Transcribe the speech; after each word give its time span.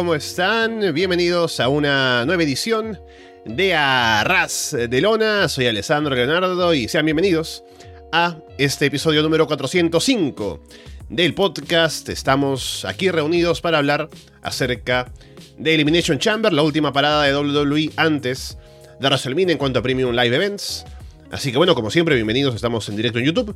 ¿cómo 0.00 0.14
están? 0.14 0.94
Bienvenidos 0.94 1.60
a 1.60 1.68
una 1.68 2.24
nueva 2.24 2.42
edición 2.42 2.98
de 3.44 3.74
Arras 3.74 4.74
de 4.88 5.00
Lona. 5.02 5.46
Soy 5.46 5.66
Alessandro 5.66 6.14
Leonardo 6.14 6.72
y 6.72 6.88
sean 6.88 7.04
bienvenidos 7.04 7.62
a 8.10 8.38
este 8.56 8.86
episodio 8.86 9.22
número 9.22 9.46
405 9.46 10.64
del 11.10 11.34
podcast. 11.34 12.08
Estamos 12.08 12.86
aquí 12.86 13.10
reunidos 13.10 13.60
para 13.60 13.76
hablar 13.76 14.08
acerca 14.40 15.12
de 15.58 15.74
Elimination 15.74 16.18
Chamber, 16.18 16.50
la 16.50 16.62
última 16.62 16.94
parada 16.94 17.24
de 17.24 17.36
WWE 17.36 17.90
antes 17.96 18.56
de 19.00 19.06
WrestleMania 19.06 19.52
en 19.52 19.58
cuanto 19.58 19.80
a 19.80 19.82
Premium 19.82 20.14
Live 20.14 20.34
Events. 20.34 20.86
Así 21.30 21.52
que 21.52 21.58
bueno, 21.58 21.74
como 21.74 21.90
siempre, 21.90 22.14
bienvenidos, 22.14 22.54
estamos 22.54 22.88
en 22.88 22.96
directo 22.96 23.18
en 23.18 23.26
YouTube. 23.26 23.54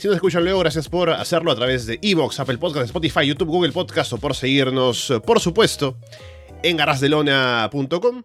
Si 0.00 0.08
nos 0.08 0.14
escuchan 0.14 0.44
luego, 0.44 0.60
gracias 0.60 0.88
por 0.88 1.10
hacerlo 1.10 1.52
a 1.52 1.54
través 1.54 1.84
de 1.84 1.98
Evox, 2.00 2.40
Apple 2.40 2.56
Podcast, 2.56 2.86
Spotify, 2.86 3.26
YouTube, 3.26 3.48
Google 3.48 3.72
Podcast 3.72 4.14
o 4.14 4.16
por 4.16 4.34
seguirnos, 4.34 5.12
por 5.26 5.40
supuesto, 5.40 5.98
en 6.62 6.78
garrasdelona.com. 6.78 8.22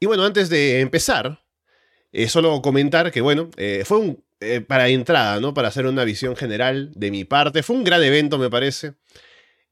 Y 0.00 0.06
bueno, 0.06 0.24
antes 0.24 0.48
de 0.48 0.80
empezar, 0.80 1.44
eh, 2.12 2.30
solo 2.30 2.62
comentar 2.62 3.12
que 3.12 3.20
bueno, 3.20 3.50
eh, 3.58 3.82
fue 3.84 3.98
un, 3.98 4.24
eh, 4.40 4.62
para 4.62 4.88
entrada, 4.88 5.38
¿no? 5.38 5.52
Para 5.52 5.68
hacer 5.68 5.84
una 5.84 6.04
visión 6.04 6.34
general 6.34 6.92
de 6.94 7.10
mi 7.10 7.24
parte. 7.24 7.62
Fue 7.62 7.76
un 7.76 7.84
gran 7.84 8.02
evento, 8.02 8.38
me 8.38 8.48
parece. 8.48 8.94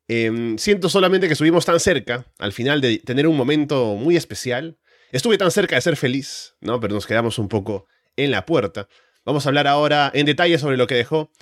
Em, 0.08 0.58
siento 0.58 0.90
solamente 0.90 1.27
que 1.27 1.33
estuvimos 1.33 1.64
tan 1.64 1.80
cerca, 1.80 2.27
al 2.38 2.52
final, 2.52 2.83
de 2.83 2.98
tener 2.98 3.27
un 3.27 3.36
momento 3.38 3.94
muy 3.94 4.14
especial. 4.14 4.77
Estuve 5.11 5.38
tan 5.38 5.50
cerca 5.50 5.77
de 5.77 5.80
ser 5.80 5.96
feliz, 5.96 6.55
¿no? 6.61 6.78
Pero 6.80 6.92
nos 6.92 7.06
quedamos 7.06 7.38
un 7.38 7.48
poco 7.48 7.86
en 8.14 8.30
la 8.30 8.44
puerta. 8.44 8.88
Vamos 9.27 9.44
a 9.44 9.48
hablar 9.48 9.66
ahora 9.66 10.12
en 10.14 10.24
detalle 10.24 10.56
sobre 10.56 10.77
lo 10.77 10.86
que 10.86 10.94
dejó 10.94 11.32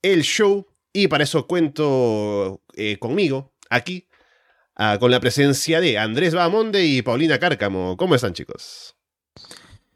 el 0.00 0.22
show 0.22 0.64
y 0.92 1.08
para 1.08 1.24
eso 1.24 1.48
cuento 1.48 2.62
eh, 2.74 2.98
conmigo 3.00 3.52
aquí 3.68 4.06
ah, 4.76 4.96
con 5.00 5.10
la 5.10 5.18
presencia 5.18 5.80
de 5.80 5.98
Andrés 5.98 6.36
Bahamonde 6.36 6.86
y 6.86 7.02
Paulina 7.02 7.40
Cárcamo. 7.40 7.96
¿Cómo 7.96 8.14
están 8.14 8.32
chicos? 8.32 8.94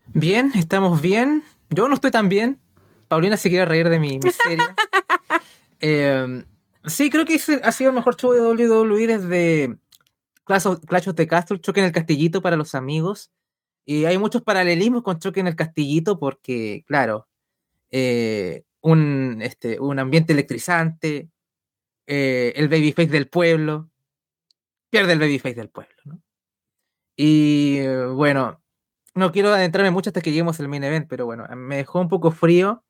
Bien, 0.08 0.50
estamos 0.56 1.00
bien. 1.00 1.44
Yo 1.70 1.86
no 1.86 1.94
estoy 1.94 2.10
tan 2.10 2.28
bien. 2.28 2.60
Paulina 3.06 3.36
se 3.36 3.48
quiere 3.48 3.64
reír 3.64 3.88
de 3.88 4.00
mi 4.00 4.18
miseria. 4.18 4.74
Em, 5.78 6.46
sí, 6.86 7.10
creo 7.10 7.26
que 7.26 7.38
ha 7.62 7.70
sido 7.70 7.90
el 7.90 7.96
mejor 7.96 8.16
show 8.16 8.32
de 8.32 8.40
WWE 8.40 9.06
desde 9.06 9.78
Clash 10.44 10.66
of, 10.66 11.14
the 11.14 11.26
Castle, 11.28 11.60
Choque 11.60 11.80
en 11.80 11.86
el 11.86 11.92
Castillito 11.92 12.40
para 12.40 12.56
los 12.56 12.74
amigos. 12.74 13.30
Y 13.84 14.06
hay 14.06 14.16
muchos 14.16 14.42
paralelismos 14.42 15.02
con 15.02 15.18
Choque 15.20 15.40
en 15.40 15.48
el 15.48 15.54
Castillito 15.54 16.18
porque, 16.18 16.82
claro, 16.86 17.28
eh, 17.90 18.64
un, 18.80 19.40
este, 19.42 19.80
un 19.80 19.98
ambiente 19.98 20.32
electrizante, 20.32 21.30
eh, 22.06 22.52
el 22.56 22.68
babyface 22.68 23.08
del 23.08 23.28
pueblo, 23.28 23.90
pierde 24.90 25.12
el 25.12 25.18
babyface 25.18 25.54
del 25.54 25.70
pueblo. 25.70 25.94
¿no? 26.04 26.22
Y 27.16 27.86
bueno, 28.14 28.62
no 29.14 29.32
quiero 29.32 29.52
adentrarme 29.52 29.90
mucho 29.90 30.10
hasta 30.10 30.20
que 30.20 30.30
lleguemos 30.30 30.60
al 30.60 30.68
main 30.68 30.84
event, 30.84 31.08
pero 31.08 31.26
bueno, 31.26 31.46
me 31.56 31.76
dejó 31.76 32.00
un 32.00 32.08
poco 32.08 32.30
frío. 32.30 32.84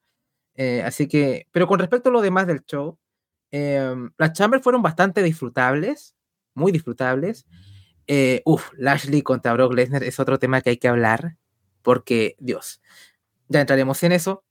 Eh, 0.54 0.82
así 0.82 1.08
que, 1.08 1.48
pero 1.52 1.66
con 1.66 1.78
respecto 1.78 2.08
a 2.08 2.12
lo 2.12 2.22
demás 2.22 2.46
del 2.46 2.64
show, 2.64 2.98
las 3.50 4.32
chambers 4.34 4.62
fueron 4.62 4.82
bastante 4.82 5.22
disfrutables, 5.22 6.14
muy 6.54 6.72
disfrutables. 6.72 7.46
uf, 8.44 8.70
Lashley 8.76 9.22
contra 9.22 9.54
Brock 9.54 9.72
Lesnar 9.74 10.04
es 10.04 10.20
otro 10.20 10.38
tema 10.38 10.60
que 10.60 10.70
hay 10.70 10.76
que 10.78 10.88
hablar, 10.88 11.36
porque, 11.82 12.36
Dios, 12.38 12.80
ya 13.48 13.60
entraremos 13.60 14.02
en 14.02 14.12
eso. 14.12 14.45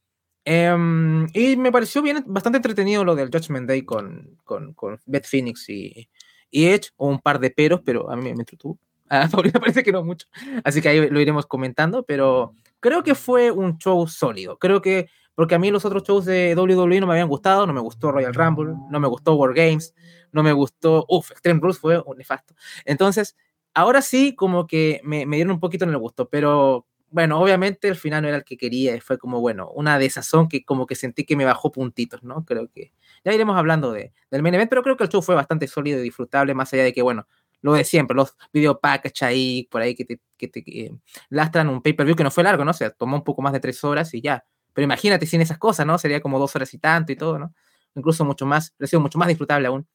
Em, 0.48 1.28
y 1.34 1.58
me 1.58 1.72
pareció 1.72 2.04
bien, 2.04 2.24
bastante 2.28 2.58
entretenido 2.58 3.04
lo 3.04 3.16
del 3.16 3.32
Judgment 3.32 3.68
Day 3.68 3.82
con, 3.82 4.38
con, 4.44 4.74
con 4.76 5.00
Beth 5.08 5.26
Phoenix 5.26 5.68
y, 5.70 6.08
y, 6.52 6.68
Edge, 6.68 6.92
o 6.98 7.08
un 7.08 7.20
par 7.20 7.40
de 7.40 7.50
peros, 7.50 7.82
pero 7.84 8.12
a 8.12 8.16
mí 8.16 8.22
me 8.22 8.30
entretuvo. 8.30 8.80
A 9.10 9.28
Paulina 9.28 9.60
parece 9.60 9.84
que 9.84 9.92
no 9.92 10.04
mucho. 10.04 10.28
Así 10.64 10.82
que 10.82 10.90
ahí 10.90 11.10
lo 11.10 11.20
iremos 11.20 11.48
comentando, 11.48 12.04
pero 12.04 12.54
creo 12.80 13.04
que 13.04 13.16
fue 13.16 13.50
un 13.50 13.80
show 13.80 14.08
sólido. 14.08 14.60
Creo 14.60 14.82
que, 14.82 15.10
porque 15.34 15.56
a 15.56 15.60
mí 15.60 15.72
los 15.72 15.84
otros 15.84 16.04
shows 16.04 16.26
de 16.26 16.56
WWE 16.56 17.00
no 17.00 17.08
me 17.08 17.14
habían 17.14 17.28
gustado, 17.28 17.66
no 17.66 17.74
me 17.74 17.82
gustó 17.82 18.12
Royal 18.12 18.34
Rumble, 18.34 18.76
no 18.90 19.00
me 19.00 19.08
gustó 19.08 19.34
War 19.36 19.54
Games, 19.54 19.96
no 20.32 20.44
me 20.44 20.54
gustó, 20.54 21.06
uff, 21.10 21.32
Extreme 21.32 21.60
Rules 21.60 21.80
fue 21.80 22.02
un 22.06 22.18
nefasto. 22.18 22.54
Entonces, 22.86 23.36
ahora 23.74 24.04
sí, 24.04 24.36
como 24.36 24.68
que 24.68 25.02
me, 25.04 25.26
me 25.26 25.38
dieron 25.38 25.54
un 25.54 25.60
poquito 25.60 25.86
en 25.86 25.92
el 25.92 25.98
gusto, 25.98 26.30
pero 26.30 26.86
bueno, 27.10 27.40
obviamente 27.40 27.88
el 27.88 27.96
final 27.96 28.22
no 28.24 28.28
era 28.28 28.38
el 28.38 28.44
que 28.44 28.58
quería, 28.58 29.00
fue 29.02 29.18
como, 29.18 29.40
bueno, 29.40 29.70
una 29.70 29.98
desazón 30.00 30.50
que 30.50 30.64
como 30.64 30.86
que 30.86 30.96
sentí 30.96 31.24
que 31.24 31.36
me 31.36 31.46
bajó 31.46 31.72
puntitos, 31.72 32.24
¿no? 32.24 32.44
Creo 32.46 32.70
que 32.70 32.92
ya 33.24 33.34
iremos 33.34 33.58
hablando 33.58 33.92
de, 33.92 34.14
del 34.32 34.44
main 34.44 34.56
event, 34.56 34.70
pero 34.70 34.84
creo 34.84 34.98
que 34.98 35.04
el 35.06 35.10
show 35.10 35.22
fue 35.22 35.36
bastante 35.36 35.68
sólido 35.68 36.00
y 36.00 36.04
disfrutable, 36.04 36.54
más 36.54 36.74
allá 36.74 36.84
de 36.84 36.94
que, 36.94 37.02
bueno, 37.02 37.28
lo 37.62 37.74
de 37.74 37.84
siempre, 37.84 38.16
los 38.16 38.36
video 38.54 38.80
package 38.80 39.26
ahí, 39.26 39.68
por 39.72 39.82
ahí 39.82 39.96
que 39.96 40.06
te, 40.06 40.20
que 40.38 40.52
eh, 40.66 40.92
lastran 41.30 41.70
un 41.70 41.82
pay-per-view 41.82 42.16
que 42.16 42.24
no 42.24 42.32
fue 42.32 42.44
largo, 42.44 42.64
¿no? 42.64 42.72
O 42.72 42.76
sea, 42.76 42.92
tomó 42.92 43.18
un 43.18 43.24
poco 43.24 43.42
más 43.42 43.54
de 43.54 43.60
tres 43.60 43.84
horas 43.84 44.14
y 44.14 44.22
ya. 44.22 44.46
Pero 44.74 44.84
imagínate 44.84 45.26
sin 45.26 45.42
esas 45.42 45.58
cosas, 45.58 45.86
¿no? 45.86 45.98
Sería 45.98 46.22
como 46.22 46.38
dos 46.38 46.56
horas 46.56 46.74
y 46.74 46.78
tanto 46.78 47.12
y 47.12 47.16
todo, 47.16 47.40
¿no? 47.40 47.54
Incluso 47.96 48.26
mucho 48.26 48.46
más, 48.46 48.76
ha 48.80 48.88
sido 48.88 49.00
mucho 49.00 49.18
más 49.18 49.28
disfrutable 49.30 49.68
aún. 49.68 49.88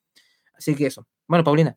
Así 0.56 0.74
que 0.74 0.86
eso. 0.86 1.06
Bueno, 1.28 1.44
Paulina. 1.44 1.76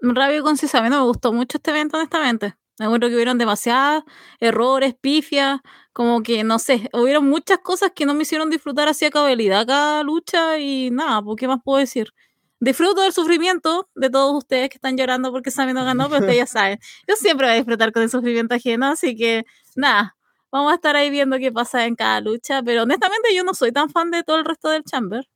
Rabio 0.00 0.42
concisamente, 0.42 0.96
me 0.96 1.04
gustó 1.04 1.32
mucho 1.32 1.58
este 1.58 1.70
evento, 1.70 1.96
honestamente. 1.96 2.56
Me 2.78 2.86
acuerdo 2.86 3.08
que 3.08 3.14
hubieron 3.14 3.38
demasiados 3.38 4.04
errores, 4.38 4.94
pifias, 5.00 5.60
como 5.92 6.22
que, 6.22 6.44
no 6.44 6.58
sé, 6.58 6.90
hubieron 6.92 7.26
muchas 7.26 7.58
cosas 7.58 7.92
que 7.94 8.04
no 8.04 8.12
me 8.12 8.22
hicieron 8.22 8.50
disfrutar 8.50 8.86
así 8.88 9.06
a 9.06 9.10
cabalidad 9.10 9.66
cada 9.66 10.02
lucha 10.02 10.58
y 10.58 10.90
nada, 10.90 11.22
¿por 11.22 11.36
qué 11.36 11.48
más 11.48 11.60
puedo 11.64 11.78
decir? 11.78 12.12
Disfruto 12.60 13.00
del 13.02 13.12
sufrimiento 13.14 13.88
de 13.94 14.10
todos 14.10 14.34
ustedes 14.36 14.68
que 14.68 14.76
están 14.76 14.96
llorando 14.96 15.32
porque 15.32 15.50
Sammy 15.50 15.72
no 15.72 15.84
ganó, 15.84 16.08
pero 16.08 16.20
ustedes 16.20 16.36
ya 16.38 16.46
saben, 16.46 16.78
yo 17.08 17.16
siempre 17.16 17.46
voy 17.46 17.54
a 17.54 17.56
disfrutar 17.56 17.92
con 17.92 18.02
el 18.02 18.10
sufrimiento 18.10 18.54
ajeno, 18.54 18.86
así 18.88 19.16
que 19.16 19.44
nada, 19.74 20.16
vamos 20.50 20.72
a 20.72 20.74
estar 20.76 20.96
ahí 20.96 21.08
viendo 21.10 21.38
qué 21.38 21.50
pasa 21.52 21.86
en 21.86 21.94
cada 21.96 22.20
lucha, 22.20 22.62
pero 22.62 22.82
honestamente 22.82 23.34
yo 23.34 23.42
no 23.44 23.54
soy 23.54 23.72
tan 23.72 23.88
fan 23.88 24.10
de 24.10 24.22
todo 24.22 24.38
el 24.38 24.44
resto 24.44 24.68
del 24.68 24.84
Chamber. 24.84 25.26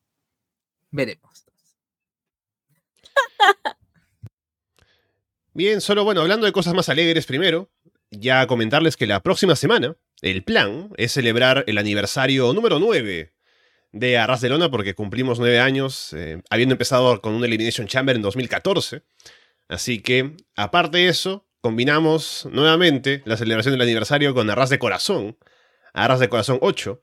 Veremos. 0.91 1.47
Bien, 5.53 5.81
solo 5.81 6.05
bueno, 6.05 6.21
hablando 6.21 6.47
de 6.47 6.53
cosas 6.53 6.75
más 6.75 6.89
alegres 6.89 7.27
primero, 7.27 7.73
ya 8.13 8.47
comentarles 8.47 8.97
que 8.97 9.09
la 9.09 9.21
próxima 9.21 9.57
semana 9.57 9.97
el 10.23 10.45
plan 10.45 10.91
es 10.97 11.11
celebrar 11.11 11.65
el 11.67 11.77
aniversario 11.77 12.53
número 12.53 12.79
9 12.79 13.33
de 13.91 14.19
Arras 14.19 14.43
de 14.43 14.49
Lona 14.49 14.71
porque 14.71 14.95
cumplimos 14.95 15.41
9 15.41 15.59
años, 15.59 16.13
eh, 16.13 16.41
habiendo 16.51 16.75
empezado 16.75 17.21
con 17.21 17.35
un 17.35 17.45
Elimination 17.45 17.89
Chamber 17.89 18.15
en 18.15 18.23
2014. 18.23 19.03
Así 19.67 20.01
que, 20.01 20.37
aparte 20.55 20.99
de 20.99 21.09
eso, 21.09 21.49
combinamos 21.61 22.47
nuevamente 22.53 23.23
la 23.25 23.37
celebración 23.37 23.73
del 23.73 23.83
aniversario 23.83 24.33
con 24.35 24.49
Arras 24.51 24.71
de 24.71 24.79
Corazón, 24.79 25.37
Arras 25.93 26.21
de 26.21 26.29
Corazón 26.29 26.59
8. 26.61 27.03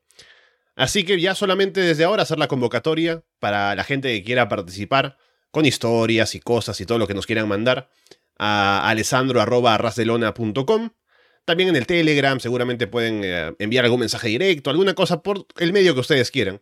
Así 0.77 1.03
que 1.03 1.19
ya 1.19 1.35
solamente 1.35 1.81
desde 1.81 2.05
ahora 2.05 2.23
hacer 2.23 2.39
la 2.39 2.47
convocatoria 2.47 3.25
para 3.39 3.75
la 3.75 3.83
gente 3.83 4.07
que 4.13 4.23
quiera 4.23 4.47
participar 4.47 5.17
con 5.51 5.65
historias 5.65 6.33
y 6.33 6.39
cosas 6.39 6.79
y 6.79 6.85
todo 6.85 6.97
lo 6.97 7.07
que 7.07 7.13
nos 7.13 7.25
quieran 7.25 7.49
mandar 7.49 7.89
a 8.37 8.87
alessandro.arrasdelona.com. 8.89 10.89
También 11.45 11.69
en 11.69 11.77
el 11.77 11.87
Telegram 11.87 12.39
seguramente 12.39 12.87
pueden 12.87 13.21
eh, 13.23 13.55
enviar 13.59 13.85
algún 13.85 14.01
mensaje 14.01 14.27
directo, 14.27 14.69
alguna 14.69 14.93
cosa 14.93 15.23
por 15.23 15.47
el 15.57 15.73
medio 15.73 15.93
que 15.93 16.01
ustedes 16.01 16.29
quieran. 16.29 16.61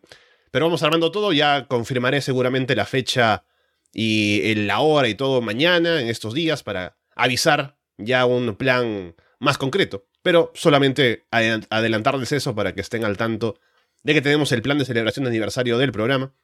Pero 0.50 0.66
vamos 0.66 0.82
armando 0.82 1.10
todo, 1.10 1.32
ya 1.32 1.66
confirmaré 1.66 2.20
seguramente 2.20 2.76
la 2.76 2.86
fecha 2.86 3.44
y 3.92 4.54
la 4.54 4.80
hora 4.80 5.08
y 5.08 5.14
todo 5.14 5.40
mañana, 5.40 6.00
en 6.00 6.08
estos 6.08 6.34
días, 6.34 6.62
para 6.62 6.96
avisar 7.14 7.78
ya 7.98 8.26
un 8.26 8.56
plan 8.56 9.14
más 9.38 9.58
concreto. 9.58 10.06
Pero 10.22 10.52
solamente 10.54 11.26
adelantarles 11.30 12.32
eso 12.32 12.54
para 12.54 12.74
que 12.74 12.80
estén 12.80 13.04
al 13.04 13.16
tanto 13.16 13.58
de 14.02 14.14
que 14.14 14.22
tenemos 14.22 14.52
el 14.52 14.62
plan 14.62 14.78
de 14.78 14.84
celebración 14.84 15.24
de 15.24 15.30
aniversario 15.30 15.78
del 15.78 15.92
programa. 15.92 16.34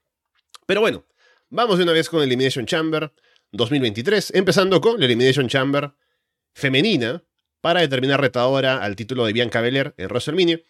Pero 0.66 0.80
bueno, 0.80 1.04
vamos 1.50 1.78
de 1.78 1.84
una 1.84 1.92
vez 1.92 2.08
con 2.08 2.22
Elimination 2.22 2.66
Chamber. 2.66 3.12
2023, 3.52 4.32
empezando 4.34 4.80
con 4.80 4.98
la 4.98 5.04
Elimination 5.04 5.46
Chamber 5.46 5.92
femenina 6.54 7.22
para 7.60 7.80
determinar 7.80 8.20
retadora 8.20 8.82
al 8.82 8.96
título 8.96 9.26
de 9.26 9.34
Bianca 9.34 9.60
Belair 9.60 9.94
en 9.98 10.06
WrestleMania. 10.06 10.60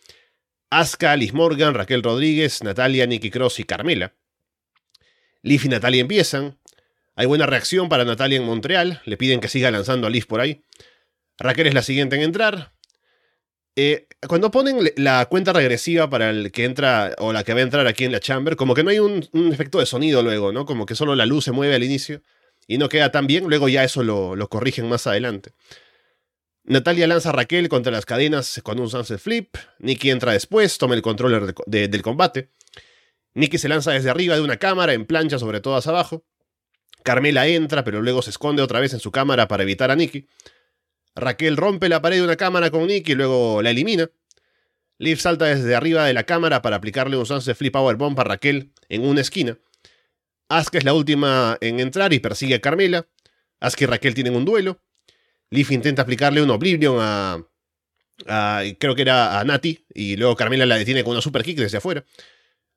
Asuka, 0.71 1.15
Liz 1.17 1.33
Morgan, 1.33 1.75
Raquel 1.75 2.03
Rodríguez, 2.03 2.63
Natalia, 2.63 3.07
Nikki 3.07 3.31
Cross 3.31 3.61
y 3.61 3.65
Carmela. 3.65 4.15
Liv 5.43 5.61
y 5.65 5.69
Natalia 5.69 6.01
empiezan. 6.01 6.59
Hay 7.15 7.27
buena 7.27 7.47
reacción 7.47 7.89
para 7.89 8.05
Natalia 8.05 8.39
en 8.39 8.45
Montreal. 8.45 9.01
Le 9.05 9.17
piden 9.17 9.41
que 9.41 9.49
siga 9.49 9.71
lanzando 9.71 10.07
a 10.07 10.11
Liv 10.11 10.27
por 10.27 10.41
ahí. 10.41 10.65
Raquel 11.39 11.69
es 11.69 11.75
la 11.75 11.83
siguiente 11.83 12.17
en 12.17 12.23
entrar. 12.23 12.73
Eh, 13.77 14.07
cuando 14.29 14.51
ponen 14.51 14.91
la 14.97 15.27
cuenta 15.27 15.53
regresiva 15.53 16.11
para 16.11 16.31
el 16.31 16.53
que 16.53 16.65
entra 16.65 17.15
o 17.19 17.33
la 17.33 17.45
que 17.45 17.55
va 17.55 17.61
a 17.61 17.63
entrar 17.63 17.87
aquí 17.87 18.05
en 18.05 18.13
la 18.13 18.21
chamber, 18.21 18.57
como 18.57 18.75
que 18.75 18.83
no 18.83 18.91
hay 18.91 18.99
un, 18.99 19.29
un 19.33 19.53
efecto 19.53 19.79
de 19.79 19.87
sonido 19.87 20.23
luego, 20.23 20.53
¿no? 20.53 20.67
Como 20.67 20.85
que 20.85 20.95
solo 20.95 21.15
la 21.15 21.27
luz 21.27 21.45
se 21.45 21.53
mueve 21.53 21.75
al 21.75 21.85
inicio 21.85 22.23
y 22.73 22.79
no 22.79 22.89
queda 22.89 23.13
tan 23.13 23.27
bien, 23.27 23.45
luego 23.49 23.69
ya 23.69 23.85
eso 23.85 24.03
lo, 24.03 24.49
corrigen 24.49 24.89
más 24.89 25.07
adelante. 25.07 25.53
Natalia 26.65 27.07
lanza 27.07 27.29
a 27.29 27.33
Raquel 27.33 27.69
contra 27.69 27.93
las 27.93 28.07
cadenas 28.07 28.63
con 28.63 28.81
un 28.81 28.89
sunset 28.89 29.19
flip. 29.19 29.57
Nikki 29.79 30.09
entra 30.09 30.33
después, 30.33 30.79
toma 30.79 30.95
el 30.95 31.03
control 31.03 31.55
del 31.67 32.03
combate. 32.03 32.49
Nikki 33.35 33.59
se 33.59 33.69
lanza 33.69 33.91
desde 33.91 34.09
arriba 34.09 34.37
de 34.37 34.41
una 34.41 34.57
cámara 34.57 34.95
en 34.95 35.05
plancha 35.05 35.39
sobre 35.39 35.61
todas 35.61 35.87
abajo. 35.87 36.25
Carmela 37.03 37.47
entra, 37.47 37.85
pero 37.85 38.01
luego 38.01 38.23
se 38.23 38.31
esconde 38.31 38.63
otra 38.63 38.81
vez 38.81 38.95
en 38.95 39.01
su 39.01 39.11
cámara 39.11 39.49
para 39.49 39.65
evitar 39.65 39.91
a 39.91 39.97
Nikki. 39.97 40.27
Raquel 41.15 41.59
rompe 41.59 41.91
la 41.91 42.01
pared 42.01 42.17
de 42.17 42.25
una 42.25 42.37
cámara 42.37 42.71
con 42.71 42.87
Nikki 42.87 43.13
y 43.13 43.17
luego 43.17 43.61
la 43.61 43.69
elimina. 43.69 44.09
Liv 44.97 45.21
salta 45.21 45.45
desde 45.45 45.75
arriba 45.75 46.07
de 46.07 46.15
la 46.15 46.25
cámara 46.25 46.63
para 46.63 46.77
aplicarle 46.77 47.19
un 47.19 47.27
Sunset 47.27 47.55
Flip 47.55 47.75
Powerbomb 47.75 48.19
a 48.19 48.25
Raquel 48.25 48.73
en 48.89 49.05
una 49.05 49.21
esquina. 49.21 49.59
Asuka 50.59 50.79
es 50.79 50.85
la 50.85 50.95
última 50.95 51.59
en 51.61 51.81
entrar 51.81 52.13
y 52.13 52.19
persigue 52.19 52.55
a 52.57 52.61
Carmela. 52.61 53.07
Asuka 53.61 53.85
y 53.85 53.87
Raquel 53.87 54.15
tienen 54.15 54.35
un 54.35 54.45
duelo. 54.45 54.83
Liv 55.51 55.71
intenta 55.71 56.03
aplicarle 56.03 56.43
un 56.43 56.51
Oblivion 56.51 56.97
a, 57.01 57.45
a, 58.27 58.63
creo 58.79 58.95
que 58.95 59.03
era 59.03 59.39
a 59.39 59.45
Nati, 59.45 59.87
y 59.95 60.17
luego 60.17 60.37
Carmela 60.37 60.67
la 60.67 60.77
detiene 60.77 61.05
con 61.05 61.13
una 61.13 61.21
super 61.21 61.43
kick 61.43 61.59
desde 61.59 61.79
afuera. 61.79 62.05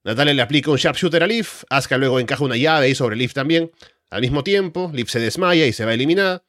Natalia 0.04 0.33
le 0.33 0.42
aplica 0.42 0.69
un 0.69 0.77
sharpshooter 0.77 1.24
a 1.24 1.27
Liv, 1.27 1.48
Asuka 1.69 1.98
luego 1.98 2.19
encaja 2.19 2.44
una 2.44 2.57
llave 2.57 2.88
ahí 2.88 2.95
sobre 2.95 3.16
Liv 3.16 3.33
también. 3.33 3.72
Al 4.10 4.22
mismo 4.22 4.44
tiempo, 4.44 4.92
Liv 4.94 5.10
se 5.10 5.19
desmaya 5.19 5.66
y 5.66 5.74
se 5.74 5.83
va 5.83 5.94
eliminada. 5.94 6.44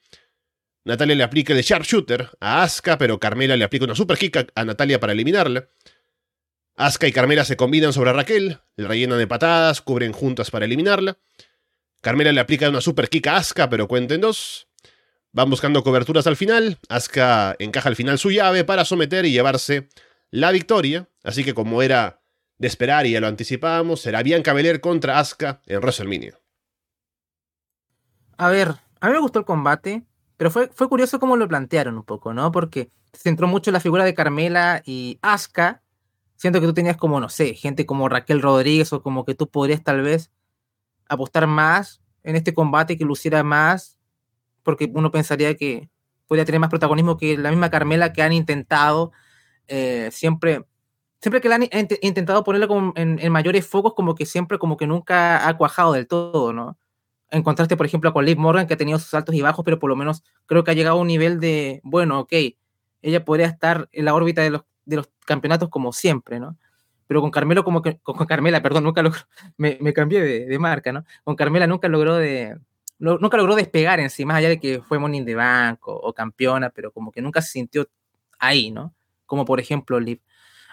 Natalia 0.85 1.17
le 1.17 1.23
aplica 1.25 1.53
el 1.53 1.63
sharpshooter 1.63 2.31
a 2.39 2.63
Asuka, 2.63 2.99
pero 2.99 3.19
Carmela 3.19 3.57
le 3.57 3.65
aplica 3.65 3.85
una 3.85 3.95
super 3.95 4.19
kick 4.19 4.53
a 4.55 4.65
Natalia 4.65 5.01
para 5.01 5.13
eliminarla. 5.13 5.69
Asuka 6.77 7.09
y 7.09 7.13
Carmela 7.13 7.45
se 7.45 7.57
combinan 7.57 7.93
sobre 7.93 8.13
Raquel, 8.13 8.61
le 8.77 8.87
rellenan 8.87 9.19
de 9.19 9.27
patadas, 9.27 9.81
cubren 9.81 10.13
juntas 10.13 10.51
para 10.51 10.67
eliminarla. 10.67 11.19
Carmela 12.03 12.33
le 12.33 12.41
aplica 12.41 12.69
una 12.69 12.83
super 12.83 13.09
kick 13.09 13.27
a 13.27 13.37
Asuka, 13.37 13.71
pero 13.71 13.89
cuenta 13.89 14.15
en 14.15 14.21
dos. 14.21 14.69
Van 15.33 15.49
buscando 15.49 15.83
coberturas 15.83 16.27
al 16.27 16.37
final. 16.37 16.79
Asuka 16.89 17.57
encaja 17.59 17.89
al 17.89 17.97
final 17.97 18.19
su 18.19 18.31
llave 18.31 18.65
para 18.65 18.85
someter 18.85 19.25
y 19.25 19.33
llevarse 19.33 19.89
la 20.31 20.53
victoria. 20.53 21.09
Así 21.25 21.45
que 21.45 21.55
como 21.55 21.83
era 21.83 22.21
de 22.59 22.69
esperar 22.69 23.07
y 23.07 23.13
ya 23.13 23.21
lo 23.21 23.27
anticipábamos, 23.27 24.01
será 24.01 24.23
Bianca 24.23 24.53
Belair 24.53 24.81
contra 24.81 25.19
Asuka 25.19 25.63
en 25.67 25.79
WrestleMania. 25.79 26.39
A 28.37 28.51
ver, 28.51 28.75
a 29.01 29.07
mí 29.07 29.13
me 29.13 29.21
gustó 29.21 29.39
el 29.39 29.45
combate, 29.47 30.05
pero 30.37 30.51
fue, 30.51 30.69
fue 30.69 30.89
curioso 30.89 31.19
cómo 31.19 31.37
lo 31.37 31.49
plantearon 31.49 31.97
un 31.97 32.05
poco, 32.05 32.35
¿no? 32.35 32.53
Porque 32.53 32.91
se 33.13 33.23
centró 33.23 33.49
mucho 33.49 33.71
la 33.71 33.81
figura 33.81 34.05
de 34.05 34.15
Carmela 34.15 34.83
y 34.85 35.19
Asuka. 35.23 35.83
Siento 36.37 36.61
que 36.61 36.67
tú 36.67 36.75
tenías 36.75 36.97
como, 36.97 37.21
no 37.21 37.29
sé, 37.29 37.55
gente 37.55 37.87
como 37.87 38.09
Raquel 38.09 38.43
Rodríguez 38.43 38.93
o 38.93 39.03
como 39.03 39.25
que 39.25 39.35
tú 39.35 39.49
podrías 39.49 39.83
tal 39.83 40.03
vez 40.03 40.31
apostar 41.09 41.47
más 41.47 42.03
en 42.23 42.37
este 42.37 42.55
combate, 42.55 42.99
que 42.99 43.05
luciera 43.05 43.43
más, 43.43 43.99
porque 44.63 44.91
uno 44.93 45.11
pensaría 45.11 45.55
que 45.57 45.89
podría 46.27 46.45
tener 46.45 46.61
más 46.61 46.71
protagonismo 46.71 47.17
que 47.17 47.39
la 47.39 47.51
misma 47.51 47.71
Carmela 47.71 48.13
que 48.13 48.23
han 48.23 48.33
intentado 48.33 49.13
eh, 49.69 50.11
siempre 50.13 50.65
siempre 51.21 51.41
que 51.41 51.49
la 51.49 51.57
han 51.57 51.69
intentado 52.03 52.45
ponerla 52.45 52.69
como 52.69 52.93
en, 52.97 53.19
en, 53.19 53.33
mayores 53.33 53.67
focos, 53.67 53.95
como 53.95 54.15
que 54.15 54.27
siempre, 54.27 54.59
como 54.59 54.77
que 54.77 54.87
nunca 54.87 55.49
ha 55.49 55.57
cuajado 55.57 55.93
del 55.93 56.07
todo, 56.07 56.53
¿no? 56.53 56.79
En 57.31 57.43
contraste, 57.43 57.77
por 57.77 57.87
ejemplo, 57.87 58.13
con 58.13 58.25
Liv 58.25 58.39
Morgan, 58.39 58.67
que 58.67 58.75
ha 58.75 58.77
tenido 58.77 58.99
sus 58.99 59.13
altos 59.15 59.35
y 59.35 59.43
bajos, 59.43 59.65
pero 59.65 59.79
por 59.79 59.91
lo 59.91 59.97
menos 59.97 60.23
creo 60.47 60.63
que 60.63 60.71
ha 60.71 60.75
llegado 60.75 60.99
a 60.99 61.01
un 61.01 61.09
nivel 61.09 61.41
de, 61.41 61.81
bueno, 61.83 62.21
ok, 62.21 62.33
ella 63.03 63.25
podría 63.25 63.47
estar 63.47 63.89
en 63.93 64.05
la 64.05 64.15
órbita 64.15 64.43
de 64.43 64.51
los, 64.51 64.63
de 64.87 64.97
los 64.97 65.11
campeonatos 65.27 65.69
como 65.69 65.93
siempre, 65.93 66.41
¿no? 66.41 66.57
Pero 67.07 67.21
con 67.21 67.31
Carmelo, 67.31 67.63
como 67.63 67.83
que, 67.83 67.99
con 67.99 68.27
Carmela, 68.27 68.63
perdón, 68.63 68.85
nunca 68.85 69.03
logró, 69.03 69.21
me, 69.59 69.79
me 69.81 69.93
cambié 69.93 70.23
de, 70.23 70.47
de, 70.47 70.59
marca, 70.59 70.93
¿no? 70.93 71.05
Con 71.25 71.37
Carmela 71.37 71.67
nunca 71.67 71.89
logró 71.89 72.15
de, 72.17 72.57
no, 72.99 73.19
nunca 73.19 73.37
logró 73.37 73.55
despegar 73.55 74.01
en 74.01 74.11
sí, 74.11 74.25
más 74.25 74.39
allá 74.39 74.49
de 74.49 74.59
que 74.61 74.81
fue 74.81 74.99
Morning 74.99 75.25
de 75.25 75.35
banco 75.35 75.95
o, 75.95 76.13
campeona, 76.15 76.71
pero 76.71 76.91
como 76.93 77.13
que 77.13 77.21
nunca 77.21 77.43
se 77.43 77.51
sintió 77.51 77.89
ahí, 78.39 78.71
¿no? 78.71 78.95
Como 79.27 79.45
por 79.45 79.61
ejemplo 79.61 80.01
Liv. 80.01 80.21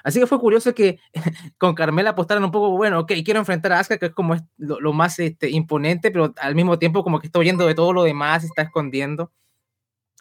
Así 0.03 0.19
que 0.19 0.27
fue 0.27 0.39
curioso 0.39 0.73
que 0.73 0.99
con 1.57 1.75
Carmela 1.75 2.11
apostaran 2.11 2.43
un 2.43 2.51
poco, 2.51 2.71
bueno, 2.71 2.99
ok, 2.99 3.13
quiero 3.25 3.39
enfrentar 3.39 3.73
a 3.73 3.79
Asuka, 3.79 3.97
que 3.97 4.05
es 4.07 4.13
como 4.13 4.35
lo, 4.57 4.79
lo 4.79 4.93
más 4.93 5.19
este, 5.19 5.49
imponente, 5.49 6.11
pero 6.11 6.33
al 6.37 6.55
mismo 6.55 6.79
tiempo 6.79 7.03
como 7.03 7.19
que 7.19 7.27
está 7.27 7.39
oyendo 7.39 7.65
de 7.67 7.75
todo 7.75 7.93
lo 7.93 8.03
demás 8.03 8.43
está 8.43 8.63
escondiendo. 8.63 9.31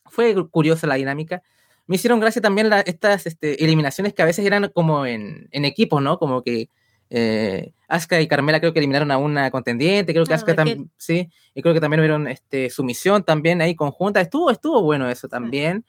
Fue 0.06 0.34
curiosa 0.50 0.86
la 0.86 0.96
dinámica. 0.96 1.42
Me 1.86 1.96
hicieron 1.96 2.20
gracia 2.20 2.40
también 2.40 2.68
la, 2.68 2.80
estas 2.80 3.26
este, 3.26 3.62
eliminaciones 3.64 4.14
que 4.14 4.22
a 4.22 4.26
veces 4.26 4.46
eran 4.46 4.68
como 4.68 5.06
en, 5.06 5.48
en 5.50 5.64
equipos, 5.64 6.00
¿no? 6.02 6.18
Como 6.18 6.42
que 6.42 6.68
eh, 7.10 7.72
Asuka 7.88 8.20
y 8.20 8.28
Carmela 8.28 8.60
creo 8.60 8.72
que 8.72 8.78
eliminaron 8.78 9.10
a 9.10 9.18
una 9.18 9.50
contendiente, 9.50 10.12
creo 10.12 10.24
que 10.24 10.34
Asuka 10.34 10.54
también, 10.54 10.90
sí, 10.96 11.28
y 11.54 11.60
creo 11.62 11.74
que 11.74 11.80
también 11.80 12.00
hubieron 12.00 12.26
este, 12.28 12.70
sumisión 12.70 13.24
también 13.24 13.60
ahí 13.60 13.74
conjunta. 13.74 14.20
Estuvo, 14.20 14.50
estuvo 14.50 14.82
bueno 14.82 15.08
eso 15.10 15.28
también. 15.28 15.84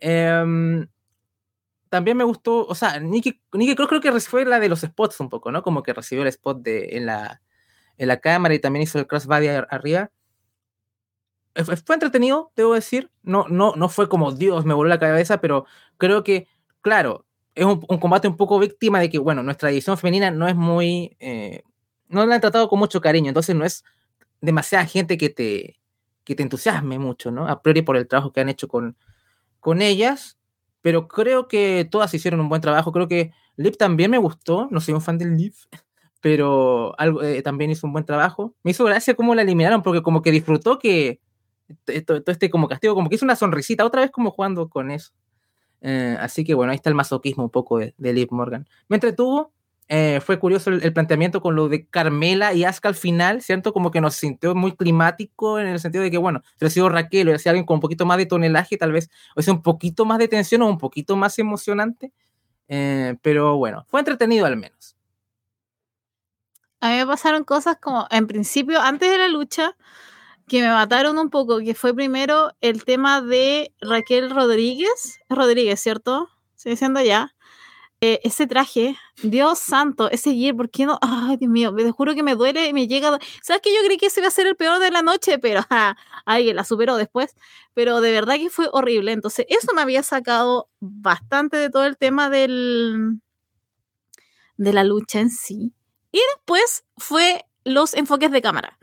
Eh, 0.00 0.86
también 1.88 2.16
me 2.16 2.24
gustó, 2.24 2.66
o 2.66 2.74
sea, 2.74 3.00
creo, 3.00 3.88
creo 3.88 4.00
que 4.00 4.20
fue 4.20 4.44
la 4.44 4.60
de 4.60 4.68
los 4.68 4.80
spots 4.80 5.20
un 5.20 5.28
poco, 5.28 5.50
¿no? 5.50 5.62
Como 5.62 5.82
que 5.82 5.92
recibió 5.92 6.22
el 6.22 6.28
spot 6.28 6.62
de, 6.62 6.96
en, 6.96 7.06
la, 7.06 7.40
en 7.96 8.08
la 8.08 8.18
cámara 8.18 8.54
y 8.54 8.58
también 8.58 8.82
hizo 8.82 8.98
el 8.98 9.06
crossbody 9.06 9.48
arriba. 9.48 10.10
Fue 11.64 11.96
entretenido, 11.96 12.52
debo 12.56 12.74
decir. 12.74 13.10
No, 13.22 13.46
no, 13.48 13.74
no 13.76 13.88
fue 13.88 14.08
como 14.08 14.32
Dios, 14.32 14.64
me 14.64 14.74
voló 14.74 14.88
la 14.88 14.98
cabeza, 14.98 15.40
pero 15.40 15.66
creo 15.96 16.22
que, 16.24 16.46
claro, 16.80 17.26
es 17.54 17.64
un, 17.64 17.80
combate 17.80 18.28
un 18.28 18.36
poco 18.36 18.58
víctima 18.58 19.00
de 19.00 19.10
que, 19.10 19.18
bueno, 19.18 19.42
nuestra 19.42 19.70
edición 19.70 19.98
femenina 19.98 20.30
no 20.30 20.48
es 20.48 20.56
muy. 20.56 21.16
Eh, 21.20 21.62
no 22.08 22.24
la 22.26 22.36
han 22.36 22.40
tratado 22.40 22.68
con 22.68 22.78
mucho 22.78 23.00
cariño, 23.00 23.28
entonces 23.28 23.54
no 23.56 23.64
es 23.64 23.84
demasiada 24.40 24.86
gente 24.86 25.18
que 25.18 25.30
te, 25.30 25.80
que 26.24 26.34
te 26.34 26.42
entusiasme 26.42 26.98
mucho, 26.98 27.30
¿no? 27.30 27.48
A 27.48 27.62
priori 27.62 27.82
por 27.82 27.96
el 27.96 28.08
trabajo 28.08 28.32
que 28.32 28.40
han 28.40 28.48
hecho 28.48 28.68
con, 28.68 28.96
con 29.60 29.82
ellas 29.82 30.38
pero 30.80 31.08
creo 31.08 31.48
que 31.48 31.86
todas 31.90 32.14
hicieron 32.14 32.40
un 32.40 32.48
buen 32.48 32.60
trabajo. 32.60 32.92
Creo 32.92 33.08
que 33.08 33.32
Liv 33.56 33.76
también 33.76 34.10
me 34.10 34.18
gustó. 34.18 34.68
No 34.70 34.80
soy 34.80 34.94
un 34.94 35.02
fan 35.02 35.18
del 35.18 35.36
Liv, 35.36 35.54
pero 36.20 36.94
algo, 36.98 37.22
eh, 37.22 37.42
también 37.42 37.70
hizo 37.70 37.86
un 37.86 37.92
buen 37.92 38.04
trabajo. 38.04 38.54
Me 38.62 38.70
hizo 38.70 38.84
gracia 38.84 39.14
cómo 39.14 39.34
la 39.34 39.42
eliminaron, 39.42 39.82
porque 39.82 40.02
como 40.02 40.22
que 40.22 40.30
disfrutó 40.30 40.78
que 40.78 41.20
todo, 42.04 42.22
este 42.26 42.50
como 42.50 42.68
castigo, 42.68 42.94
como 42.94 43.08
que 43.08 43.16
hizo 43.16 43.24
una 43.24 43.36
sonrisita, 43.36 43.84
otra 43.84 44.02
vez 44.02 44.10
como 44.10 44.30
jugando 44.30 44.68
con 44.68 44.90
eso. 44.90 45.12
Eh, 45.80 46.16
así 46.20 46.44
que 46.44 46.54
bueno, 46.54 46.72
ahí 46.72 46.76
está 46.76 46.90
el 46.90 46.96
masoquismo 46.96 47.44
un 47.44 47.50
poco 47.50 47.78
de, 47.78 47.94
de 47.96 48.12
Liv 48.12 48.28
Morgan. 48.30 48.66
Me 48.88 48.96
entretuvo, 48.96 49.52
eh, 49.90 50.20
fue 50.24 50.38
curioso 50.38 50.70
el, 50.70 50.82
el, 50.82 50.92
planteamiento 50.92 51.40
con 51.40 51.56
lo 51.56 51.68
de 51.68 51.86
Carmela 51.86 52.52
y 52.52 52.64
Asuka 52.64 52.88
al 52.88 52.94
final, 52.94 53.40
¿cierto? 53.40 53.72
Como 53.72 53.90
que 53.90 54.00
nos 54.00 54.14
sintió 54.16 54.54
muy 54.54 54.72
climático 54.72 55.58
en 55.58 55.66
el 55.66 55.80
sentido 55.80 56.04
de 56.04 56.10
que, 56.10 56.18
bueno, 56.18 56.42
si 56.44 56.56
hubiera 56.58 56.70
sido 56.70 56.88
Raquel, 56.90 57.28
hubiera 57.28 57.38
sido 57.38 57.50
alguien 57.50 57.64
con 57.64 57.76
un 57.76 57.80
poquito 57.80 58.04
más 58.04 58.18
de 58.18 58.26
tonelaje, 58.26 58.76
tal 58.76 58.92
vez, 58.92 59.08
o 59.34 59.40
sea, 59.40 59.54
un 59.54 59.62
poquito 59.62 60.04
más 60.04 60.18
de 60.18 60.28
tensión 60.28 60.62
o 60.62 60.68
un 60.68 60.78
poquito 60.78 61.16
más 61.16 61.38
emocionante. 61.38 62.12
Eh, 62.68 63.16
pero 63.22 63.56
bueno, 63.56 63.86
fue 63.88 64.00
entretenido 64.00 64.44
al 64.44 64.56
menos. 64.56 64.94
A 66.80 66.90
mí 66.90 66.96
me 66.96 67.06
pasaron 67.06 67.44
cosas 67.44 67.78
como, 67.80 68.06
en 68.10 68.26
principio, 68.26 68.80
antes 68.80 69.10
de 69.10 69.18
la 69.18 69.28
lucha, 69.28 69.74
que 70.48 70.62
me 70.62 70.68
mataron 70.68 71.18
un 71.18 71.30
poco, 71.30 71.58
que 71.60 71.74
fue 71.74 71.94
primero 71.94 72.52
el 72.60 72.84
tema 72.84 73.20
de 73.20 73.72
Raquel 73.80 74.30
Rodríguez, 74.30 75.20
Rodríguez, 75.28 75.80
¿cierto? 75.80 76.28
Estoy 76.56 76.72
diciendo 76.72 77.00
ya 77.00 77.34
eh, 78.00 78.20
ese 78.22 78.46
traje, 78.46 78.96
Dios 79.22 79.58
santo, 79.58 80.08
ese 80.10 80.32
gear, 80.32 80.54
¿por 80.54 80.70
qué 80.70 80.86
no? 80.86 80.98
Ay, 81.02 81.36
Dios 81.36 81.50
mío, 81.50 81.72
me 81.72 81.90
juro 81.90 82.14
que 82.14 82.22
me 82.22 82.36
duele 82.36 82.72
me 82.72 82.86
llega. 82.86 83.18
¿Sabes 83.42 83.60
que 83.60 83.74
yo 83.74 83.80
creí 83.84 83.96
que 83.98 84.06
ese 84.06 84.20
iba 84.20 84.28
a 84.28 84.30
ser 84.30 84.46
el 84.46 84.54
peor 84.56 84.78
de 84.78 84.92
la 84.92 85.02
noche? 85.02 85.38
Pero 85.40 85.62
ja, 85.68 85.96
ay, 86.24 86.52
la 86.52 86.64
superó 86.64 86.96
después. 86.96 87.34
Pero 87.74 88.00
de 88.00 88.12
verdad 88.12 88.36
que 88.36 88.50
fue 88.50 88.68
horrible. 88.72 89.12
Entonces, 89.12 89.46
eso 89.48 89.74
me 89.74 89.82
había 89.82 90.02
sacado 90.04 90.68
bastante 90.80 91.56
de 91.56 91.70
todo 91.70 91.84
el 91.86 91.96
tema 91.96 92.30
del. 92.30 93.20
de 94.56 94.72
la 94.72 94.84
lucha 94.84 95.18
en 95.20 95.30
sí. 95.30 95.72
Y 96.12 96.20
después 96.36 96.84
fue 96.96 97.44
los 97.64 97.94
enfoques 97.94 98.30
de 98.30 98.42
cámara 98.42 98.77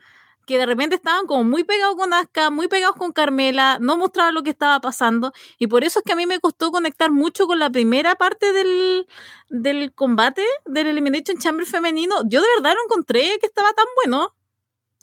que 0.46 0.58
de 0.58 0.66
repente 0.66 0.96
estaban 0.96 1.26
como 1.28 1.44
muy 1.44 1.64
pegados 1.64 1.96
con 1.96 2.14
Asuka, 2.14 2.50
muy 2.50 2.68
pegados 2.68 2.96
con 2.96 3.12
Carmela, 3.12 3.78
no 3.80 3.98
mostraban 3.98 4.34
lo 4.36 4.44
que 4.44 4.52
estaba 4.52 4.80
pasando, 4.80 5.34
y 5.58 5.68
por 5.68 5.84
eso 5.84 6.00
es 6.00 6.06
que 6.06 6.14
a 6.14 6.16
mí 6.16 6.26
me 6.26 6.40
costó 6.40 6.72
conectar 6.72 7.12
mucho 7.12 7.48
con 7.48 7.60
la 7.60 7.70
primera 7.70 8.16
parte 8.16 8.54
del, 8.54 9.08
del 9.50 9.94
combate 9.94 10.44
del 10.66 10.88
Elimination 10.88 11.38
Chamber 11.38 11.66
femenino. 11.66 12.16
Yo 12.26 12.42
de 12.42 12.48
verdad 12.58 12.76
no 12.76 12.84
encontré 12.86 13.38
que 13.40 13.48
estaba 13.48 13.74
tan 13.74 13.86
bueno 14.04 14.35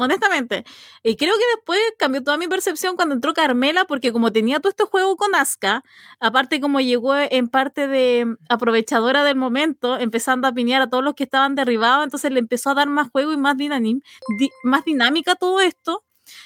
honestamente. 0.04 0.64
Y 1.02 1.16
creo 1.16 1.34
que 1.34 1.44
después 1.56 1.80
cambió 1.98 2.22
toda 2.22 2.36
mi 2.38 2.48
percepción 2.48 2.96
cuando 2.96 3.14
entró 3.14 3.34
Carmela, 3.34 3.84
porque 3.84 4.12
como 4.12 4.32
tenía 4.32 4.60
todo 4.60 4.70
este 4.70 4.84
juego 4.84 5.16
con 5.16 5.34
Asuka, 5.34 5.82
aparte 6.20 6.60
como 6.60 6.80
llegó 6.80 7.14
en 7.16 7.48
parte 7.48 7.88
de 7.88 8.36
aprovechadora 8.48 9.24
del 9.24 9.36
momento, 9.36 9.98
empezando 9.98 10.48
a 10.48 10.52
piñar 10.52 10.82
a 10.82 10.88
todos 10.90 11.04
los 11.04 11.14
que 11.14 11.24
estaban 11.24 11.54
derribados, 11.54 12.04
entonces 12.04 12.30
le 12.32 12.40
empezó 12.40 12.70
a 12.70 12.74
dar 12.74 12.88
más 12.88 13.10
juego 13.10 13.32
y 13.32 13.36
más 13.36 13.56
dinámica 14.84 15.34
todo 15.36 15.60
esto. 15.60 16.04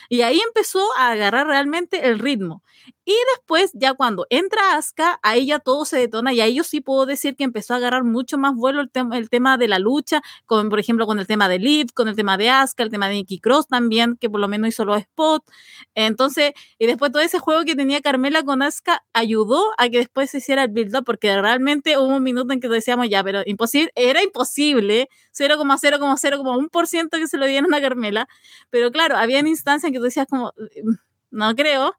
Y 0.09 0.23
ahí 0.23 0.40
empezó 0.40 0.80
a 0.97 1.12
agarrar 1.12 1.47
realmente 1.47 2.09
el 2.09 2.18
ritmo. 2.18 2.62
Y 3.04 3.14
después, 3.37 3.71
ya 3.75 3.95
cuando 3.95 4.26
entra 4.30 4.75
Asuka, 4.76 5.21
ahí 5.23 5.47
ya 5.47 5.61
todo 5.61 5.85
se 5.85 5.97
detona 5.97 6.33
y 6.33 6.40
ahí 6.40 6.56
yo 6.56 6.64
sí 6.64 6.80
puedo 6.80 7.06
decir 7.06 7.37
que 7.37 7.45
empezó 7.45 7.75
a 7.75 7.76
agarrar 7.76 8.02
mucho 8.02 8.37
más 8.37 8.54
vuelo 8.54 8.80
el, 8.80 8.90
tema, 8.90 9.16
el 9.16 9.30
tema 9.30 9.56
de 9.59 9.68
la 9.68 9.78
lucha, 9.78 10.23
como 10.45 10.68
por 10.68 10.80
ejemplo 10.80 11.06
con 11.06 11.21
el 11.21 11.26
tema 11.28 11.49
de 11.49 11.61
Liv, 11.61 11.92
con 11.95 12.09
el 12.09 12.16
tema 12.16 12.37
de 12.37 12.50
Asuka, 12.50 12.83
el 12.83 12.90
tema 12.90 13.09
de 13.09 13.14
Nikki 13.14 13.38
Cross 13.38 13.68
también, 13.68 14.16
que 14.16 14.28
por 14.28 14.40
lo 14.40 14.49
menos 14.49 14.71
hizo 14.71 14.85
los 14.85 15.00
spots. 15.02 15.47
Entonces, 15.95 16.52
y 16.78 16.87
después 16.87 17.12
todo 17.12 17.23
ese 17.23 17.38
juego 17.38 17.64
que 17.64 17.76
tenía 17.76 18.00
Carmela 18.00 18.42
con 18.42 18.62
Asuka 18.62 19.04
ayudó 19.12 19.71
a 19.78 19.88
que 19.88 19.99
después 19.99 20.30
se 20.30 20.38
hiciera 20.38 20.64
el 20.64 20.71
build-up, 20.71 21.04
porque 21.04 21.40
realmente 21.40 21.99
hubo 21.99 22.16
un 22.16 22.25
minuto 22.25 22.52
en 22.52 22.61
que 22.61 22.68
decíamos 22.68 23.09
ya, 23.09 23.23
pero 23.23 23.42
imposible, 23.47 23.92
era 23.95 24.21
imposible, 24.23 25.09
0,0,0,1% 25.33 27.11
que 27.11 27.26
se 27.28 27.38
lo 27.38 27.47
dieran 27.47 27.73
a 27.73 27.80
Carmela, 27.80 28.28
pero 28.71 28.90
claro, 28.90 29.16
habían 29.16 29.47
instancia 29.66 29.88
en 29.88 29.92
que 29.94 29.99
tú 30.00 30.04
decías 30.04 30.26
como, 30.30 30.52
"Mm, 30.85 30.94
no 31.32 31.54
creo, 31.56 31.94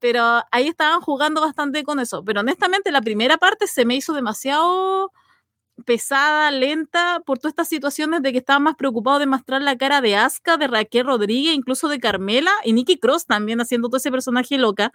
pero 0.00 0.42
ahí 0.52 0.68
estaban 0.68 1.00
jugando 1.02 1.40
bastante 1.42 1.84
con 1.84 2.00
eso. 2.00 2.24
Pero 2.24 2.40
honestamente 2.40 2.90
la 2.92 3.02
primera 3.02 3.38
parte 3.38 3.66
se 3.68 3.84
me 3.86 3.96
hizo 3.96 4.14
demasiado 4.14 5.12
pesada, 5.86 6.50
lenta, 6.52 7.20
por 7.26 7.38
todas 7.38 7.52
estas 7.52 7.68
situaciones 7.68 8.22
de 8.22 8.32
que 8.32 8.38
estaban 8.38 8.62
más 8.64 8.76
preocupados 8.76 9.20
de 9.20 9.26
mostrar 9.26 9.62
la 9.62 9.76
cara 9.78 10.00
de 10.02 10.16
Asuka, 10.16 10.56
de 10.58 10.68
Raquel 10.68 11.06
Rodríguez, 11.06 11.54
incluso 11.54 11.88
de 11.88 12.00
Carmela 12.00 12.50
y 12.64 12.72
Nikki 12.74 12.98
Cross 12.98 13.26
también 13.26 13.60
haciendo 13.62 13.88
todo 13.88 13.98
ese 13.98 14.10
personaje 14.12 14.58
loca, 14.58 14.92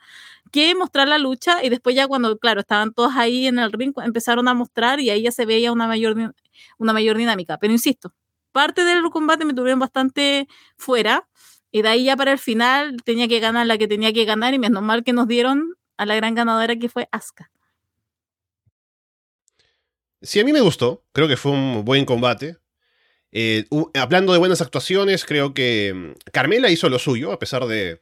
que 0.52 0.76
mostrar 0.76 1.08
la 1.10 1.18
lucha 1.20 1.64
y 1.64 1.70
después 1.70 1.96
ya 1.96 2.08
cuando, 2.08 2.38
claro, 2.40 2.62
estaban 2.62 2.94
todos 2.94 3.14
ahí 3.18 3.48
en 3.48 3.60
el 3.60 3.72
ring, 3.74 3.94
empezaron 4.04 4.48
a 4.50 4.54
mostrar 4.56 5.00
y 5.02 5.10
ahí 5.12 5.24
ya 5.24 5.32
se 5.32 5.46
veía 5.46 5.72
una 5.72 5.88
mayor, 5.88 6.34
una 6.80 6.94
mayor 6.94 7.18
dinámica. 7.18 7.58
Pero 7.60 7.74
insisto, 7.74 8.14
parte 8.52 8.84
del 8.86 9.04
combate 9.12 9.46
me 9.46 9.54
tuvieron 9.54 9.80
bastante 9.80 10.48
fuera 10.78 11.28
y 11.76 11.82
de 11.82 11.90
ahí 11.90 12.06
ya 12.06 12.16
para 12.16 12.32
el 12.32 12.40
final 12.40 12.96
tenía 13.04 13.28
que 13.28 13.42
ganar 13.42 13.68
la 13.68 13.78
que 13.78 13.86
tenía 13.86 14.14
que 14.14 14.24
ganar 14.24 14.54
y 14.54 14.60
menos 14.60 14.82
mal 14.82 15.04
que 15.04 15.12
nos 15.12 15.28
dieron 15.28 15.76
a 15.98 16.06
la 16.06 16.16
gran 16.16 16.34
ganadora 16.34 16.78
que 16.78 16.88
fue 16.88 17.10
Asuka. 17.12 17.52
Sí, 20.22 20.40
a 20.40 20.46
mí 20.46 20.54
me 20.54 20.62
gustó. 20.62 21.04
Creo 21.12 21.28
que 21.28 21.36
fue 21.36 21.52
un 21.52 21.84
buen 21.84 22.06
combate. 22.06 22.56
Eh, 23.34 23.66
hablando 23.94 24.32
de 24.32 24.40
buenas 24.40 24.62
actuaciones, 24.62 25.26
creo 25.26 25.54
que 25.54 25.92
mm, 25.94 26.32
Carmela 26.32 26.70
hizo 26.70 26.88
lo 26.88 26.98
suyo, 26.98 27.34
a 27.34 27.40
pesar 27.40 27.66
de 27.66 28.02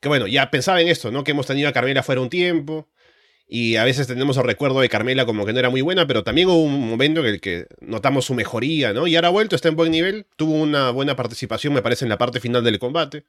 que, 0.00 0.06
bueno, 0.06 0.28
ya 0.28 0.48
pensaba 0.52 0.80
en 0.80 0.86
esto, 0.86 1.10
¿no? 1.10 1.24
Que 1.24 1.32
hemos 1.32 1.46
tenido 1.48 1.68
a 1.68 1.72
Carmela 1.72 2.04
fuera 2.04 2.20
un 2.20 2.30
tiempo. 2.30 2.88
Y 3.50 3.76
a 3.76 3.84
veces 3.84 4.06
tenemos 4.06 4.36
el 4.36 4.44
recuerdo 4.44 4.80
de 4.80 4.90
Carmela 4.90 5.24
como 5.24 5.46
que 5.46 5.54
no 5.54 5.58
era 5.58 5.70
muy 5.70 5.80
buena, 5.80 6.06
pero 6.06 6.22
también 6.22 6.48
hubo 6.48 6.62
un 6.62 6.86
momento 6.86 7.20
en 7.20 7.26
el 7.26 7.40
que 7.40 7.66
notamos 7.80 8.26
su 8.26 8.34
mejoría, 8.34 8.92
¿no? 8.92 9.06
Y 9.06 9.16
ahora 9.16 9.28
ha 9.28 9.30
vuelto, 9.30 9.56
está 9.56 9.68
en 9.68 9.76
buen 9.76 9.90
nivel. 9.90 10.26
Tuvo 10.36 10.52
una 10.52 10.90
buena 10.90 11.16
participación, 11.16 11.72
me 11.72 11.80
parece, 11.80 12.04
en 12.04 12.10
la 12.10 12.18
parte 12.18 12.40
final 12.40 12.62
del 12.62 12.78
combate. 12.78 13.24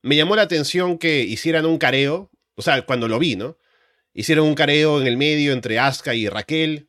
Me 0.00 0.16
llamó 0.16 0.34
la 0.34 0.42
atención 0.42 0.96
que 0.96 1.20
hicieran 1.20 1.66
un 1.66 1.76
careo, 1.76 2.30
o 2.54 2.62
sea, 2.62 2.82
cuando 2.86 3.06
lo 3.06 3.18
vi, 3.18 3.36
¿no? 3.36 3.58
Hicieron 4.14 4.46
un 4.46 4.54
careo 4.54 4.98
en 5.00 5.06
el 5.06 5.18
medio 5.18 5.52
entre 5.52 5.78
Asuka 5.78 6.14
y 6.14 6.26
Raquel. 6.28 6.88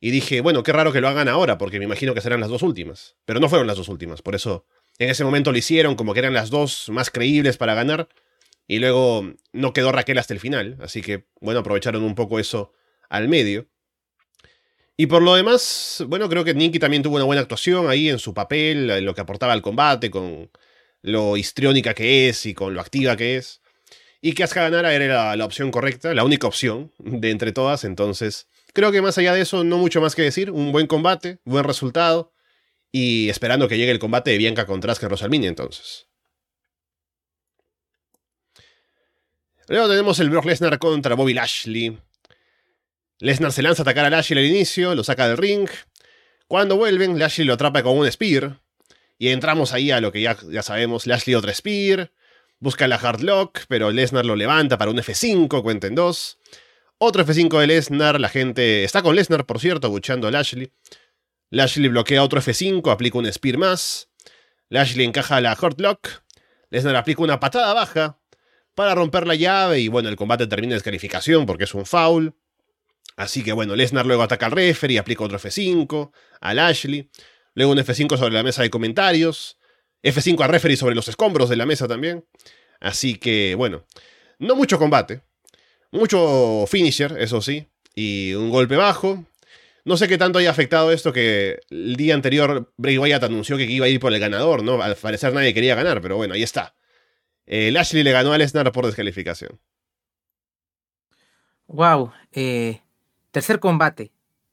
Y 0.00 0.10
dije, 0.10 0.40
bueno, 0.40 0.64
qué 0.64 0.72
raro 0.72 0.92
que 0.92 1.00
lo 1.00 1.08
hagan 1.08 1.28
ahora, 1.28 1.58
porque 1.58 1.78
me 1.78 1.84
imagino 1.84 2.12
que 2.12 2.20
serán 2.20 2.40
las 2.40 2.50
dos 2.50 2.62
últimas. 2.62 3.14
Pero 3.24 3.38
no 3.38 3.48
fueron 3.48 3.68
las 3.68 3.76
dos 3.76 3.88
últimas, 3.88 4.20
por 4.20 4.34
eso 4.34 4.66
en 4.98 5.10
ese 5.10 5.24
momento 5.24 5.52
lo 5.52 5.58
hicieron 5.58 5.94
como 5.94 6.12
que 6.12 6.20
eran 6.20 6.34
las 6.34 6.50
dos 6.50 6.88
más 6.90 7.10
creíbles 7.10 7.56
para 7.56 7.74
ganar. 7.74 8.08
Y 8.66 8.78
luego 8.78 9.34
no 9.52 9.72
quedó 9.72 9.92
Raquel 9.92 10.18
hasta 10.18 10.34
el 10.34 10.40
final, 10.40 10.78
así 10.80 11.02
que 11.02 11.26
bueno, 11.40 11.60
aprovecharon 11.60 12.02
un 12.02 12.14
poco 12.14 12.38
eso 12.38 12.72
al 13.08 13.28
medio. 13.28 13.68
Y 14.96 15.06
por 15.06 15.22
lo 15.22 15.34
demás, 15.34 16.04
bueno, 16.08 16.28
creo 16.28 16.44
que 16.44 16.54
Nikki 16.54 16.78
también 16.78 17.02
tuvo 17.02 17.16
una 17.16 17.24
buena 17.24 17.42
actuación 17.42 17.88
ahí 17.90 18.08
en 18.08 18.18
su 18.18 18.32
papel, 18.32 18.90
en 18.90 19.04
lo 19.04 19.14
que 19.14 19.20
aportaba 19.20 19.52
al 19.52 19.62
combate, 19.62 20.10
con 20.10 20.50
lo 21.02 21.36
histriónica 21.36 21.94
que 21.94 22.28
es 22.28 22.46
y 22.46 22.54
con 22.54 22.74
lo 22.74 22.80
activa 22.80 23.16
que 23.16 23.36
es. 23.36 23.60
Y 24.20 24.32
que 24.32 24.44
Asuka 24.44 24.62
ganara 24.62 24.94
era 24.94 25.36
la, 25.36 25.44
opción 25.44 25.70
correcta, 25.70 26.14
la 26.14 26.24
única 26.24 26.46
opción 26.46 26.92
de 26.98 27.30
entre 27.30 27.52
todas, 27.52 27.84
entonces 27.84 28.48
creo 28.72 28.90
que 28.90 29.02
más 29.02 29.18
allá 29.18 29.34
de 29.34 29.42
eso 29.42 29.64
no 29.64 29.78
mucho 29.78 30.00
más 30.00 30.14
que 30.14 30.22
decir, 30.22 30.50
un 30.50 30.72
buen 30.72 30.86
combate, 30.86 31.38
buen 31.44 31.64
resultado 31.64 32.32
y 32.90 33.28
esperando 33.28 33.68
que 33.68 33.76
llegue 33.76 33.90
el 33.90 33.98
combate 33.98 34.30
de 34.30 34.38
Bianca 34.38 34.64
contra 34.64 34.92
Asuka 34.92 35.08
Rosalmini 35.08 35.46
entonces. 35.46 36.06
Luego 39.68 39.88
tenemos 39.88 40.20
el 40.20 40.28
Brock 40.28 40.44
Lesnar 40.44 40.78
contra 40.78 41.14
Bobby 41.14 41.32
Lashley. 41.32 41.98
Lesnar 43.18 43.50
se 43.50 43.62
lanza 43.62 43.82
a 43.82 43.84
atacar 43.84 44.04
a 44.04 44.10
Lashley 44.10 44.38
al 44.38 44.50
inicio, 44.50 44.94
lo 44.94 45.02
saca 45.02 45.26
del 45.26 45.38
ring. 45.38 45.68
Cuando 46.48 46.76
vuelven, 46.76 47.18
Lashley 47.18 47.46
lo 47.46 47.54
atrapa 47.54 47.82
con 47.82 47.96
un 47.96 48.10
spear. 48.12 48.60
Y 49.16 49.28
entramos 49.28 49.72
ahí 49.72 49.90
a 49.90 50.00
lo 50.02 50.12
que 50.12 50.20
ya, 50.20 50.36
ya 50.50 50.62
sabemos, 50.62 51.06
Lashley 51.06 51.34
otra 51.34 51.54
spear. 51.54 52.12
Busca 52.58 52.86
la 52.88 52.96
hard 52.96 53.22
lock, 53.22 53.60
pero 53.68 53.90
Lesnar 53.90 54.26
lo 54.26 54.36
levanta 54.36 54.76
para 54.76 54.90
un 54.90 54.98
F5, 54.98 55.62
cuenta 55.62 55.86
en 55.86 55.94
dos. 55.94 56.38
Otro 56.98 57.24
F5 57.24 57.58
de 57.60 57.66
Lesnar, 57.66 58.20
la 58.20 58.28
gente 58.28 58.84
está 58.84 59.02
con 59.02 59.16
Lesnar, 59.16 59.46
por 59.46 59.60
cierto, 59.60 59.88
buchando 59.88 60.28
a 60.28 60.30
Lashley. 60.30 60.70
Lashley 61.48 61.88
bloquea 61.88 62.22
otro 62.22 62.40
F5, 62.40 62.92
aplica 62.92 63.16
un 63.16 63.32
spear 63.32 63.56
más. 63.56 64.10
Lashley 64.68 65.06
encaja 65.06 65.40
la 65.40 65.52
hard 65.52 65.80
lock. 65.80 66.08
Lesnar 66.68 66.96
aplica 66.96 67.22
una 67.22 67.40
patada 67.40 67.72
baja 67.72 68.18
para 68.74 68.94
romper 68.94 69.26
la 69.26 69.34
llave 69.34 69.80
y 69.80 69.88
bueno, 69.88 70.08
el 70.08 70.16
combate 70.16 70.46
termina 70.46 70.72
en 70.72 70.76
descalificación 70.76 71.46
porque 71.46 71.64
es 71.64 71.74
un 71.74 71.86
foul. 71.86 72.34
Así 73.16 73.42
que 73.44 73.52
bueno, 73.52 73.76
Lesnar 73.76 74.06
luego 74.06 74.22
ataca 74.22 74.46
al 74.46 74.52
referee, 74.52 74.98
aplica 74.98 75.24
otro 75.24 75.38
F5 75.38 76.10
a 76.40 76.54
Lashley. 76.54 77.10
Luego 77.54 77.72
un 77.72 77.78
F5 77.78 78.18
sobre 78.18 78.34
la 78.34 78.42
mesa 78.42 78.62
de 78.62 78.70
comentarios. 78.70 79.58
F5 80.02 80.44
a 80.44 80.48
referee 80.48 80.76
sobre 80.76 80.94
los 80.94 81.08
escombros 81.08 81.48
de 81.48 81.56
la 81.56 81.66
mesa 81.66 81.86
también. 81.86 82.26
Así 82.80 83.14
que 83.14 83.54
bueno, 83.54 83.86
no 84.38 84.56
mucho 84.56 84.78
combate. 84.78 85.22
Mucho 85.92 86.66
finisher, 86.66 87.16
eso 87.18 87.40
sí. 87.40 87.68
Y 87.94 88.34
un 88.34 88.50
golpe 88.50 88.76
bajo. 88.76 89.24
No 89.84 89.96
sé 89.96 90.08
qué 90.08 90.18
tanto 90.18 90.38
haya 90.38 90.50
afectado 90.50 90.90
esto 90.90 91.12
que 91.12 91.60
el 91.70 91.96
día 91.96 92.14
anterior 92.14 92.72
Bray 92.78 92.98
Wyatt 92.98 93.24
anunció 93.24 93.56
que 93.56 93.64
iba 93.64 93.86
a 93.86 93.88
ir 93.88 94.00
por 94.00 94.12
el 94.12 94.18
ganador, 94.18 94.64
¿no? 94.64 94.82
Al 94.82 94.96
parecer 94.96 95.32
nadie 95.34 95.52
quería 95.52 95.74
ganar, 95.74 96.00
pero 96.00 96.16
bueno, 96.16 96.34
ahí 96.34 96.42
está. 96.42 96.74
Eh, 97.46 97.70
Lashley 97.70 98.02
le 98.02 98.12
ganó 98.12 98.32
a 98.32 98.38
Lesnar 98.38 98.70
por 98.72 98.86
descalificación. 98.86 99.60
Wow. 101.66 102.12
eh, 102.32 102.82
tercer 103.30 103.58
combate 103.60 104.12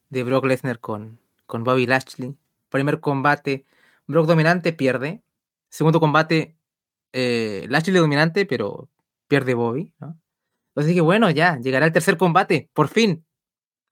de 0.09 0.23
Brock 0.23 0.45
Lesnar 0.45 0.79
con, 0.79 1.19
con 1.45 1.63
Bobby 1.63 1.85
Lashley. 1.85 2.35
Primer 2.69 2.99
combate, 2.99 3.65
Brock 4.07 4.27
dominante, 4.27 4.73
pierde. 4.73 5.21
Segundo 5.69 5.99
combate, 5.99 6.55
eh, 7.13 7.65
Lashley 7.69 7.95
dominante, 7.95 8.45
pero 8.45 8.89
pierde 9.27 9.53
Bobby. 9.53 9.93
Entonces 9.99 10.87
dije, 10.87 11.01
bueno, 11.01 11.29
ya, 11.29 11.57
llegará 11.59 11.85
el 11.85 11.93
tercer 11.93 12.17
combate, 12.17 12.69
por 12.73 12.87
fin. 12.87 13.25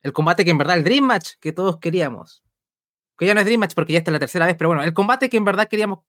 El 0.01 0.13
combate 0.13 0.45
que 0.45 0.51
en 0.51 0.57
verdad, 0.57 0.77
el 0.77 0.83
Dream 0.83 1.05
Match 1.05 1.31
que 1.39 1.51
todos 1.51 1.77
queríamos. 1.79 2.43
Que 3.19 3.25
ya 3.27 3.33
no 3.35 3.41
es 3.41 3.45
Dream 3.45 3.59
Match 3.59 3.73
porque 3.75 3.93
ya 3.93 3.99
está 3.99 4.11
la 4.11 4.19
tercera 4.19 4.47
vez, 4.47 4.55
pero 4.57 4.69
bueno, 4.69 4.83
el 4.83 4.93
combate 4.93 5.29
que 5.29 5.37
en 5.37 5.45
verdad 5.45 5.67
queríamos. 5.67 5.99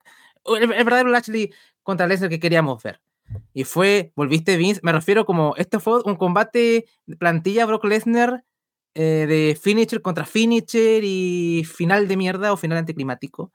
El, 0.45 0.71
el 0.73 0.83
verdadero 0.83 1.09
Lashley 1.09 1.53
contra 1.83 2.07
Lesnar 2.07 2.29
que 2.29 2.39
queríamos 2.39 2.81
ver. 2.81 3.01
Y 3.53 3.63
fue, 3.63 4.11
volviste 4.15 4.57
Vince, 4.57 4.81
me 4.83 4.91
refiero 4.91 5.25
como, 5.25 5.55
este 5.57 5.79
fue 5.79 6.01
un 6.03 6.15
combate 6.15 6.85
plantilla 7.19 7.65
Brock 7.65 7.85
Lesnar 7.85 8.43
eh, 8.93 9.25
de 9.27 9.57
finisher 9.61 10.01
contra 10.01 10.25
finisher 10.25 11.03
y 11.03 11.63
final 11.65 12.07
de 12.07 12.17
mierda 12.17 12.51
o 12.53 12.57
final 12.57 12.77
anticlimático. 12.77 13.51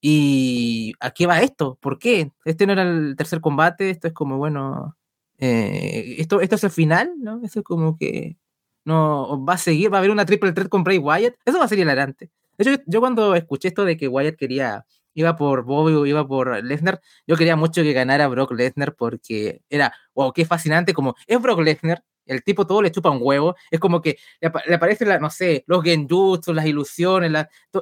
¿Y 0.00 0.94
a 1.00 1.12
qué 1.12 1.26
va 1.26 1.42
esto? 1.42 1.78
¿Por 1.80 1.98
qué? 1.98 2.32
Este 2.44 2.66
no 2.66 2.72
era 2.72 2.82
el 2.82 3.14
tercer 3.16 3.40
combate, 3.40 3.90
esto 3.90 4.08
es 4.08 4.14
como, 4.14 4.38
bueno, 4.38 4.96
eh, 5.38 6.16
esto, 6.18 6.40
esto 6.40 6.56
es 6.56 6.64
el 6.64 6.70
final, 6.70 7.14
¿no? 7.18 7.40
Eso 7.44 7.60
es 7.60 7.64
como 7.64 7.96
que 7.96 8.36
no 8.84 9.44
va 9.44 9.54
a 9.54 9.58
seguir, 9.58 9.92
va 9.92 9.98
a 9.98 10.00
haber 10.00 10.10
una 10.10 10.26
triple 10.26 10.52
threat 10.52 10.68
con 10.68 10.84
Bray 10.84 10.98
Wyatt, 10.98 11.34
eso 11.44 11.58
va 11.58 11.64
a 11.66 11.68
ser 11.68 11.78
hilarante. 11.78 12.30
De 12.58 12.70
hecho, 12.70 12.82
yo, 12.86 13.00
cuando 13.00 13.34
escuché 13.34 13.68
esto 13.68 13.84
de 13.84 13.96
que 13.96 14.08
Wyatt 14.08 14.36
quería 14.36 14.84
iba 15.14 15.36
por 15.36 15.64
Bobby 15.64 15.92
o 15.94 16.06
iba 16.06 16.26
por 16.26 16.62
Lesnar, 16.64 17.00
yo 17.26 17.36
quería 17.36 17.56
mucho 17.56 17.82
que 17.82 17.92
ganara 17.92 18.28
Brock 18.28 18.52
Lesnar 18.52 18.94
porque 18.94 19.60
era, 19.68 19.92
wow, 20.14 20.32
qué 20.32 20.44
fascinante, 20.46 20.94
como 20.94 21.14
es 21.26 21.40
Brock 21.40 21.60
Lesnar, 21.60 22.02
el 22.24 22.42
tipo 22.44 22.66
todo 22.66 22.80
le 22.82 22.90
chupa 22.90 23.10
un 23.10 23.18
huevo, 23.20 23.54
es 23.70 23.78
como 23.80 24.00
que 24.00 24.16
le, 24.40 24.48
apa- 24.48 24.62
le 24.66 24.74
aparecen, 24.76 25.08
la, 25.08 25.18
no 25.18 25.28
sé, 25.28 25.64
los 25.66 25.82
genjutsu, 25.82 26.54
las 26.54 26.64
ilusiones, 26.66 27.30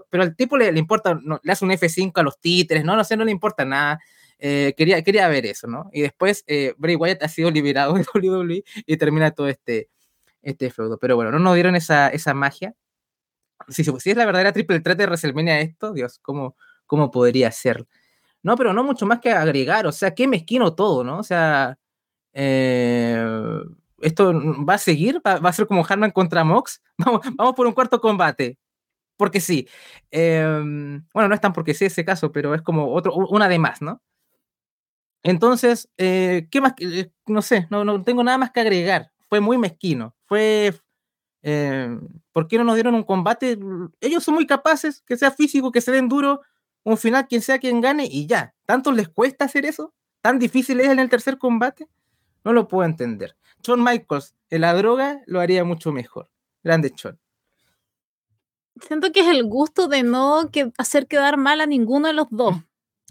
pero 0.09 0.23
al 0.25 0.35
tipo 0.35 0.57
le, 0.57 0.77
importa, 0.79 1.21
le 1.43 1.53
hace 1.53 1.65
un 1.65 1.71
F5 1.73 2.21
a 2.21 2.25
los 2.25 2.41
títeres, 2.41 2.85
no, 2.85 2.97
no 2.97 3.05
sé, 3.05 3.17
no 3.17 3.25
le 3.25 3.31
importa 3.33 3.65
nada. 3.65 4.00
Eh, 4.39 4.73
quería, 4.77 5.03
quería 5.03 5.29
ver 5.29 5.45
eso, 5.47 5.67
¿no? 5.67 5.91
Y 5.93 6.00
después 6.00 6.45
eh, 6.47 6.73
Bray 6.79 6.97
Wyatt 6.97 7.23
ha 7.23 7.29
sido 7.29 7.50
liberado 7.50 7.93
de 7.95 8.05
WWE 8.15 8.65
y 8.87 8.97
termina 8.97 9.31
todo 9.33 9.49
este, 9.49 9.91
este 10.43 10.71
feudo. 10.71 10.99
Pero 10.99 11.17
bueno, 11.17 11.31
no 11.31 11.39
nos 11.39 11.55
dieron 11.55 11.77
esa, 11.77 12.09
esa 12.09 12.35
magia. 12.35 12.75
Si, 13.71 13.85
si 13.85 14.11
es 14.11 14.17
la 14.17 14.27
verdadera 14.27 14.53
triple 14.53 14.81
threat 14.81 14.99
de 14.99 15.07
WrestleMania 15.07 15.61
esto, 15.61 15.93
Dios, 15.93 16.19
¿cómo, 16.23 16.57
cómo 16.87 17.11
podría 17.11 17.50
ser? 17.53 17.87
No, 18.43 18.57
pero 18.57 18.73
no 18.75 18.85
mucho 18.85 19.07
más 19.07 19.21
que 19.21 19.33
agregar, 19.33 19.87
o 19.87 19.93
sea, 19.93 20.15
qué 20.15 20.29
mezquino 20.29 20.75
todo, 20.75 21.05
¿no? 21.05 21.19
O 21.19 21.23
sea, 21.25 21.79
eh, 22.35 23.25
esto 24.03 24.33
va 24.69 24.75
a 24.75 24.79
seguir, 24.79 25.21
va, 25.27 25.35
a 25.49 25.53
ser 25.53 25.67
como 25.67 25.85
Harman 25.89 26.11
contra 26.12 26.45
Mox. 26.45 26.83
Vamos, 26.99 27.23
vamos 27.37 27.55
por 27.57 27.67
un 27.67 27.73
cuarto 27.75 28.00
combate. 28.00 28.59
Porque 29.19 29.41
sí. 29.41 29.69
Eh, 30.11 30.45
bueno, 31.15 31.29
no 31.29 31.35
es 31.35 31.41
tan 31.41 31.53
porque 31.53 31.75
sí 31.75 31.87
ese 31.87 32.05
caso, 32.05 32.33
pero 32.33 32.55
es 32.55 32.62
como 32.62 32.93
otro, 32.95 33.15
una 33.15 33.49
de 33.49 33.59
más, 33.59 33.83
¿no? 33.83 34.00
Entonces, 35.23 35.89
eh, 35.99 36.49
¿qué 36.50 36.61
más? 36.61 36.75
eh, 36.81 37.11
No 37.27 37.43
sé, 37.43 37.67
no, 37.71 37.85
no 37.85 38.03
tengo 38.03 38.23
nada 38.25 38.39
más 38.39 38.50
que 38.53 38.61
agregar. 38.61 39.11
Fue 39.29 39.41
muy 39.41 39.59
mezquino. 39.59 40.15
Fue. 40.27 40.75
Eh, 41.42 41.99
¿Por 42.32 42.49
qué 42.49 42.59
no 42.59 42.64
nos 42.64 42.75
dieron 42.75 42.94
un 42.94 43.02
combate? 43.02 43.59
Ellos 44.00 44.23
son 44.25 44.35
muy 44.35 44.47
capaces, 44.47 45.02
que 45.02 45.16
sea 45.16 45.30
físico, 45.30 45.73
que 45.73 45.80
se 45.80 45.92
den 45.92 46.09
duro, 46.09 46.42
un 46.85 46.97
final, 46.97 47.26
quien 47.28 47.42
sea 47.42 47.59
quien 47.59 47.80
gane, 47.80 48.06
y 48.11 48.26
ya. 48.26 48.54
¿Tanto 48.66 48.92
les 48.92 49.09
cuesta 49.09 49.44
hacer 49.47 49.66
eso? 49.66 49.94
¿Tan 50.20 50.38
difícil 50.38 50.80
es 50.80 50.88
en 50.88 50.99
el 50.99 51.09
tercer 51.09 51.38
combate? 51.38 51.88
No 52.44 52.52
lo 52.52 52.68
puedo 52.68 52.85
entender. 52.85 53.37
Shawn 53.62 53.82
Michaels 53.82 54.35
en 54.49 54.62
la 54.62 54.75
droga 54.75 55.20
lo 55.26 55.40
haría 55.40 55.64
mucho 55.64 55.92
mejor. 55.92 56.28
Grande 56.62 56.92
Shawn. 56.94 57.18
Siento 58.80 59.12
que 59.12 59.20
es 59.20 59.28
el 59.28 59.44
gusto 59.44 59.88
de 59.88 60.02
no 60.02 60.50
que 60.50 60.73
hacer 60.78 61.06
quedar 61.06 61.37
mal 61.37 61.61
a 61.61 61.66
ninguno 61.66 62.09
de 62.09 62.14
los 62.14 62.26
dos. 62.30 62.56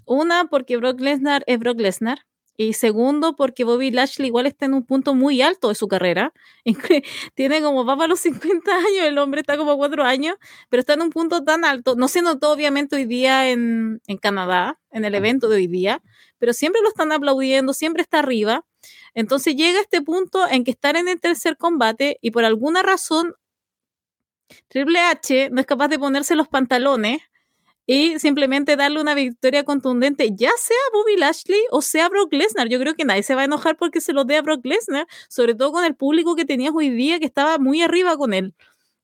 Una, 0.04 0.46
porque 0.46 0.76
Brock 0.76 1.00
Lesnar 1.00 1.44
es 1.46 1.58
Brock 1.58 1.78
Lesnar 1.78 2.26
Y 2.62 2.74
segundo, 2.74 3.36
porque 3.36 3.64
Bobby 3.64 3.90
Lashley 3.90 4.26
igual 4.26 4.44
está 4.44 4.66
en 4.66 4.74
un 4.74 4.84
punto 4.84 5.14
muy 5.14 5.40
alto 5.40 5.70
de 5.70 5.74
su 5.74 5.88
carrera. 5.88 6.34
Tiene 7.34 7.62
como, 7.62 7.86
va 7.86 7.96
para 7.96 8.08
los 8.08 8.20
50 8.20 8.70
años, 8.76 9.04
el 9.06 9.16
hombre 9.16 9.40
está 9.40 9.56
como 9.56 9.78
4 9.78 10.04
años, 10.04 10.36
pero 10.68 10.80
está 10.80 10.92
en 10.92 11.00
un 11.00 11.08
punto 11.08 11.42
tan 11.42 11.64
alto. 11.64 11.94
No 11.96 12.06
se 12.06 12.20
notó 12.20 12.52
obviamente 12.52 12.96
hoy 12.96 13.06
día 13.06 13.48
en, 13.48 14.02
en 14.06 14.18
Canadá, 14.18 14.78
en 14.90 15.06
el 15.06 15.14
evento 15.14 15.48
de 15.48 15.56
hoy 15.56 15.68
día, 15.68 16.02
pero 16.36 16.52
siempre 16.52 16.82
lo 16.82 16.88
están 16.88 17.12
aplaudiendo, 17.12 17.72
siempre 17.72 18.02
está 18.02 18.18
arriba. 18.18 18.66
Entonces 19.14 19.56
llega 19.56 19.80
este 19.80 20.02
punto 20.02 20.46
en 20.46 20.62
que 20.62 20.72
estar 20.72 20.98
en 20.98 21.08
el 21.08 21.18
tercer 21.18 21.56
combate 21.56 22.18
y 22.20 22.30
por 22.30 22.44
alguna 22.44 22.82
razón 22.82 23.36
Triple 24.68 24.98
H 25.00 25.48
no 25.50 25.60
es 25.60 25.66
capaz 25.66 25.88
de 25.88 25.98
ponerse 25.98 26.34
los 26.34 26.48
pantalones 26.48 27.22
y 27.92 28.20
simplemente 28.20 28.76
darle 28.76 29.00
una 29.00 29.14
victoria 29.14 29.64
contundente, 29.64 30.30
ya 30.36 30.50
sea 30.58 30.76
Bobby 30.92 31.16
Lashley 31.16 31.58
o 31.72 31.82
sea 31.82 32.08
Brock 32.08 32.32
Lesnar. 32.32 32.68
Yo 32.68 32.78
creo 32.78 32.94
que 32.94 33.04
nadie 33.04 33.24
se 33.24 33.34
va 33.34 33.40
a 33.42 33.44
enojar 33.46 33.76
porque 33.76 34.00
se 34.00 34.12
lo 34.12 34.24
dé 34.24 34.36
a 34.36 34.42
Brock 34.42 34.64
Lesnar, 34.64 35.08
sobre 35.28 35.56
todo 35.56 35.72
con 35.72 35.84
el 35.84 35.96
público 35.96 36.36
que 36.36 36.44
tenías 36.44 36.72
hoy 36.72 36.90
día 36.90 37.18
que 37.18 37.26
estaba 37.26 37.58
muy 37.58 37.82
arriba 37.82 38.16
con 38.16 38.32
él 38.32 38.54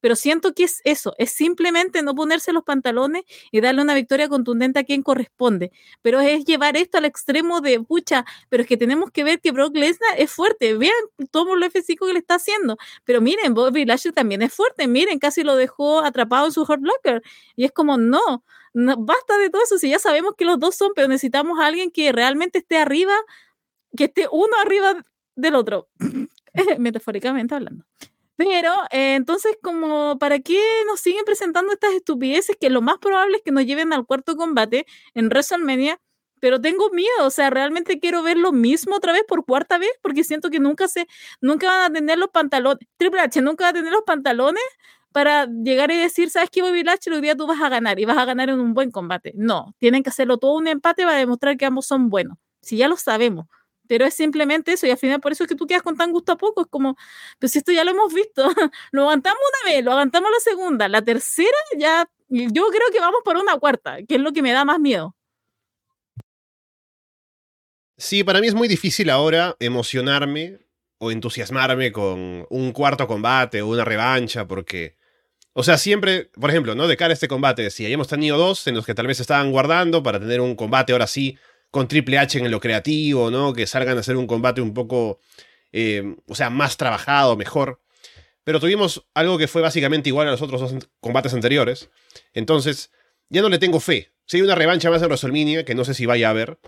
pero 0.00 0.17
siento 0.17 0.53
que 0.55 0.65
es 0.65 0.81
eso, 0.85 1.15
es 1.19 1.31
simplemente 1.33 2.03
no 2.03 2.15
ponerse 2.15 2.53
los 2.53 2.65
pantalones 2.65 3.25
y 3.50 3.61
darle 3.61 3.83
una 3.83 3.95
victoria 3.95 4.29
contundente 4.29 4.81
a 4.81 4.85
quien 4.85 5.03
corresponde, 5.03 5.73
pero 6.03 6.21
es 6.21 6.45
llevar 6.45 6.76
esto 6.76 6.99
al 6.99 7.05
extremo 7.05 7.61
de, 7.61 7.81
pucha, 7.81 8.25
pero 8.49 8.62
es 8.62 8.69
que 8.69 8.76
tenemos 8.76 9.11
que 9.11 9.25
ver 9.25 9.41
que 9.41 9.53
Brock 9.53 9.76
Lesnar 9.76 10.19
es 10.19 10.31
fuerte, 10.31 10.75
vean 10.75 10.93
todo 11.31 11.57
lo 11.57 11.67
F5 11.67 12.07
que 12.07 12.12
le 12.12 12.19
está 12.19 12.37
haciendo, 12.37 12.76
pero 13.05 13.21
miren, 13.21 13.55
Bobby 13.55 13.85
Lashley 13.85 14.12
también 14.12 14.43
es 14.43 14.53
fuerte, 14.53 14.87
miren, 14.87 15.19
casi 15.19 15.43
lo 15.43 15.57
dejó 15.57 16.00
atrapado 16.00 16.47
en 16.47 16.53
su 16.53 16.65
hot 16.65 16.81
locker, 16.81 17.23
y 17.57 17.65
es 17.65 17.73
como, 17.73 17.97
no, 17.97 18.45
no, 18.75 18.97
basta 18.99 19.38
de 19.38 19.50
todo 19.50 19.62
eso, 19.62 19.79
si 19.79 19.88
ya 19.91 19.99
sabemos 19.99 20.35
que 20.37 20.45
los 20.45 20.59
dos 20.59 20.76
son, 20.76 20.93
pero 20.95 21.09
necesitamos 21.09 21.59
alguien 21.61 21.91
que 21.91 22.12
realmente 22.12 22.59
esté 22.59 22.76
arriba, 22.76 23.15
que 23.97 24.05
esté 24.05 24.29
uno 24.31 24.55
arriba 24.62 25.03
del 25.35 25.55
otro, 25.55 25.88
metafóricamente 26.79 27.55
hablando. 27.55 27.85
Pero 28.37 28.73
eh, 28.90 29.14
entonces, 29.14 29.57
como, 29.62 30.19
¿para 30.19 30.38
qué 30.40 30.61
nos 30.87 31.00
siguen 31.00 31.25
presentando 31.25 31.73
estas 31.73 31.93
estupideces 31.95 32.57
que 32.61 32.69
lo 32.71 32.83
más 32.83 32.99
probable 32.99 33.37
es 33.38 33.43
que 33.43 33.50
nos 33.50 33.64
lleven 33.64 33.93
al 33.95 34.05
cuarto 34.07 34.37
combate 34.37 34.87
en 35.14 35.26
WrestleMania? 35.28 35.99
Pero 36.38 36.61
tengo 36.61 36.90
miedo, 36.90 37.25
o 37.26 37.31
sea, 37.31 37.49
realmente 37.49 37.99
quiero 37.99 38.23
ver 38.23 38.37
lo 38.37 38.52
mismo 38.52 38.97
otra 38.97 39.12
vez 39.12 39.23
por 39.26 39.46
cuarta 39.46 39.79
vez, 39.79 39.90
porque 40.03 40.22
siento 40.22 40.51
que 40.51 40.61
nunca 40.61 40.87
se, 40.87 41.07
nunca 41.40 41.66
van 41.66 41.90
a 41.90 41.94
tener 41.94 42.18
los 42.18 42.29
pantalones, 42.29 42.87
Triple 42.99 43.20
H 43.20 43.40
nunca 43.40 43.64
va 43.64 43.70
a 43.70 43.72
tener 43.72 43.90
los 43.90 44.03
pantalones 44.03 44.62
para 45.12 45.46
llegar 45.46 45.90
y 45.90 45.96
decir, 45.96 46.29
¿sabes 46.29 46.51
qué, 46.51 46.61
Bobby 46.61 46.85
Lashley? 46.85 47.16
Hoy 47.16 47.22
día 47.22 47.35
tú 47.37 47.46
vas 47.46 47.62
a 47.62 47.70
ganar 47.70 47.99
y 47.99 48.05
vas 48.05 48.18
a 48.18 48.27
ganar 48.27 48.51
en 48.51 48.61
un 48.61 48.75
buen 48.75 48.90
combate. 48.90 49.33
No, 49.35 49.75
tienen 49.79 50.03
que 50.03 50.11
hacerlo 50.11 50.37
todo 50.37 50.53
un 50.59 50.68
empate 50.68 51.05
para 51.05 51.16
demostrar 51.16 51.57
que 51.57 51.64
ambos 51.64 51.87
son 51.87 52.11
buenos. 52.11 52.37
Si 52.61 52.77
ya 52.77 52.87
lo 52.88 52.96
sabemos 52.99 53.46
pero 53.87 54.05
es 54.05 54.14
simplemente 54.14 54.72
eso 54.72 54.87
y 54.87 54.90
al 54.90 54.99
final 54.99 55.20
por 55.20 55.33
eso 55.33 55.44
es 55.44 55.49
que 55.49 55.55
tú 55.55 55.66
quedas 55.66 55.83
con 55.83 55.96
tan 55.96 56.12
gusto 56.12 56.33
a 56.33 56.37
poco, 56.37 56.62
es 56.62 56.66
como, 56.68 56.96
pues 57.38 57.57
esto 57.57 57.72
ya 57.72 57.85
lo 57.85 57.90
hemos 57.92 58.12
visto, 58.12 58.46
lo 58.92 59.03
aguantamos 59.03 59.38
una 59.62 59.72
vez, 59.72 59.85
lo 59.85 59.92
aguantamos 59.92 60.31
la 60.31 60.40
segunda, 60.40 60.88
la 60.88 61.03
tercera 61.03 61.57
ya, 61.79 62.09
yo 62.29 62.66
creo 62.68 62.90
que 62.92 63.01
vamos 63.01 63.20
por 63.25 63.37
una 63.37 63.57
cuarta, 63.59 63.99
que 64.09 64.16
es 64.16 64.20
lo 64.20 64.33
que 64.33 64.42
me 64.42 64.53
da 64.53 64.64
más 64.64 64.81
miedo. 64.81 65.14
Sí, 67.99 68.25
para 68.25 68.40
mí 68.40 68.46
es 68.46 68.55
muy 68.55 68.68
difícil 68.68 69.09
ahora 69.09 69.57
emocionarme 69.59 70.59
o 70.99 71.11
entusiasmarme 71.11 71.92
con 71.92 72.46
un 72.51 72.72
cuarto 72.72 73.07
combate 73.07 73.62
o 73.62 73.68
una 73.68 73.85
revancha, 73.85 74.46
porque, 74.46 74.96
o 75.55 75.62
sea, 75.62 75.79
siempre, 75.79 76.31
por 76.38 76.51
ejemplo, 76.51 76.75
¿no? 76.75 76.88
De 76.88 76.96
cara 76.96 77.12
a 77.12 77.14
este 77.14 77.29
combate, 77.29 77.70
si 77.70 77.87
hayamos 77.87 78.09
tenido 78.09 78.37
dos 78.37 78.66
en 78.66 78.75
los 78.75 78.85
que 78.85 78.94
tal 78.94 79.07
vez 79.07 79.20
estaban 79.20 79.51
guardando 79.51 80.03
para 80.03 80.20
tener 80.20 80.42
un 80.42 80.57
combate 80.57 80.92
ahora 80.92 81.07
sí 81.07 81.38
con 81.70 81.88
Triple 81.88 82.18
H 82.18 82.38
en 82.38 82.50
lo 82.50 82.61
creativo, 82.61 83.31
¿no? 83.31 83.52
Que 83.52 83.66
salgan 83.66 83.96
a 83.96 84.00
hacer 84.00 84.16
un 84.16 84.26
combate 84.26 84.61
un 84.61 84.74
poco, 84.74 85.20
eh, 85.72 86.16
o 86.26 86.35
sea, 86.35 86.50
más 86.50 86.76
trabajado, 86.76 87.37
mejor. 87.37 87.81
Pero 88.44 88.61
tuvimos 88.61 89.07
algo 89.14 89.38
que 89.38 89.48
fue 89.48 89.61
básicamente 89.61 90.09
igual 90.09 90.29
a 90.29 90.31
los 90.31 90.42
otros 90.42 90.61
dos 90.61 90.88
combates 91.00 91.35
anteriores. 91.35 91.90
Entonces, 92.33 92.92
ya 93.29 93.42
no 93.42 93.48
le 93.48 93.59
tengo 93.59 93.81
fe. 93.81 94.12
Si 94.24 94.37
hay 94.37 94.42
una 94.42 94.55
revancha 94.55 94.90
más 94.90 95.02
en 95.02 95.09
WrestleMania, 95.09 95.64
que 95.64 95.74
no 95.74 95.85
sé 95.85 95.94
si 95.94 96.07
vaya 96.07 96.29
a 96.29 96.31
haber, 96.31 96.59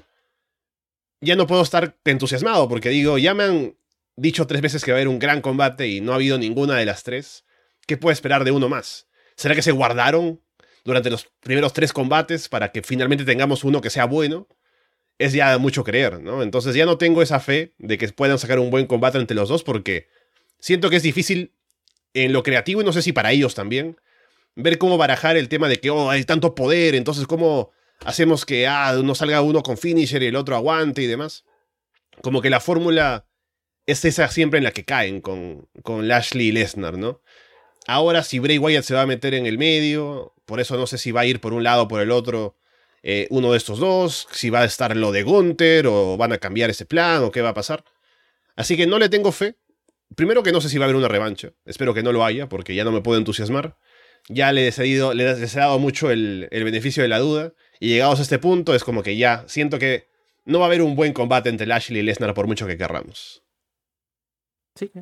ya 1.20 1.36
no 1.36 1.46
puedo 1.46 1.62
estar 1.62 1.96
entusiasmado, 2.04 2.68
porque 2.68 2.90
digo, 2.90 3.18
ya 3.18 3.34
me 3.34 3.44
han 3.44 3.76
dicho 4.16 4.46
tres 4.46 4.60
veces 4.60 4.84
que 4.84 4.90
va 4.90 4.96
a 4.96 4.98
haber 4.98 5.08
un 5.08 5.18
gran 5.18 5.40
combate 5.40 5.88
y 5.88 6.00
no 6.00 6.12
ha 6.12 6.16
habido 6.16 6.38
ninguna 6.38 6.76
de 6.76 6.86
las 6.86 7.02
tres. 7.02 7.44
¿Qué 7.86 7.96
puedo 7.96 8.12
esperar 8.12 8.44
de 8.44 8.50
uno 8.50 8.68
más? 8.68 9.08
¿Será 9.36 9.54
que 9.54 9.62
se 9.62 9.72
guardaron 9.72 10.42
durante 10.84 11.10
los 11.10 11.30
primeros 11.40 11.72
tres 11.72 11.92
combates 11.92 12.48
para 12.48 12.72
que 12.72 12.82
finalmente 12.82 13.24
tengamos 13.24 13.64
uno 13.64 13.80
que 13.80 13.90
sea 13.90 14.04
bueno? 14.04 14.48
Es 15.18 15.32
ya 15.32 15.58
mucho 15.58 15.84
creer, 15.84 16.20
¿no? 16.20 16.42
Entonces 16.42 16.74
ya 16.74 16.86
no 16.86 16.96
tengo 16.96 17.22
esa 17.22 17.40
fe 17.40 17.74
de 17.78 17.98
que 17.98 18.08
puedan 18.08 18.38
sacar 18.38 18.58
un 18.58 18.70
buen 18.70 18.86
combate 18.86 19.18
entre 19.18 19.34
los 19.34 19.48
dos 19.48 19.64
porque 19.64 20.08
siento 20.60 20.90
que 20.90 20.96
es 20.96 21.02
difícil 21.02 21.54
en 22.14 22.32
lo 22.32 22.42
creativo 22.42 22.80
y 22.80 22.84
no 22.84 22.92
sé 22.92 23.02
si 23.02 23.12
para 23.12 23.32
ellos 23.32 23.54
también 23.54 23.96
ver 24.54 24.78
cómo 24.78 24.96
barajar 24.96 25.36
el 25.36 25.48
tema 25.48 25.68
de 25.68 25.80
que 25.80 25.90
oh, 25.90 26.10
hay 26.10 26.24
tanto 26.24 26.54
poder, 26.54 26.94
entonces 26.94 27.26
cómo 27.26 27.70
hacemos 28.04 28.44
que 28.44 28.66
ah, 28.66 28.94
no 29.02 29.14
salga 29.14 29.42
uno 29.42 29.62
con 29.62 29.76
finisher 29.76 30.22
y 30.22 30.26
el 30.26 30.36
otro 30.36 30.56
aguante 30.56 31.02
y 31.02 31.06
demás. 31.06 31.44
Como 32.22 32.40
que 32.40 32.50
la 32.50 32.60
fórmula 32.60 33.26
es 33.86 34.04
esa 34.04 34.28
siempre 34.28 34.58
en 34.58 34.64
la 34.64 34.72
que 34.72 34.84
caen 34.84 35.20
con, 35.20 35.68
con 35.82 36.08
Lashley 36.08 36.48
y 36.48 36.52
Lesnar, 36.52 36.98
¿no? 36.98 37.22
Ahora 37.86 38.22
si 38.22 38.38
Bray 38.38 38.58
Wyatt 38.58 38.84
se 38.84 38.94
va 38.94 39.02
a 39.02 39.06
meter 39.06 39.34
en 39.34 39.46
el 39.46 39.58
medio, 39.58 40.34
por 40.44 40.60
eso 40.60 40.76
no 40.76 40.86
sé 40.86 40.98
si 40.98 41.10
va 41.12 41.22
a 41.22 41.26
ir 41.26 41.40
por 41.40 41.54
un 41.54 41.62
lado 41.62 41.84
o 41.84 41.88
por 41.88 42.00
el 42.00 42.10
otro 42.10 42.56
eh, 43.10 43.26
uno 43.30 43.52
de 43.52 43.56
estos 43.56 43.78
dos, 43.78 44.28
si 44.32 44.50
va 44.50 44.60
a 44.60 44.64
estar 44.66 44.94
lo 44.94 45.12
de 45.12 45.22
Gunther 45.22 45.86
o 45.86 46.18
van 46.18 46.34
a 46.34 46.36
cambiar 46.36 46.68
ese 46.68 46.84
plan 46.84 47.24
o 47.24 47.30
qué 47.30 47.40
va 47.40 47.48
a 47.48 47.54
pasar. 47.54 47.82
Así 48.54 48.76
que 48.76 48.86
no 48.86 48.98
le 48.98 49.08
tengo 49.08 49.32
fe. 49.32 49.56
Primero 50.14 50.42
que 50.42 50.52
no 50.52 50.60
sé 50.60 50.68
si 50.68 50.76
va 50.76 50.84
a 50.84 50.88
haber 50.88 50.96
una 50.96 51.08
revancha. 51.08 51.54
Espero 51.64 51.94
que 51.94 52.02
no 52.02 52.12
lo 52.12 52.22
haya 52.22 52.50
porque 52.50 52.74
ya 52.74 52.84
no 52.84 52.92
me 52.92 53.00
puedo 53.00 53.16
entusiasmar. 53.16 53.78
Ya 54.28 54.52
le 54.52 54.68
he, 54.68 54.72
cedido, 54.72 55.14
le 55.14 55.24
he 55.24 55.46
dado 55.46 55.78
mucho 55.78 56.10
el, 56.10 56.48
beneficio 56.50 57.02
de 57.02 57.08
la 57.08 57.18
duda. 57.18 57.54
Y 57.80 57.88
llegados 57.88 58.18
a 58.18 58.22
este 58.22 58.38
punto 58.38 58.74
es 58.74 58.84
como 58.84 59.02
que 59.02 59.16
ya 59.16 59.42
siento 59.48 59.78
que 59.78 60.10
no 60.44 60.58
va 60.58 60.66
a 60.66 60.68
haber 60.68 60.82
un 60.82 60.94
buen 60.94 61.14
combate 61.14 61.48
entre 61.48 61.66
Lashley 61.66 62.00
y 62.00 62.02
Lesnar 62.02 62.34
por 62.34 62.46
mucho 62.46 62.66
que 62.66 62.76
querramos. 62.76 63.42
Sí. 64.74 64.92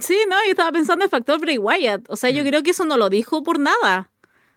Sí, 0.00 0.18
no, 0.28 0.36
yo 0.44 0.50
estaba 0.50 0.72
pensando 0.72 1.04
en 1.04 1.06
el 1.06 1.10
factor 1.10 1.38
Bray 1.38 1.58
Wyatt. 1.58 2.06
O 2.08 2.16
sea, 2.16 2.30
yo 2.30 2.42
mm. 2.42 2.46
creo 2.48 2.62
que 2.64 2.70
eso 2.70 2.84
no 2.84 2.96
lo 2.96 3.10
dijo 3.10 3.44
por 3.44 3.60
nada. 3.60 4.10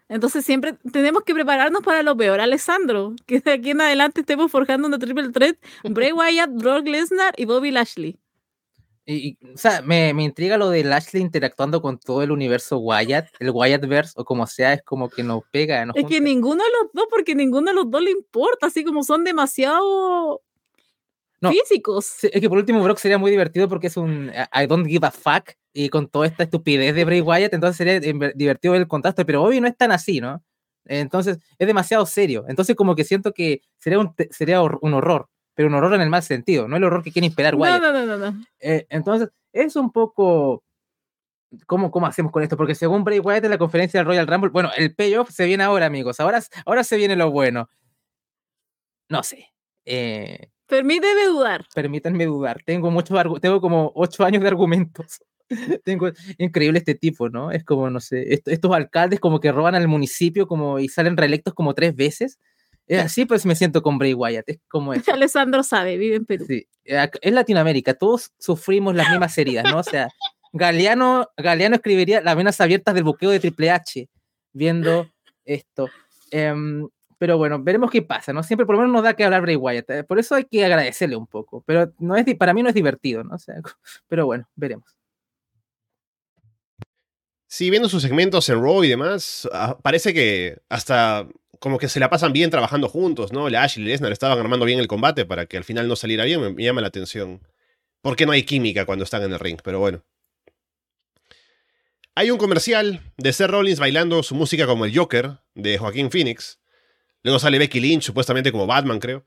Entonces 0.09 0.45
siempre 0.45 0.73
tenemos 0.91 1.23
que 1.23 1.33
prepararnos 1.33 1.83
para 1.83 2.01
lo 2.03 2.15
peor, 2.15 2.39
Alessandro. 2.39 3.13
Que 3.25 3.39
de 3.39 3.51
aquí 3.51 3.71
en 3.71 3.81
adelante 3.81 4.21
estemos 4.21 4.51
forjando 4.51 4.87
una 4.87 4.99
triple 4.99 5.29
threat. 5.29 5.57
Bray 5.83 6.11
Wyatt, 6.11 6.49
Brock 6.53 6.87
Lesnar 6.87 7.33
y 7.37 7.45
Bobby 7.45 7.71
Lashley. 7.71 8.17
Y, 9.09 9.37
o 9.53 9.57
sea, 9.57 9.81
me, 9.81 10.13
me, 10.13 10.25
intriga 10.25 10.57
lo 10.57 10.69
de 10.69 10.83
Lashley 10.83 11.23
interactuando 11.23 11.81
con 11.81 11.97
todo 11.97 12.23
el 12.23 12.31
universo 12.31 12.79
Wyatt, 12.79 13.29
el 13.39 13.51
Wyattverse, 13.51 14.11
o 14.17 14.25
como 14.25 14.45
sea, 14.47 14.73
es 14.73 14.83
como 14.83 15.09
que 15.09 15.23
nos 15.23 15.43
pega. 15.49 15.85
es 15.95 16.05
que 16.07 16.19
ninguno 16.19 16.61
de 16.61 16.69
los 16.71 16.91
dos, 16.91 17.05
porque 17.09 17.33
ninguno 17.33 17.71
de 17.71 17.75
los 17.75 17.89
dos 17.89 18.01
le 18.01 18.11
importa, 18.11 18.67
así 18.67 18.83
como 18.83 19.03
son 19.03 19.23
demasiado 19.23 20.41
físicos. 21.41 22.23
Es 22.23 22.41
que 22.41 22.49
por 22.49 22.57
último, 22.57 22.83
Brock 22.83 22.97
sería 22.97 23.17
muy 23.17 23.31
divertido 23.31 23.67
porque 23.67 23.87
es 23.87 23.97
un 23.97 24.31
I 24.53 24.67
don't 24.67 24.87
give 24.87 25.05
a 25.05 25.11
fuck 25.11 25.51
y 25.73 25.89
con 25.89 26.07
toda 26.07 26.25
esta 26.25 26.43
estupidez 26.43 26.95
de 26.95 27.05
Bray 27.05 27.21
Wyatt, 27.21 27.53
entonces 27.53 27.77
sería 27.77 27.99
divertido 28.33 28.71
ver 28.71 28.81
el 28.81 28.87
contacto, 28.87 29.25
pero 29.25 29.43
hoy 29.43 29.61
no 29.61 29.67
es 29.67 29.77
tan 29.77 29.91
así, 29.91 30.19
¿no? 30.19 30.43
Entonces 30.85 31.39
es 31.59 31.67
demasiado 31.67 32.05
serio. 32.05 32.45
Entonces 32.47 32.75
como 32.75 32.95
que 32.95 33.03
siento 33.03 33.33
que 33.33 33.61
sería 33.77 33.99
un, 33.99 34.15
sería 34.31 34.61
un 34.61 34.93
horror, 34.93 35.29
pero 35.53 35.67
un 35.67 35.75
horror 35.75 35.93
en 35.93 36.01
el 36.01 36.09
mal 36.09 36.23
sentido, 36.23 36.67
no 36.67 36.77
el 36.77 36.83
horror 36.83 37.03
que 37.03 37.11
quiere 37.11 37.27
inspirar 37.27 37.55
Wyatt. 37.55 37.81
No, 37.81 37.91
no, 37.91 38.05
no, 38.05 38.17
no. 38.17 38.45
Eh, 38.59 38.85
entonces 38.89 39.29
es 39.53 39.75
un 39.75 39.91
poco... 39.91 40.63
¿Cómo, 41.65 41.91
¿Cómo 41.91 42.07
hacemos 42.07 42.33
con 42.33 42.43
esto? 42.43 42.57
Porque 42.57 42.75
según 42.75 43.05
Bray 43.05 43.19
Wyatt 43.19 43.45
en 43.45 43.51
la 43.51 43.57
conferencia 43.57 43.99
del 43.99 44.07
Royal 44.07 44.27
Rumble, 44.27 44.49
bueno, 44.49 44.69
el 44.75 44.93
payoff 44.93 45.29
se 45.29 45.45
viene 45.45 45.63
ahora, 45.63 45.85
amigos. 45.85 46.19
Ahora, 46.19 46.43
ahora 46.65 46.83
se 46.83 46.97
viene 46.97 47.15
lo 47.15 47.31
bueno. 47.31 47.69
No 49.09 49.23
sé. 49.23 49.53
Eh, 49.85 50.49
Permíteme 50.67 51.25
dudar. 51.25 51.65
Permítanme 51.73 52.25
dudar. 52.25 52.61
Tengo 52.65 52.91
muchos 52.91 53.17
tengo 53.41 53.61
como 53.61 53.91
ocho 53.95 54.23
años 54.25 54.41
de 54.41 54.47
argumentos. 54.49 55.21
tengo 55.83 56.11
increíble 56.37 56.79
este 56.79 56.95
tipo, 56.95 57.29
¿no? 57.29 57.51
Es 57.51 57.63
como, 57.63 57.89
no 57.89 57.99
sé, 57.99 58.41
estos 58.45 58.71
alcaldes 58.71 59.19
como 59.19 59.39
que 59.39 59.51
roban 59.51 59.75
al 59.75 59.87
municipio 59.87 60.47
como 60.47 60.79
y 60.79 60.89
salen 60.89 61.17
reelectos 61.17 61.53
como 61.53 61.73
tres 61.73 61.95
veces. 61.95 62.39
Es 62.85 63.01
así, 63.01 63.25
pues 63.25 63.45
me 63.45 63.55
siento 63.55 63.81
con 63.81 63.97
Bray 63.97 64.13
Wyatt. 64.13 64.47
Es 64.47 64.59
como 64.67 64.93
es. 64.93 65.07
Alessandro 65.09 65.63
sabe, 65.63 65.97
vive 65.97 66.15
en 66.17 66.25
Perú. 66.25 66.45
Sí. 66.47 66.67
En 66.85 67.35
Latinoamérica 67.35 67.93
todos 67.93 68.31
sufrimos 68.37 68.95
las 68.95 69.09
mismas 69.09 69.37
heridas, 69.37 69.65
¿no? 69.69 69.79
O 69.79 69.83
sea, 69.83 70.09
Galeano, 70.53 71.29
Galeano 71.35 71.75
escribiría 71.75 72.21
las 72.21 72.35
venas 72.35 72.61
abiertas 72.61 72.95
del 72.95 73.03
buqueo 73.03 73.29
de 73.29 73.39
Triple 73.39 73.71
H 73.71 74.09
viendo 74.53 75.09
esto. 75.43 75.89
Um, 76.31 76.89
pero 77.17 77.37
bueno, 77.37 77.61
veremos 77.61 77.89
qué 77.91 78.01
pasa, 78.01 78.33
¿no? 78.33 78.43
Siempre 78.43 78.65
por 78.65 78.75
lo 78.75 78.81
menos 78.81 78.93
nos 78.93 79.03
da 79.03 79.15
que 79.15 79.23
hablar 79.23 79.41
Bray 79.41 79.55
Wyatt. 79.55 79.89
Eh, 79.89 80.03
por 80.03 80.19
eso 80.19 80.35
hay 80.35 80.45
que 80.45 80.63
agradecerle 80.63 81.15
un 81.15 81.27
poco. 81.27 81.63
Pero 81.65 81.91
no 81.99 82.15
es, 82.15 82.25
para 82.35 82.53
mí 82.53 82.63
no 82.63 82.69
es 82.69 82.75
divertido, 82.75 83.23
¿no? 83.23 83.35
O 83.37 83.39
sea, 83.39 83.55
pero 84.07 84.25
bueno, 84.25 84.47
veremos. 84.55 84.97
Sí, 87.47 87.69
viendo 87.69 87.87
sus 87.87 88.01
segmentos 88.01 88.49
en 88.49 88.61
Raw 88.61 88.83
y 88.83 88.89
demás, 88.89 89.47
ah, 89.53 89.77
parece 89.81 90.13
que 90.13 90.57
hasta 90.69 91.27
como 91.59 91.77
que 91.77 91.87
se 91.89 91.99
la 91.99 92.09
pasan 92.09 92.33
bien 92.33 92.49
trabajando 92.49 92.89
juntos, 92.89 93.31
¿no? 93.31 93.49
La 93.49 93.63
Ash 93.63 93.79
y 93.79 93.83
Lesnar 93.83 94.11
estaban 94.11 94.37
armando 94.37 94.65
bien 94.65 94.79
el 94.79 94.87
combate 94.87 95.25
para 95.25 95.45
que 95.45 95.57
al 95.57 95.63
final 95.63 95.87
no 95.87 95.95
saliera 95.95 96.25
bien, 96.25 96.55
me, 96.55 96.63
llama 96.63 96.81
la 96.81 96.87
atención. 96.87 97.41
¿Por 98.01 98.15
qué 98.15 98.25
no 98.25 98.31
hay 98.31 98.43
química 98.43 98.85
cuando 98.85 99.03
están 99.03 99.23
en 99.23 99.33
el 99.33 99.39
ring? 99.39 99.59
Pero 99.63 99.79
bueno. 99.79 100.03
Hay 102.15 102.31
un 102.31 102.37
comercial 102.37 103.01
de 103.17 103.31
Seth 103.31 103.49
Rollins 103.49 103.79
bailando 103.79 104.23
su 104.23 104.35
música 104.35 104.65
como 104.65 104.85
el 104.85 104.95
Joker 104.95 105.39
de 105.55 105.77
Joaquín 105.77 106.11
Phoenix. 106.11 106.59
Luego 107.27 107.39
sale 107.39 107.59
Becky 107.59 107.81
Lynch, 107.81 108.03
supuestamente 108.03 108.53
como 108.53 108.67
Batman, 108.67 108.99
creo. 108.99 109.25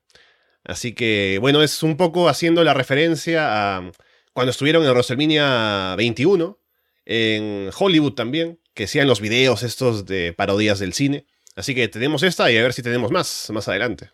Así 0.65 0.95
que, 0.95 1.37
bueno, 1.39 1.63
es 1.63 1.83
un 1.83 1.99
poco 1.99 2.31
haciendo 2.31 2.65
la 2.65 2.73
referencia 2.73 3.77
a 3.77 3.93
cuando 4.33 4.53
estuvieron 4.53 4.83
en 4.85 4.91
WrestleMania 4.91 5.97
21, 5.97 6.59
en 7.05 7.69
Hollywood 7.79 8.15
también, 8.15 8.59
que 8.73 8.85
hacían 8.85 9.07
los 9.07 9.21
videos 9.21 9.63
estos 9.63 10.07
de 10.07 10.33
parodias 10.33 10.79
del 10.79 10.95
cine. 10.95 11.27
Así 11.57 11.75
que 11.75 11.89
tenemos 11.89 12.23
esta 12.23 12.51
y 12.51 12.57
a 12.57 12.63
ver 12.63 12.73
si 12.73 12.83
tenemos 12.83 13.11
más 13.11 13.51
más 13.51 13.69
adelante. 13.69 14.11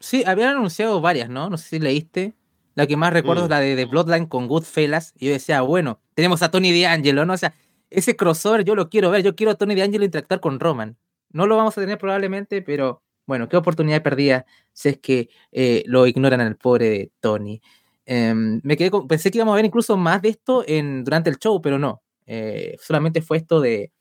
Sí, 0.00 0.24
habían 0.26 0.56
anunciado 0.56 1.02
varias, 1.02 1.28
¿no? 1.28 1.50
No 1.50 1.58
sé 1.58 1.68
si 1.68 1.78
leíste. 1.78 2.32
La 2.74 2.86
que 2.86 2.96
más 2.96 3.12
recuerdo 3.12 3.42
Mm. 3.42 3.44
es 3.44 3.50
la 3.50 3.60
de, 3.60 3.76
The 3.76 3.84
Bloodline 3.84 4.26
con 4.26 4.48
Goodfellas. 4.48 5.12
Y 5.18 5.26
yo 5.26 5.32
decía, 5.32 5.60
bueno, 5.60 6.00
tenemos 6.14 6.40
a 6.42 6.50
Tony 6.50 6.72
D'Angelo, 6.80 7.26
¿no? 7.26 7.34
O 7.34 7.36
sea, 7.36 7.54
ese 7.90 8.16
crossover 8.16 8.64
yo 8.64 8.74
lo 8.74 8.88
quiero 8.88 9.10
ver. 9.10 9.22
Yo 9.22 9.36
quiero 9.36 9.52
a 9.52 9.56
Tony 9.56 9.74
D'Angelo 9.74 10.06
interactuar 10.06 10.40
con 10.40 10.58
Roman. 10.58 10.96
No 11.32 11.46
lo 11.46 11.56
vamos 11.56 11.76
a 11.76 11.80
tener 11.80 11.98
probablemente, 11.98 12.62
pero 12.62 13.02
bueno, 13.26 13.48
qué 13.48 13.56
oportunidad 13.56 14.02
perdida 14.02 14.46
si 14.72 14.90
es 14.90 14.98
que 14.98 15.30
eh, 15.52 15.82
lo 15.86 16.06
ignoran 16.06 16.40
al 16.40 16.56
pobre 16.56 16.88
de 16.88 17.12
Tony. 17.20 17.60
Em, 18.04 18.60
me 18.64 18.76
quedé 18.76 18.90
pensé 19.08 19.30
que 19.30 19.38
íbamos 19.38 19.52
a 19.52 19.56
ver 19.56 19.64
incluso 19.64 19.96
más 19.96 20.20
de 20.22 20.30
esto 20.30 20.64
en, 20.66 21.04
durante 21.04 21.30
el 21.30 21.38
show, 21.38 21.60
pero 21.62 21.78
no. 21.78 22.02
Eh, 22.26 22.76
solamente 22.80 23.22
fue 23.22 23.38
esto 23.38 23.60
de, 23.60 23.92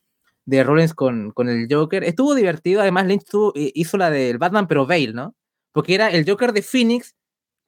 de 0.45 0.63
Rollins 0.63 0.93
con, 0.93 1.31
con 1.31 1.49
el 1.49 1.67
Joker. 1.69 2.03
Estuvo 2.03 2.35
divertido. 2.35 2.81
Además, 2.81 3.07
Lynch 3.07 3.25
eh, 3.55 3.71
hizo 3.75 3.97
la 3.97 4.09
del 4.09 4.37
Batman, 4.37 4.67
pero 4.67 4.85
Bale, 4.85 5.13
¿no? 5.13 5.35
Porque 5.71 5.95
era 5.95 6.09
el 6.09 6.29
Joker 6.29 6.53
de 6.53 6.61
Phoenix, 6.61 7.15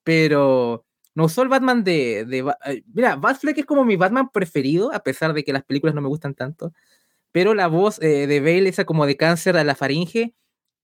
pero 0.04 0.86
no 1.16 1.26
usó 1.26 1.44
el 1.44 1.50
Batman 1.50 1.84
de. 1.84 2.26
de 2.26 2.54
eh, 2.66 2.84
mira, 2.94 3.16
Batfleck 3.16 3.60
es 3.60 3.66
como 3.66 3.86
mi 3.86 3.96
Batman 3.96 4.30
preferido, 4.32 4.94
a 4.94 5.00
pesar 5.00 5.34
de 5.34 5.44
que 5.44 5.54
las 5.54 5.64
películas 5.64 5.96
no 5.96 6.02
me 6.02 6.08
gustan 6.10 6.34
tanto. 6.34 6.74
Pero 7.34 7.54
la 7.54 7.68
voz 7.68 8.02
eh, 8.02 8.28
de 8.28 8.40
Bale, 8.40 8.70
esa 8.70 8.86
como 8.86 9.06
de 9.06 9.18
cáncer 9.18 9.58
a 9.58 9.66
la 9.66 9.76
faringe, 9.76 10.34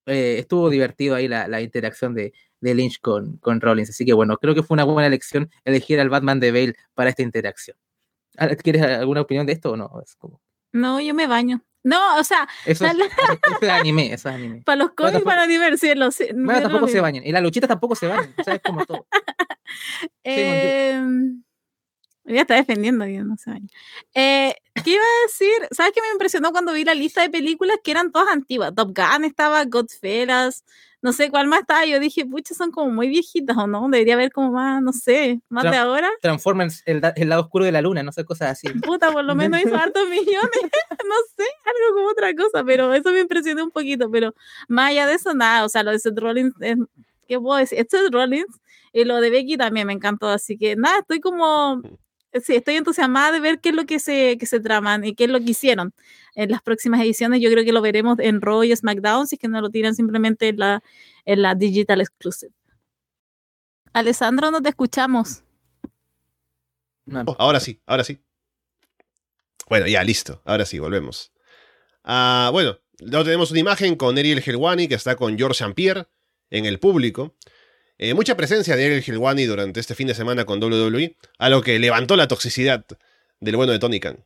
eh, 0.05 0.38
estuvo 0.39 0.69
divertido 0.69 1.15
ahí 1.15 1.29
la, 1.29 1.47
la 1.47 1.62
interacción 1.62 2.13
de, 2.13 2.33
de 2.59 2.73
Lynch 2.73 2.99
con, 2.99 3.38
con 3.38 3.62
Rollins. 3.62 3.89
Así 3.91 4.05
que 4.05 4.13
bueno, 4.13 4.38
creo 4.38 4.55
que 4.55 4.63
fue 4.63 4.75
una 4.75 4.83
buena 4.83 5.07
elección 5.07 5.49
elegir 5.63 5.99
al 5.99 6.09
Batman 6.09 6.39
de 6.41 6.51
Bale 6.51 6.75
para 6.93 7.09
esta 7.12 7.21
interacción. 7.21 7.77
Ah, 8.38 8.49
¿Quieres 8.55 8.81
alguna 8.81 9.21
opinión 9.21 9.45
de 9.45 9.53
esto 9.53 9.71
o 9.71 9.77
no? 9.77 10.01
Es 10.03 10.15
como, 10.15 10.41
No, 10.73 10.99
yo 10.99 11.13
me 11.13 11.27
baño. 11.27 11.63
No, 11.83 12.17
o 12.19 12.23
sea, 12.25 12.47
eso, 12.65 12.85
es, 12.85 12.91
Dale. 12.91 13.05
eso 13.05 13.57
es 13.62 13.69
anime, 13.69 14.07
eso 14.13 14.27
es 14.29 14.35
anime. 14.35 14.62
para 14.65 14.75
los 14.75 14.91
cómics, 14.91 15.23
para 15.23 15.47
divertirlos. 15.47 16.15
sí, 16.15 16.25
Bueno, 16.33 16.55
yo 16.55 16.62
tampoco 16.63 16.88
se 16.89 16.99
bañan. 16.99 17.25
Y 17.25 17.31
las 17.31 17.41
luchitas 17.41 17.69
tampoco 17.69 17.95
se 17.95 18.07
bañan. 18.07 18.33
O 18.38 18.43
sea, 18.43 18.55
es 18.55 18.62
como 18.62 18.85
todo. 18.85 19.05
Eh, 20.23 20.99
ya 22.25 22.41
está 22.41 22.55
defendiendo 22.55 23.05
que 23.05 23.19
no 23.19 23.38
se 23.38 23.51
baña. 23.51 23.67
Eh, 24.13 24.55
¿Qué 24.83 24.91
iba 24.91 25.03
a 25.03 25.27
decir? 25.27 25.67
¿Sabes 25.71 25.91
qué 25.93 26.01
me 26.01 26.11
impresionó 26.11 26.51
cuando 26.51 26.73
vi 26.73 26.83
la 26.83 26.93
lista 26.93 27.21
de 27.21 27.29
películas 27.29 27.77
que 27.83 27.91
eran 27.91 28.11
todas 28.11 28.29
antiguas? 28.29 28.73
Top 28.75 28.95
Gun 28.95 29.25
estaba, 29.25 29.63
Godfellas, 29.65 30.63
no 31.01 31.13
sé 31.13 31.29
cuál 31.29 31.47
más 31.47 31.61
estaba. 31.61 31.85
Yo 31.85 31.99
dije, 31.99 32.25
pucha, 32.25 32.53
son 32.53 32.71
como 32.71 32.91
muy 32.91 33.07
viejitas 33.07 33.55
o 33.57 33.67
no. 33.67 33.87
Debería 33.89 34.15
haber 34.15 34.31
como 34.31 34.51
más, 34.51 34.81
no 34.81 34.91
sé, 34.91 35.41
más 35.49 35.63
de 35.63 35.77
ahora. 35.77 36.09
Transformers, 36.21 36.83
el, 36.85 37.01
el 37.15 37.29
lado 37.29 37.43
oscuro 37.43 37.65
de 37.65 37.71
la 37.71 37.81
luna, 37.81 38.03
no 38.03 38.11
sé, 38.11 38.25
cosas 38.25 38.51
así. 38.51 38.69
Puta, 38.79 39.11
por 39.11 39.23
lo 39.23 39.35
menos 39.35 39.61
hizo 39.61 39.75
hartos 39.75 40.03
millones. 40.09 40.27
no 41.05 41.15
sé, 41.37 41.43
algo 41.65 41.95
como 41.95 42.09
otra 42.09 42.33
cosa, 42.35 42.63
pero 42.65 42.93
eso 42.93 43.11
me 43.11 43.21
impresionó 43.21 43.63
un 43.63 43.71
poquito. 43.71 44.11
Pero 44.11 44.33
más 44.67 44.89
allá 44.89 45.07
de 45.07 45.15
eso, 45.15 45.33
nada. 45.33 45.65
O 45.65 45.69
sea, 45.69 45.83
lo 45.83 45.91
de 45.91 45.99
Seth 45.99 46.17
Rollins, 46.17 46.53
es, 46.59 46.77
¿qué 47.27 47.39
puedo 47.39 47.57
decir? 47.57 47.79
Es 47.79 47.87
Seth 47.89 48.11
Rollins 48.11 48.59
y 48.91 49.05
lo 49.05 49.21
de 49.21 49.29
Becky 49.29 49.57
también 49.57 49.87
me 49.87 49.93
encantó. 49.93 50.27
Así 50.27 50.57
que 50.57 50.75
nada, 50.75 50.99
estoy 50.99 51.19
como. 51.19 51.81
Sí, 52.43 52.55
estoy 52.55 52.75
entusiasmada 52.75 53.31
de 53.31 53.39
ver 53.39 53.59
qué 53.59 53.69
es 53.69 53.75
lo 53.75 53.85
que 53.85 53.99
se, 53.99 54.37
que 54.37 54.45
se 54.45 54.59
traman 54.59 55.03
y 55.03 55.15
qué 55.15 55.23
es 55.23 55.29
lo 55.31 55.39
que 55.39 55.51
hicieron 55.51 55.93
en 56.35 56.51
las 56.51 56.61
próximas 56.61 57.01
ediciones. 57.01 57.41
Yo 57.41 57.49
creo 57.49 57.63
que 57.63 57.71
lo 57.71 57.81
veremos 57.81 58.19
en 58.19 58.39
Raw 58.41 58.63
y 58.63 58.75
SmackDown, 58.75 59.27
si 59.27 59.35
es 59.35 59.39
que 59.39 59.47
no 59.47 59.59
lo 59.61 59.69
tiran 59.69 59.95
simplemente 59.95 60.49
en 60.49 60.59
la, 60.59 60.83
en 61.25 61.41
la 61.41 61.55
Digital 61.55 62.01
Exclusive. 62.01 62.53
Alessandro, 63.93 64.51
no 64.51 64.61
te 64.61 64.69
escuchamos. 64.69 65.43
Oh, 67.25 67.35
ahora 67.39 67.59
sí, 67.59 67.81
ahora 67.87 68.03
sí. 68.03 68.19
Bueno, 69.67 69.87
ya, 69.87 70.03
listo. 70.03 70.41
Ahora 70.45 70.65
sí, 70.65 70.77
volvemos. 70.79 71.31
Ah, 72.03 72.49
bueno, 72.51 72.79
luego 72.99 73.23
tenemos 73.23 73.51
una 73.51 73.59
imagen 73.59 73.95
con 73.95 74.17
Ariel 74.17 74.43
Helwani 74.45 74.87
que 74.87 74.95
está 74.95 75.15
con 75.15 75.37
George 75.37 75.63
St. 75.63 75.73
Pierre 75.73 76.07
en 76.49 76.65
el 76.65 76.79
público. 76.79 77.35
Eh, 78.01 78.13
mucha 78.13 78.38
presencia 78.38 78.77
de 78.77 78.85
Ariel 78.85 79.03
Helwani 79.05 79.45
durante 79.45 79.81
este 79.81 79.93
fin 79.93 80.07
de 80.07 80.13
semana 80.13 80.45
con 80.45 80.63
WWE, 80.63 81.17
a 81.38 81.49
lo 81.49 81.62
que 81.62 81.77
levantó 81.79 82.15
la 82.15 82.29
toxicidad 82.29 82.85
del 83.41 83.57
bueno 83.57 83.73
de 83.73 83.79
Tony 83.79 83.99
Khan. 83.99 84.23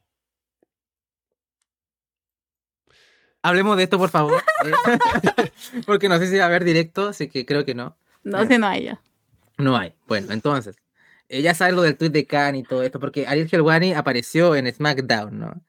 Hablemos 3.41 3.75
de 3.75 3.83
esto, 3.83 3.97
por 3.97 4.11
favor. 4.11 4.43
Porque 5.87 6.07
no 6.07 6.19
sé 6.19 6.27
si 6.27 6.37
va 6.37 6.43
a 6.43 6.47
haber 6.47 6.63
directo, 6.63 7.09
así 7.09 7.27
que 7.27 7.47
creo 7.47 7.65
que 7.65 7.73
no. 7.73 7.97
No 8.23 8.45
sé, 8.45 8.59
no 8.59 8.67
hay 8.67 8.83
ya. 8.83 9.01
No 9.57 9.75
hay. 9.75 9.95
Bueno, 10.07 10.33
entonces, 10.33 10.75
eh, 11.27 11.41
ya 11.41 11.55
sabes 11.55 11.73
lo 11.73 11.81
del 11.81 11.97
tweet 11.97 12.11
de 12.11 12.27
Khan 12.27 12.55
y 12.55 12.63
todo 12.63 12.83
esto, 12.83 12.99
porque 12.99 13.25
Ariel 13.25 13.49
Helwani 13.51 13.93
apareció 13.93 14.55
en 14.55 14.71
SmackDown, 14.71 15.39
¿no? 15.39 15.65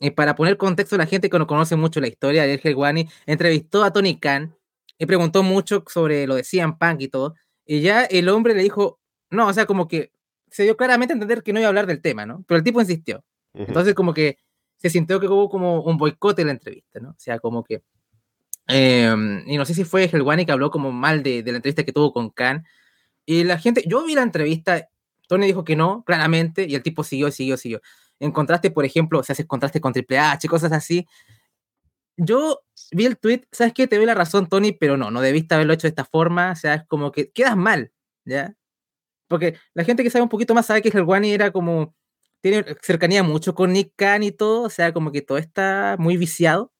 Y 0.00 0.10
para 0.10 0.34
poner 0.34 0.56
contexto 0.56 0.96
a 0.96 0.98
la 0.98 1.06
gente 1.06 1.30
que 1.30 1.38
no 1.38 1.46
conoce 1.46 1.76
mucho 1.76 2.00
la 2.00 2.08
historia, 2.08 2.42
Ariel 2.42 2.60
Helwani 2.64 3.08
entrevistó 3.26 3.84
a 3.84 3.92
Tony 3.92 4.18
Khan 4.18 4.57
y 4.98 5.06
preguntó 5.06 5.42
mucho 5.42 5.84
sobre 5.86 6.26
lo 6.26 6.34
de 6.34 6.44
CM 6.44 6.76
Punk 6.78 7.02
y 7.02 7.08
todo. 7.08 7.34
Y 7.64 7.80
ya 7.80 8.04
el 8.04 8.28
hombre 8.28 8.54
le 8.54 8.62
dijo, 8.62 9.00
no, 9.30 9.46
o 9.46 9.52
sea, 9.52 9.66
como 9.66 9.88
que 9.88 10.12
se 10.50 10.62
dio 10.64 10.76
claramente 10.76 11.12
a 11.12 11.16
entender 11.16 11.42
que 11.42 11.52
no 11.52 11.60
iba 11.60 11.66
a 11.66 11.68
hablar 11.68 11.86
del 11.86 12.00
tema, 12.00 12.26
¿no? 12.26 12.44
Pero 12.46 12.58
el 12.58 12.64
tipo 12.64 12.80
insistió. 12.80 13.24
Entonces, 13.54 13.94
como 13.94 14.14
que 14.14 14.38
se 14.78 14.90
sintió 14.90 15.20
que 15.20 15.28
hubo 15.28 15.48
como 15.48 15.82
un 15.82 15.96
boicot 15.96 16.38
en 16.38 16.46
la 16.46 16.52
entrevista, 16.52 17.00
¿no? 17.00 17.10
O 17.10 17.18
sea, 17.18 17.38
como 17.38 17.64
que. 17.64 17.82
eh, 18.68 19.14
y 19.46 19.56
no 19.56 19.64
sé 19.64 19.74
si 19.74 19.84
fue 19.84 20.04
Helwani 20.12 20.46
que 20.46 20.52
habló 20.52 20.70
como 20.70 20.92
mal 20.92 21.22
de, 21.22 21.42
de 21.42 21.52
la 21.52 21.58
entrevista 21.58 21.84
que 21.84 21.92
tuvo 21.92 22.12
con 22.12 22.30
Khan. 22.30 22.64
Y 23.26 23.44
la 23.44 23.58
gente, 23.58 23.84
yo 23.86 24.04
vi 24.06 24.14
la 24.14 24.22
entrevista, 24.22 24.88
Tony 25.28 25.46
dijo 25.46 25.64
que 25.64 25.76
no, 25.76 26.02
claramente, 26.04 26.66
y 26.68 26.74
el 26.74 26.82
tipo 26.82 27.04
siguió, 27.04 27.30
siguió, 27.30 27.56
siguió. 27.56 27.80
En 28.20 28.32
contraste, 28.32 28.70
por 28.70 28.84
ejemplo, 28.84 29.22
si 29.22 29.32
haces 29.32 29.46
contraste 29.46 29.80
con 29.80 29.92
Triple 29.92 30.18
H, 30.18 30.48
cosas 30.48 30.72
así. 30.72 31.06
Yo 32.18 32.60
vi 32.92 33.06
el 33.06 33.16
tweet, 33.16 33.44
¿sabes 33.52 33.72
qué? 33.72 33.86
Te 33.86 33.96
doy 33.96 34.04
la 34.06 34.14
razón, 34.14 34.48
Tony, 34.48 34.72
pero 34.72 34.96
no, 34.96 35.10
no 35.12 35.20
debiste 35.20 35.54
haberlo 35.54 35.72
hecho 35.72 35.86
de 35.86 35.90
esta 35.90 36.04
forma, 36.04 36.52
o 36.52 36.56
sea, 36.56 36.74
es 36.74 36.84
como 36.88 37.12
que 37.12 37.30
quedas 37.30 37.56
mal, 37.56 37.92
¿ya? 38.24 38.54
Porque 39.28 39.56
la 39.74 39.84
gente 39.84 40.04
que 40.04 40.10
sabe 40.10 40.24
un 40.24 40.28
poquito 40.30 40.54
más 40.54 40.66
sabe 40.66 40.82
que 40.82 40.90
Helwani 40.90 41.32
era 41.32 41.52
como 41.52 41.94
tiene 42.42 42.64
cercanía 42.82 43.22
mucho 43.22 43.54
con 43.54 43.72
Nick 43.72 43.92
Khan 43.96 44.22
y 44.24 44.32
todo, 44.32 44.62
o 44.62 44.70
sea, 44.70 44.92
como 44.92 45.12
que 45.12 45.22
todo 45.22 45.38
está 45.38 45.96
muy 45.98 46.16
viciado. 46.16 46.72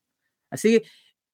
Así 0.51 0.81
que 0.81 0.89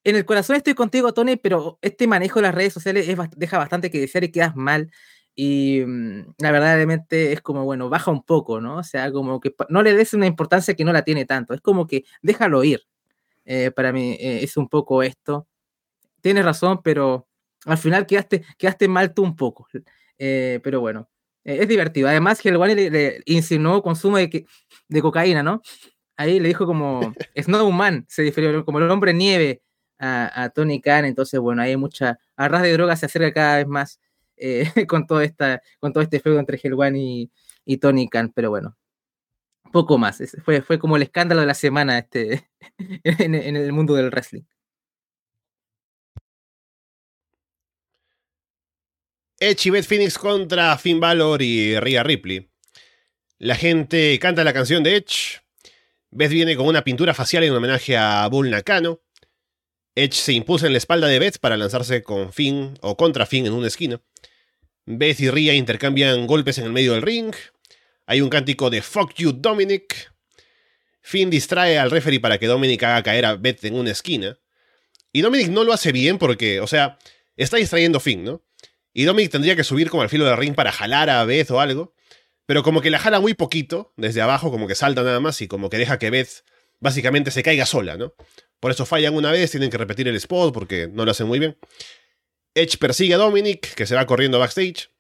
en 0.04 0.16
el 0.16 0.26
corazón 0.26 0.56
estoy 0.56 0.74
contigo, 0.74 1.14
Tony, 1.14 1.36
pero 1.36 1.78
este 1.82 2.06
manejo 2.06 2.40
de 2.40 2.44
las 2.44 2.54
redes 2.54 2.72
sociales 2.74 3.06
deja 3.36 3.58
bastante 3.58 3.90
que 3.90 4.00
desear 4.00 4.24
y 4.24 4.32
quedas 4.32 4.56
mal. 4.56 4.90
Y 5.36 5.82
mm, 5.86 6.34
la 6.38 6.52
verdaderamente 6.52 7.32
es 7.32 7.40
como, 7.42 7.64
bueno, 7.64 7.88
baja 7.90 8.10
un 8.10 8.24
poco, 8.24 8.60
¿no? 8.60 8.78
O 8.78 8.84
sea, 8.84 9.12
como 9.12 9.40
que 9.40 9.54
no 9.70 9.82
le 9.82 9.94
des 9.94 10.14
una 10.14 10.26
importancia 10.26 10.74
que 10.74 10.84
no 10.84 10.92
la 10.92 11.02
tiene 11.04 11.24
tanto. 11.26 11.54
Es 11.54 11.60
como 11.60 11.86
que 11.86 12.04
déjalo 12.22 12.64
ir. 12.64 12.82
Eh, 13.44 13.70
para 13.70 13.92
mí 13.92 14.12
eh, 14.20 14.40
es 14.42 14.56
un 14.56 14.68
poco 14.68 15.02
esto. 15.02 15.46
Tienes 16.20 16.44
razón, 16.44 16.80
pero 16.82 17.28
al 17.66 17.78
final 17.78 18.06
quedaste, 18.06 18.44
quedaste 18.58 18.88
mal 18.88 19.12
tú 19.14 19.22
un 19.22 19.36
poco. 19.36 19.66
Eh, 20.18 20.60
pero 20.62 20.80
bueno, 20.80 21.08
es 21.44 21.68
divertido. 21.68 22.08
Además, 22.08 22.44
Helwani 22.44 22.74
le, 22.74 22.90
le 22.90 23.22
insinuó 23.26 23.82
consumo 23.82 24.16
de, 24.16 24.30
que- 24.30 24.46
de 24.88 25.02
cocaína, 25.02 25.42
¿no? 25.42 25.60
Ahí 26.16 26.40
le 26.40 26.48
dijo 26.48 26.66
como 26.66 27.12
Snowman, 27.36 28.06
se 28.08 28.22
refirió 28.22 28.64
como 28.64 28.78
el 28.78 28.90
hombre 28.90 29.12
nieve 29.12 29.62
a, 29.98 30.44
a 30.44 30.48
Tony 30.50 30.80
Khan. 30.80 31.04
Entonces, 31.04 31.38
bueno, 31.40 31.62
hay 31.62 31.76
mucha. 31.76 32.18
Arras 32.36 32.62
de 32.62 32.72
droga 32.72 32.96
se 32.96 33.06
acerca 33.06 33.32
cada 33.32 33.56
vez 33.58 33.66
más 33.66 34.00
con, 34.88 35.06
todo 35.06 35.20
esta, 35.20 35.60
con 35.80 35.92
todo 35.92 36.02
este 36.02 36.20
feudo 36.20 36.38
entre 36.38 36.58
Helwani 36.62 37.22
y, 37.22 37.30
y 37.64 37.76
Tony 37.78 38.08
Khan. 38.08 38.32
Pero 38.34 38.50
bueno, 38.50 38.76
poco 39.74 39.98
más. 39.98 40.22
Fue, 40.44 40.62
fue 40.62 40.78
como 40.78 40.94
el 40.94 41.02
escándalo 41.02 41.40
de 41.40 41.48
la 41.48 41.54
semana 41.54 41.98
este, 41.98 42.48
en, 43.02 43.34
en 43.34 43.56
el 43.56 43.72
mundo 43.72 43.94
del 43.94 44.10
wrestling. 44.10 44.44
Edge 49.40 49.66
y 49.66 49.70
Beth 49.70 49.84
Phoenix 49.84 50.16
contra 50.16 50.78
Finn 50.78 51.00
Balor 51.00 51.42
y 51.42 51.76
Rhea 51.80 52.04
Ripley. 52.04 52.48
La 53.38 53.56
gente 53.56 54.16
canta 54.20 54.44
la 54.44 54.52
canción 54.52 54.84
de 54.84 54.94
Edge. 54.94 55.40
Beth 56.12 56.30
viene 56.30 56.54
con 56.56 56.66
una 56.66 56.84
pintura 56.84 57.12
facial 57.12 57.42
en 57.42 57.52
homenaje 57.52 57.96
a 57.96 58.28
Bull 58.28 58.50
Nakano. 58.50 59.00
Edge 59.96 60.14
se 60.14 60.34
impuso 60.34 60.66
en 60.66 60.72
la 60.72 60.78
espalda 60.78 61.08
de 61.08 61.18
Beth 61.18 61.38
para 61.38 61.56
lanzarse 61.56 62.04
con 62.04 62.32
Finn 62.32 62.78
o 62.80 62.96
contra 62.96 63.26
Finn 63.26 63.46
en 63.46 63.54
una 63.54 63.66
esquina. 63.66 64.00
Beth 64.86 65.18
y 65.18 65.30
Rhea 65.30 65.54
intercambian 65.54 66.28
golpes 66.28 66.58
en 66.58 66.66
el 66.66 66.72
medio 66.72 66.92
del 66.92 67.02
ring. 67.02 67.34
Hay 68.06 68.20
un 68.20 68.28
cántico 68.28 68.70
de 68.70 68.82
Fuck 68.82 69.14
you, 69.14 69.32
Dominic. 69.32 70.12
Finn 71.00 71.30
distrae 71.30 71.78
al 71.78 71.90
referee 71.90 72.20
para 72.20 72.38
que 72.38 72.46
Dominic 72.46 72.82
haga 72.82 73.02
caer 73.02 73.24
a 73.26 73.36
Beth 73.36 73.64
en 73.64 73.74
una 73.74 73.90
esquina. 73.90 74.38
Y 75.12 75.22
Dominic 75.22 75.48
no 75.48 75.64
lo 75.64 75.72
hace 75.72 75.92
bien 75.92 76.18
porque, 76.18 76.60
o 76.60 76.66
sea, 76.66 76.98
está 77.36 77.56
distrayendo 77.56 78.00
Finn, 78.00 78.24
¿no? 78.24 78.42
Y 78.92 79.04
Dominic 79.04 79.30
tendría 79.30 79.56
que 79.56 79.64
subir 79.64 79.90
como 79.90 80.02
al 80.02 80.08
filo 80.08 80.24
del 80.24 80.36
ring 80.36 80.54
para 80.54 80.72
jalar 80.72 81.10
a 81.10 81.24
Beth 81.24 81.50
o 81.50 81.60
algo. 81.60 81.94
Pero 82.46 82.62
como 82.62 82.80
que 82.80 82.90
la 82.90 82.98
jala 82.98 83.20
muy 83.20 83.34
poquito, 83.34 83.92
desde 83.96 84.20
abajo, 84.20 84.50
como 84.50 84.66
que 84.66 84.74
salta 84.74 85.02
nada 85.02 85.20
más 85.20 85.40
y 85.40 85.48
como 85.48 85.70
que 85.70 85.78
deja 85.78 85.98
que 85.98 86.10
Beth 86.10 86.44
básicamente 86.80 87.30
se 87.30 87.42
caiga 87.42 87.64
sola, 87.64 87.96
¿no? 87.96 88.14
Por 88.60 88.70
eso 88.70 88.86
fallan 88.86 89.14
una 89.14 89.30
vez, 89.30 89.50
tienen 89.50 89.70
que 89.70 89.78
repetir 89.78 90.08
el 90.08 90.16
spot 90.16 90.52
porque 90.52 90.88
no 90.92 91.04
lo 91.04 91.10
hacen 91.10 91.26
muy 91.26 91.38
bien. 91.38 91.56
Edge 92.54 92.78
persigue 92.78 93.14
a 93.14 93.18
Dominic, 93.18 93.74
que 93.74 93.86
se 93.86 93.94
va 93.94 94.06
corriendo 94.06 94.38
backstage. 94.38 94.90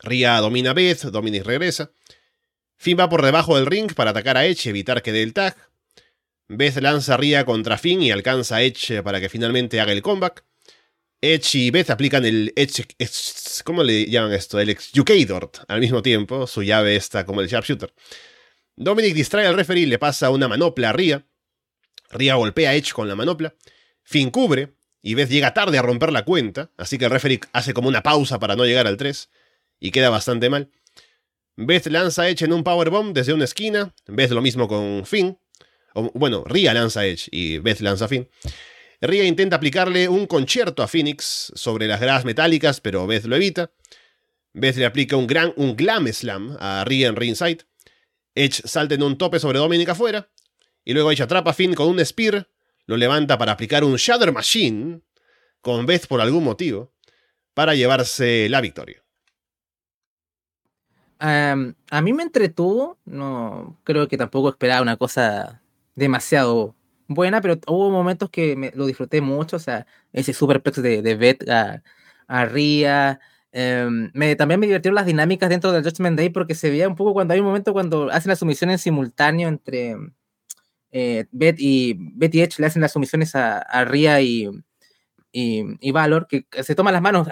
Rhea 0.00 0.40
domina 0.40 0.70
a 0.70 0.74
Beth, 0.74 1.02
Dominic 1.04 1.44
regresa. 1.44 1.92
Finn 2.82 2.98
va 2.98 3.08
por 3.08 3.22
debajo 3.22 3.54
del 3.54 3.66
ring 3.66 3.94
para 3.94 4.10
atacar 4.10 4.36
a 4.36 4.44
Edge 4.44 4.66
y 4.66 4.70
evitar 4.70 5.02
que 5.02 5.12
dé 5.12 5.22
el 5.22 5.32
tag. 5.32 5.56
Beth 6.48 6.78
lanza 6.78 7.14
a 7.14 7.44
contra 7.44 7.78
Finn 7.78 8.02
y 8.02 8.10
alcanza 8.10 8.56
a 8.56 8.62
Edge 8.62 9.04
para 9.04 9.20
que 9.20 9.28
finalmente 9.28 9.80
haga 9.80 9.92
el 9.92 10.02
comeback. 10.02 10.44
Edge 11.20 11.58
y 11.58 11.70
Beth 11.70 11.90
aplican 11.90 12.24
el 12.24 12.52
Edge. 12.56 12.84
¿Cómo 13.62 13.84
le 13.84 14.06
llaman 14.06 14.32
esto? 14.32 14.58
El 14.58 14.70
Educator 14.70 15.52
al 15.68 15.78
mismo 15.78 16.02
tiempo. 16.02 16.48
Su 16.48 16.64
llave 16.64 16.96
está 16.96 17.24
como 17.24 17.40
el 17.40 17.46
Sharpshooter. 17.46 17.94
Dominic 18.74 19.14
distrae 19.14 19.46
al 19.46 19.54
referee 19.54 19.84
y 19.84 19.86
le 19.86 20.00
pasa 20.00 20.30
una 20.30 20.48
manopla 20.48 20.90
a 20.90 20.92
Rhea. 20.92 21.24
Rhea 22.10 22.34
golpea 22.34 22.70
a 22.70 22.74
Edge 22.74 22.92
con 22.92 23.06
la 23.06 23.14
manopla. 23.14 23.54
Finn 24.02 24.30
cubre. 24.30 24.74
Y 25.02 25.14
Beth 25.14 25.28
llega 25.30 25.54
tarde 25.54 25.78
a 25.78 25.82
romper 25.82 26.10
la 26.10 26.24
cuenta. 26.24 26.72
Así 26.76 26.98
que 26.98 27.04
el 27.04 27.12
referee 27.12 27.38
hace 27.52 27.74
como 27.74 27.86
una 27.86 28.02
pausa 28.02 28.40
para 28.40 28.56
no 28.56 28.64
llegar 28.64 28.88
al 28.88 28.96
3. 28.96 29.30
Y 29.78 29.92
queda 29.92 30.10
bastante 30.10 30.50
mal. 30.50 30.72
Beth 31.56 31.86
lanza 31.86 32.28
Edge 32.28 32.44
en 32.44 32.52
un 32.52 32.64
powerbomb 32.64 33.12
desde 33.12 33.34
una 33.34 33.44
esquina. 33.44 33.94
Beth 34.06 34.30
lo 34.30 34.40
mismo 34.40 34.66
con 34.68 35.04
Finn. 35.04 35.38
Bueno, 36.14 36.44
Rhea 36.46 36.72
lanza 36.72 37.04
Edge 37.04 37.28
y 37.30 37.58
Beth 37.58 37.80
lanza 37.80 38.08
Finn. 38.08 38.28
Rhea 39.00 39.24
intenta 39.24 39.56
aplicarle 39.56 40.08
un 40.08 40.26
concierto 40.26 40.82
a 40.82 40.88
Phoenix 40.88 41.52
sobre 41.54 41.86
las 41.86 42.00
gradas 42.00 42.24
metálicas, 42.24 42.80
pero 42.80 43.06
Beth 43.06 43.24
lo 43.24 43.36
evita. 43.36 43.70
Beth 44.54 44.76
le 44.76 44.86
aplica 44.86 45.16
un, 45.16 45.26
gran, 45.26 45.52
un 45.56 45.76
glam 45.76 46.06
slam 46.08 46.56
a 46.58 46.84
Rhea 46.84 47.08
en 47.08 47.16
ringside. 47.16 47.64
Edge 48.34 48.62
salta 48.64 48.94
en 48.94 49.02
un 49.02 49.18
tope 49.18 49.38
sobre 49.38 49.58
Dominic 49.58 49.90
afuera. 49.90 50.30
Y 50.84 50.94
luego 50.94 51.12
Edge 51.12 51.22
atrapa 51.22 51.50
a 51.50 51.54
Finn 51.54 51.74
con 51.74 51.88
un 51.88 52.04
spear. 52.04 52.48
Lo 52.86 52.96
levanta 52.96 53.36
para 53.36 53.52
aplicar 53.52 53.84
un 53.84 53.96
Shatter 53.96 54.32
Machine 54.32 55.02
con 55.60 55.84
Beth 55.84 56.06
por 56.06 56.20
algún 56.20 56.44
motivo. 56.44 56.94
Para 57.52 57.74
llevarse 57.74 58.48
la 58.48 58.62
victoria. 58.62 59.01
A 61.22 62.00
mí 62.02 62.12
me 62.12 62.22
entretuvo. 62.24 62.98
No 63.04 63.78
creo 63.84 64.08
que 64.08 64.16
tampoco 64.16 64.48
esperaba 64.50 64.82
una 64.82 64.96
cosa 64.96 65.62
demasiado 65.94 66.74
buena, 67.06 67.40
pero 67.40 67.58
hubo 67.68 67.90
momentos 67.90 68.30
que 68.30 68.56
me, 68.56 68.72
lo 68.74 68.86
disfruté 68.86 69.20
mucho. 69.20 69.56
O 69.56 69.60
sea, 69.60 69.86
ese 70.12 70.32
superplex 70.32 70.82
de, 70.82 71.02
de 71.02 71.14
Beth 71.14 71.48
a, 71.48 71.82
a 72.26 72.44
Ria. 72.46 73.20
Um, 73.54 74.10
me, 74.14 74.34
también 74.34 74.58
me 74.60 74.66
divirtieron 74.66 74.94
las 74.94 75.06
dinámicas 75.06 75.50
dentro 75.50 75.72
del 75.72 75.84
Judgment 75.84 76.16
Day 76.16 76.30
porque 76.30 76.54
se 76.54 76.70
veía 76.70 76.88
un 76.88 76.96
poco 76.96 77.12
cuando 77.12 77.34
hay 77.34 77.40
un 77.40 77.46
momento 77.46 77.74
cuando 77.74 78.10
hacen 78.10 78.30
las 78.30 78.38
sumisiones 78.38 78.74
en 78.74 78.78
simultáneo 78.78 79.46
entre 79.48 79.94
eh, 80.90 81.26
Beth, 81.32 81.56
y, 81.58 81.94
Beth 81.98 82.34
y 82.34 82.40
Edge, 82.40 82.58
le 82.58 82.66
hacen 82.66 82.82
las 82.82 82.92
sumisiones 82.92 83.34
a, 83.34 83.58
a 83.58 83.84
Ria 83.84 84.20
y, 84.22 84.48
y, 85.32 85.90
Valor, 85.92 86.26
que 86.26 86.46
se 86.62 86.74
toman 86.74 86.94
las 86.94 87.02
manos. 87.02 87.28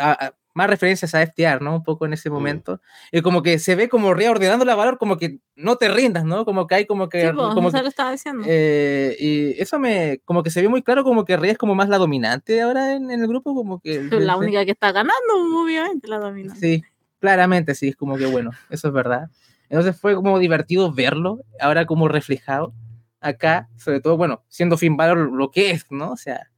Más 0.54 0.68
referencias 0.68 1.14
a 1.14 1.24
FTR, 1.24 1.62
¿no? 1.62 1.76
Un 1.76 1.82
poco 1.82 2.06
en 2.06 2.12
ese 2.12 2.30
momento. 2.30 2.80
Mm. 3.12 3.16
Y 3.18 3.22
como 3.22 3.42
que 3.42 3.58
se 3.58 3.74
ve 3.74 3.88
como 3.88 4.14
Ria 4.14 4.30
ordenando 4.30 4.64
la 4.64 4.74
valor, 4.74 4.98
como 4.98 5.16
que 5.16 5.38
no 5.56 5.76
te 5.76 5.88
rindas, 5.88 6.24
¿no? 6.24 6.44
Como 6.44 6.66
que 6.66 6.74
hay 6.74 6.86
como 6.86 7.08
que... 7.08 7.26
Sí, 7.26 7.32
pues, 7.34 7.54
como 7.54 7.70
que, 7.72 7.82
lo 7.82 7.88
estaba 7.88 8.12
diciendo. 8.12 8.44
Eh, 8.46 9.16
y 9.18 9.60
eso 9.60 9.78
me... 9.78 10.20
Como 10.24 10.42
que 10.42 10.50
se 10.50 10.62
ve 10.62 10.68
muy 10.68 10.82
claro 10.82 11.04
como 11.04 11.24
que 11.24 11.36
Ria 11.36 11.52
es 11.52 11.58
como 11.58 11.74
más 11.74 11.88
la 11.88 11.98
dominante 11.98 12.60
ahora 12.60 12.94
en, 12.94 13.10
en 13.10 13.20
el 13.20 13.28
grupo, 13.28 13.54
como 13.54 13.80
que... 13.80 14.00
La 14.30 14.36
única 14.36 14.64
que 14.64 14.72
está 14.72 14.92
ganando, 14.92 15.62
obviamente, 15.62 16.06
la 16.08 16.18
dominante. 16.18 16.60
Sí, 16.60 16.82
claramente, 17.18 17.74
sí, 17.74 17.88
es 17.88 17.96
como 17.96 18.16
que 18.16 18.26
bueno, 18.26 18.50
eso 18.70 18.88
es 18.88 18.94
verdad. 18.94 19.30
Entonces 19.68 19.98
fue 19.98 20.14
como 20.14 20.38
divertido 20.38 20.92
verlo, 20.92 21.40
ahora 21.60 21.86
como 21.86 22.08
reflejado 22.08 22.74
acá, 23.20 23.68
sobre 23.76 24.00
todo, 24.00 24.16
bueno, 24.16 24.44
siendo 24.48 24.76
Finn 24.76 24.96
Balor 24.96 25.32
lo 25.32 25.50
que 25.50 25.70
es, 25.70 25.86
¿no? 25.90 26.12
O 26.12 26.16
sea, 26.16 26.50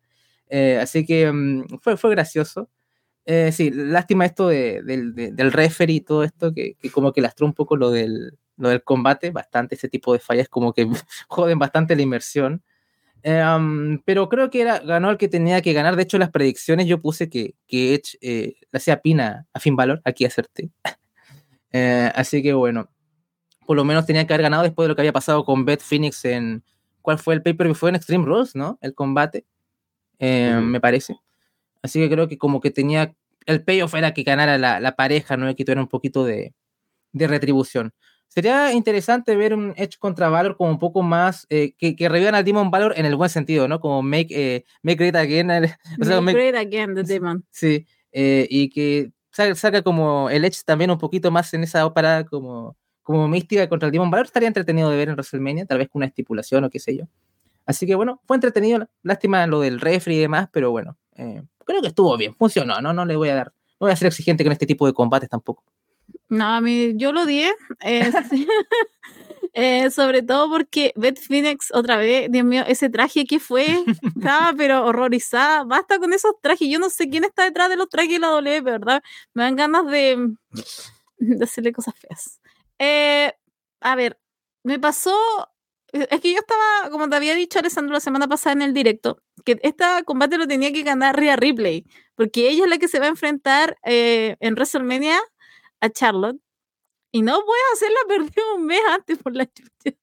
eh, 0.48 0.78
así 0.80 1.04
que 1.04 1.28
um, 1.30 1.66
fue, 1.80 1.96
fue 1.96 2.10
gracioso. 2.10 2.70
Eh, 3.24 3.52
sí, 3.52 3.70
lástima 3.70 4.26
esto 4.26 4.48
de, 4.48 4.82
de, 4.82 5.12
de, 5.12 5.32
del 5.32 5.52
referee 5.52 5.96
y 5.96 6.00
todo 6.00 6.24
esto, 6.24 6.52
que, 6.52 6.74
que, 6.74 6.90
como 6.90 7.12
que 7.12 7.20
lastró 7.20 7.46
un 7.46 7.54
poco 7.54 7.76
lo 7.76 7.90
del, 7.90 8.38
lo 8.56 8.68
del 8.68 8.82
combate, 8.82 9.30
bastante 9.30 9.76
ese 9.76 9.88
tipo 9.88 10.12
de 10.12 10.18
fallas 10.18 10.48
como 10.48 10.72
que 10.72 10.88
joden 11.28 11.58
bastante 11.58 11.96
la 11.96 12.02
inmersión. 12.02 12.62
Eh, 13.24 13.42
um, 13.44 13.98
pero 14.04 14.28
creo 14.28 14.50
que 14.50 14.62
era, 14.62 14.80
ganó 14.80 15.10
el 15.10 15.16
que 15.18 15.28
tenía 15.28 15.62
que 15.62 15.72
ganar. 15.72 15.96
De 15.96 16.02
hecho, 16.02 16.18
las 16.18 16.30
predicciones 16.30 16.86
yo 16.86 17.00
puse 17.00 17.28
que, 17.30 17.54
que 17.68 17.94
Edge 17.94 18.18
eh, 18.20 18.54
le 18.70 18.76
hacía 18.76 19.00
pina 19.00 19.46
a 19.52 19.60
Finn 19.60 19.76
Balor, 19.76 20.00
aquí 20.04 20.24
acerté. 20.24 20.70
Eh, 21.74 22.12
así 22.14 22.42
que 22.42 22.52
bueno, 22.52 22.90
por 23.66 23.76
lo 23.76 23.84
menos 23.84 24.04
tenía 24.04 24.26
que 24.26 24.34
haber 24.34 24.42
ganado 24.42 24.62
después 24.62 24.84
de 24.84 24.90
lo 24.90 24.94
que 24.94 25.00
había 25.02 25.12
pasado 25.14 25.44
con 25.44 25.64
Beth 25.64 25.80
Phoenix 25.80 26.22
en. 26.26 26.62
¿Cuál 27.00 27.18
fue 27.18 27.32
el 27.34 27.42
paper? 27.42 27.74
Fue 27.74 27.88
en 27.88 27.96
Extreme 27.96 28.26
Rules, 28.26 28.54
¿no? 28.54 28.78
El 28.82 28.94
combate, 28.94 29.46
-huh. 30.20 30.60
me 30.60 30.80
parece. 30.80 31.16
Así 31.82 31.98
que 31.98 32.08
creo 32.08 32.28
que 32.28 32.38
como 32.38 32.60
que 32.60 32.70
tenía, 32.70 33.14
el 33.46 33.64
payoff 33.64 33.94
era 33.94 34.14
que 34.14 34.22
ganara 34.22 34.58
la, 34.58 34.80
la 34.80 34.96
pareja, 34.96 35.36
¿no? 35.36 35.54
Que 35.54 35.64
tuviera 35.64 35.80
un 35.80 35.88
poquito 35.88 36.24
de, 36.24 36.54
de, 37.12 37.26
retribución. 37.26 37.92
Sería 38.28 38.72
interesante 38.72 39.36
ver 39.36 39.52
un 39.54 39.74
Edge 39.76 39.98
contra 39.98 40.28
Valor 40.28 40.56
como 40.56 40.70
un 40.70 40.78
poco 40.78 41.02
más, 41.02 41.46
eh, 41.50 41.74
que, 41.76 41.96
que 41.96 42.08
revivan 42.08 42.34
al 42.34 42.44
Demon 42.44 42.70
Valor 42.70 42.94
en 42.96 43.04
el 43.04 43.16
buen 43.16 43.30
sentido, 43.30 43.68
¿no? 43.68 43.80
Como 43.80 44.02
make, 44.02 44.28
eh, 44.30 44.64
make 44.82 44.96
great 44.96 45.16
again. 45.16 45.50
o 46.00 46.04
sea, 46.04 46.20
make, 46.20 46.38
great 46.38 46.54
again, 46.54 46.94
the 46.94 47.02
Demon. 47.02 47.44
Sí, 47.50 47.86
eh, 48.12 48.46
y 48.48 48.70
que 48.70 49.12
saca, 49.32 49.54
saca, 49.54 49.82
como 49.82 50.30
el 50.30 50.44
Edge 50.44 50.62
también 50.64 50.90
un 50.90 50.98
poquito 50.98 51.30
más 51.30 51.52
en 51.52 51.64
esa 51.64 51.84
ópera 51.84 52.24
como, 52.24 52.76
como 53.02 53.28
mística 53.28 53.68
contra 53.68 53.86
el 53.88 53.92
Demon 53.92 54.10
Valor. 54.10 54.26
Estaría 54.26 54.48
entretenido 54.48 54.88
de 54.88 54.96
ver 54.96 55.08
en 55.08 55.14
WrestleMania, 55.14 55.66
tal 55.66 55.78
vez 55.78 55.88
con 55.88 56.00
una 56.00 56.06
estipulación 56.06 56.64
o 56.64 56.70
qué 56.70 56.78
sé 56.78 56.96
yo. 56.96 57.08
Así 57.66 57.86
que 57.86 57.94
bueno, 57.94 58.20
fue 58.26 58.36
entretenido, 58.36 58.88
lástima 59.02 59.46
lo 59.46 59.60
del 59.60 59.80
refri 59.80 60.16
y 60.16 60.20
demás, 60.20 60.48
pero 60.52 60.70
bueno, 60.70 60.98
eh, 61.16 61.42
creo 61.64 61.80
que 61.80 61.88
estuvo 61.88 62.16
bien, 62.16 62.34
funcionó, 62.34 62.80
¿no? 62.80 62.92
No 62.92 63.04
le 63.04 63.16
voy 63.16 63.28
a 63.28 63.34
dar, 63.34 63.46
no 63.80 63.86
voy 63.86 63.90
a 63.90 63.96
ser 63.96 64.08
exigente 64.08 64.44
con 64.44 64.52
este 64.52 64.66
tipo 64.66 64.86
de 64.86 64.92
combates 64.92 65.28
tampoco. 65.28 65.64
No, 66.28 66.46
a 66.46 66.60
mí 66.60 66.92
yo 66.96 67.12
lo 67.12 67.26
di, 67.26 67.42
eh, 67.42 67.52
eh, 69.52 69.90
sobre 69.90 70.22
todo 70.22 70.48
porque 70.48 70.92
Beth 70.96 71.18
Phoenix 71.20 71.70
otra 71.74 71.96
vez, 71.96 72.30
Dios 72.30 72.44
mío, 72.44 72.64
ese 72.66 72.88
traje 72.88 73.26
que 73.26 73.38
fue, 73.38 73.66
estaba 74.16 74.54
pero 74.56 74.84
horrorizada, 74.86 75.64
basta 75.64 75.98
con 75.98 76.12
esos 76.12 76.32
trajes, 76.40 76.68
yo 76.68 76.78
no 76.78 76.90
sé 76.90 77.08
quién 77.08 77.24
está 77.24 77.44
detrás 77.44 77.68
de 77.68 77.76
los 77.76 77.88
trajes 77.88 78.12
de 78.12 78.18
la 78.18 78.28
W, 78.28 78.60
¿verdad? 78.62 79.02
Me 79.34 79.42
dan 79.42 79.56
ganas 79.56 79.86
de, 79.86 80.34
de 81.18 81.44
hacerle 81.44 81.72
cosas 81.72 81.94
feas. 81.98 82.40
Eh, 82.78 83.32
a 83.80 83.94
ver, 83.94 84.18
me 84.64 84.78
pasó 84.78 85.14
es 85.92 86.20
que 86.20 86.32
yo 86.32 86.38
estaba, 86.38 86.90
como 86.90 87.08
te 87.08 87.16
había 87.16 87.34
dicho 87.34 87.58
Alessandro 87.58 87.92
la 87.92 88.00
semana 88.00 88.26
pasada 88.26 88.54
en 88.54 88.62
el 88.62 88.72
directo, 88.72 89.18
que 89.44 89.58
este 89.62 89.84
combate 90.06 90.38
lo 90.38 90.46
tenía 90.46 90.72
que 90.72 90.82
ganar 90.82 91.16
Rhea 91.16 91.36
Ripley, 91.36 91.84
porque 92.14 92.48
ella 92.48 92.64
es 92.64 92.70
la 92.70 92.78
que 92.78 92.88
se 92.88 92.98
va 92.98 93.06
a 93.06 93.10
enfrentar 93.10 93.76
eh, 93.84 94.36
en 94.40 94.54
WrestleMania 94.54 95.20
a 95.80 95.90
Charlotte. 95.90 96.40
Y 97.14 97.20
no 97.20 97.34
a 97.34 97.74
hacerla 97.74 97.98
perder 98.08 98.44
un 98.56 98.64
mes 98.64 98.80
antes 98.88 99.18
por 99.18 99.36
la 99.36 99.46
chucha. 99.46 99.96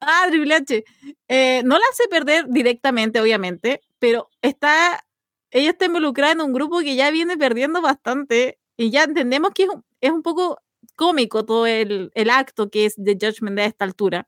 Ah, 0.00 0.26
Triple 0.28 0.54
H. 0.54 0.84
Eh, 1.28 1.62
no 1.64 1.78
la 1.78 1.84
hace 1.90 2.06
perder 2.08 2.46
directamente, 2.48 3.20
obviamente, 3.20 3.80
pero 3.98 4.28
está, 4.42 5.06
ella 5.50 5.70
está 5.70 5.86
involucrada 5.86 6.32
en 6.32 6.42
un 6.42 6.52
grupo 6.52 6.80
que 6.80 6.96
ya 6.96 7.10
viene 7.10 7.38
perdiendo 7.38 7.80
bastante 7.80 8.58
y 8.76 8.90
ya 8.90 9.04
entendemos 9.04 9.52
que 9.54 9.64
es 9.64 9.68
un, 9.70 9.84
es 10.02 10.10
un 10.10 10.22
poco 10.22 10.60
cómico 10.96 11.46
todo 11.46 11.66
el, 11.66 12.10
el 12.14 12.30
acto 12.30 12.70
que 12.70 12.84
es 12.86 12.94
de 12.96 13.14
Judgment 13.18 13.56
Day 13.56 13.64
a 13.66 13.68
esta 13.68 13.84
altura 13.86 14.26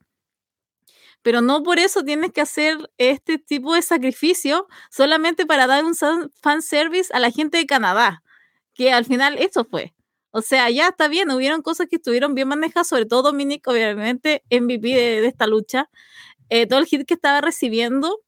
pero 1.23 1.41
no 1.41 1.63
por 1.63 1.79
eso 1.79 2.05
tienes 2.05 2.33
que 2.33 2.41
hacer 2.41 2.77
este 2.99 3.39
tipo 3.39 3.75
de 3.75 3.83
sacrificio 3.83 4.69
solamente 4.91 5.47
para 5.47 5.67
dar 5.67 5.85
un 5.85 5.95
fan 5.95 6.63
service 6.63 7.13
a 7.15 7.21
la 7.21 7.31
gente 7.31 7.59
de 7.59 7.67
Canadá, 7.67 8.23
que 8.75 8.93
al 8.93 9.05
final 9.05 9.39
eso 9.39 9.65
fue. 9.65 9.95
O 10.33 10.43
sea, 10.43 10.71
ya 10.71 10.89
está 10.89 11.09
bien, 11.09 11.31
hubieron 11.31 11.63
cosas 11.63 11.89
que 11.89 11.97
estuvieron 11.97 12.35
bien 12.35 12.49
manejadas, 12.49 12.89
sobre 12.89 13.07
todo 13.07 13.23
Dominic, 13.23 13.67
obviamente, 13.69 14.43
MVP 14.51 14.89
de, 14.89 15.21
de 15.21 15.27
esta 15.27 15.47
lucha, 15.47 15.91
eh, 16.49 16.67
todo 16.67 16.81
el 16.81 16.87
hit 16.87 17.07
que 17.07 17.15
estaba 17.15 17.41
recibiendo, 17.41 18.21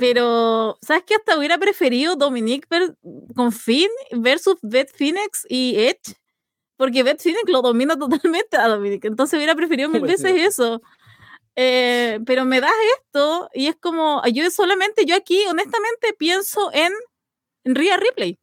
pero, 0.00 0.78
¿sabes 0.80 1.04
qué? 1.06 1.16
Hasta 1.16 1.36
hubiera 1.36 1.58
preferido 1.58 2.16
Dominic 2.16 2.66
con 3.36 3.52
Finn 3.52 3.90
versus 4.12 4.56
Beth 4.62 4.90
Phoenix 4.96 5.44
y 5.46 5.74
Edge, 5.76 6.16
porque 6.76 7.02
Beth 7.02 7.20
Phoenix 7.20 7.42
lo 7.48 7.60
domina 7.60 7.96
totalmente 7.98 8.56
a 8.56 8.68
Dominic, 8.68 9.04
entonces 9.04 9.36
hubiera 9.36 9.54
preferido 9.54 9.90
mil 9.90 10.00
veces 10.00 10.32
eso. 10.36 10.80
Eh, 11.56 12.20
pero 12.26 12.44
me 12.44 12.60
das 12.60 12.72
esto 12.98 13.50
y 13.52 13.66
es 13.66 13.76
como, 13.76 14.22
yo 14.32 14.50
solamente, 14.50 15.04
yo 15.04 15.16
aquí 15.16 15.44
honestamente 15.48 16.14
pienso 16.18 16.70
en, 16.72 16.92
en 17.64 17.74
Ripley. 17.74 18.38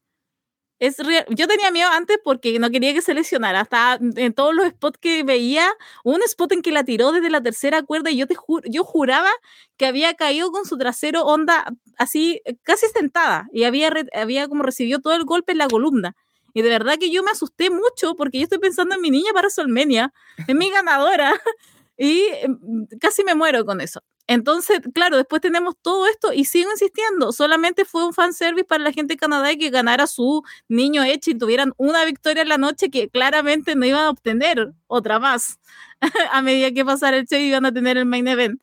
es 0.80 0.98
real. 1.00 1.26
Yo 1.30 1.48
tenía 1.48 1.72
miedo 1.72 1.90
antes 1.92 2.20
porque 2.24 2.60
no 2.60 2.70
quería 2.70 2.94
que 2.94 3.02
se 3.02 3.14
lesionara. 3.14 3.62
Hasta 3.62 4.00
en 4.00 4.34
todos 4.34 4.54
los 4.56 4.68
spots 4.70 5.00
que 5.00 5.24
veía, 5.24 5.68
un 6.04 6.22
spot 6.24 6.52
en 6.54 6.62
que 6.62 6.72
la 6.72 6.84
tiró 6.84 7.12
desde 7.12 7.30
la 7.30 7.42
tercera 7.42 7.84
cuerda 7.84 8.12
y 8.12 8.18
yo, 8.18 8.28
te 8.28 8.36
yo 8.66 8.84
juraba 8.84 9.30
que 9.78 9.88
había 9.88 10.14
caído 10.16 10.52
con 10.52 10.66
su 10.66 10.78
trasero 10.78 11.24
onda 11.26 11.66
así, 11.98 12.42
casi 12.64 12.88
sentada. 12.88 13.48
Y 13.54 13.64
había, 13.64 13.92
había 14.14 14.48
como 14.48 14.64
recibido 14.64 15.00
todo 15.00 15.16
el 15.16 15.26
golpe 15.26 15.54
en 15.54 15.60
la 15.60 15.68
columna. 15.68 16.16
Y 16.54 16.62
de 16.64 16.70
verdad 16.70 16.98
que 17.00 17.12
yo 17.12 17.24
me 17.24 17.32
asusté 17.32 17.70
mucho 17.70 18.16
porque 18.16 18.40
yo 18.40 18.44
estoy 18.44 18.60
pensando 18.60 18.96
en 18.96 19.02
mi 19.02 19.12
niña 19.12 19.32
para 19.34 19.50
Solmenia, 19.50 20.14
en 20.48 20.58
mi 20.58 20.70
ganadora. 20.72 21.34
y 21.98 22.24
em, 22.42 22.88
casi 23.00 23.24
me 23.24 23.36
muero 23.36 23.66
con 23.66 23.82
eso. 23.82 24.02
Entonces, 24.28 24.82
claro, 24.94 25.18
después 25.18 25.42
tenemos 25.42 25.76
todo 25.82 26.06
esto 26.08 26.34
y 26.34 26.44
sigo 26.46 26.70
insistiendo, 26.72 27.32
solamente 27.32 27.86
fue 27.86 28.06
un 28.06 28.14
fanservice 28.14 28.66
para 28.66 28.84
la 28.84 28.92
gente 28.92 29.14
de 29.14 29.18
Canadá 29.18 29.52
y 29.54 29.58
que 29.58 29.70
ganara 29.70 30.06
su 30.06 30.44
niño 30.68 31.04
hecho 31.04 31.32
y 31.32 31.38
tuvieran 31.38 31.74
una 31.78 32.04
victoria 32.04 32.44
en 32.44 32.50
la 32.50 32.58
noche 32.58 32.90
que 32.90 33.10
claramente 33.10 33.76
no 33.76 33.86
iban 33.86 34.04
a 34.06 34.10
obtener 34.10 34.74
otra 34.88 35.20
más 35.20 35.60
a 36.32 36.42
medida 36.42 36.72
que 36.72 36.86
pasara 36.86 37.18
el 37.18 37.26
show 37.28 37.40
iban 37.40 37.66
a 37.66 37.72
tener 37.72 37.98
el 37.98 38.06
main 38.06 38.28
event. 38.28 38.62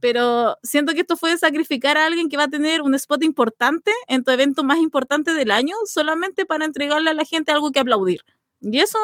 Pero 0.00 0.58
siento 0.62 0.92
que 0.92 1.00
esto 1.00 1.16
fue 1.16 1.36
sacrificar 1.38 1.96
a 1.96 2.06
alguien 2.06 2.28
que 2.28 2.36
va 2.36 2.44
a 2.44 2.48
tener 2.48 2.82
un 2.82 2.94
spot 2.94 3.24
importante 3.24 3.90
en 4.08 4.24
tu 4.24 4.30
evento 4.30 4.62
más 4.64 4.78
importante 4.78 5.32
del 5.32 5.50
año 5.50 5.74
solamente 5.86 6.44
para 6.44 6.66
entregarle 6.66 7.10
a 7.10 7.14
la 7.14 7.24
gente 7.24 7.52
algo 7.52 7.72
que 7.72 7.80
aplaudir. 7.80 8.20
Y 8.60 8.80
eso 8.80 8.98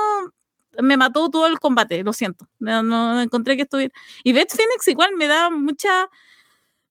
me 0.80 0.96
mató 0.96 1.28
todo 1.30 1.46
el 1.46 1.58
combate, 1.60 2.02
lo 2.02 2.12
siento. 2.12 2.46
No, 2.58 3.20
encontré 3.20 3.56
que 3.56 3.62
estuviera. 3.62 3.92
Y 4.24 4.32
Beth 4.32 4.52
Phoenix 4.52 4.88
igual 4.88 5.10
me 5.16 5.26
da 5.26 5.50
mucha 5.50 6.08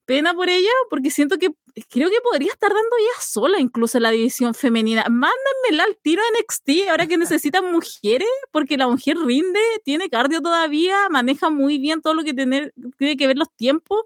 pena 0.05 0.33
por 0.33 0.49
ella, 0.49 0.69
porque 0.89 1.09
siento 1.11 1.37
que 1.37 1.51
creo 1.89 2.09
que 2.09 2.19
podría 2.21 2.51
estar 2.51 2.69
dando 2.69 2.95
ella 2.99 3.21
sola 3.21 3.59
incluso 3.59 3.99
la 3.99 4.11
división 4.11 4.53
femenina. 4.53 5.03
Mándenmela 5.09 5.85
al 5.85 5.97
tiro 6.01 6.21
en 6.23 6.41
NXT 6.41 6.89
ahora 6.89 7.07
que 7.07 7.17
necesitan 7.17 7.71
mujeres, 7.71 8.27
porque 8.51 8.77
la 8.77 8.87
mujer 8.87 9.17
rinde, 9.17 9.59
tiene 9.85 10.09
cardio 10.09 10.41
todavía, 10.41 11.09
maneja 11.09 11.49
muy 11.49 11.77
bien 11.77 12.01
todo 12.01 12.13
lo 12.13 12.23
que 12.23 12.33
tener, 12.33 12.73
tiene 12.97 13.17
que 13.17 13.27
ver 13.27 13.37
los 13.37 13.51
tiempos. 13.55 14.01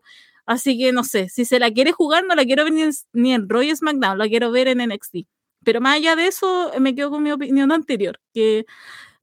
Así 0.46 0.78
que 0.78 0.92
no 0.92 1.04
sé, 1.04 1.28
si 1.30 1.44
se 1.44 1.60
la 1.60 1.72
quiere 1.72 1.92
jugar, 1.92 2.24
no 2.26 2.36
la 2.36 2.46
quiero 2.46 2.64
ver 2.66 2.74
ni 2.74 2.84
en, 2.84 2.92
ni 3.14 3.34
en 3.34 3.50
Roy 3.50 3.76
SmackDown, 3.76 4.18
la 4.20 4.28
quiero 4.28 4.52
ver 4.52 4.68
en 4.68 4.78
NXT. 4.88 5.28
Pero 5.64 5.82
más 5.82 5.96
allá 5.96 6.16
de 6.16 6.28
eso, 6.28 6.72
me 6.80 6.94
quedo 6.94 7.10
con 7.10 7.24
mi 7.24 7.32
opinión 7.32 7.72
anterior, 7.72 8.20
que 8.34 8.66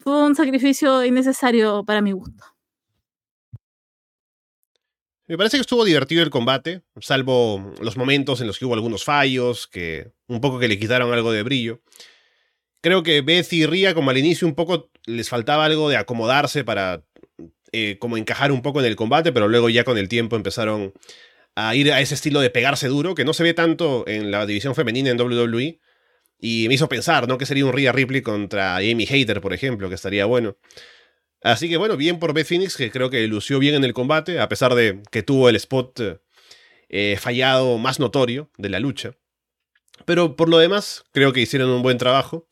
fue 0.02 0.22
un 0.22 0.34
sacrificio 0.34 1.04
innecesario 1.04 1.84
para 1.84 2.02
mi 2.02 2.12
gusto. 2.12 2.44
Me 5.28 5.38
parece 5.38 5.56
que 5.56 5.62
estuvo 5.62 5.84
divertido 5.84 6.22
el 6.22 6.30
combate, 6.30 6.82
salvo 7.00 7.72
los 7.80 7.96
momentos 7.96 8.40
en 8.40 8.48
los 8.48 8.58
que 8.58 8.64
hubo 8.64 8.74
algunos 8.74 9.04
fallos, 9.04 9.66
que 9.66 10.12
un 10.26 10.40
poco 10.40 10.58
que 10.58 10.68
le 10.68 10.78
quitaron 10.78 11.12
algo 11.12 11.32
de 11.32 11.42
brillo. 11.42 11.80
Creo 12.80 13.02
que 13.02 13.20
Beth 13.20 13.52
y 13.52 13.64
Ria, 13.64 13.94
como 13.94 14.10
al 14.10 14.18
inicio, 14.18 14.46
un 14.48 14.54
poco 14.54 14.90
les 15.06 15.28
faltaba 15.28 15.64
algo 15.64 15.88
de 15.88 15.96
acomodarse 15.96 16.64
para 16.64 17.04
eh, 17.70 17.96
como 18.00 18.16
encajar 18.16 18.50
un 18.50 18.60
poco 18.60 18.80
en 18.80 18.86
el 18.86 18.96
combate, 18.96 19.32
pero 19.32 19.48
luego 19.48 19.70
ya 19.70 19.84
con 19.84 19.96
el 19.96 20.08
tiempo 20.08 20.34
empezaron 20.34 20.92
a 21.54 21.74
ir 21.76 21.92
a 21.92 22.00
ese 22.00 22.14
estilo 22.14 22.40
de 22.40 22.50
pegarse 22.50 22.88
duro, 22.88 23.14
que 23.14 23.24
no 23.24 23.32
se 23.32 23.44
ve 23.44 23.54
tanto 23.54 24.04
en 24.08 24.30
la 24.30 24.44
división 24.44 24.74
femenina 24.74 25.10
en 25.10 25.20
WWE, 25.20 25.78
y 26.44 26.66
me 26.66 26.74
hizo 26.74 26.88
pensar, 26.88 27.28
¿no? 27.28 27.38
Que 27.38 27.46
sería 27.46 27.64
un 27.64 27.72
Rhea 27.72 27.92
Ripley 27.92 28.20
contra 28.20 28.76
Amy 28.78 29.06
Hater, 29.06 29.40
por 29.40 29.54
ejemplo, 29.54 29.88
que 29.88 29.94
estaría 29.94 30.26
bueno. 30.26 30.56
Así 31.40 31.68
que 31.68 31.76
bueno, 31.76 31.96
bien 31.96 32.18
por 32.18 32.34
Beth 32.34 32.48
Phoenix, 32.48 32.76
que 32.76 32.90
creo 32.90 33.10
que 33.10 33.24
lució 33.28 33.60
bien 33.60 33.76
en 33.76 33.84
el 33.84 33.94
combate, 33.94 34.40
a 34.40 34.48
pesar 34.48 34.74
de 34.74 35.02
que 35.12 35.22
tuvo 35.22 35.48
el 35.48 35.54
spot 35.54 36.20
eh, 36.88 37.16
fallado 37.20 37.78
más 37.78 38.00
notorio 38.00 38.50
de 38.58 38.70
la 38.70 38.80
lucha. 38.80 39.12
Pero 40.04 40.34
por 40.34 40.48
lo 40.48 40.58
demás, 40.58 41.04
creo 41.12 41.32
que 41.32 41.40
hicieron 41.40 41.70
un 41.70 41.80
buen 41.80 41.96
trabajo. 41.96 42.48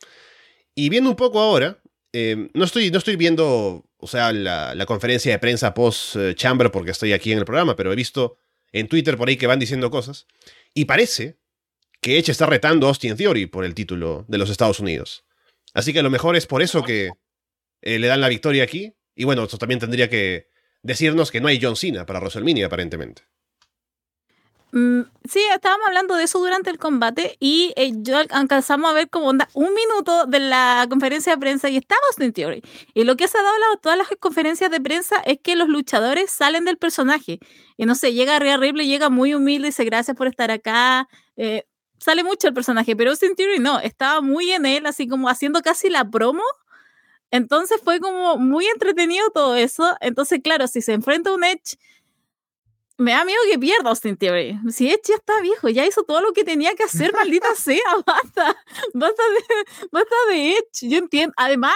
Y 0.77 0.89
viendo 0.89 1.11
un 1.11 1.17
poco 1.17 1.41
ahora, 1.41 1.83
eh, 2.13 2.49
no, 2.55 2.65
estoy, 2.65 2.93
no 2.93 2.99
estoy 2.99 3.17
viendo, 3.17 3.85
o 3.97 4.07
sea, 4.07 4.33
la, 4.33 4.73
la 4.77 4.87
conferencia 4.87 5.33
de 5.33 5.41
prensa 5.41 5.75
post-chamber 5.75 6.71
porque 6.71 6.93
estoy 6.93 7.13
aquí 7.13 7.33
en 7.33 7.39
el 7.39 7.45
programa, 7.45 7.75
pero 7.75 7.93
he 7.93 7.97
visto 7.97 8.37
en 8.71 8.87
Twitter 8.87 9.17
por 9.17 9.29
ahí 9.29 9.37
que 9.37 9.49
van 9.49 9.59
diciendo 9.59 9.91
cosas. 9.91 10.29
Y 10.75 10.85
parece 10.85 11.40
que 12.01 12.19
Edge 12.19 12.31
está 12.31 12.47
retando 12.47 12.87
a 12.87 12.91
Austin 12.91 13.17
Theory 13.17 13.47
por 13.47 13.65
el 13.65 13.75
título 13.75 14.25
de 14.29 14.39
los 14.39 14.51
Estados 14.51 14.81
Unidos. 14.81 15.25
Así 15.75 15.93
que 15.93 16.01
a 16.01 16.03
lo 16.03 16.11
mejor 16.11 16.37
es 16.37 16.47
por 16.47 16.63
eso 16.63 16.83
que 16.83 17.11
eh, 17.83 17.99
le 17.99 18.07
dan 18.07 18.21
la 18.21 18.29
victoria 18.29 18.65
aquí. 18.65 18.95
Y 19.15 19.25
bueno, 19.25 19.45
esto 19.45 19.59
también 19.59 19.81
tendría 19.81 20.09
que 20.09 20.49
decirnos 20.83 21.31
que 21.31 21.41
no 21.41 21.49
hay 21.49 21.59
John 21.61 21.77
Cena 21.77 22.07
para 22.07 22.21
WrestleMania, 22.21 22.67
aparentemente. 22.67 23.23
Mm, 24.73 25.01
sí, 25.29 25.41
estábamos 25.53 25.89
hablando 25.89 26.15
de 26.15 26.25
eso 26.25 26.39
durante 26.39 26.71
el 26.71 26.79
combate 26.79 27.37
y 27.41 27.73
eh, 27.75 27.91
yo 27.97 28.19
alcanzamos 28.19 28.89
a 28.89 28.95
ver 28.95 29.11
como 29.11 29.29
un 29.29 29.75
minuto 29.75 30.27
de 30.27 30.39
la 30.39 30.87
conferencia 30.89 31.33
de 31.33 31.39
prensa 31.41 31.69
y 31.69 31.77
estaba 31.77 32.01
Austin 32.09 32.33
Theory. 32.33 32.63
Y 32.95 33.05
lo 33.05 33.17
que 33.17 33.27
se 33.27 33.37
ha 33.37 33.43
dado 33.43 33.57
a 33.75 33.77
todas 33.79 33.99
las 33.99 34.09
conferencias 34.21 34.71
de 34.71 34.81
prensa 34.81 35.17
es 35.27 35.39
que 35.43 35.57
los 35.57 35.69
luchadores 35.69 36.31
salen 36.31 36.65
del 36.65 36.79
personaje. 36.79 37.41
Y 37.77 37.87
no 37.87 37.95
sé, 37.97 38.13
llega 38.13 38.39
Rhea 38.39 38.59
Ripley, 38.59 38.87
llega 38.87 39.11
muy 39.11 39.35
humilde 39.35 39.69
y 39.69 39.71
dice 39.71 39.85
gracias 39.85 40.17
por 40.17 40.29
estar 40.29 40.51
acá. 40.53 41.09
Eh, 41.37 41.65
sale 42.01 42.25
mucho 42.25 42.49
el 42.49 42.55
personaje, 42.55 42.97
pero 42.97 43.11
Austin 43.11 43.37
Theory 43.37 43.59
no, 43.59 43.79
estaba 43.79 44.21
muy 44.21 44.51
en 44.51 44.67
él, 44.67 44.87
así 44.87 45.07
como 45.07 45.29
haciendo 45.29 45.61
casi 45.63 45.89
la 45.91 46.09
promo. 46.09 46.43
Entonces 47.31 47.81
fue 47.85 48.01
como 48.01 48.39
muy 48.39 48.67
entretenido 48.67 49.31
todo 49.31 49.55
eso. 49.55 49.97
Entonces, 50.01 50.41
claro, 50.43 50.67
si 50.67 50.83
se 50.83 50.95
enfrenta 50.95 51.31
a 51.31 51.35
un 51.35 51.45
Edge, 51.45 51.79
me 52.97 53.13
da 53.13 53.25
miedo 53.25 53.41
que 53.51 53.59
pierda 53.59 53.91
Austin 53.91 54.17
Theory. 54.17 54.59
Si 54.71 54.91
Edge 54.91 55.09
ya 55.09 55.15
está 55.15 55.41
viejo, 55.41 55.69
ya 55.69 55.87
hizo 55.87 56.03
todo 56.03 56.21
lo 56.21 56.33
que 56.33 56.45
tenía 56.45 56.75
que 56.75 56.85
hacer, 56.85 57.13
maldita 57.15 57.55
sea, 57.57 57.79
basta, 58.05 58.57
basta 58.95 59.23
de, 59.23 59.89
basta 59.93 60.15
de 60.31 60.51
Edge. 60.51 60.89
Yo 60.89 60.99
entiendo. 60.99 61.33
Además, 61.37 61.75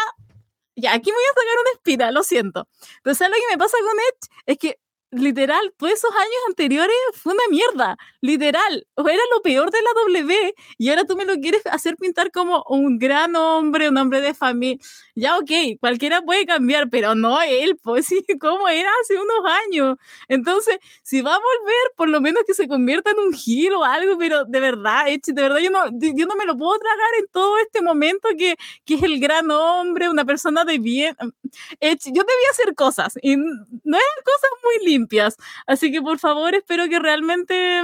ya 0.75 0.93
aquí 0.93 1.11
me 1.11 1.17
voy 1.17 1.25
a 1.25 1.41
sacar 1.41 1.61
una 1.61 1.71
espina, 1.75 2.11
lo 2.11 2.23
siento. 2.23 2.67
Pero 3.03 3.15
¿sabes 3.15 3.37
lo 3.37 3.43
que 3.43 3.55
me 3.55 3.59
pasa 3.59 3.77
con 3.81 3.99
Edge? 3.99 4.43
Es 4.47 4.59
que 4.59 4.79
literal, 5.15 5.73
todos 5.77 5.93
esos 5.93 6.11
años 6.11 6.43
anteriores 6.49 6.97
fue 7.15 7.33
una 7.33 7.43
mierda, 7.51 7.97
literal, 8.21 8.87
era 8.97 9.23
lo 9.35 9.43
peor 9.43 9.71
de 9.71 9.79
la 9.81 9.91
W 10.07 10.55
y 10.79 10.89
ahora 10.89 11.05
tú 11.05 11.17
me 11.17 11.25
lo 11.25 11.35
quieres 11.37 11.63
hacer 11.67 11.97
pintar 11.97 12.31
como 12.31 12.65
un 12.69 12.99
gran 12.99 13.35
hombre, 13.37 13.89
un 13.89 13.97
hombre 13.97 14.21
de 14.21 14.35
familia. 14.35 14.79
Ya, 15.15 15.39
ok, 15.39 15.79
cualquiera 15.81 16.23
puede 16.23 16.47
cambiar, 16.47 16.91
pero 16.91 17.15
no 17.15 17.41
él, 17.43 17.77
pues 17.83 18.07
sí, 18.09 18.25
como 18.41 18.69
era 18.69 18.91
hace 19.03 19.15
unos 19.15 19.53
años. 19.67 19.97
Entonces, 20.29 20.79
si 21.03 21.21
va 21.21 21.35
a 21.35 21.39
volver, 21.39 21.93
por 21.97 22.09
lo 22.09 22.21
menos 22.21 22.43
que 22.47 22.55
se 22.55 22.69
convierta 22.69 23.11
en 23.11 23.19
un 23.19 23.33
giro 23.33 23.81
o 23.81 23.85
algo, 23.85 24.19
pero 24.19 24.45
de 24.45 24.61
verdad, 24.61 25.07
de 25.07 25.43
verdad, 25.43 25.59
yo 25.59 25.71
no, 25.71 25.85
yo 25.93 26.27
no 26.27 26.37
me 26.37 26.45
lo 26.45 26.57
puedo 26.57 26.79
tragar 26.79 27.11
en 27.21 27.27
todo 27.29 27.59
este 27.59 27.83
momento 27.83 28.29
que, 28.37 28.57
que 28.85 28.95
es 28.95 29.03
el 29.03 29.21
gran 29.21 29.51
hombre, 29.51 30.09
una 30.09 30.25
persona 30.25 30.65
de 30.65 30.79
bien. 30.79 31.17
yo 31.21 32.23
debía 32.23 32.51
hacer 32.51 32.75
cosas 32.75 33.15
y 33.23 33.37
no 33.37 33.97
eran 33.97 34.25
cosas 34.25 34.51
muy 34.63 34.87
limpias 35.05 35.37
Así 35.67 35.93
que 35.93 36.01
por 36.03 36.19
favor, 36.19 36.55
espero 36.55 36.89
que 36.89 36.99
realmente 36.99 37.83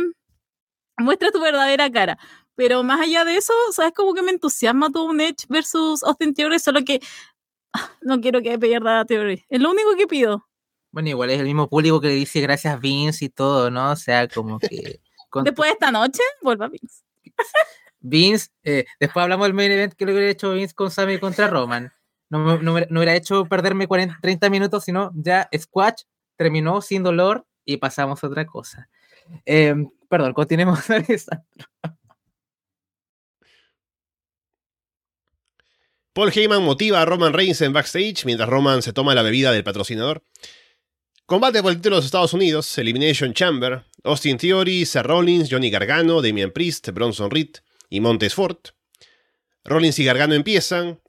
muestre 0.98 1.30
tu 1.30 1.40
verdadera 1.40 1.90
cara. 1.90 2.18
Pero 2.54 2.82
más 2.82 3.00
allá 3.00 3.24
de 3.24 3.36
eso, 3.36 3.52
¿sabes 3.72 3.92
cómo 3.94 4.14
que 4.14 4.22
me 4.22 4.30
entusiasma 4.30 4.90
todo 4.90 5.04
un 5.04 5.20
Edge 5.20 5.46
versus 5.48 6.02
Austin 6.02 6.34
Theory? 6.34 6.58
Solo 6.58 6.84
que 6.84 7.00
ah, 7.72 7.90
no 8.02 8.20
quiero 8.20 8.42
que 8.42 8.58
pierda 8.58 9.04
Theory. 9.04 9.44
Es 9.48 9.60
lo 9.60 9.70
único 9.70 9.96
que 9.96 10.06
pido. 10.06 10.46
Bueno, 10.92 11.08
igual 11.08 11.30
es 11.30 11.38
el 11.38 11.46
mismo 11.46 11.68
público 11.68 12.00
que 12.00 12.08
le 12.08 12.14
dice 12.14 12.40
gracias 12.40 12.80
Vince 12.80 13.24
y 13.24 13.28
todo, 13.28 13.70
¿no? 13.70 13.92
O 13.92 13.96
sea, 13.96 14.28
como 14.28 14.58
que... 14.58 15.00
Después 15.44 15.68
de 15.68 15.72
esta 15.74 15.92
noche, 15.92 16.22
vuelva 16.42 16.68
Vince. 16.68 17.04
Vince, 18.00 18.48
eh, 18.64 18.84
después 18.98 19.22
hablamos 19.22 19.46
del 19.46 19.54
main 19.54 19.70
event 19.70 19.94
que 19.94 20.04
lo 20.04 20.12
hubiera 20.12 20.30
hecho 20.30 20.52
Vince 20.52 20.74
con 20.74 20.90
Sammy 20.90 21.18
contra 21.18 21.46
Roman. 21.46 21.92
No, 22.30 22.58
no, 22.60 22.80
no 22.80 23.00
hubiera 23.00 23.14
hecho 23.14 23.44
perderme 23.46 23.86
40, 23.86 24.18
30 24.20 24.50
minutos, 24.50 24.84
sino 24.84 25.12
ya 25.14 25.48
Squash 25.56 26.02
terminó 26.40 26.80
sin 26.80 27.02
dolor 27.02 27.44
y 27.66 27.76
pasamos 27.76 28.24
a 28.24 28.26
otra 28.26 28.46
cosa. 28.46 28.88
Em, 29.44 29.90
perdón, 30.08 30.32
continuemos, 30.32 30.80
Paul 36.14 36.32
Heyman 36.34 36.62
motiva 36.62 37.02
a 37.02 37.04
Roman 37.04 37.34
Reigns 37.34 37.60
en 37.60 37.74
backstage 37.74 38.24
mientras 38.24 38.48
Roman 38.48 38.80
se 38.80 38.94
toma 38.94 39.14
la 39.14 39.20
bebida 39.20 39.52
del 39.52 39.64
patrocinador. 39.64 40.24
Combate 41.26 41.60
por 41.60 41.72
el 41.72 41.76
título 41.76 41.96
de 41.96 41.98
los 41.98 42.06
Estados 42.06 42.32
Unidos, 42.32 42.78
Elimination 42.78 43.34
Chamber, 43.34 43.84
Austin 44.02 44.38
Theory, 44.38 44.86
Seth 44.86 45.04
Rollins, 45.04 45.50
Johnny 45.50 45.68
Gargano, 45.68 46.22
Damian 46.22 46.52
Priest, 46.52 46.88
Bronson 46.88 47.30
Reed 47.30 47.50
y 47.90 48.00
Montes 48.00 48.32
Ford. 48.32 48.56
Rollins 49.62 49.98
y 49.98 50.06
Gargano 50.06 50.32
empiezan. 50.32 51.02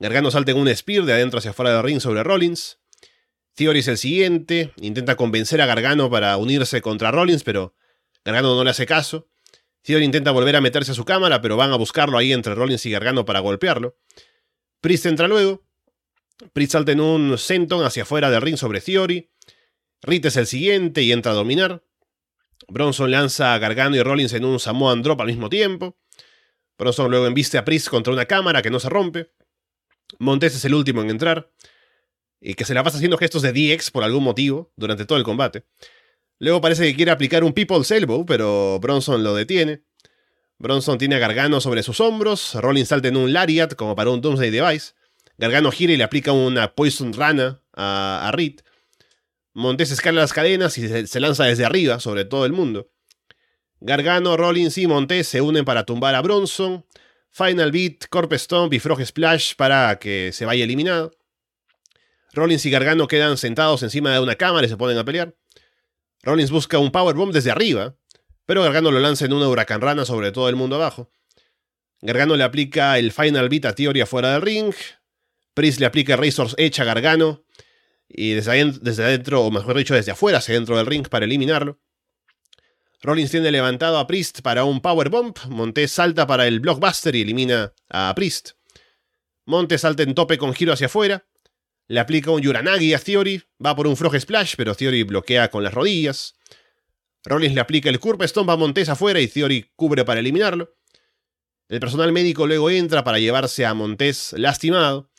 Gargano 0.00 0.32
salta 0.32 0.50
en 0.50 0.58
un 0.58 0.66
spear 0.74 1.04
de 1.04 1.12
adentro 1.12 1.38
hacia 1.38 1.52
afuera 1.52 1.72
del 1.72 1.84
ring 1.84 2.00
sobre 2.00 2.24
Rollins. 2.24 2.80
Theory 3.56 3.78
es 3.78 3.88
el 3.88 3.96
siguiente, 3.96 4.72
intenta 4.82 5.16
convencer 5.16 5.62
a 5.62 5.66
Gargano 5.66 6.10
para 6.10 6.36
unirse 6.36 6.82
contra 6.82 7.10
Rollins, 7.10 7.42
pero 7.42 7.74
Gargano 8.22 8.54
no 8.54 8.62
le 8.62 8.70
hace 8.70 8.84
caso. 8.84 9.30
Theory 9.80 10.04
intenta 10.04 10.30
volver 10.30 10.56
a 10.56 10.60
meterse 10.60 10.92
a 10.92 10.94
su 10.94 11.06
cámara, 11.06 11.40
pero 11.40 11.56
van 11.56 11.72
a 11.72 11.76
buscarlo 11.76 12.18
ahí 12.18 12.34
entre 12.34 12.54
Rollins 12.54 12.84
y 12.84 12.90
Gargano 12.90 13.24
para 13.24 13.40
golpearlo. 13.40 13.96
Priest 14.82 15.06
entra 15.06 15.26
luego. 15.26 15.64
Priest 16.52 16.72
salta 16.72 16.92
en 16.92 17.00
un 17.00 17.38
senton 17.38 17.82
hacia 17.82 18.02
afuera 18.02 18.30
del 18.30 18.42
ring 18.42 18.58
sobre 18.58 18.82
Theory. 18.82 19.30
Reed 20.02 20.26
es 20.26 20.36
el 20.36 20.46
siguiente 20.46 21.02
y 21.02 21.12
entra 21.12 21.32
a 21.32 21.34
dominar. 21.34 21.82
Bronson 22.68 23.10
lanza 23.10 23.54
a 23.54 23.58
Gargano 23.58 23.96
y 23.96 24.02
Rollins 24.02 24.34
en 24.34 24.44
un 24.44 24.60
Samoan 24.60 25.02
Drop 25.02 25.18
al 25.22 25.28
mismo 25.28 25.48
tiempo. 25.48 25.96
Bronson 26.76 27.10
luego 27.10 27.26
embiste 27.26 27.56
a 27.56 27.64
Priest 27.64 27.88
contra 27.88 28.12
una 28.12 28.26
cámara 28.26 28.60
que 28.60 28.68
no 28.70 28.80
se 28.80 28.90
rompe. 28.90 29.32
Montes 30.18 30.54
es 30.56 30.64
el 30.66 30.74
último 30.74 31.00
en 31.00 31.08
entrar. 31.08 31.50
Y 32.40 32.54
que 32.54 32.64
se 32.64 32.74
la 32.74 32.84
pasa 32.84 32.96
haciendo 32.96 33.18
gestos 33.18 33.42
de 33.42 33.52
DX 33.52 33.90
por 33.90 34.04
algún 34.04 34.22
motivo 34.22 34.72
durante 34.76 35.06
todo 35.06 35.18
el 35.18 35.24
combate. 35.24 35.64
Luego 36.38 36.60
parece 36.60 36.84
que 36.84 36.94
quiere 36.94 37.10
aplicar 37.10 37.44
un 37.44 37.52
People's 37.52 37.90
Elbow, 37.90 38.26
pero 38.26 38.78
Bronson 38.80 39.24
lo 39.24 39.34
detiene. 39.34 39.82
Bronson 40.58 40.98
tiene 40.98 41.16
a 41.16 41.18
Gargano 41.18 41.60
sobre 41.60 41.82
sus 41.82 42.00
hombros. 42.00 42.54
Rollins 42.54 42.88
salta 42.88 43.08
en 43.08 43.16
un 43.16 43.32
Lariat 43.32 43.74
como 43.74 43.96
para 43.96 44.10
un 44.10 44.20
Doomsday 44.20 44.50
Device. 44.50 44.92
Gargano 45.38 45.70
gira 45.70 45.92
y 45.92 45.96
le 45.96 46.04
aplica 46.04 46.32
una 46.32 46.74
Poison 46.74 47.12
Rana 47.12 47.62
a, 47.74 48.28
a 48.28 48.32
Reed. 48.32 48.60
Montes 49.52 49.90
escala 49.90 50.20
las 50.20 50.32
cadenas 50.32 50.76
y 50.78 50.88
se, 50.88 51.06
se 51.06 51.20
lanza 51.20 51.44
desde 51.44 51.64
arriba 51.64 52.00
sobre 52.00 52.24
todo 52.24 52.44
el 52.44 52.52
mundo. 52.52 52.90
Gargano, 53.80 54.36
Rollins 54.36 54.78
y 54.78 54.86
Montes 54.86 55.28
se 55.28 55.40
unen 55.40 55.64
para 55.64 55.84
tumbar 55.84 56.14
a 56.14 56.22
Bronson. 56.22 56.84
Final 57.30 57.70
Beat, 57.70 58.06
Corp 58.08 58.32
Stomp 58.32 58.72
y 58.72 58.78
Frog 58.78 59.04
Splash 59.04 59.54
para 59.56 59.98
que 59.98 60.30
se 60.32 60.46
vaya 60.46 60.64
eliminado. 60.64 61.12
Rollins 62.36 62.66
y 62.66 62.70
Gargano 62.70 63.08
quedan 63.08 63.38
sentados 63.38 63.82
encima 63.82 64.12
de 64.12 64.20
una 64.20 64.36
cámara 64.36 64.66
y 64.66 64.68
se 64.68 64.76
ponen 64.76 64.98
a 64.98 65.04
pelear. 65.04 65.34
Rollins 66.22 66.50
busca 66.50 66.78
un 66.78 66.92
Powerbomb 66.92 67.32
desde 67.32 67.50
arriba, 67.50 67.96
pero 68.44 68.62
Gargano 68.62 68.90
lo 68.90 69.00
lanza 69.00 69.24
en 69.24 69.32
una 69.32 69.48
huracán 69.48 69.80
rana 69.80 70.04
sobre 70.04 70.32
todo 70.32 70.48
el 70.50 70.54
mundo 70.54 70.76
abajo. 70.76 71.10
Gargano 72.02 72.36
le 72.36 72.44
aplica 72.44 72.98
el 72.98 73.10
Final 73.10 73.48
Beat 73.48 73.64
a 73.64 73.74
Theory 73.74 74.02
afuera 74.02 74.32
del 74.32 74.42
ring. 74.42 74.74
Priest 75.54 75.80
le 75.80 75.86
aplica 75.86 76.14
Razor's 76.16 76.54
Edge 76.58 76.80
a 76.80 76.84
Gargano. 76.84 77.44
Y 78.06 78.34
desde, 78.34 78.52
adentro, 79.02 79.42
o 79.42 79.50
mejor 79.50 79.76
dicho, 79.76 79.94
desde 79.94 80.12
afuera 80.12 80.38
hacia 80.38 80.54
dentro 80.54 80.76
del 80.76 80.86
ring 80.86 81.08
para 81.08 81.24
eliminarlo. 81.24 81.80
Rollins 83.00 83.30
tiene 83.30 83.50
levantado 83.50 83.98
a 83.98 84.06
Priest 84.06 84.42
para 84.42 84.64
un 84.64 84.82
Powerbomb. 84.82 85.34
Montes 85.48 85.90
salta 85.90 86.26
para 86.26 86.46
el 86.46 86.60
Blockbuster 86.60 87.16
y 87.16 87.22
elimina 87.22 87.72
a 87.88 88.12
Priest. 88.14 88.50
Montes 89.46 89.80
salta 89.80 90.02
en 90.02 90.14
tope 90.14 90.36
con 90.36 90.52
giro 90.52 90.74
hacia 90.74 90.86
afuera. 90.86 91.26
Le 91.88 92.00
aplica 92.00 92.30
un 92.30 92.40
Yuranagi 92.40 92.94
a 92.94 92.98
Theory. 92.98 93.42
Va 93.64 93.76
por 93.76 93.86
un 93.86 93.96
Frog 93.96 94.18
Splash, 94.18 94.54
pero 94.56 94.74
Theory 94.74 95.04
bloquea 95.04 95.50
con 95.50 95.62
las 95.62 95.74
rodillas. 95.74 96.34
Rollins 97.24 97.54
le 97.54 97.60
aplica 97.60 97.88
el 97.88 98.00
Curve 98.00 98.26
Stomp 98.28 98.50
a 98.50 98.56
Montes 98.56 98.88
afuera 98.88 99.20
y 99.20 99.28
Theory 99.28 99.72
cubre 99.76 100.04
para 100.04 100.20
eliminarlo. 100.20 100.74
El 101.68 101.80
personal 101.80 102.12
médico 102.12 102.46
luego 102.46 102.70
entra 102.70 103.02
para 103.02 103.18
llevarse 103.18 103.66
a 103.66 103.74
Montes 103.74 104.32
lastimado. 104.36 105.10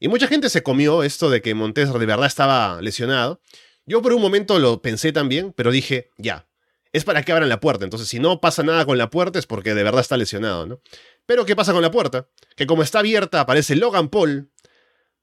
Y 0.00 0.08
mucha 0.08 0.26
gente 0.26 0.50
se 0.50 0.62
comió 0.64 1.04
esto 1.04 1.30
de 1.30 1.42
que 1.42 1.54
Montes 1.54 1.92
de 1.92 2.06
verdad 2.06 2.26
estaba 2.26 2.80
lesionado. 2.82 3.40
Yo 3.86 4.02
por 4.02 4.12
un 4.12 4.20
momento 4.20 4.58
lo 4.58 4.82
pensé 4.82 5.12
también, 5.12 5.52
pero 5.52 5.70
dije, 5.70 6.10
ya, 6.18 6.48
es 6.92 7.04
para 7.04 7.22
que 7.22 7.32
abran 7.32 7.48
la 7.48 7.60
puerta. 7.60 7.84
Entonces, 7.84 8.08
si 8.08 8.18
no 8.18 8.40
pasa 8.40 8.62
nada 8.62 8.84
con 8.84 8.98
la 8.98 9.10
puerta 9.10 9.38
es 9.38 9.46
porque 9.46 9.74
de 9.74 9.82
verdad 9.82 10.00
está 10.00 10.16
lesionado, 10.16 10.66
¿no? 10.66 10.80
Pero, 11.26 11.44
¿qué 11.46 11.56
pasa 11.56 11.72
con 11.72 11.82
la 11.82 11.90
puerta? 11.90 12.28
Que 12.56 12.66
como 12.66 12.82
está 12.82 12.98
abierta, 12.98 13.40
aparece 13.40 13.76
Logan 13.76 14.08
Paul 14.08 14.51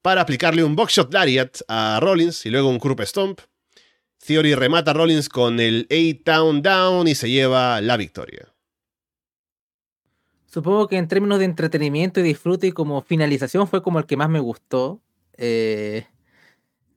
para 0.02 0.22
aplicarle 0.22 0.64
un 0.64 0.76
Boxshot 0.76 1.14
Lariat 1.14 1.58
a 1.68 2.00
Rollins 2.02 2.46
y 2.46 2.50
luego 2.50 2.70
un 2.70 2.80
Krupp 2.80 3.02
Stomp. 3.02 3.42
Theory 4.26 4.56
remata 4.56 4.92
a 4.92 4.94
Rollins 4.94 5.30
con 5.30 5.60
el 5.60 5.88
A-Town 5.90 6.62
Down 6.62 7.08
y 7.08 7.16
se 7.16 7.30
lleva 7.30 7.82
la 7.82 7.98
victoria. 7.98 8.54
Supongo 10.46 10.88
que 10.88 10.98
en 10.98 11.08
términos 11.08 11.40
de 11.40 11.46
entretenimiento 11.46 12.20
y 12.20 12.24
disfrute 12.24 12.68
y 12.68 12.72
como 12.72 13.02
finalización 13.02 13.68
fue 13.68 13.84
como 13.84 14.00
el 14.00 14.06
que 14.06 14.18
más 14.18 14.30
me 14.30 14.40
gustó. 14.40 15.02
Eh, 15.38 16.08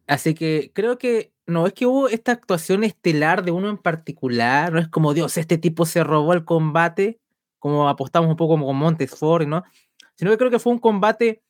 así 0.06 0.34
que 0.34 0.72
creo 0.74 0.98
que 0.98 1.32
no 1.46 1.66
es 1.66 1.74
que 1.74 1.86
hubo 1.86 2.08
esta 2.08 2.32
actuación 2.32 2.82
estelar 2.82 3.44
de 3.44 3.50
uno 3.50 3.68
en 3.68 3.78
particular, 3.78 4.72
no 4.72 4.78
es 4.78 4.88
como 4.88 5.12
Dios, 5.12 5.36
este 5.36 5.58
tipo 5.58 5.86
se 5.86 6.02
robó 6.02 6.32
el 6.32 6.44
combate, 6.44 7.20
como 7.58 7.88
apostamos 7.88 8.30
un 8.30 8.36
poco 8.36 8.54
como 8.54 8.66
con 8.66 8.76
Montesfort, 8.76 9.46
¿no? 9.46 9.64
Sino 10.16 10.30
que 10.30 10.38
creo 10.38 10.50
que 10.50 10.58
fue 10.58 10.72
un 10.72 10.78
combate 10.78 11.42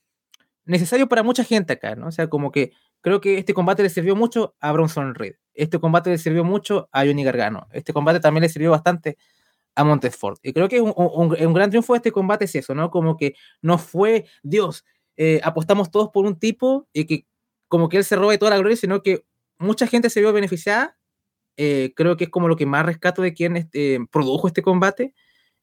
necesario 0.64 1.08
para 1.08 1.22
mucha 1.22 1.44
gente 1.44 1.74
acá, 1.74 1.96
¿no? 1.96 2.08
O 2.08 2.12
sea, 2.12 2.28
como 2.28 2.52
que 2.52 2.72
creo 3.00 3.20
que 3.20 3.38
este 3.38 3.54
combate 3.54 3.82
le 3.82 3.90
sirvió 3.90 4.16
mucho 4.16 4.54
a 4.60 4.72
Bronson 4.72 5.14
Reed, 5.14 5.34
este 5.54 5.78
combate 5.78 6.10
le 6.10 6.18
sirvió 6.18 6.44
mucho 6.44 6.88
a 6.92 7.04
Johnny 7.04 7.24
Gargano, 7.24 7.68
este 7.72 7.92
combate 7.92 8.20
también 8.20 8.42
le 8.42 8.48
sirvió 8.48 8.70
bastante 8.70 9.16
a 9.74 9.84
Montesfort. 9.84 10.38
Y 10.42 10.52
creo 10.52 10.68
que 10.68 10.80
un, 10.80 10.92
un, 10.96 11.54
gran 11.54 11.70
triunfo 11.70 11.94
de 11.94 11.98
este 11.98 12.12
combate 12.12 12.44
es 12.44 12.54
eso, 12.54 12.74
¿no? 12.74 12.90
Como 12.90 13.16
que 13.16 13.34
no 13.60 13.78
fue, 13.78 14.26
Dios, 14.42 14.84
eh, 15.16 15.40
apostamos 15.44 15.90
todos 15.90 16.10
por 16.10 16.26
un 16.26 16.38
tipo 16.38 16.88
y 16.92 17.04
que 17.06 17.26
como 17.68 17.88
que 17.88 17.98
él 17.98 18.04
se 18.04 18.16
robe 18.16 18.38
toda 18.38 18.50
la 18.50 18.58
gloria, 18.58 18.76
sino 18.76 19.02
que 19.02 19.24
mucha 19.58 19.86
gente 19.86 20.10
se 20.10 20.20
vio 20.20 20.32
beneficiada. 20.32 20.98
Eh, 21.56 21.92
creo 21.96 22.16
que 22.16 22.24
es 22.24 22.30
como 22.30 22.48
lo 22.48 22.56
que 22.56 22.66
más 22.66 22.84
rescato 22.84 23.22
de 23.22 23.34
quien 23.34 23.56
este, 23.56 23.98
produjo 24.10 24.46
este 24.46 24.62
combate. 24.62 25.14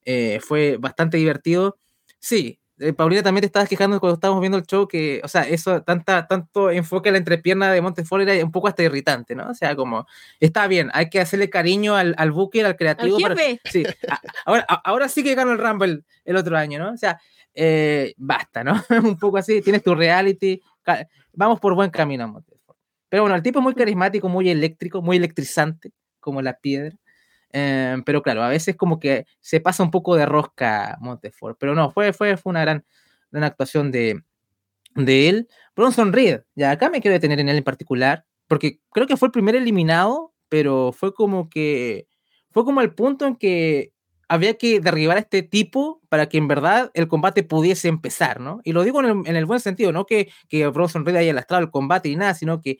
Eh, 0.05 0.39
fue 0.41 0.77
bastante 0.77 1.17
divertido. 1.17 1.77
Sí, 2.19 2.59
eh, 2.79 2.93
Paulina 2.93 3.21
también 3.23 3.41
te 3.41 3.47
estabas 3.47 3.67
quejando 3.69 3.99
cuando 3.99 4.15
estábamos 4.15 4.41
viendo 4.41 4.57
el 4.57 4.65
show 4.65 4.87
que, 4.87 5.21
o 5.23 5.27
sea, 5.27 5.41
eso, 5.43 5.81
tanta, 5.83 6.27
tanto 6.27 6.71
enfoque 6.71 7.09
a 7.09 7.11
la 7.11 7.17
entrepierna 7.17 7.71
de 7.71 7.81
Montefort 7.81 8.27
era 8.27 8.43
un 8.43 8.51
poco 8.51 8.67
hasta 8.67 8.83
irritante, 8.83 9.35
¿no? 9.35 9.49
O 9.49 9.53
sea, 9.53 9.75
como, 9.75 10.07
está 10.39 10.67
bien, 10.67 10.89
hay 10.93 11.09
que 11.09 11.19
hacerle 11.19 11.49
cariño 11.49 11.95
al, 11.95 12.15
al 12.17 12.31
Booker, 12.31 12.65
al 12.65 12.75
creativo. 12.75 13.17
Al 13.17 13.21
para- 13.23 13.35
sí, 13.71 13.83
a- 14.09 14.21
ahora, 14.45 14.65
a- 14.67 14.81
ahora 14.89 15.09
sí 15.09 15.23
que 15.23 15.35
ganó 15.35 15.51
el 15.51 15.59
Rumble 15.59 16.03
el 16.25 16.35
otro 16.35 16.57
año, 16.57 16.79
¿no? 16.79 16.91
O 16.93 16.97
sea, 16.97 17.19
eh, 17.53 18.13
basta, 18.17 18.63
¿no? 18.63 18.73
un 19.03 19.17
poco 19.19 19.37
así, 19.37 19.61
tienes 19.61 19.83
tu 19.83 19.93
reality, 19.95 20.61
vamos 21.33 21.59
por 21.59 21.75
buen 21.75 21.89
camino, 21.89 22.27
Montefort. 22.27 22.77
Pero 23.09 23.23
bueno, 23.23 23.35
el 23.35 23.41
tipo 23.43 23.59
es 23.59 23.63
muy 23.63 23.73
carismático, 23.73 24.29
muy 24.29 24.49
eléctrico, 24.49 25.01
muy 25.01 25.17
electrizante, 25.17 25.91
como 26.19 26.41
la 26.41 26.53
piedra. 26.53 26.95
Eh, 27.51 27.97
pero 28.05 28.21
claro, 28.21 28.43
a 28.43 28.49
veces 28.49 28.75
como 28.75 28.99
que 28.99 29.25
se 29.39 29.59
pasa 29.59 29.83
un 29.83 29.91
poco 29.91 30.15
de 30.15 30.25
rosca 30.25 30.97
Montefort. 31.01 31.57
Pero 31.59 31.75
no, 31.75 31.91
fue, 31.91 32.13
fue, 32.13 32.37
fue 32.37 32.51
una 32.51 32.61
gran, 32.61 32.85
gran 33.31 33.43
actuación 33.43 33.91
de, 33.91 34.23
de 34.95 35.29
él. 35.29 35.47
Bronson 35.75 36.13
Reed, 36.13 36.41
ya 36.55 36.71
acá 36.71 36.89
me 36.89 37.01
quiero 37.01 37.13
detener 37.13 37.39
en 37.39 37.49
él 37.49 37.57
en 37.57 37.63
particular, 37.63 38.25
porque 38.47 38.79
creo 38.91 39.07
que 39.07 39.17
fue 39.17 39.27
el 39.27 39.31
primer 39.31 39.55
eliminado, 39.55 40.33
pero 40.49 40.91
fue 40.91 41.13
como 41.13 41.49
que 41.49 42.07
fue 42.51 42.65
como 42.65 42.81
el 42.81 42.93
punto 42.93 43.25
en 43.27 43.35
que 43.35 43.93
había 44.27 44.57
que 44.57 44.79
derribar 44.79 45.17
a 45.17 45.21
este 45.21 45.41
tipo 45.43 46.01
para 46.09 46.29
que 46.29 46.37
en 46.37 46.47
verdad 46.47 46.91
el 46.93 47.07
combate 47.07 47.43
pudiese 47.43 47.87
empezar, 47.87 48.39
¿no? 48.39 48.61
Y 48.63 48.73
lo 48.73 48.83
digo 48.83 48.99
en 49.03 49.05
el, 49.05 49.27
en 49.27 49.35
el 49.35 49.45
buen 49.45 49.59
sentido, 49.59 49.91
no 49.91 50.05
que, 50.05 50.31
que 50.49 50.67
Bronson 50.67 51.05
Reed 51.05 51.15
haya 51.15 51.33
lastrado 51.33 51.63
el 51.63 51.71
combate 51.71 52.09
y 52.09 52.15
nada, 52.15 52.33
sino 52.35 52.61
que 52.61 52.77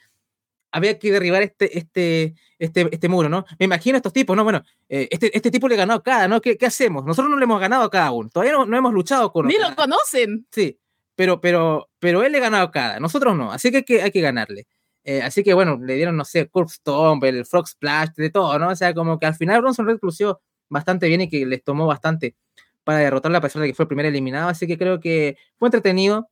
había 0.72 0.98
que 1.00 1.12
derribar 1.12 1.42
este, 1.42 1.78
este, 1.78 2.36
este, 2.58 2.88
este 2.92 3.10
muro, 3.10 3.30
¿no? 3.30 3.46
Me 3.58 3.66
imagino 3.66 3.98
estos 3.98 4.14
tipos, 4.14 4.36
¿no? 4.36 4.44
Bueno, 4.44 4.64
eh, 4.88 5.08
este, 5.12 5.36
este 5.36 5.52
tipo 5.52 5.68
le 5.68 5.76
ganó 5.76 5.94
a 5.94 6.04
cada, 6.04 6.28
¿no? 6.28 6.42
¿Qué, 6.42 6.58
¿Qué 6.58 6.66
hacemos? 6.66 7.06
Nosotros 7.06 7.30
no 7.32 7.38
le 7.38 7.44
hemos 7.44 7.60
ganado 7.60 7.84
a 7.84 7.90
cada 7.90 8.12
uno, 8.12 8.30
todavía 8.30 8.54
no, 8.54 8.66
no 8.66 8.78
hemos 8.78 8.94
luchado 8.94 9.32
con 9.32 9.48
Ni 9.48 9.56
lo 9.58 9.76
conocen. 9.76 10.48
Sí, 10.52 10.80
pero, 11.16 11.42
pero, 11.42 11.90
pero 12.00 12.24
él 12.24 12.32
le 12.32 12.40
ganó 12.40 12.58
a 12.58 12.72
cada, 12.72 13.00
nosotros 13.00 13.36
no, 13.36 13.52
así 13.52 13.72
que 13.72 13.78
hay 13.78 13.84
que, 13.84 14.02
hay 14.02 14.12
que 14.12 14.22
ganarle. 14.22 14.68
Eh, 15.04 15.22
así 15.22 15.44
que 15.44 15.54
bueno, 15.54 15.80
le 15.82 15.96
dieron, 15.96 16.16
no 16.18 16.26
sé, 16.26 16.48
Corpse 16.50 16.76
Stomp, 16.76 17.24
el 17.24 17.46
Frog 17.46 17.68
Splash, 17.68 18.10
de 18.16 18.30
todo, 18.30 18.60
¿no? 18.60 18.70
O 18.70 18.76
sea, 18.76 18.94
como 18.94 19.18
que 19.18 19.26
al 19.26 19.36
final 19.36 19.62
Bronson 19.62 19.88
Reed 19.88 19.98
lució 20.02 20.42
bastante 20.70 21.08
bien 21.08 21.22
y 21.22 21.30
que 21.30 21.46
les 21.46 21.64
tomó 21.64 21.88
bastante 21.88 22.36
para 22.84 23.00
derrotarle 23.00 23.38
a 23.38 23.42
pesar 23.42 23.62
de 23.62 23.70
que 23.70 23.74
fue 23.74 23.84
el 23.84 23.88
primer 23.88 24.06
eliminado, 24.06 24.50
así 24.50 24.68
que 24.68 24.78
creo 24.78 25.00
que 25.00 25.38
fue 25.58 25.68
entretenido, 25.68 26.30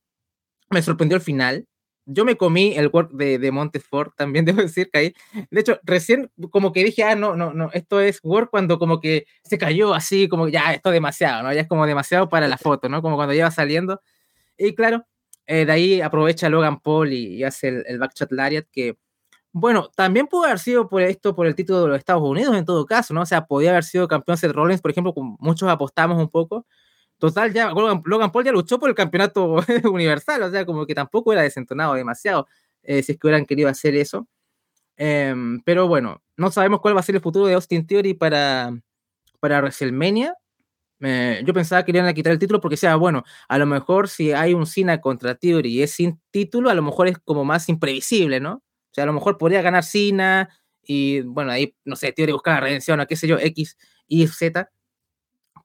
me 0.69 0.81
sorprendió 0.81 1.15
el 1.15 1.21
final. 1.21 1.67
Yo 2.09 2.23
me 2.23 2.37
comí 2.37 2.73
el 2.77 2.87
work 2.87 3.11
de, 3.11 3.37
de 3.37 3.51
Montefort, 3.51 4.15
también 4.15 4.45
debo 4.45 4.61
decir 4.61 4.89
que 4.91 4.99
ahí. 4.99 5.13
De 5.51 5.59
hecho, 5.59 5.79
recién 5.83 6.31
como 6.51 6.71
que 6.71 6.83
dije, 6.83 7.03
ah, 7.03 7.15
no, 7.15 7.35
no, 7.35 7.53
no, 7.53 7.69
esto 7.73 7.99
es 7.99 8.19
work 8.23 8.49
cuando 8.49 8.79
como 8.79 9.01
que 9.01 9.25
se 9.43 9.57
cayó 9.57 9.93
así, 9.93 10.27
como 10.29 10.47
ya, 10.47 10.73
esto 10.73 10.89
es 10.89 10.93
demasiado, 10.93 11.43
¿no? 11.43 11.53
Ya 11.53 11.61
es 11.61 11.67
como 11.67 11.85
demasiado 11.85 12.29
para 12.29 12.47
la 12.47 12.57
foto, 12.57 12.89
¿no? 12.89 13.01
Como 13.01 13.17
cuando 13.17 13.33
lleva 13.33 13.51
saliendo. 13.51 14.01
Y 14.57 14.73
claro, 14.75 15.05
eh, 15.47 15.65
de 15.65 15.71
ahí 15.71 16.01
aprovecha 16.01 16.49
Logan 16.49 16.79
Paul 16.79 17.13
y, 17.13 17.43
hace 17.43 17.69
el, 17.69 17.83
el 17.87 17.99
Lariat, 18.31 18.65
que, 18.71 18.97
bueno, 19.51 19.89
también 19.95 20.27
pudo 20.27 20.45
haber 20.45 20.59
sido 20.59 20.89
por 20.89 21.01
esto, 21.01 21.35
por 21.35 21.47
el 21.47 21.55
título 21.55 21.83
de 21.83 21.87
los 21.89 21.97
Estados 21.97 22.23
Unidos 22.23 22.55
en 22.55 22.65
todo 22.65 22.85
caso, 22.85 23.13
¿no? 23.13 23.21
O 23.21 23.25
sea, 23.25 23.45
podía 23.47 23.71
haber 23.71 23.83
sido 23.83 24.07
campeón 24.07 24.37
Seth 24.37 24.51
Rollins, 24.51 24.81
por 24.81 24.91
ejemplo, 24.91 25.13
como 25.13 25.37
muchos 25.39 25.69
apostamos 25.69 26.17
un 26.19 26.29
poco. 26.29 26.65
Total, 27.19 27.51
ya 27.51 27.71
Logan, 27.71 28.01
Logan 28.05 28.31
Paul 28.31 28.45
ya 28.45 28.51
luchó 28.51 28.79
por 28.79 28.89
el 28.89 28.95
campeonato 28.95 29.55
universal, 29.91 30.43
o 30.43 30.51
sea, 30.51 30.65
como 30.65 30.85
que 30.85 30.93
tampoco 30.93 31.33
era 31.33 31.41
desentonado 31.41 31.95
demasiado 31.95 32.47
eh, 32.83 33.01
si 33.01 33.13
es 33.13 33.19
que 33.19 33.27
hubieran 33.27 33.45
querido 33.45 33.69
hacer 33.69 33.95
eso. 33.95 34.27
Em, 34.97 35.61
pero 35.61 35.87
bueno, 35.87 36.23
no 36.37 36.51
sabemos 36.51 36.81
cuál 36.81 36.95
va 36.95 37.01
a 37.01 37.03
ser 37.03 37.15
el 37.15 37.21
futuro 37.21 37.47
de 37.47 37.53
Austin 37.55 37.85
Theory 37.85 38.13
para, 38.15 38.71
para 39.39 39.59
WrestleMania. 39.59 40.35
Eh, 41.01 41.43
yo 41.45 41.53
pensaba 41.53 41.83
que 41.85 41.91
iban 41.91 42.07
a 42.07 42.13
quitar 42.13 42.33
el 42.33 42.39
título 42.39 42.59
porque 42.61 42.77
sea, 42.77 42.95
bueno, 42.95 43.23
a 43.47 43.57
lo 43.59 43.65
mejor 43.67 44.09
si 44.09 44.31
hay 44.33 44.53
un 44.53 44.65
Cena 44.65 44.99
contra 45.01 45.35
Theory 45.35 45.69
y 45.69 45.83
es 45.83 45.91
sin 45.91 46.19
título, 46.31 46.69
a 46.69 46.73
lo 46.73 46.81
mejor 46.81 47.07
es 47.07 47.19
como 47.19 47.45
más 47.45 47.69
imprevisible, 47.69 48.39
¿no? 48.39 48.53
O 48.55 48.93
sea, 48.93 49.03
a 49.03 49.07
lo 49.07 49.13
mejor 49.13 49.37
podría 49.37 49.61
ganar 49.61 49.83
Cena 49.83 50.49
y, 50.81 51.21
bueno, 51.21 51.51
ahí, 51.51 51.75
no 51.85 51.95
sé, 51.95 52.11
Theory 52.13 52.31
buscar 52.31 52.63
redención 52.63 52.99
o 52.99 53.07
qué 53.07 53.15
sé 53.15 53.27
yo, 53.27 53.37
X, 53.39 53.77
Y, 54.07 54.27
Z. 54.27 54.71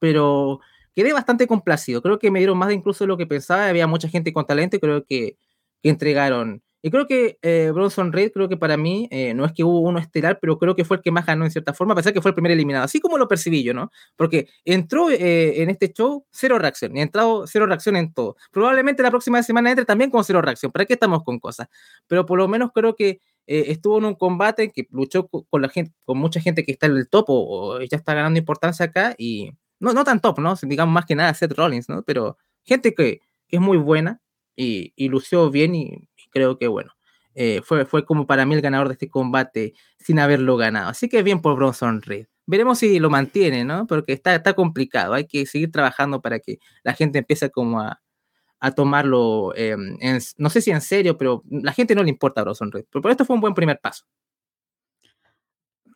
Pero 0.00 0.60
quedé 0.94 1.12
bastante 1.12 1.46
complacido. 1.46 2.02
Creo 2.02 2.18
que 2.18 2.30
me 2.30 2.38
dieron 2.40 2.58
más 2.58 2.68
de 2.68 2.74
incluso 2.74 3.04
de 3.04 3.08
lo 3.08 3.16
que 3.16 3.26
pensaba. 3.26 3.68
Había 3.68 3.86
mucha 3.86 4.08
gente 4.08 4.32
con 4.32 4.46
talento 4.46 4.76
y 4.76 4.80
creo 4.80 5.04
que, 5.04 5.36
que 5.82 5.88
entregaron 5.90 6.62
Y 6.82 6.90
creo 6.90 7.06
que 7.06 7.38
eh, 7.42 7.70
Bronson 7.72 8.12
Reed, 8.12 8.32
creo 8.32 8.48
que 8.48 8.56
para 8.56 8.76
mí, 8.76 9.08
eh, 9.10 9.34
no 9.34 9.44
es 9.44 9.52
que 9.52 9.64
hubo 9.64 9.80
uno 9.80 9.98
estelar, 10.00 10.38
pero 10.40 10.58
creo 10.58 10.74
que 10.74 10.84
fue 10.84 10.96
el 10.98 11.02
que 11.02 11.10
más 11.12 11.26
ganó 11.26 11.44
en 11.44 11.50
cierta 11.50 11.74
forma, 11.74 11.92
a 11.92 11.96
pesar 11.96 12.12
que 12.12 12.20
fue 12.20 12.30
el 12.30 12.34
primer 12.34 12.52
eliminado, 12.52 12.84
así 12.84 13.00
como 13.00 13.18
lo 13.18 13.28
percibí 13.28 13.62
yo, 13.62 13.72
¿no? 13.74 13.90
Porque 14.16 14.48
entró 14.64 15.10
eh, 15.10 15.62
en 15.62 15.70
este 15.70 15.92
show 15.92 16.26
cero 16.30 16.58
reacción, 16.58 16.96
y 16.96 17.00
ha 17.00 17.02
entrado 17.04 17.46
cero 17.46 17.66
reacción 17.66 17.96
en 17.96 18.12
todo. 18.12 18.36
Probablemente 18.50 19.02
la 19.02 19.10
próxima 19.10 19.42
semana 19.42 19.70
entre 19.70 19.84
también 19.84 20.10
con 20.10 20.24
cero 20.24 20.42
reacción, 20.42 20.72
¿para 20.72 20.84
qué 20.86 20.94
estamos 20.94 21.22
con 21.24 21.38
cosas? 21.38 21.68
Pero 22.08 22.26
por 22.26 22.38
lo 22.38 22.48
menos 22.48 22.70
creo 22.74 22.96
que 22.96 23.20
estuvo 23.46 23.98
en 23.98 24.04
un 24.06 24.14
combate 24.14 24.70
que 24.72 24.86
luchó 24.90 25.28
con, 25.28 25.62
la 25.62 25.68
gente, 25.68 25.92
con 26.04 26.18
mucha 26.18 26.40
gente 26.40 26.64
que 26.64 26.72
está 26.72 26.86
en 26.86 26.96
el 26.96 27.08
top 27.08 27.26
o, 27.28 27.80
ya 27.80 27.96
está 27.96 28.14
ganando 28.14 28.38
importancia 28.38 28.86
acá, 28.86 29.14
y 29.18 29.52
no, 29.82 29.92
no 29.92 30.04
tan 30.04 30.20
top, 30.20 30.38
¿no? 30.38 30.54
Digamos 30.62 30.94
más 30.94 31.04
que 31.06 31.14
nada 31.14 31.34
Seth 31.34 31.52
Rollins, 31.52 31.88
¿no? 31.88 32.02
Pero 32.02 32.38
gente 32.64 32.94
que, 32.94 33.20
es 33.48 33.60
muy 33.60 33.76
buena 33.76 34.22
y, 34.56 34.94
y 34.96 35.10
lució 35.10 35.50
bien 35.50 35.74
y 35.74 36.08
creo 36.30 36.56
que 36.56 36.68
bueno, 36.68 36.92
eh, 37.34 37.62
fue, 37.64 37.84
fue 37.86 38.04
como 38.04 38.26
para 38.26 38.44
mí 38.44 38.54
el 38.54 38.60
ganador 38.60 38.88
de 38.88 38.94
este 38.94 39.08
combate 39.08 39.74
sin 39.98 40.18
haberlo 40.18 40.56
ganado. 40.56 40.88
Así 40.90 41.08
que 41.08 41.22
bien 41.22 41.40
por 41.40 41.56
Bronson 41.56 42.02
Reed. 42.02 42.26
Veremos 42.46 42.78
si 42.78 42.98
lo 42.98 43.08
mantiene, 43.08 43.64
¿no? 43.64 43.86
Porque 43.86 44.12
está, 44.12 44.34
está 44.34 44.54
complicado. 44.54 45.14
Hay 45.14 45.26
que 45.26 45.46
seguir 45.46 45.70
trabajando 45.70 46.20
para 46.20 46.40
que 46.40 46.58
la 46.82 46.94
gente 46.94 47.18
empiece 47.18 47.50
como 47.50 47.80
a, 47.80 48.00
tomarlo, 48.76 49.52
em, 49.56 49.96
no 50.38 50.48
sé 50.50 50.60
si 50.60 50.70
en 50.70 50.80
serio, 50.80 51.18
pero 51.18 51.42
la 51.50 51.72
gente 51.72 51.96
no 51.96 52.02
le 52.04 52.10
importa 52.10 52.40
a 52.40 52.44
Bronson 52.44 52.70
Reed. 52.70 52.84
Pero 52.90 53.02
por 53.02 53.10
esto 53.10 53.24
fue 53.24 53.34
un 53.34 53.40
buen 53.40 53.54
primer 53.54 53.80
paso. 53.80 54.04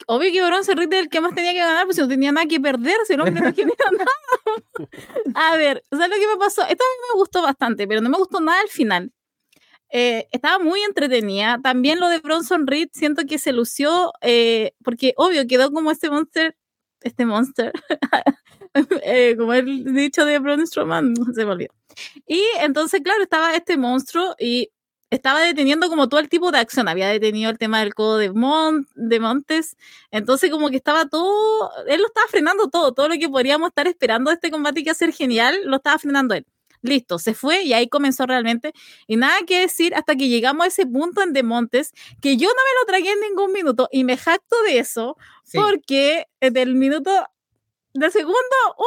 Obvio 0.06 0.32
que 0.32 0.44
Bronson 0.44 0.76
Reed 0.76 0.92
es 0.92 1.00
el 1.00 1.08
que 1.08 1.20
más 1.20 1.34
tenía 1.34 1.52
que 1.52 1.58
ganar, 1.58 1.84
pues 1.84 1.98
no 1.98 2.06
tenía 2.06 2.30
nada 2.30 2.46
que 2.46 2.60
perderse, 2.60 3.14
el 3.14 3.20
hombre 3.20 3.40
no 3.42 3.52
tenía 3.52 3.74
nada. 3.98 4.10
a 5.34 5.56
ver, 5.56 5.84
¿sabes 5.90 6.08
lo 6.08 6.16
que 6.16 6.28
me 6.28 6.36
pasó? 6.38 6.62
Esta 6.62 6.72
a 6.84 6.92
mí 6.94 7.06
me 7.12 7.18
gustó 7.18 7.42
bastante, 7.42 7.88
pero 7.88 8.00
no 8.00 8.08
me 8.08 8.18
gustó 8.18 8.40
nada 8.40 8.60
al 8.60 8.68
final. 8.68 9.12
Eh, 9.90 10.26
estaba 10.32 10.62
muy 10.62 10.80
entretenida. 10.80 11.60
También 11.62 12.00
lo 12.00 12.08
de 12.08 12.18
Bronson 12.20 12.66
Reed, 12.66 12.88
siento 12.92 13.24
que 13.26 13.38
se 13.38 13.52
lució, 13.52 14.12
eh, 14.20 14.72
porque 14.84 15.14
obvio 15.16 15.46
quedó 15.46 15.72
como 15.72 15.90
este 15.90 16.10
monster, 16.10 16.56
este 17.00 17.26
monster, 17.26 17.72
eh, 19.02 19.36
como 19.36 19.54
el 19.54 19.92
dicho 19.94 20.24
de 20.24 20.38
Braun 20.38 20.66
Strowman, 20.66 21.14
se 21.34 21.44
me 21.44 21.52
olvidó. 21.52 21.74
Y 22.26 22.42
entonces, 22.60 23.00
claro, 23.02 23.22
estaba 23.22 23.54
este 23.54 23.76
monstruo 23.76 24.34
y 24.38 24.70
estaba 25.10 25.40
deteniendo 25.40 25.88
como 25.88 26.08
todo 26.08 26.20
el 26.20 26.28
tipo 26.28 26.50
de 26.50 26.58
acción. 26.58 26.88
Había 26.88 27.08
detenido 27.08 27.50
el 27.50 27.58
tema 27.58 27.80
del 27.80 27.94
codo 27.94 28.18
de, 28.18 28.32
de 28.94 29.20
Montes. 29.20 29.76
Entonces, 30.10 30.50
como 30.50 30.70
que 30.70 30.76
estaba 30.76 31.06
todo, 31.06 31.70
él 31.86 32.00
lo 32.00 32.06
estaba 32.08 32.26
frenando 32.28 32.68
todo, 32.68 32.92
todo 32.92 33.08
lo 33.08 33.14
que 33.16 33.28
podríamos 33.28 33.68
estar 33.68 33.86
esperando 33.86 34.30
de 34.30 34.34
este 34.34 34.50
combate 34.50 34.76
que 34.82 34.88
iba 34.88 34.92
a 34.92 34.94
ser 34.94 35.12
genial, 35.12 35.58
lo 35.64 35.76
estaba 35.76 35.98
frenando 35.98 36.34
él. 36.34 36.46
Listo, 36.82 37.18
se 37.18 37.34
fue 37.34 37.62
y 37.62 37.72
ahí 37.72 37.88
comenzó 37.88 38.26
realmente. 38.26 38.72
Y 39.06 39.16
nada 39.16 39.38
que 39.46 39.60
decir 39.60 39.94
hasta 39.94 40.14
que 40.16 40.28
llegamos 40.28 40.64
a 40.64 40.68
ese 40.68 40.86
punto 40.86 41.22
en 41.22 41.32
Demontes 41.32 41.92
que 42.20 42.36
yo 42.36 42.48
no 42.48 42.54
me 42.54 42.80
lo 42.80 42.86
tragué 42.86 43.12
en 43.12 43.20
ningún 43.20 43.52
minuto 43.52 43.88
y 43.90 44.04
me 44.04 44.16
jacto 44.16 44.56
de 44.64 44.78
eso 44.78 45.16
porque 45.52 46.26
del 46.40 46.74
minuto 46.74 47.10
del 47.94 48.12
segundo 48.12 48.36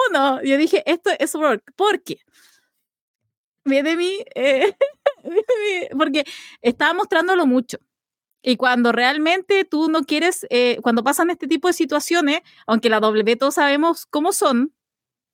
uno 0.10 0.42
yo 0.44 0.58
dije 0.58 0.84
esto 0.86 1.10
es 1.20 1.36
work. 1.36 1.64
¿Por 1.76 2.02
qué? 2.04 2.20
Viene 3.66 3.96
mí, 3.96 4.24
eh, 4.36 4.74
porque 5.98 6.26
estaba 6.62 6.94
mostrándolo 6.94 7.46
mucho. 7.46 7.78
Y 8.42 8.56
cuando 8.58 8.92
realmente 8.92 9.66
tú 9.66 9.90
no 9.90 10.04
quieres, 10.04 10.48
eh, 10.50 10.80
cuando 10.82 11.04
pasan 11.04 11.30
este 11.30 11.48
tipo 11.48 11.68
de 11.68 11.74
situaciones, 11.74 12.42
aunque 12.68 12.90
la 12.90 13.00
W 13.02 13.36
todos 13.36 13.56
sabemos 13.56 14.06
cómo 14.06 14.32
son, 14.32 14.74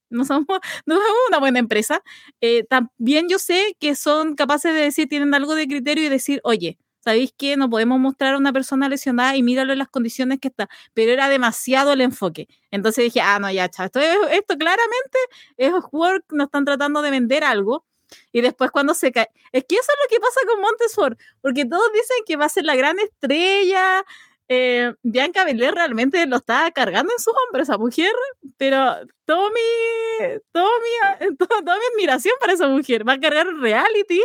no 0.10 0.26
somos, 0.26 0.48
no 0.86 0.96
somos 0.96 1.18
una 1.30 1.40
buena 1.40 1.60
empresa, 1.60 2.02
eh, 2.42 2.64
también 2.66 3.28
yo 3.30 3.40
sé 3.40 3.76
que 3.80 3.96
son 3.96 4.36
capaces 4.36 4.74
de 4.74 4.82
decir, 4.82 5.08
tienen 5.10 5.34
algo 5.36 5.56
de 5.56 5.68
criterio 5.68 6.06
y 6.06 6.10
decir, 6.10 6.42
oye, 6.44 6.78
¿sabéis 7.04 7.34
qué? 7.38 7.58
No 7.58 7.70
podemos 7.70 8.00
mostrar 8.00 8.36
a 8.36 8.38
una 8.38 8.52
persona 8.54 8.90
lesionada 8.90 9.36
y 9.38 9.44
míralo 9.44 9.74
en 9.74 9.80
las 9.80 9.90
condiciones 9.90 10.40
que 10.40 10.48
está, 10.50 10.68
pero 10.94 11.12
era 11.12 11.30
demasiado 11.30 11.94
el 11.94 12.02
enfoque. 12.02 12.48
Entonces 12.72 13.06
dije, 13.06 13.22
ah, 13.22 13.40
no, 13.40 13.52
ya, 13.52 13.70
chaval, 13.70 13.92
esto, 13.94 14.28
esto 14.30 14.58
claramente 14.58 15.20
es 15.58 15.72
work, 15.92 16.26
nos 16.32 16.48
están 16.48 16.66
tratando 16.66 17.02
de 17.04 17.12
vender 17.12 17.44
algo. 17.44 17.86
Y 18.32 18.42
después 18.42 18.72
cuando 18.72 18.94
se 18.94 19.12
cae, 19.12 19.30
es 19.52 19.64
que 19.68 19.76
eso 19.76 19.92
es 19.92 19.98
lo 20.04 20.10
que 20.10 20.20
pasa 20.20 20.40
con 20.48 20.62
Montesfort, 20.62 21.20
porque 21.42 21.66
todos 21.66 21.92
dicen 21.94 22.18
que 22.26 22.36
va 22.36 22.46
a 22.46 22.50
ser 22.50 22.66
la 22.66 22.76
gran 22.76 23.00
estrella, 23.00 24.04
eh, 24.48 24.94
Bianca 25.02 25.44
Belair 25.44 25.74
realmente 25.74 26.24
lo 26.28 26.38
estaba 26.38 26.70
cargando 26.72 27.12
en 27.12 27.20
sus 27.20 27.34
hombros 27.34 27.68
esa 27.68 27.78
mujer, 27.78 28.14
pero 28.58 28.96
todo 29.26 29.50
mi, 29.50 30.40
todo 30.52 30.70
mi, 30.80 31.38
toda 31.38 31.62
mi 31.78 31.86
admiración 31.94 32.36
para 32.40 32.54
esa 32.54 32.68
mujer. 32.68 33.08
Va 33.08 33.14
a 33.14 33.20
cargar 33.20 33.48
reality 33.48 34.22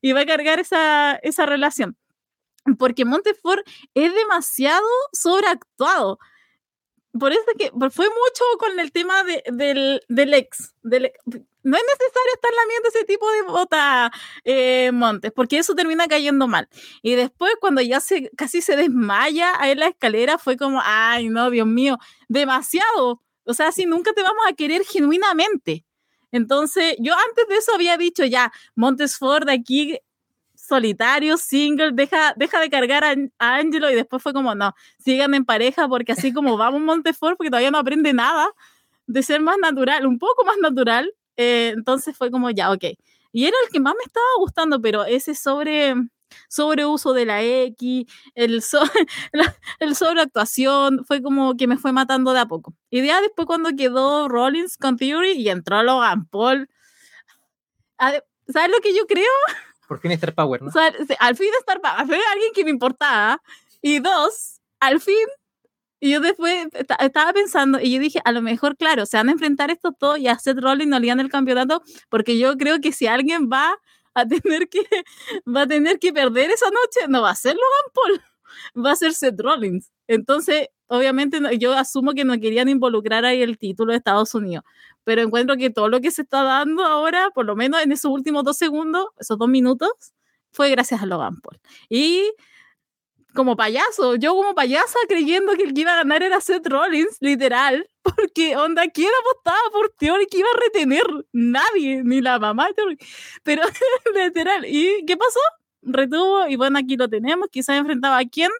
y 0.00 0.12
va 0.12 0.20
a 0.20 0.26
cargar 0.26 0.58
esa, 0.58 1.16
esa 1.22 1.46
relación. 1.46 1.96
Porque 2.78 3.04
Montefort 3.04 3.66
es 3.94 4.12
demasiado 4.14 4.86
sobreactuado 5.12 6.18
por 7.18 7.32
eso 7.32 7.44
que 7.58 7.70
fue 7.90 8.06
mucho 8.06 8.44
con 8.58 8.78
el 8.78 8.92
tema 8.92 9.24
de, 9.24 9.42
del, 9.46 10.00
del, 10.08 10.34
ex, 10.34 10.74
no 11.62 11.76
es 11.76 11.82
necesario 11.82 12.32
estar 12.34 12.50
lamiendo 12.54 12.88
ese 12.88 13.04
tipo 13.04 13.30
de 13.30 13.42
bota, 13.42 14.12
eh, 14.44 14.90
Montes, 14.92 15.32
porque 15.32 15.58
eso 15.58 15.74
termina 15.74 16.06
cayendo 16.06 16.48
mal. 16.48 16.68
Y 17.02 17.14
después, 17.14 17.52
cuando 17.60 17.80
ya 17.80 18.00
se 18.00 18.30
casi 18.36 18.62
se 18.62 18.76
desmaya 18.76 19.52
ahí 19.60 19.72
en 19.72 19.80
la 19.80 19.88
escalera, 19.88 20.38
fue 20.38 20.56
como, 20.56 20.80
ay, 20.82 21.28
no, 21.28 21.50
Dios 21.50 21.66
mío, 21.66 21.98
demasiado. 22.28 23.22
O 23.44 23.54
sea, 23.54 23.72
si 23.72 23.86
nunca 23.86 24.12
te 24.12 24.22
vamos 24.22 24.44
a 24.48 24.52
querer 24.52 24.84
genuinamente. 24.84 25.84
Entonces, 26.32 26.94
yo 26.98 27.14
antes 27.14 27.48
de 27.48 27.56
eso 27.56 27.74
había 27.74 27.96
dicho 27.96 28.24
ya, 28.24 28.52
Montes 28.76 29.16
Ford 29.18 29.48
aquí 29.48 29.98
solitario, 30.70 31.36
single, 31.36 31.90
deja, 31.92 32.32
deja 32.36 32.60
de 32.60 32.70
cargar 32.70 33.02
a, 33.04 33.16
Angelo 33.38 33.90
y 33.90 33.94
después 33.94 34.22
fue 34.22 34.32
como, 34.32 34.54
no, 34.54 34.72
sigan 34.98 35.34
en 35.34 35.44
pareja 35.44 35.88
porque 35.88 36.12
así 36.12 36.32
como 36.32 36.56
vamos 36.56 36.80
Montefort, 36.80 37.36
porque 37.36 37.50
todavía 37.50 37.72
no 37.72 37.78
aprende 37.78 38.12
nada 38.12 38.48
de 39.06 39.22
ser 39.24 39.40
más 39.40 39.58
natural, 39.58 40.06
un 40.06 40.18
poco 40.18 40.44
más 40.44 40.58
natural, 40.58 41.12
eh, 41.40 41.72
entonces 41.74 42.14
fue 42.14 42.30
como, 42.30 42.50
ya, 42.50 42.70
ok. 42.70 42.84
Y 43.32 43.46
era 43.46 43.56
el 43.64 43.72
que 43.72 43.80
más 43.80 43.94
me 43.94 44.04
estaba 44.04 44.26
gustando, 44.38 44.78
pero 44.82 45.04
ese 45.06 45.34
sobre 45.34 45.94
sobreuso 46.48 47.14
de 47.14 47.24
la 47.24 47.42
X, 47.42 48.04
el, 48.34 48.60
so, 48.60 48.80
el 49.80 49.96
sobreactuación, 49.96 51.02
fue 51.06 51.22
como 51.22 51.56
que 51.56 51.66
me 51.66 51.78
fue 51.78 51.92
matando 51.92 52.34
de 52.34 52.40
a 52.40 52.46
poco. 52.46 52.74
Y 52.90 53.02
ya 53.06 53.22
después 53.22 53.46
cuando 53.46 53.70
quedó 53.74 54.28
Rollins 54.28 54.76
con 54.76 54.98
Theory 54.98 55.32
y 55.32 55.48
entró 55.48 55.82
Logan 55.82 56.26
Paul, 56.26 56.68
¿sabes 57.98 58.70
lo 58.70 58.80
que 58.82 58.94
yo 58.94 59.06
creo? 59.06 59.24
Por 59.88 59.98
fin 60.00 60.12
Star 60.12 60.34
Power, 60.34 60.60
¿no? 60.60 60.68
O 60.68 60.72
sea, 60.72 60.92
al 61.20 61.36
fin 61.36 61.48
Star 61.60 61.80
Power, 61.80 62.00
al 62.00 62.06
fin 62.06 62.20
alguien 62.32 62.52
que 62.54 62.64
me 62.64 62.70
importaba. 62.70 63.40
Y 63.80 63.98
dos, 64.00 64.60
al 64.78 65.00
fin, 65.00 65.26
y 66.00 66.10
yo 66.10 66.20
después 66.20 66.68
estaba 66.98 67.32
pensando, 67.32 67.78
y 67.80 67.92
yo 67.92 68.00
dije, 68.00 68.20
a 68.24 68.32
lo 68.32 68.42
mejor, 68.42 68.76
claro, 68.76 69.06
se 69.06 69.16
van 69.16 69.28
a 69.28 69.32
enfrentar 69.32 69.70
estos 69.70 69.92
dos 69.98 70.18
y 70.18 70.28
a 70.28 70.38
Seth 70.38 70.58
Rollins 70.58 70.88
no 70.90 70.98
le 70.98 71.10
el 71.10 71.28
campeonato, 71.28 71.82
porque 72.08 72.38
yo 72.38 72.56
creo 72.56 72.80
que 72.80 72.92
si 72.92 73.06
alguien 73.06 73.48
va 73.52 73.74
a 74.14 74.26
tener 74.26 74.68
que, 74.68 74.80
va 75.46 75.62
a 75.62 75.66
tener 75.66 75.98
que 75.98 76.12
perder 76.12 76.50
esa 76.50 76.66
noche, 76.66 77.08
no 77.08 77.22
va 77.22 77.30
a 77.30 77.34
ser 77.34 77.54
Logan 77.54 77.92
Paul, 77.94 78.22
va 78.86 78.92
a 78.92 78.96
ser 78.96 79.12
Seth 79.14 79.40
Rollins. 79.40 79.90
Entonces, 80.08 80.68
obviamente, 80.88 81.38
yo 81.58 81.72
asumo 81.72 82.12
que 82.12 82.24
no 82.24 82.38
querían 82.40 82.68
involucrar 82.68 83.24
ahí 83.24 83.42
el 83.42 83.58
título 83.58 83.92
de 83.92 83.98
Estados 83.98 84.34
Unidos 84.34 84.64
pero 85.04 85.22
encuentro 85.22 85.56
que 85.56 85.70
todo 85.70 85.88
lo 85.88 86.00
que 86.00 86.10
se 86.10 86.22
está 86.22 86.42
dando 86.42 86.84
ahora, 86.84 87.30
por 87.34 87.46
lo 87.46 87.56
menos 87.56 87.82
en 87.82 87.92
esos 87.92 88.10
últimos 88.10 88.44
dos 88.44 88.56
segundos, 88.56 89.06
esos 89.18 89.38
dos 89.38 89.48
minutos, 89.48 89.90
fue 90.52 90.70
gracias 90.70 91.02
a 91.02 91.06
Logan 91.06 91.40
Paul. 91.40 91.58
Y 91.88 92.30
como 93.34 93.56
payaso, 93.56 94.16
yo 94.16 94.34
como 94.34 94.54
payasa 94.54 94.98
creyendo 95.08 95.54
que 95.54 95.64
el 95.64 95.74
que 95.74 95.82
iba 95.82 95.92
a 95.92 95.96
ganar 95.96 96.22
era 96.22 96.40
Seth 96.40 96.66
Rollins, 96.66 97.16
literal, 97.20 97.88
porque 98.02 98.56
onda, 98.56 98.88
¿quién 98.88 99.10
apostaba 99.20 99.58
por 99.72 99.90
Theory 99.98 100.26
que 100.26 100.38
iba 100.38 100.48
a 100.54 100.60
retener? 100.60 101.02
Nadie, 101.32 102.02
ni 102.04 102.20
la 102.20 102.38
mamá 102.38 102.68
de. 102.76 102.98
Pero 103.42 103.62
literal, 104.14 104.64
¿y 104.66 105.04
qué 105.06 105.16
pasó? 105.16 105.40
Retuvo 105.82 106.46
y 106.48 106.56
bueno, 106.56 106.78
aquí 106.78 106.96
lo 106.96 107.08
tenemos, 107.08 107.48
quizás 107.50 107.76
enfrentaba 107.76 108.18
a 108.18 108.24
quién. 108.24 108.50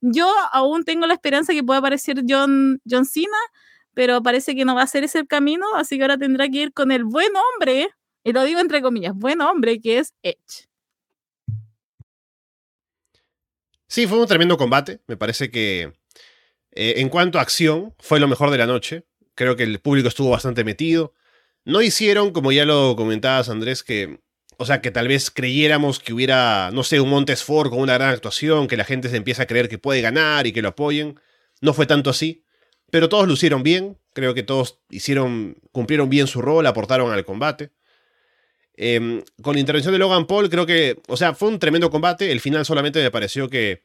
Yo 0.00 0.30
aún 0.52 0.84
tengo 0.84 1.06
la 1.06 1.14
esperanza 1.14 1.52
que 1.52 1.62
pueda 1.62 1.78
aparecer 1.78 2.22
John, 2.28 2.80
John 2.88 3.06
Cena, 3.06 3.38
pero 3.94 4.22
parece 4.22 4.54
que 4.54 4.64
no 4.64 4.74
va 4.74 4.82
a 4.82 4.86
ser 4.86 5.04
ese 5.04 5.20
el 5.20 5.28
camino, 5.28 5.66
así 5.76 5.96
que 5.96 6.02
ahora 6.02 6.18
tendrá 6.18 6.48
que 6.48 6.58
ir 6.58 6.72
con 6.72 6.92
el 6.92 7.04
buen 7.04 7.32
hombre, 7.36 7.88
y 8.24 8.32
lo 8.32 8.42
digo 8.44 8.60
entre 8.60 8.82
comillas, 8.82 9.14
buen 9.14 9.40
hombre, 9.40 9.80
que 9.80 9.98
es 9.98 10.14
Edge. 10.22 10.68
Sí, 13.94 14.08
fue 14.08 14.18
un 14.18 14.26
tremendo 14.26 14.56
combate. 14.56 14.98
Me 15.06 15.16
parece 15.16 15.52
que 15.52 15.92
eh, 16.72 16.94
en 16.96 17.08
cuanto 17.08 17.38
a 17.38 17.42
acción, 17.42 17.94
fue 18.00 18.18
lo 18.18 18.26
mejor 18.26 18.50
de 18.50 18.58
la 18.58 18.66
noche. 18.66 19.04
Creo 19.36 19.54
que 19.54 19.62
el 19.62 19.78
público 19.78 20.08
estuvo 20.08 20.30
bastante 20.30 20.64
metido. 20.64 21.14
No 21.64 21.80
hicieron, 21.80 22.32
como 22.32 22.50
ya 22.50 22.64
lo 22.64 22.96
comentabas, 22.96 23.48
Andrés, 23.50 23.84
que. 23.84 24.18
O 24.56 24.66
sea, 24.66 24.80
que 24.80 24.90
tal 24.90 25.06
vez 25.06 25.30
creyéramos 25.30 26.00
que 26.00 26.12
hubiera, 26.12 26.72
no 26.72 26.82
sé, 26.82 26.98
un 26.98 27.08
Montesfort 27.08 27.70
con 27.70 27.78
una 27.78 27.94
gran 27.94 28.10
actuación, 28.10 28.66
que 28.66 28.76
la 28.76 28.84
gente 28.84 29.08
se 29.08 29.16
empieza 29.16 29.44
a 29.44 29.46
creer 29.46 29.68
que 29.68 29.78
puede 29.78 30.00
ganar 30.00 30.48
y 30.48 30.52
que 30.52 30.60
lo 30.60 30.70
apoyen. 30.70 31.20
No 31.60 31.72
fue 31.72 31.86
tanto 31.86 32.10
así. 32.10 32.44
Pero 32.90 33.08
todos 33.08 33.28
lucieron 33.28 33.62
bien, 33.62 33.96
creo 34.12 34.34
que 34.34 34.42
todos 34.42 34.80
hicieron, 34.90 35.56
cumplieron 35.70 36.10
bien 36.10 36.26
su 36.26 36.42
rol, 36.42 36.66
aportaron 36.66 37.12
al 37.12 37.24
combate. 37.24 37.70
Em, 38.76 39.22
con 39.40 39.54
la 39.54 39.60
intervención 39.60 39.92
de 39.92 39.98
Logan 39.98 40.26
Paul, 40.26 40.50
creo 40.50 40.66
que, 40.66 41.00
o 41.08 41.16
sea, 41.16 41.34
fue 41.34 41.48
un 41.48 41.58
tremendo 41.58 41.90
combate. 41.90 42.30
El 42.32 42.40
final 42.40 42.64
solamente 42.64 43.02
me 43.02 43.10
pareció 43.10 43.48
que 43.48 43.82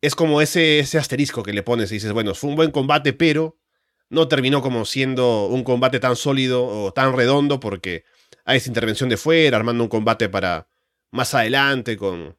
es 0.00 0.14
como 0.14 0.40
ese, 0.40 0.78
ese 0.78 0.98
asterisco 0.98 1.42
que 1.42 1.52
le 1.52 1.62
pones 1.62 1.90
y 1.90 1.94
dices, 1.94 2.12
bueno, 2.12 2.34
fue 2.34 2.50
un 2.50 2.56
buen 2.56 2.70
combate, 2.70 3.12
pero 3.12 3.58
no 4.08 4.28
terminó 4.28 4.62
como 4.62 4.84
siendo 4.84 5.46
un 5.46 5.64
combate 5.64 6.00
tan 6.00 6.16
sólido 6.16 6.64
o 6.64 6.92
tan 6.92 7.14
redondo 7.16 7.60
porque 7.60 8.04
hay 8.44 8.58
esa 8.58 8.70
intervención 8.70 9.08
de 9.08 9.16
fuera, 9.16 9.56
armando 9.56 9.82
un 9.82 9.90
combate 9.90 10.28
para 10.28 10.68
más 11.10 11.34
adelante 11.34 11.96
con, 11.96 12.36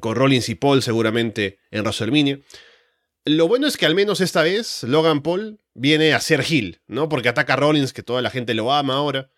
con 0.00 0.14
Rollins 0.14 0.48
y 0.48 0.54
Paul 0.54 0.82
seguramente 0.82 1.58
en 1.70 1.82
WrestleMania. 1.82 2.40
Lo 3.24 3.48
bueno 3.48 3.66
es 3.66 3.76
que 3.76 3.86
al 3.86 3.94
menos 3.94 4.20
esta 4.20 4.42
vez 4.42 4.82
Logan 4.82 5.22
Paul 5.22 5.60
viene 5.74 6.12
a 6.12 6.20
ser 6.20 6.44
Hill, 6.48 6.80
¿no? 6.86 7.08
Porque 7.08 7.28
ataca 7.28 7.54
a 7.54 7.56
Rollins, 7.56 7.92
que 7.92 8.02
toda 8.02 8.20
la 8.20 8.30
gente 8.30 8.52
lo 8.54 8.72
ama 8.72 8.94
ahora, 8.94 9.30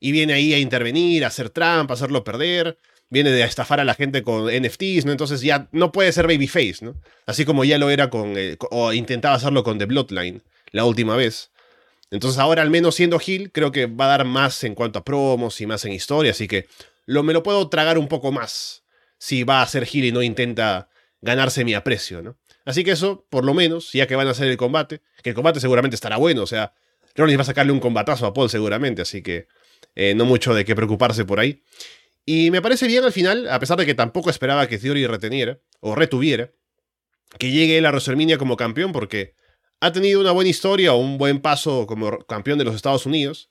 y 0.00 0.12
viene 0.12 0.32
ahí 0.32 0.54
a 0.54 0.58
intervenir, 0.58 1.24
a 1.24 1.28
hacer 1.28 1.50
trampa, 1.50 1.94
a 1.94 1.96
hacerlo 1.96 2.24
perder, 2.24 2.78
viene 3.10 3.30
de 3.30 3.42
estafar 3.42 3.80
a 3.80 3.84
la 3.84 3.94
gente 3.94 4.22
con 4.22 4.46
NFTs, 4.46 5.04
¿no? 5.04 5.12
Entonces 5.12 5.40
ya 5.40 5.68
no 5.72 5.92
puede 5.92 6.12
ser 6.12 6.26
babyface, 6.26 6.78
¿no? 6.82 6.94
Así 7.26 7.44
como 7.44 7.64
ya 7.64 7.78
lo 7.78 7.90
era 7.90 8.10
con, 8.10 8.34
eh, 8.36 8.56
o 8.70 8.92
intentaba 8.92 9.34
hacerlo 9.34 9.64
con 9.64 9.78
The 9.78 9.86
Bloodline 9.86 10.42
la 10.72 10.84
última 10.84 11.16
vez. 11.16 11.50
Entonces 12.10 12.38
ahora 12.38 12.62
al 12.62 12.70
menos 12.70 12.94
siendo 12.94 13.20
Hill 13.24 13.50
creo 13.52 13.72
que 13.72 13.86
va 13.86 14.06
a 14.06 14.18
dar 14.18 14.24
más 14.24 14.64
en 14.64 14.74
cuanto 14.74 14.98
a 14.98 15.04
promos 15.04 15.60
y 15.60 15.66
más 15.66 15.84
en 15.84 15.92
historia, 15.92 16.32
así 16.32 16.48
que 16.48 16.66
lo, 17.06 17.22
me 17.22 17.32
lo 17.32 17.42
puedo 17.42 17.68
tragar 17.68 17.98
un 17.98 18.08
poco 18.08 18.32
más 18.32 18.82
si 19.18 19.42
va 19.44 19.62
a 19.62 19.66
ser 19.66 19.86
Hill 19.90 20.04
y 20.04 20.12
no 20.12 20.22
intenta 20.22 20.88
ganarse 21.20 21.64
mi 21.64 21.74
aprecio, 21.74 22.22
¿no? 22.22 22.36
Así 22.64 22.84
que 22.84 22.92
eso, 22.92 23.26
por 23.30 23.44
lo 23.44 23.54
menos, 23.54 23.92
ya 23.92 24.06
que 24.06 24.14
van 24.14 24.28
a 24.28 24.32
hacer 24.32 24.46
el 24.48 24.58
combate, 24.58 25.00
que 25.22 25.30
el 25.30 25.34
combate 25.34 25.58
seguramente 25.58 25.94
estará 25.94 26.18
bueno, 26.18 26.42
o 26.42 26.46
sea, 26.46 26.74
Rollins 27.16 27.38
va 27.38 27.42
a 27.42 27.46
sacarle 27.46 27.72
un 27.72 27.80
combatazo 27.80 28.26
a 28.26 28.34
Paul 28.34 28.50
seguramente, 28.50 29.02
así 29.02 29.22
que 29.22 29.48
eh, 29.94 30.14
no 30.14 30.24
mucho 30.24 30.54
de 30.54 30.64
qué 30.64 30.74
preocuparse 30.74 31.24
por 31.24 31.40
ahí. 31.40 31.62
Y 32.24 32.50
me 32.50 32.60
parece 32.60 32.86
bien 32.86 33.04
al 33.04 33.12
final, 33.12 33.48
a 33.48 33.58
pesar 33.58 33.78
de 33.78 33.86
que 33.86 33.94
tampoco 33.94 34.30
esperaba 34.30 34.68
que 34.68 34.78
Theory 34.78 35.06
reteniera, 35.06 35.60
o 35.80 35.94
retuviera, 35.94 36.52
que 37.38 37.50
llegue 37.50 37.78
él 37.78 37.86
a 37.86 37.90
WrestleMania 37.90 38.38
como 38.38 38.56
campeón, 38.56 38.92
porque 38.92 39.34
ha 39.80 39.92
tenido 39.92 40.20
una 40.20 40.32
buena 40.32 40.50
historia 40.50 40.92
o 40.92 40.98
un 40.98 41.18
buen 41.18 41.40
paso 41.40 41.86
como 41.86 42.18
campeón 42.26 42.58
de 42.58 42.64
los 42.64 42.74
Estados 42.74 43.06
Unidos, 43.06 43.50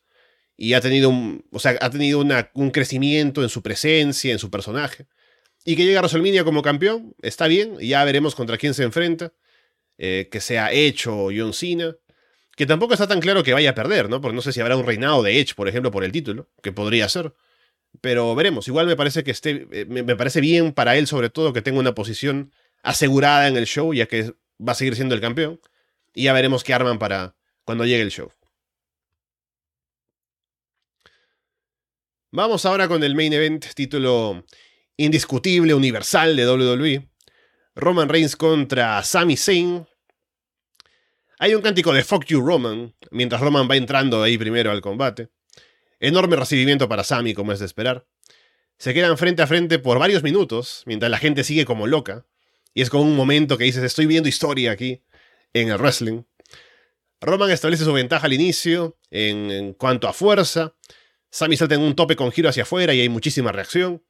y 0.55 0.73
ha 0.73 0.81
tenido 0.81 1.09
un, 1.09 1.45
o 1.51 1.59
sea, 1.59 1.77
ha 1.81 1.89
tenido 1.89 2.19
un 2.19 2.71
crecimiento 2.71 3.43
en 3.43 3.49
su 3.49 3.61
presencia, 3.61 4.31
en 4.31 4.39
su 4.39 4.49
personaje. 4.49 5.07
Y 5.63 5.75
que 5.75 5.83
llegue 5.83 5.97
a 5.97 6.01
WrestleMania 6.01 6.43
como 6.43 6.61
campeón, 6.61 7.15
está 7.21 7.47
bien, 7.47 7.77
ya 7.79 8.03
veremos 8.03 8.35
contra 8.35 8.57
quién 8.57 8.73
se 8.73 8.83
enfrenta, 8.83 9.33
eh, 9.97 10.29
que 10.31 10.39
sea 10.39 10.71
Edge 10.71 11.07
o 11.07 11.29
John 11.35 11.53
Cena, 11.53 11.95
que 12.57 12.65
tampoco 12.65 12.93
está 12.95 13.07
tan 13.07 13.19
claro 13.21 13.43
que 13.43 13.53
vaya 13.53 13.69
a 13.69 13.75
perder, 13.75 14.09
¿no? 14.09 14.19
Porque 14.19 14.35
no 14.35 14.41
sé 14.41 14.51
si 14.51 14.59
habrá 14.59 14.75
un 14.75 14.85
reinado 14.85 15.21
de 15.21 15.39
Edge, 15.39 15.53
por 15.53 15.67
ejemplo, 15.69 15.91
por 15.91 16.03
el 16.03 16.11
título, 16.11 16.49
que 16.63 16.71
podría 16.71 17.07
ser. 17.07 17.35
Pero 18.01 18.33
veremos, 18.33 18.67
igual 18.67 18.87
me 18.87 18.95
parece 18.95 19.23
que 19.23 19.29
esté, 19.29 19.67
eh, 19.71 19.85
me 19.85 20.15
parece 20.15 20.41
bien 20.41 20.73
para 20.73 20.97
él 20.97 21.05
sobre 21.05 21.29
todo 21.29 21.53
que 21.53 21.61
tenga 21.61 21.79
una 21.79 21.93
posición 21.93 22.51
asegurada 22.81 23.47
en 23.47 23.57
el 23.57 23.67
show, 23.67 23.93
ya 23.93 24.07
que 24.07 24.33
va 24.59 24.71
a 24.71 24.75
seguir 24.75 24.95
siendo 24.95 25.13
el 25.13 25.21
campeón. 25.21 25.61
Y 26.15 26.23
ya 26.23 26.33
veremos 26.33 26.63
qué 26.63 26.73
arman 26.73 26.97
para 26.97 27.35
cuando 27.63 27.85
llegue 27.85 28.01
el 28.01 28.11
show. 28.11 28.31
Vamos 32.31 32.65
ahora 32.65 32.87
con 32.87 33.03
el 33.03 33.13
main 33.13 33.33
event, 33.33 33.67
título 33.75 34.43
indiscutible, 34.97 35.75
universal 35.75 36.35
de 36.35 36.49
WWE. 36.49 37.07
Roman 37.75 38.09
Reigns 38.09 38.35
contra 38.35 39.03
Sami 39.03 39.37
Zayn. 39.37 39.87
Hay 41.39 41.53
un 41.53 41.61
cántico 41.61 41.93
de 41.93 42.03
Fuck 42.03 42.25
You 42.25 42.41
Roman, 42.41 42.95
mientras 43.11 43.41
Roman 43.41 43.69
va 43.69 43.75
entrando 43.75 44.23
ahí 44.23 44.39
primero 44.39 44.71
al 44.71 44.81
combate. 44.81 45.29
Enorme 45.99 46.35
recibimiento 46.35 46.89
para 46.89 47.03
Sami, 47.03 47.35
como 47.35 47.51
es 47.51 47.59
de 47.59 47.67
esperar. 47.67 48.07
Se 48.79 48.91
quedan 48.91 49.19
frente 49.19 49.43
a 49.43 49.47
frente 49.47 49.77
por 49.77 49.99
varios 49.99 50.23
minutos, 50.23 50.81
mientras 50.87 51.11
la 51.11 51.19
gente 51.19 51.43
sigue 51.43 51.63
como 51.63 51.85
loca. 51.85 52.25
Y 52.73 52.81
es 52.81 52.89
como 52.89 53.03
un 53.03 53.15
momento 53.15 53.55
que 53.59 53.65
dices, 53.65 53.83
estoy 53.83 54.07
viendo 54.07 54.27
historia 54.27 54.71
aquí, 54.71 55.03
en 55.53 55.69
el 55.69 55.77
wrestling. 55.77 56.23
Roman 57.21 57.51
establece 57.51 57.83
su 57.83 57.93
ventaja 57.93 58.25
al 58.25 58.33
inicio, 58.33 58.97
en, 59.11 59.51
en 59.51 59.73
cuanto 59.73 60.07
a 60.07 60.13
fuerza. 60.13 60.73
Sami 61.29 61.55
salta 61.55 61.75
en 61.75 61.81
un 61.81 61.95
tope 61.95 62.15
con 62.15 62.31
giro 62.31 62.49
hacia 62.49 62.63
afuera 62.63 62.95
y 62.95 63.01
hay 63.01 63.09
muchísima 63.09 63.51
reacción. 63.51 64.03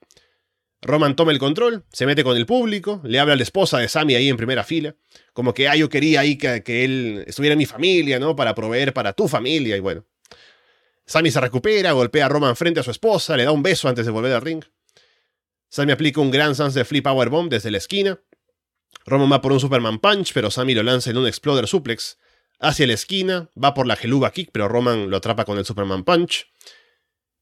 Roman 0.81 1.15
toma 1.15 1.31
el 1.31 1.39
control, 1.39 1.85
se 1.91 2.05
mete 2.05 2.23
con 2.23 2.37
el 2.37 2.45
público, 2.45 3.01
le 3.03 3.19
habla 3.19 3.33
a 3.33 3.35
la 3.35 3.43
esposa 3.43 3.79
de 3.79 3.87
Sammy 3.87 4.15
ahí 4.15 4.29
en 4.29 4.37
primera 4.37 4.63
fila, 4.63 4.95
como 5.33 5.53
que, 5.53 5.67
ah, 5.67 5.75
yo 5.75 5.89
quería 5.89 6.19
ahí 6.19 6.37
que, 6.37 6.61
él 6.83 7.23
estuviera 7.25 7.53
en 7.53 7.57
mi 7.57 7.65
familia, 7.65 8.19
¿no? 8.19 8.35
Para 8.35 8.53
proveer 8.53 8.93
para 8.93 9.13
tu 9.13 9.27
familia, 9.27 9.75
y 9.75 9.79
bueno. 9.79 10.05
Sammy 11.05 11.31
se 11.31 11.41
recupera, 11.41 11.93
golpea 11.93 12.25
a 12.25 12.29
Roman 12.29 12.55
frente 12.55 12.79
a 12.79 12.83
su 12.83 12.91
esposa, 12.91 13.35
le 13.37 13.45
da 13.45 13.51
un 13.51 13.63
beso 13.63 13.87
antes 13.87 14.05
de 14.05 14.11
volver 14.11 14.33
al 14.33 14.41
ring. 14.41 14.63
Sammy 15.69 15.91
aplica 15.91 16.21
un 16.21 16.31
gran 16.31 16.53
Sans 16.55 16.73
de 16.73 16.85
Flip 16.85 17.03
Powerbomb 17.03 17.49
desde 17.49 17.71
la 17.71 17.77
esquina. 17.77 18.19
Roman 19.05 19.31
va 19.31 19.41
por 19.41 19.51
un 19.51 19.59
Superman 19.59 19.99
Punch, 19.99 20.33
pero 20.33 20.51
Sammy 20.51 20.73
lo 20.73 20.83
lanza 20.83 21.09
en 21.09 21.17
un 21.17 21.27
Exploder 21.27 21.67
Suplex. 21.67 22.17
Hacia 22.59 22.87
la 22.87 22.93
esquina, 22.93 23.49
va 23.61 23.73
por 23.73 23.87
la 23.87 23.95
Geluba 23.95 24.31
Kick, 24.31 24.49
pero 24.51 24.67
Roman 24.67 25.09
lo 25.09 25.17
atrapa 25.17 25.45
con 25.45 25.57
el 25.57 25.65
Superman 25.65 26.03
Punch. 26.03 26.47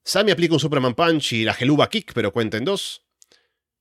Sammy 0.03 0.31
aplica 0.31 0.53
un 0.53 0.59
Superman 0.59 0.93
Punch 0.93 1.33
y 1.33 1.43
la 1.43 1.53
Geluba 1.53 1.89
Kick, 1.89 2.13
pero 2.13 2.31
cuenta 2.31 2.57
en 2.57 2.65
dos. 2.65 3.04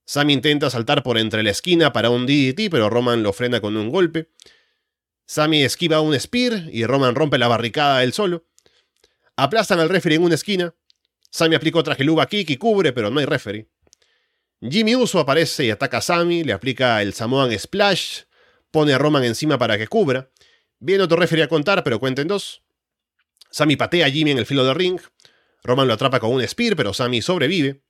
Sammy 0.06 0.34
intenta 0.34 0.68
saltar 0.70 1.02
por 1.02 1.18
entre 1.18 1.42
la 1.42 1.50
esquina 1.50 1.92
para 1.92 2.10
un 2.10 2.26
DDT, 2.26 2.70
pero 2.70 2.90
Roman 2.90 3.22
lo 3.22 3.32
frena 3.32 3.60
con 3.60 3.76
un 3.76 3.90
golpe. 3.90 4.30
Sammy 5.26 5.62
esquiva 5.62 6.00
un 6.00 6.18
Spear 6.18 6.68
y 6.70 6.84
Roman 6.84 7.14
rompe 7.14 7.38
la 7.38 7.48
barricada 7.48 8.02
él 8.02 8.12
solo. 8.12 8.46
Aplastan 9.36 9.80
al 9.80 9.88
referee 9.88 10.16
en 10.16 10.24
una 10.24 10.34
esquina. 10.34 10.74
Sammy 11.30 11.56
aplica 11.56 11.78
otra 11.78 11.94
geluga 11.94 12.26
kick 12.26 12.50
y 12.50 12.56
cubre, 12.56 12.92
pero 12.92 13.10
no 13.10 13.18
hay 13.20 13.26
referee. 13.26 13.68
Jimmy 14.60 14.94
Uso 14.94 15.18
aparece 15.18 15.64
y 15.64 15.70
ataca 15.70 15.98
a 15.98 16.02
Sammy, 16.02 16.44
le 16.44 16.52
aplica 16.52 17.02
el 17.02 17.12
Samoan 17.12 17.58
Splash, 17.58 18.22
pone 18.70 18.92
a 18.92 18.98
Roman 18.98 19.24
encima 19.24 19.58
para 19.58 19.76
que 19.76 19.88
cubra. 19.88 20.30
Viene 20.78 21.04
otro 21.04 21.16
referee 21.16 21.44
a 21.44 21.48
contar, 21.48 21.82
pero 21.82 21.98
cuenta 21.98 22.22
en 22.22 22.28
dos. 22.28 22.62
Sammy 23.50 23.76
patea 23.76 24.06
a 24.06 24.10
Jimmy 24.10 24.32
en 24.32 24.38
el 24.38 24.46
filo 24.46 24.64
del 24.64 24.74
ring. 24.74 25.00
Roman 25.62 25.88
lo 25.88 25.94
atrapa 25.94 26.20
con 26.20 26.30
un 26.30 26.46
Spear, 26.46 26.76
pero 26.76 26.92
Sammy 26.92 27.22
sobrevive. 27.22 27.83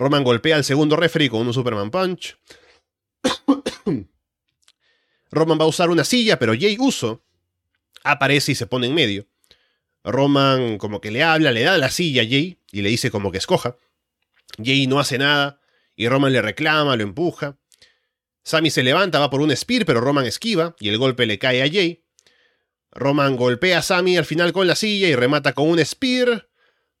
Roman 0.00 0.24
golpea 0.24 0.56
al 0.56 0.64
segundo 0.64 0.96
referee 0.96 1.28
con 1.28 1.46
un 1.46 1.52
Superman 1.52 1.90
Punch. 1.90 2.38
Roman 5.30 5.60
va 5.60 5.64
a 5.64 5.68
usar 5.68 5.90
una 5.90 6.04
silla, 6.04 6.38
pero 6.38 6.54
Jay 6.58 6.78
Uso 6.80 7.22
aparece 8.02 8.52
y 8.52 8.54
se 8.54 8.66
pone 8.66 8.86
en 8.86 8.94
medio. 8.94 9.26
Roman 10.02 10.78
como 10.78 11.02
que 11.02 11.10
le 11.10 11.22
habla, 11.22 11.52
le 11.52 11.64
da 11.64 11.76
la 11.76 11.90
silla 11.90 12.22
a 12.22 12.24
Jay 12.24 12.58
y 12.72 12.80
le 12.80 12.88
dice 12.88 13.10
como 13.10 13.30
que 13.30 13.36
escoja. 13.36 13.76
Jay 14.56 14.86
no 14.86 15.00
hace 15.00 15.18
nada 15.18 15.60
y 15.94 16.08
Roman 16.08 16.32
le 16.32 16.40
reclama, 16.40 16.96
lo 16.96 17.02
empuja. 17.02 17.58
Sammy 18.42 18.70
se 18.70 18.82
levanta, 18.82 19.18
va 19.18 19.28
por 19.28 19.42
un 19.42 19.54
spear, 19.54 19.84
pero 19.84 20.00
Roman 20.00 20.24
esquiva 20.24 20.76
y 20.80 20.88
el 20.88 20.96
golpe 20.96 21.26
le 21.26 21.38
cae 21.38 21.62
a 21.62 21.70
Jay. 21.70 22.06
Roman 22.92 23.36
golpea 23.36 23.80
a 23.80 23.82
Sammy 23.82 24.16
al 24.16 24.24
final 24.24 24.54
con 24.54 24.66
la 24.66 24.76
silla 24.76 25.08
y 25.08 25.14
remata 25.14 25.52
con 25.52 25.68
un 25.68 25.84
spear, 25.84 26.48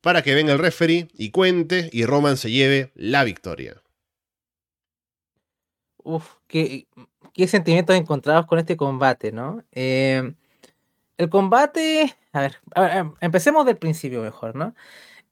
para 0.00 0.22
que 0.22 0.34
venga 0.34 0.52
el 0.52 0.58
referee 0.58 1.08
y 1.14 1.30
cuente 1.30 1.90
y 1.92 2.04
Roman 2.04 2.36
se 2.36 2.50
lleve 2.50 2.92
la 2.94 3.24
victoria. 3.24 3.82
Uf, 6.02 6.36
qué, 6.46 6.86
sentimientos 7.46 7.96
encontrados 7.96 8.46
con 8.46 8.58
este 8.58 8.76
combate, 8.76 9.32
¿no? 9.32 9.62
Eh, 9.72 10.34
el 11.18 11.28
combate, 11.28 12.16
a 12.32 12.40
ver, 12.40 12.56
a 12.74 12.80
ver, 12.80 12.96
em, 12.96 13.14
empecemos 13.20 13.66
del 13.66 13.76
principio 13.76 14.22
mejor, 14.22 14.56
¿no? 14.56 14.74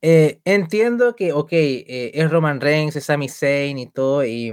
Eh, 0.03 0.41
entiendo 0.45 1.17
que, 1.17 1.33
ok, 1.33 1.53
eh, 1.53 2.11
es 2.15 2.31
Roman 2.31 2.61
Reigns, 2.61 2.97
es 2.97 3.07
Sami 3.07 3.29
Zayn 3.29 3.79
y 3.79 3.87
todo, 3.87 4.25
y, 4.25 4.53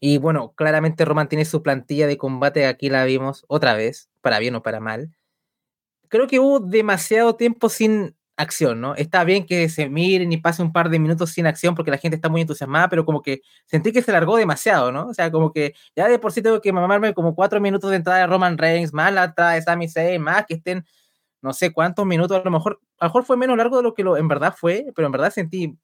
y 0.00 0.18
bueno, 0.18 0.52
claramente 0.56 1.04
Roman 1.04 1.28
tiene 1.28 1.44
su 1.44 1.62
plantilla 1.62 2.06
de 2.06 2.16
combate, 2.18 2.66
aquí 2.66 2.90
la 2.90 3.04
vimos 3.04 3.44
otra 3.48 3.74
vez, 3.74 4.10
para 4.20 4.38
bien 4.38 4.54
o 4.56 4.62
para 4.62 4.80
mal. 4.80 5.14
Creo 6.08 6.26
que 6.26 6.40
hubo 6.40 6.60
demasiado 6.60 7.36
tiempo 7.36 7.68
sin 7.68 8.16
acción, 8.36 8.80
¿no? 8.80 8.94
Está 8.94 9.24
bien 9.24 9.46
que 9.46 9.68
se 9.68 9.88
miren 9.88 10.32
y 10.32 10.38
pase 10.38 10.62
un 10.62 10.72
par 10.72 10.88
de 10.90 10.98
minutos 10.98 11.30
sin 11.30 11.46
acción 11.46 11.74
porque 11.74 11.90
la 11.90 11.98
gente 11.98 12.16
está 12.16 12.28
muy 12.28 12.40
entusiasmada, 12.40 12.88
pero 12.88 13.04
como 13.04 13.22
que 13.22 13.42
sentí 13.66 13.92
que 13.92 14.02
se 14.02 14.12
largó 14.12 14.36
demasiado, 14.36 14.90
¿no? 14.92 15.08
O 15.08 15.14
sea, 15.14 15.30
como 15.30 15.52
que 15.52 15.74
ya 15.94 16.08
de 16.08 16.18
por 16.18 16.32
sí 16.32 16.42
tengo 16.42 16.60
que 16.60 16.72
mamarme 16.72 17.14
como 17.14 17.34
cuatro 17.34 17.60
minutos 17.60 17.90
de 17.90 17.96
entrada 17.96 18.20
de 18.20 18.26
Roman 18.26 18.58
Reigns, 18.58 18.92
más 18.92 19.12
la 19.12 19.24
entrada 19.24 19.52
de 19.52 19.62
Sami 19.62 19.88
Zayn, 19.88 20.22
más 20.22 20.46
que 20.46 20.54
estén 20.54 20.84
no 21.42 21.52
sé 21.52 21.72
cuántos 21.72 22.06
minutos, 22.06 22.40
a 22.40 22.44
lo 22.44 22.50
mejor, 22.50 22.80
a 22.98 23.06
lo 23.06 23.08
mejor 23.08 23.24
fue 23.24 23.36
menos 23.36 23.56
largo 23.56 23.76
de 23.76 23.82
lo 23.82 23.94
que 23.94 24.04
lo, 24.04 24.16
en 24.16 24.28
verdad 24.28 24.54
fue, 24.56 24.86
pero 24.94 25.06
en 25.06 25.12
verdad 25.12 25.32
sentí, 25.32 25.76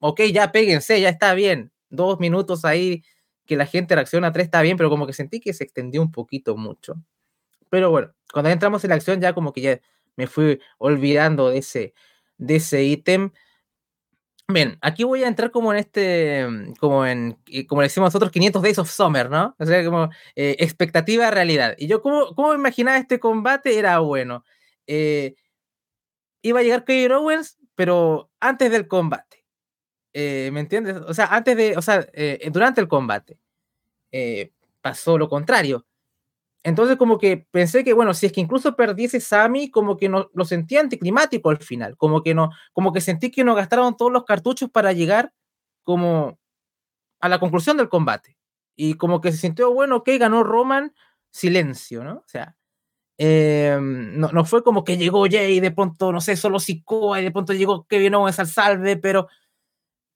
ok, 0.00 0.22
ya 0.32 0.50
péguense, 0.52 1.00
ya 1.00 1.08
está 1.08 1.34
bien, 1.34 1.72
dos 1.88 2.18
minutos 2.18 2.64
ahí 2.64 3.02
que 3.46 3.56
la 3.56 3.66
gente 3.66 3.94
reacciona 3.94 4.32
tres 4.32 4.46
está 4.46 4.60
bien, 4.62 4.76
pero 4.76 4.90
como 4.90 5.06
que 5.06 5.12
sentí 5.12 5.40
que 5.40 5.52
se 5.52 5.64
extendió 5.64 6.02
un 6.02 6.10
poquito 6.10 6.56
mucho. 6.56 6.94
Pero 7.70 7.90
bueno, 7.90 8.12
cuando 8.32 8.50
entramos 8.50 8.84
en 8.84 8.90
la 8.90 8.96
acción 8.96 9.20
ya 9.20 9.34
como 9.34 9.52
que 9.52 9.60
ya 9.60 9.80
me 10.16 10.26
fui 10.26 10.60
olvidando 10.78 11.50
de 11.50 11.58
ese, 11.58 11.94
de 12.38 12.56
ese 12.56 12.84
ítem. 12.84 13.32
Bien, 14.48 14.76
aquí 14.82 15.04
voy 15.04 15.24
a 15.24 15.28
entrar 15.28 15.50
como 15.50 15.72
en 15.72 15.78
este, 15.78 16.46
como 16.78 17.06
en, 17.06 17.38
eh, 17.46 17.66
como 17.66 17.80
decimos 17.80 18.08
nosotros, 18.08 18.30
500 18.30 18.62
Days 18.62 18.78
of 18.78 18.90
Summer, 18.90 19.30
¿no? 19.30 19.56
O 19.58 19.64
sea, 19.64 19.82
como 19.84 20.10
eh, 20.36 20.56
expectativa 20.58 21.30
realidad. 21.30 21.74
Y 21.78 21.86
yo, 21.86 22.02
¿cómo, 22.02 22.34
¿cómo 22.34 22.52
imaginaba 22.54 22.98
este 22.98 23.18
combate? 23.18 23.78
Era 23.78 24.00
bueno. 24.00 24.44
Eh, 24.86 25.34
iba 26.42 26.60
a 26.60 26.62
llegar 26.62 26.84
Kevin 26.84 27.12
Owens, 27.12 27.58
pero 27.74 28.30
antes 28.40 28.70
del 28.70 28.86
combate. 28.88 29.44
¿Me 30.14 30.60
entiendes? 30.60 30.96
O 31.08 31.12
sea, 31.12 31.26
antes 31.26 31.56
de, 31.56 31.76
o 31.76 31.82
sea, 31.82 32.06
durante 32.52 32.80
el 32.80 32.86
combate. 32.86 33.38
Pasó 34.80 35.18
lo 35.18 35.28
contrario. 35.28 35.86
Entonces, 36.64 36.96
como 36.96 37.18
que 37.18 37.46
pensé 37.50 37.84
que, 37.84 37.92
bueno, 37.92 38.14
si 38.14 38.24
es 38.24 38.32
que 38.32 38.40
incluso 38.40 38.74
perdiese 38.74 39.20
Sammy, 39.20 39.70
como 39.70 39.98
que 39.98 40.08
no, 40.08 40.30
lo 40.32 40.46
sentía 40.46 40.80
anticlimático 40.80 41.50
al 41.50 41.58
final. 41.58 41.94
Como 41.98 42.22
que 42.22 42.34
no, 42.34 42.50
como 42.72 42.90
que 42.90 43.02
sentí 43.02 43.30
que 43.30 43.44
no 43.44 43.54
gastaron 43.54 43.96
todos 43.98 44.10
los 44.10 44.24
cartuchos 44.24 44.70
para 44.70 44.92
llegar 44.92 45.32
como 45.82 46.38
a 47.20 47.28
la 47.28 47.38
conclusión 47.38 47.76
del 47.76 47.90
combate. 47.90 48.38
Y 48.76 48.94
como 48.94 49.20
que 49.20 49.30
se 49.30 49.38
sintió, 49.38 49.74
bueno, 49.74 49.96
ok, 49.96 50.08
ganó 50.18 50.42
Roman, 50.42 50.94
silencio, 51.30 52.02
¿no? 52.02 52.14
O 52.16 52.28
sea, 52.28 52.56
em, 53.18 54.18
no, 54.18 54.30
no, 54.32 54.44
fue 54.46 54.64
como 54.64 54.84
que 54.84 54.96
llegó 54.96 55.26
Jay 55.30 55.58
y 55.58 55.60
de 55.60 55.70
pronto, 55.70 56.12
no 56.12 56.22
sé, 56.22 56.34
solo 56.34 56.58
Sikoa 56.60 57.20
y 57.20 57.24
de 57.24 57.30
pronto 57.30 57.52
llegó 57.52 57.86
Kevin 57.86 58.14
Owens 58.14 58.38
al 58.38 58.46
salve, 58.48 58.96
pero 58.96 59.28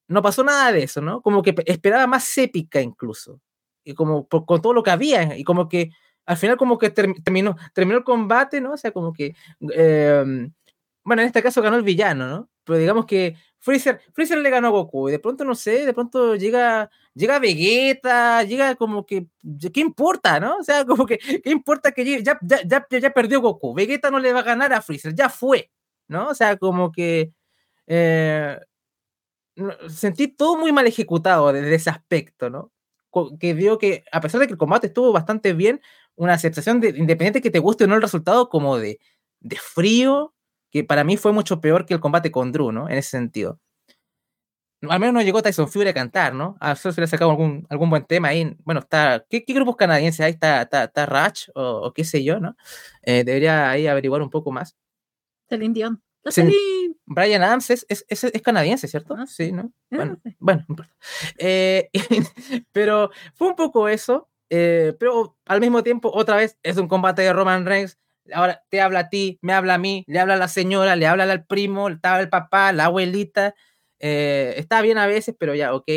no 0.08 0.22
pasó 0.22 0.42
nada 0.44 0.72
de 0.72 0.84
eso, 0.84 1.02
¿no? 1.02 1.20
Como 1.20 1.42
que 1.42 1.54
esperaba 1.66 2.06
más 2.06 2.38
épica 2.38 2.80
incluso. 2.80 3.40
Y 3.84 3.94
como 3.94 4.26
con 4.28 4.62
todo 4.62 4.72
lo 4.72 4.82
que 4.82 4.90
había, 4.90 5.36
y 5.36 5.44
como 5.44 5.68
que 5.68 5.90
al 6.28 6.36
final 6.36 6.58
como 6.58 6.76
que 6.78 6.90
terminó, 6.90 7.56
terminó 7.72 7.96
el 7.96 8.04
combate, 8.04 8.60
¿no? 8.60 8.72
O 8.74 8.76
sea, 8.76 8.92
como 8.92 9.14
que, 9.14 9.34
em, 9.60 10.52
bueno, 11.02 11.22
en 11.22 11.28
este 11.28 11.42
caso 11.42 11.62
ganó 11.62 11.76
el 11.78 11.82
villano, 11.82 12.28
¿no? 12.28 12.50
Pero 12.64 12.78
digamos 12.78 13.06
que 13.06 13.34
Freezer, 13.60 14.00
Freezer 14.12 14.36
le 14.38 14.50
ganó 14.50 14.68
a 14.68 14.70
Goku 14.70 15.08
y 15.08 15.12
de 15.12 15.18
pronto, 15.18 15.42
no 15.44 15.54
sé, 15.54 15.86
de 15.86 15.94
pronto 15.94 16.36
llega, 16.36 16.90
llega 17.14 17.38
Vegeta, 17.38 18.42
llega 18.44 18.74
como 18.74 19.06
que, 19.06 19.26
¿qué 19.72 19.80
importa, 19.80 20.38
no? 20.38 20.56
O 20.58 20.62
sea, 20.62 20.84
como 20.86 21.06
que, 21.06 21.18
¿qué 21.18 21.50
importa 21.50 21.92
que 21.92 22.04
llegue? 22.04 22.22
Ya, 22.22 22.38
ya, 22.42 22.60
ya, 22.66 22.86
ya 22.98 23.10
perdió 23.10 23.40
Goku, 23.40 23.72
Vegeta 23.74 24.10
no 24.10 24.18
le 24.18 24.32
va 24.34 24.40
a 24.40 24.42
ganar 24.42 24.72
a 24.74 24.82
Freezer, 24.82 25.14
ya 25.14 25.30
fue, 25.30 25.70
¿no? 26.08 26.28
O 26.28 26.34
sea, 26.34 26.56
como 26.58 26.92
que... 26.92 27.32
Eh, 27.86 28.58
sentí 29.88 30.28
todo 30.28 30.56
muy 30.56 30.72
mal 30.72 30.86
ejecutado 30.86 31.52
desde 31.52 31.74
ese 31.74 31.90
aspecto, 31.90 32.50
¿no? 32.50 32.70
Que 33.40 33.54
veo 33.54 33.78
que, 33.78 34.04
a 34.12 34.20
pesar 34.20 34.40
de 34.40 34.46
que 34.46 34.52
el 34.52 34.58
combate 34.58 34.88
estuvo 34.88 35.12
bastante 35.12 35.52
bien, 35.54 35.80
una 36.18 36.34
aceptación 36.34 36.80
de, 36.80 36.90
independiente 36.90 37.40
que 37.40 37.50
te 37.50 37.58
guste 37.58 37.84
o 37.84 37.86
no 37.86 37.94
el 37.94 38.02
resultado, 38.02 38.48
como 38.48 38.78
de, 38.78 39.00
de 39.40 39.56
frío, 39.56 40.34
que 40.70 40.84
para 40.84 41.04
mí 41.04 41.16
fue 41.16 41.32
mucho 41.32 41.60
peor 41.60 41.86
que 41.86 41.94
el 41.94 42.00
combate 42.00 42.30
con 42.30 42.52
Drew, 42.52 42.72
¿no? 42.72 42.88
En 42.88 42.98
ese 42.98 43.10
sentido. 43.10 43.60
Al 44.82 45.00
menos 45.00 45.14
no 45.14 45.22
llegó 45.22 45.42
Tyson 45.42 45.68
Fury 45.68 45.88
a 45.88 45.94
cantar, 45.94 46.34
¿no? 46.34 46.56
A 46.60 46.72
eso 46.72 46.92
se 46.92 47.00
le 47.00 47.06
ha 47.06 47.08
sacado 47.08 47.32
algún, 47.32 47.66
algún 47.68 47.90
buen 47.90 48.04
tema 48.04 48.28
ahí. 48.28 48.56
Bueno, 48.64 48.80
está. 48.80 49.24
¿Qué, 49.28 49.44
qué 49.44 49.52
grupos 49.52 49.74
canadienses 49.76 50.20
ahí 50.20 50.32
está? 50.32 50.62
¿Está, 50.62 50.84
está 50.84 51.06
Ratch 51.06 51.48
o, 51.54 51.92
qué 51.92 52.04
sé 52.04 52.22
yo, 52.22 52.38
no? 52.38 52.56
Eh, 53.02 53.24
debería 53.24 53.70
ahí 53.70 53.88
averiguar 53.88 54.22
un 54.22 54.30
poco 54.30 54.52
más. 54.52 54.76
El 55.48 55.72
Dion. 55.72 56.00
Brian 57.06 57.42
Adams 57.42 57.70
es, 57.70 57.86
es, 57.88 58.04
es, 58.08 58.42
canadiense, 58.42 58.86
¿cierto? 58.86 59.14
Ah, 59.16 59.26
sí, 59.26 59.50
¿no? 59.50 59.72
Ah, 59.90 59.96
bueno, 59.96 60.20
bueno, 60.38 60.64
no 60.68 60.72
importa. 60.72 60.96
Eh, 61.38 61.88
pero 62.72 63.10
fue 63.34 63.48
un 63.48 63.56
poco 63.56 63.88
eso. 63.88 64.27
Eh, 64.50 64.94
pero 64.98 65.36
al 65.46 65.60
mismo 65.60 65.82
tiempo, 65.82 66.10
otra 66.12 66.36
vez, 66.36 66.58
es 66.62 66.76
un 66.76 66.88
combate 66.88 67.22
de 67.22 67.32
Roman 67.32 67.66
Reigns. 67.66 67.98
Ahora 68.32 68.62
te 68.68 68.80
habla 68.80 69.00
a 69.00 69.08
ti, 69.08 69.38
me 69.42 69.52
habla 69.54 69.74
a 69.74 69.78
mí, 69.78 70.04
le 70.06 70.18
habla 70.18 70.34
a 70.34 70.38
la 70.38 70.48
señora, 70.48 70.96
le 70.96 71.06
habla 71.06 71.24
al 71.24 71.46
primo, 71.46 71.88
le 71.88 71.98
habla 72.02 72.18
al 72.18 72.28
papá, 72.28 72.72
la 72.72 72.86
abuelita. 72.86 73.54
Eh, 74.00 74.54
está 74.56 74.82
bien 74.82 74.98
a 74.98 75.06
veces, 75.06 75.34
pero 75.38 75.54
ya, 75.54 75.74
ok. 75.74 75.88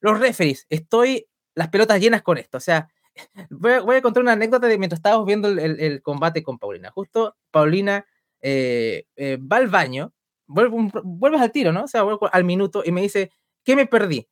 Los 0.00 0.18
referees, 0.20 0.66
estoy 0.70 1.26
las 1.54 1.68
pelotas 1.68 2.00
llenas 2.00 2.22
con 2.22 2.38
esto. 2.38 2.58
O 2.58 2.60
sea, 2.60 2.88
voy 3.50 3.72
a, 3.72 3.80
voy 3.80 3.96
a 3.96 4.02
contar 4.02 4.22
una 4.22 4.32
anécdota 4.32 4.66
de 4.66 4.78
mientras 4.78 4.98
estábamos 4.98 5.26
viendo 5.26 5.48
el, 5.48 6.02
combate 6.02 6.42
con 6.42 6.58
Paulina. 6.58 6.90
Justo 6.90 7.36
Paulina 7.50 8.06
eh, 8.40 9.06
va 9.40 9.58
al 9.58 9.68
baño, 9.68 10.12
vuelve, 10.46 10.90
vuelves 11.04 11.40
al 11.40 11.52
tiro, 11.52 11.72
¿no? 11.72 11.84
O 11.84 11.88
sea, 11.88 12.04
al 12.32 12.44
minuto 12.44 12.82
y 12.84 12.92
me 12.92 13.02
dice, 13.02 13.32
¿qué 13.64 13.76
me 13.76 13.86
perdí? 13.86 14.28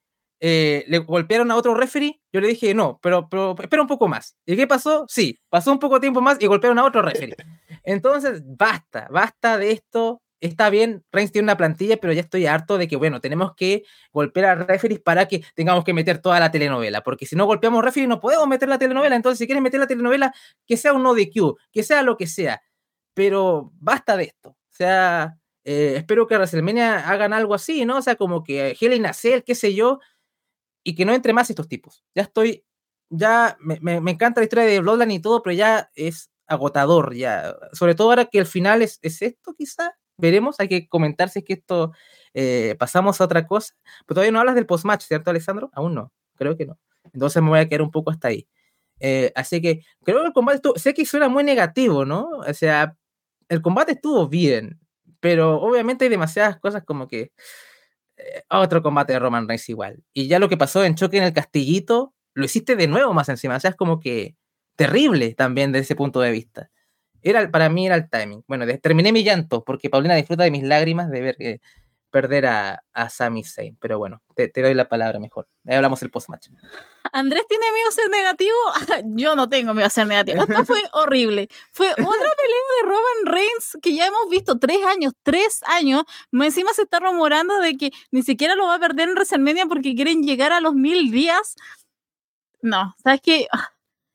Eh, 0.47 0.84
le 0.88 0.99
golpearon 0.99 1.51
a 1.51 1.57
otro 1.57 1.72
referee, 1.72 2.20
yo 2.30 2.38
le 2.38 2.49
dije 2.49 2.74
no, 2.74 3.01
pero, 3.03 3.30
pero 3.30 3.57
espera 3.59 3.80
un 3.80 3.88
poco 3.88 4.09
más. 4.09 4.36
¿Y 4.45 4.57
qué 4.57 4.66
pasó? 4.66 5.07
Sí, 5.09 5.40
pasó 5.49 5.72
un 5.72 5.78
poco 5.78 6.01
tiempo 6.01 6.20
más 6.20 6.36
y 6.38 6.47
golpearon 6.47 6.78
a 6.78 6.84
otro 6.84 7.01
referee. 7.01 7.34
Entonces, 7.82 8.42
basta, 8.45 9.09
basta 9.11 9.57
de 9.57 9.70
esto. 9.70 10.20
Está 10.40 10.68
bien, 10.68 11.03
Reigns 11.11 11.32
tiene 11.32 11.47
una 11.47 11.57
plantilla, 11.57 11.97
pero 11.97 12.12
ya 12.12 12.20
estoy 12.20 12.45
harto 12.45 12.76
de 12.76 12.86
que, 12.88 12.97
bueno, 12.97 13.22
tenemos 13.22 13.55
que 13.57 13.84
golpear 14.12 14.45
a 14.45 14.55
referees 14.66 15.01
para 15.01 15.26
que 15.28 15.42
tengamos 15.55 15.82
que 15.82 15.95
meter 15.95 16.18
toda 16.18 16.38
la 16.38 16.51
telenovela, 16.51 17.01
porque 17.01 17.24
si 17.24 17.36
no 17.36 17.47
golpeamos 17.47 17.82
referees 17.82 18.11
no 18.11 18.20
podemos 18.20 18.47
meter 18.47 18.68
la 18.68 18.78
telenovela, 18.78 19.16
entonces 19.16 19.38
si 19.38 19.47
quieres 19.47 19.62
meter 19.62 19.80
la 19.80 19.86
telenovela, 19.86 20.34
que 20.66 20.76
sea 20.76 20.92
un 20.92 21.03
no 21.03 21.14
de 21.14 21.30
Q, 21.30 21.57
que 21.72 21.82
sea 21.82 22.03
lo 22.03 22.18
que 22.18 22.26
sea, 22.26 22.61
pero 23.14 23.72
basta 23.80 24.14
de 24.18 24.24
esto. 24.24 24.51
O 24.51 24.76
sea, 24.76 25.38
eh, 25.64 25.95
espero 25.97 26.26
que 26.26 26.36
WrestleMania 26.36 27.09
hagan 27.09 27.32
algo 27.32 27.55
así, 27.55 27.86
¿no? 27.86 27.97
O 27.97 28.03
sea, 28.03 28.16
como 28.16 28.45
que 28.45 28.76
Helen 28.78 29.03
Nacel, 29.03 29.45
qué 29.45 29.55
sé 29.55 29.74
yo, 29.74 29.99
y 30.85 30.95
que 30.95 31.05
no 31.05 31.14
entre 31.14 31.32
más 31.32 31.51
estos 31.51 31.66
tipos. 31.66 32.05
Ya 32.14 32.22
estoy, 32.22 32.64
ya 33.11 33.57
me, 33.61 33.80
me, 33.80 34.11
encanta 34.11 34.41
la 34.41 34.45
historia 34.45 34.66
de 34.66 34.80
Bloodline 34.80 35.12
y 35.12 35.20
todo, 35.20 35.43
pero 35.43 35.55
ya 35.55 35.91
es 35.95 36.30
agotador, 36.47 37.14
ya. 37.14 37.57
Sobre 37.72 37.95
todo 37.95 38.11
ahora 38.11 38.26
que 38.26 38.39
el 38.39 38.47
final 38.47 38.82
es, 38.82 38.99
es 39.03 39.22
esto, 39.22 39.55
quizá. 39.55 39.97
Veremos, 40.16 40.61
hay 40.61 40.68
que 40.68 40.89
comentar 40.89 41.28
si 41.28 41.41
es 41.41 41.45
que 41.45 41.55
esto 41.55 41.93
eh, 42.35 42.76
pasamos 42.78 43.20
a 43.20 43.24
otra 43.24 43.47
cosa. 43.47 43.74
Pero 44.07 44.16
todavía 44.16 44.32
no 44.32 44.41
hablas 44.41 44.55
del 44.55 44.66
post-match, 44.66 45.05
¿cierto, 45.05 45.30
Alessandro? 45.30 45.70
Aún 45.72 45.95
no, 45.95 46.12
creo 46.37 46.57
que 46.57 46.66
no. 46.66 46.78
Entonces 47.12 47.43
me 47.43 47.49
voy 47.49 47.59
a 47.59 47.68
quedar 47.68 47.82
un 47.82 47.91
poco 47.91 48.11
hasta 48.11 48.28
ahí. 48.28 48.47
Eh, 49.01 49.32
así 49.35 49.61
que 49.61 49.82
creo 50.05 50.20
que 50.20 50.26
el 50.28 50.32
combate 50.32 50.57
estuvo, 50.57 50.78
sé 50.78 50.95
que 50.95 51.05
suena 51.05 51.28
muy 51.28 51.45
negativo, 51.45 52.05
¿no? 52.05 52.28
O 52.47 52.55
sea, 52.55 52.97
el 53.49 53.61
combate 53.62 53.93
estuvo 53.93 54.28
bien, 54.28 54.80
pero 55.20 55.61
obviamente 55.61 56.05
hay 56.05 56.11
demasiadas 56.11 56.59
cosas 56.59 56.85
como 56.85 57.09
que 57.09 57.32
otro 58.51 58.83
combate 58.83 59.12
de 59.12 59.19
Roman 59.19 59.49
Reigns 59.49 59.69
igual. 59.69 60.03
Y 60.12 60.29
ya 60.29 60.39
lo 60.39 60.49
que 60.49 60.57
pasó 60.57 60.85
en 60.85 60.95
choque 60.95 61.19
en 61.19 61.25
el 61.25 61.33
castillito, 61.33 62.15
lo 62.35 62.45
hiciste 62.45 62.77
de 62.77 62.87
nuevo 62.89 63.12
más 63.15 63.29
encima. 63.29 63.57
O 63.57 63.61
sea, 63.61 63.71
es 63.71 63.77
como 63.77 64.01
que 64.01 64.37
terrible 64.77 65.35
también 65.35 65.73
desde 65.73 65.85
ese 65.85 65.97
punto 65.97 66.21
de 66.21 66.33
vista. 66.33 66.71
Era, 67.23 67.51
para 67.51 67.69
mí 67.69 67.87
era 67.87 67.97
el 67.97 68.09
timing. 68.11 68.45
Bueno, 68.47 68.67
terminé 68.83 69.12
mi 69.12 69.25
llanto 69.25 69.65
porque 69.65 69.89
Paulina 69.91 70.15
disfruta 70.15 70.45
de 70.45 70.51
mis 70.51 70.62
lágrimas 70.62 71.11
de 71.11 71.21
ver 71.21 71.37
que 71.37 71.61
perder 72.15 72.47
a, 72.47 72.85
a 72.93 73.11
Sami 73.11 73.43
Zayn. 73.43 73.77
Pero 73.81 73.99
bueno, 73.99 74.23
te, 74.37 74.49
doy 74.55 74.73
la 74.73 74.89
palabra 74.89 75.19
mejor. 75.19 75.49
Ahí 75.67 75.75
hablamos 75.75 76.01
el 76.05 76.12
post-match. 76.12 76.47
Andrés 77.12 77.43
tiene 77.49 77.65
miedo 77.73 77.89
a 77.89 77.91
ser 77.91 78.09
negativo. 78.09 78.55
Yo 79.17 79.35
no 79.35 79.49
tengo 79.49 79.75
miedo 79.75 79.89
a 79.89 79.91
ser 79.91 80.07
negativo. 80.07 80.45
Esto 80.45 80.65
fue 80.65 80.81
horrible. 80.93 81.49
Fue 81.73 81.91
otra 81.91 82.05
pelea 82.05 82.62
de 82.77 82.89
Roman 82.89 83.35
Reigns 83.35 83.79
que 83.83 83.97
ya 83.97 84.07
hemos 84.07 84.31
visto 84.31 84.61
tres 84.61 84.79
años, 84.87 85.12
tres 85.25 85.65
años. 85.65 86.05
Encima 86.31 86.73
se 86.73 86.83
está 86.83 87.01
rumorando 87.01 87.59
de 87.59 87.77
que 87.77 87.91
ni 88.12 88.23
siquiera 88.23 88.55
lo 88.55 88.69
va 88.69 88.77
a 88.77 88.79
perder 88.79 89.09
en 89.09 89.17
WrestleMania 89.17 89.67
porque 89.67 89.97
quieren 89.97 90.23
llegar 90.23 90.53
a 90.53 90.61
los 90.61 90.75
mil 90.75 91.11
días. 91.11 91.57
No, 92.62 92.95
¿sabes 93.03 93.23
qué? 93.23 93.49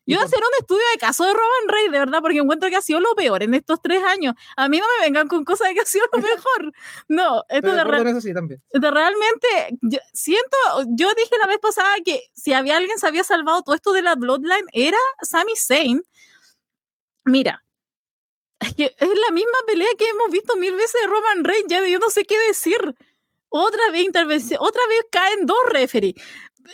Yo 0.10 0.20
hacer 0.20 0.40
un 0.40 0.60
estudio 0.60 0.82
de 0.92 0.98
caso 0.98 1.24
de 1.24 1.34
Roman 1.34 1.68
Reigns, 1.68 1.92
de 1.92 2.00
verdad, 2.00 2.20
porque 2.22 2.40
encuentro 2.40 2.68
que 2.68 2.76
ha 2.76 2.82
sido 2.82 3.00
lo 3.00 3.14
peor 3.14 3.44
en 3.44 3.54
estos 3.54 3.80
tres 3.80 4.04
años. 4.04 4.34
A 4.58 4.68
mí 4.68 4.80
no 4.80 4.86
me 4.98 5.06
vengan 5.06 5.28
con 5.28 5.46
cosas 5.46 5.68
de 5.68 5.76
que 5.76 5.82
ha 5.82 5.86
sido 5.86 6.06
lo 6.12 6.18
mejor. 6.20 6.74
No, 7.08 7.44
esto 7.48 7.72
de, 7.74 7.84
realmente, 7.84 9.48
yo 9.82 10.00
siento, 10.12 10.58
yo 10.88 11.14
dije 11.14 11.36
la 11.40 11.46
vez 11.46 11.60
pasada 11.60 11.94
que 12.04 12.24
si 12.34 12.54
había 12.54 12.78
alguien 12.78 12.98
se 12.98 13.06
había 13.06 13.24
salvado 13.24 13.62
todo 13.62 13.76
esto 13.76 13.94
de 13.94 14.02
la 14.02 14.16
Bloodline, 14.16 14.66
era 14.74 14.98
Sami 15.22 15.54
Zayn. 15.56 16.02
Mira, 17.26 17.64
es 18.60 18.74
que 18.74 18.86
es 18.98 19.10
la 19.28 19.32
misma 19.32 19.58
pelea 19.68 19.90
que 19.96 20.10
hemos 20.10 20.32
visto 20.32 20.56
mil 20.56 20.74
veces 20.74 21.00
de 21.02 21.08
Roman 21.08 21.44
Reigns, 21.44 21.68
ya 21.70 21.88
yo 21.88 22.00
no 22.00 22.10
sé 22.10 22.26
qué 22.26 22.38
decir. 22.48 22.96
Otra 23.52 23.90
vez 23.92 24.04
intervención, 24.04 24.60
otra 24.62 24.82
vez 24.88 25.06
caen 25.12 25.46
dos 25.48 25.58
referees 25.70 26.14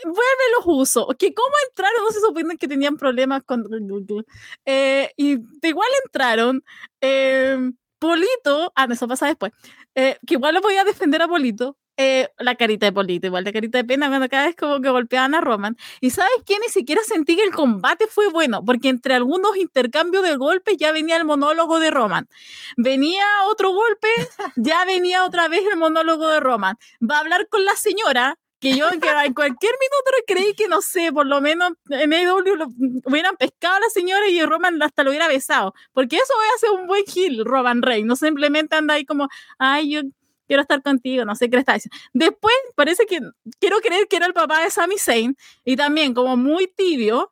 vuelve 0.03 0.45
los 0.57 0.65
usos. 0.65 1.07
Que 1.17 1.33
cómo 1.33 1.53
entraron, 1.69 2.03
no 2.03 2.11
se 2.11 2.19
supone 2.19 2.57
que 2.57 2.67
tenían 2.67 2.97
problemas 2.97 3.43
con... 3.43 3.65
Eh, 4.65 5.11
y 5.17 5.38
de 5.38 5.67
igual 5.69 5.89
entraron. 6.05 6.63
Eh, 7.01 7.71
Polito, 7.99 8.71
ah, 8.75 8.88
eso 8.91 9.07
pasa 9.07 9.27
después, 9.27 9.51
eh, 9.95 10.17
que 10.27 10.36
igual 10.36 10.53
lo 10.53 10.61
voy 10.61 10.75
a 10.75 10.83
defender 10.83 11.21
a 11.21 11.27
Polito, 11.27 11.77
eh, 11.97 12.27
la 12.39 12.55
carita 12.55 12.86
de 12.86 12.91
Polito, 12.91 13.27
igual 13.27 13.45
la 13.45 13.53
carita 13.53 13.77
de 13.77 13.86
pena 13.86 14.09
cuando 14.09 14.27
cada 14.27 14.47
vez 14.47 14.55
como 14.55 14.81
que 14.81 14.89
golpeaban 14.89 15.33
a 15.33 15.41
Roman. 15.41 15.77
Y 16.01 16.09
sabes 16.09 16.31
qué, 16.45 16.55
ni 16.59 16.67
siquiera 16.67 17.01
sentí 17.03 17.38
que 17.38 17.43
el 17.43 17.51
combate 17.51 18.07
fue 18.07 18.27
bueno, 18.27 18.63
porque 18.65 18.89
entre 18.89 19.13
algunos 19.13 19.55
intercambios 19.57 20.23
de 20.23 20.36
golpes 20.36 20.75
ya 20.77 20.91
venía 20.91 21.15
el 21.15 21.25
monólogo 21.25 21.79
de 21.79 21.91
Roman. 21.91 22.27
Venía 22.75 23.25
otro 23.47 23.71
golpe, 23.71 24.09
ya 24.57 24.83
venía 24.86 25.25
otra 25.25 25.47
vez 25.47 25.61
el 25.71 25.77
monólogo 25.77 26.27
de 26.27 26.39
Roman. 26.41 26.77
Va 27.01 27.17
a 27.17 27.19
hablar 27.21 27.47
con 27.47 27.63
la 27.63 27.75
señora, 27.75 28.38
que 28.59 28.75
yo 28.75 28.89
que 28.89 29.09
en 29.25 29.33
cualquier 29.33 29.73
minuto 29.73 30.23
creí 30.27 30.53
que, 30.53 30.67
no 30.67 30.81
sé, 30.81 31.11
por 31.11 31.25
lo 31.25 31.41
menos 31.41 31.73
en 31.89 32.13
AEW 32.13 33.01
hubieran 33.05 33.35
pescado 33.37 33.75
a 33.75 33.79
la 33.79 33.89
señora 33.89 34.27
y 34.27 34.41
Roman 34.43 34.81
hasta 34.81 35.03
lo 35.03 35.11
hubiera 35.11 35.27
besado. 35.27 35.73
Porque 35.93 36.15
eso 36.15 36.33
hacer 36.55 36.71
un 36.71 36.87
buen 36.87 37.03
heel, 37.13 37.45
Roman 37.45 37.81
Reigns. 37.81 38.07
No 38.07 38.15
simplemente 38.15 38.75
anda 38.75 38.95
ahí 38.95 39.05
como, 39.05 39.27
ay, 39.59 39.91
yo 39.91 40.01
quiero 40.47 40.61
estar 40.61 40.81
contigo, 40.81 41.25
no 41.25 41.35
sé 41.35 41.49
qué 41.49 41.57
está 41.57 41.73
diciendo. 41.73 41.97
Después 42.13 42.55
parece 42.75 43.05
que 43.05 43.19
quiero 43.59 43.77
creer 43.79 44.07
que 44.07 44.17
era 44.17 44.25
el 44.25 44.33
papá 44.33 44.61
de 44.63 44.69
Sami 44.69 44.97
Zayn 44.97 45.35
y 45.63 45.75
también 45.75 46.13
como 46.13 46.37
muy 46.37 46.67
tibio. 46.67 47.31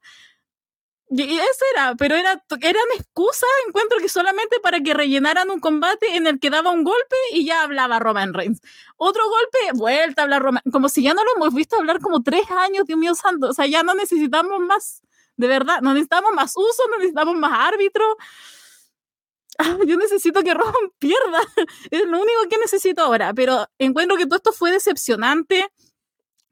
Y 1.15 1.37
eso 1.37 1.65
era, 1.75 1.93
pero 1.95 2.15
era, 2.15 2.43
eran 2.61 2.83
excusas, 2.97 3.49
encuentro 3.67 3.99
que 3.99 4.09
solamente 4.09 4.59
para 4.61 4.79
que 4.79 4.95
rellenaran 4.95 5.51
un 5.51 5.59
combate 5.59 6.15
en 6.15 6.25
el 6.25 6.39
que 6.39 6.49
daba 6.49 6.71
un 6.71 6.83
golpe 6.83 7.15
y 7.31 7.45
ya 7.45 7.61
hablaba 7.61 7.99
Roman 7.99 8.33
Reigns. 8.33 8.61
Otro 8.97 9.21
golpe, 9.29 9.77
vuelta 9.77 10.23
a 10.23 10.25
hablar 10.25 10.41
Roman, 10.41 10.63
como 10.71 10.89
si 10.89 11.03
ya 11.03 11.13
no 11.13 11.23
lo 11.23 11.35
hemos 11.35 11.53
visto 11.53 11.75
hablar 11.75 11.99
como 11.99 12.23
tres 12.23 12.49
años, 12.49 12.87
Dios 12.87 12.97
mío 12.97 13.13
santo, 13.13 13.49
o 13.49 13.53
sea, 13.53 13.67
ya 13.67 13.83
no 13.83 13.93
necesitamos 13.93 14.59
más, 14.61 15.03
de 15.37 15.47
verdad, 15.47 15.81
no 15.81 15.93
necesitamos 15.93 16.33
más 16.33 16.53
uso, 16.55 16.81
no 16.89 16.97
necesitamos 16.97 17.35
más 17.35 17.51
árbitro. 17.53 18.17
Ah, 19.59 19.77
yo 19.85 19.97
necesito 19.97 20.41
que 20.41 20.55
Roman 20.55 20.73
pierda, 20.97 21.41
es 21.91 22.05
lo 22.05 22.19
único 22.19 22.49
que 22.49 22.57
necesito 22.57 23.03
ahora, 23.03 23.35
pero 23.35 23.67
encuentro 23.77 24.17
que 24.17 24.25
todo 24.25 24.37
esto 24.37 24.51
fue 24.51 24.71
decepcionante 24.71 25.69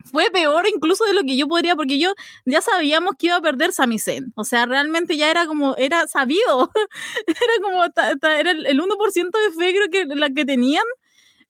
fue 0.10 0.30
peor 0.32 0.66
incluso 0.74 1.06
de 1.06 1.14
lo 1.14 1.22
que 1.22 1.38
yo 1.38 1.48
podría, 1.48 1.76
porque 1.76 2.00
yo 2.00 2.14
ya 2.46 2.62
sabíamos 2.62 3.16
que 3.18 3.28
iba 3.28 3.36
a 3.36 3.42
perder 3.42 3.74
Sami 3.74 4.00
Zayn. 4.00 4.32
O 4.36 4.44
sea, 4.44 4.66
realmente 4.66 5.18
ya 5.18 5.30
era 5.30 5.46
como, 5.46 5.76
era 5.78 6.08
sabido. 6.08 6.72
era 7.28 7.54
como, 7.62 7.84
era 7.84 8.52
el 8.52 8.82
1% 8.82 9.32
de 9.32 9.52
fe 9.58 9.74
creo 9.74 9.90
que 9.90 10.16
la 10.16 10.30
que 10.30 10.46
tenían. 10.46 10.86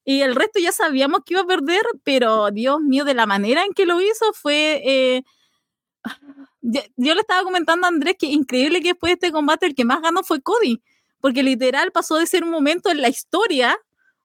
Y 0.03 0.21
el 0.21 0.35
resto 0.35 0.59
ya 0.59 0.71
sabíamos 0.71 1.21
que 1.25 1.35
iba 1.35 1.41
a 1.41 1.47
perder, 1.47 1.83
pero 2.03 2.49
Dios 2.51 2.81
mío, 2.81 3.05
de 3.05 3.13
la 3.13 3.25
manera 3.25 3.63
en 3.63 3.73
que 3.73 3.85
lo 3.85 4.01
hizo 4.01 4.33
fue... 4.33 4.81
Eh, 4.83 5.23
yo 6.61 7.15
le 7.15 7.21
estaba 7.21 7.43
comentando 7.43 7.85
a 7.85 7.89
Andrés 7.89 8.15
que 8.19 8.27
increíble 8.27 8.81
que 8.81 8.89
después 8.89 9.09
de 9.11 9.13
este 9.13 9.31
combate 9.31 9.65
el 9.65 9.75
que 9.75 9.85
más 9.85 10.01
ganó 10.01 10.23
fue 10.23 10.41
Cody, 10.41 10.81
porque 11.19 11.43
literal 11.43 11.91
pasó 11.91 12.17
de 12.17 12.27
ser 12.27 12.43
un 12.43 12.49
momento 12.49 12.89
en 12.89 13.01
la 13.01 13.09
historia 13.09 13.77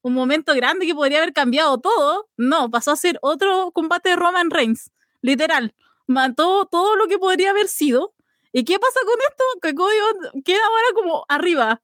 un 0.07 0.15
momento 0.15 0.55
grande 0.55 0.87
que 0.87 0.95
podría 0.95 1.19
haber 1.19 1.33
cambiado 1.33 1.79
todo, 1.79 2.29
no, 2.37 2.71
pasó 2.71 2.93
a 2.93 2.97
ser 2.97 3.19
otro 3.23 3.73
combate 3.73 4.11
de 4.11 4.17
Roman 4.17 4.51
Reigns, 4.51 4.93
literal. 5.21 5.75
Mató 6.07 6.67
todo 6.67 6.95
lo 6.95 7.09
que 7.09 7.19
podría 7.19 7.51
haber 7.51 7.67
sido. 7.67 8.15
¿Y 8.53 8.63
qué 8.63 8.79
pasa 8.79 9.01
con 9.05 9.19
esto? 9.29 9.45
Que 9.61 9.75
Cody 9.75 9.97
queda 10.45 10.61
ahora 10.65 10.87
como 10.95 11.25
arriba. 11.29 11.83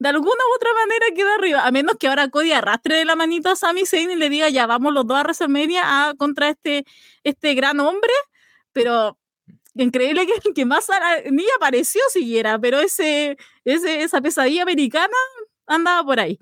De 0.00 0.08
alguna 0.08 0.30
u 0.50 0.56
otra 0.56 0.70
manera 0.74 1.06
queda 1.14 1.34
arriba. 1.36 1.64
A 1.64 1.70
menos 1.70 1.94
que 1.96 2.08
ahora 2.08 2.28
Cody 2.28 2.50
arrastre 2.50 2.96
de 2.96 3.04
la 3.04 3.14
manito 3.14 3.50
a 3.50 3.54
Sami 3.54 3.86
Zayn 3.86 4.10
y 4.10 4.16
le 4.16 4.28
diga, 4.30 4.48
ya 4.48 4.66
vamos 4.66 4.92
los 4.92 5.06
dos 5.06 5.18
a 5.18 5.22
WrestleMania 5.22 6.08
a, 6.08 6.14
contra 6.14 6.48
este, 6.48 6.84
este 7.22 7.54
gran 7.54 7.78
hombre. 7.78 8.12
Pero 8.72 9.16
increíble 9.76 10.26
que, 10.26 10.52
que 10.52 10.64
más 10.64 10.88
ni 11.30 11.44
apareció 11.54 12.02
siquiera, 12.08 12.58
pero 12.58 12.80
ese, 12.80 13.36
ese, 13.64 14.02
esa 14.02 14.20
pesadilla 14.20 14.62
americana 14.62 15.14
andaba 15.68 16.04
por 16.04 16.18
ahí. 16.18 16.40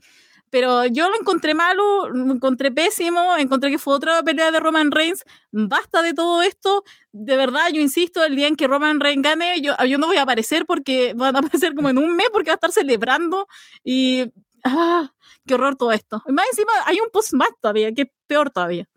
Pero 0.51 0.87
yo 0.87 1.09
lo 1.11 1.17
encontré 1.17 1.55
malo, 1.55 2.09
lo 2.09 2.33
encontré 2.33 2.71
pésimo, 2.71 3.37
encontré 3.37 3.71
que 3.71 3.79
fue 3.79 3.95
otra 3.95 4.23
pelea 4.23 4.51
de 4.51 4.61
Roman 4.61 4.91
Reigns. 4.91 5.25
Basta 5.51 6.03
de 6.03 6.15
todo 6.15 6.43
esto. 6.43 6.85
De 7.13 7.37
verdad, 7.37 7.69
yo 7.73 7.81
insisto, 7.81 8.25
el 8.25 8.37
día 8.37 8.49
en 8.49 8.57
que 8.57 8.67
Roman 8.67 9.01
Reigns 9.01 9.23
gane, 9.23 9.61
yo, 9.61 9.75
yo 9.87 9.99
no 9.99 10.07
voy 10.07 10.17
a 10.17 10.23
aparecer 10.23 10.67
porque 10.67 11.15
van 11.15 11.37
a 11.37 11.41
aparecer 11.41 11.75
como 11.75 11.91
en 11.91 11.99
un 11.99 12.17
mes 12.17 12.29
porque 12.33 12.51
va 12.51 12.55
a 12.55 12.57
estar 12.57 12.73
celebrando. 12.73 13.47
Y. 13.85 14.33
¡Ah! 14.65 15.13
¡Qué 15.47 15.55
horror 15.55 15.77
todo 15.77 15.93
esto! 15.93 16.23
Y 16.27 16.33
más 16.33 16.47
encima 16.51 16.73
hay 16.85 17.01
un 17.01 17.11
post-match 17.11 17.55
todavía, 17.61 17.93
que 17.93 18.03
es 18.03 18.09
peor 18.27 18.51
todavía. 18.51 18.89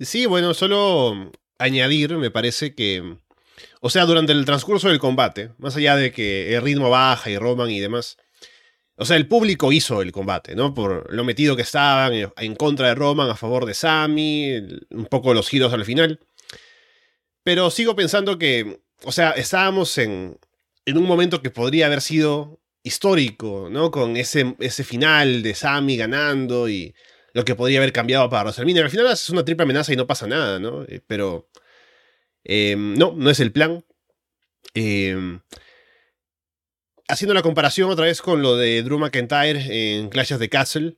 Sí, 0.00 0.24
bueno, 0.26 0.54
solo 0.54 1.30
añadir, 1.58 2.16
me 2.16 2.30
parece 2.30 2.74
que 2.74 3.18
o 3.80 3.90
sea, 3.90 4.04
durante 4.06 4.32
el 4.32 4.44
transcurso 4.44 4.88
del 4.88 4.98
combate, 4.98 5.50
más 5.58 5.76
allá 5.76 5.96
de 5.96 6.12
que 6.12 6.54
el 6.54 6.62
ritmo 6.62 6.90
baja 6.90 7.30
y 7.30 7.38
Roman 7.38 7.70
y 7.70 7.80
demás, 7.80 8.16
o 8.96 9.06
sea, 9.06 9.16
el 9.16 9.26
público 9.26 9.72
hizo 9.72 10.02
el 10.02 10.12
combate, 10.12 10.54
¿no? 10.54 10.74
Por 10.74 11.12
lo 11.12 11.24
metido 11.24 11.56
que 11.56 11.62
estaban 11.62 12.12
en 12.36 12.54
contra 12.54 12.88
de 12.88 12.94
Roman, 12.94 13.30
a 13.30 13.36
favor 13.36 13.64
de 13.64 13.72
Sami, 13.72 14.56
un 14.90 15.06
poco 15.06 15.32
los 15.32 15.48
giros 15.48 15.72
al 15.72 15.86
final. 15.86 16.20
Pero 17.42 17.70
sigo 17.70 17.96
pensando 17.96 18.38
que, 18.38 18.80
o 19.04 19.12
sea, 19.12 19.30
estábamos 19.30 19.96
en, 19.96 20.38
en 20.84 20.98
un 20.98 21.04
momento 21.04 21.40
que 21.40 21.50
podría 21.50 21.86
haber 21.86 22.02
sido 22.02 22.60
histórico, 22.82 23.68
¿no? 23.70 23.90
Con 23.90 24.16
ese, 24.16 24.54
ese 24.60 24.84
final 24.84 25.42
de 25.42 25.54
Sami 25.54 25.96
ganando 25.96 26.68
y 26.68 26.94
lo 27.32 27.44
que 27.44 27.54
podría 27.54 27.78
haber 27.78 27.92
cambiado 27.92 28.28
para 28.28 28.44
WrestleMania. 28.44 28.82
Al 28.82 28.90
final 28.90 29.06
es 29.06 29.30
una 29.30 29.44
triple 29.44 29.64
amenaza 29.64 29.92
y 29.92 29.96
no 29.96 30.06
pasa 30.06 30.26
nada, 30.26 30.58
¿no? 30.58 30.82
Eh, 30.84 31.00
pero 31.06 31.48
Em, 32.44 32.94
no, 32.94 33.12
no 33.16 33.30
es 33.30 33.40
el 33.40 33.52
plan. 33.52 33.84
Em, 34.74 35.40
haciendo 37.08 37.34
la 37.34 37.42
comparación 37.42 37.90
otra 37.90 38.06
vez 38.06 38.22
con 38.22 38.42
lo 38.42 38.56
de 38.56 38.82
Drew 38.82 38.98
McIntyre 38.98 39.98
en 39.98 40.08
Clash 40.08 40.32
of 40.32 40.40
the 40.40 40.48
Castle. 40.48 40.96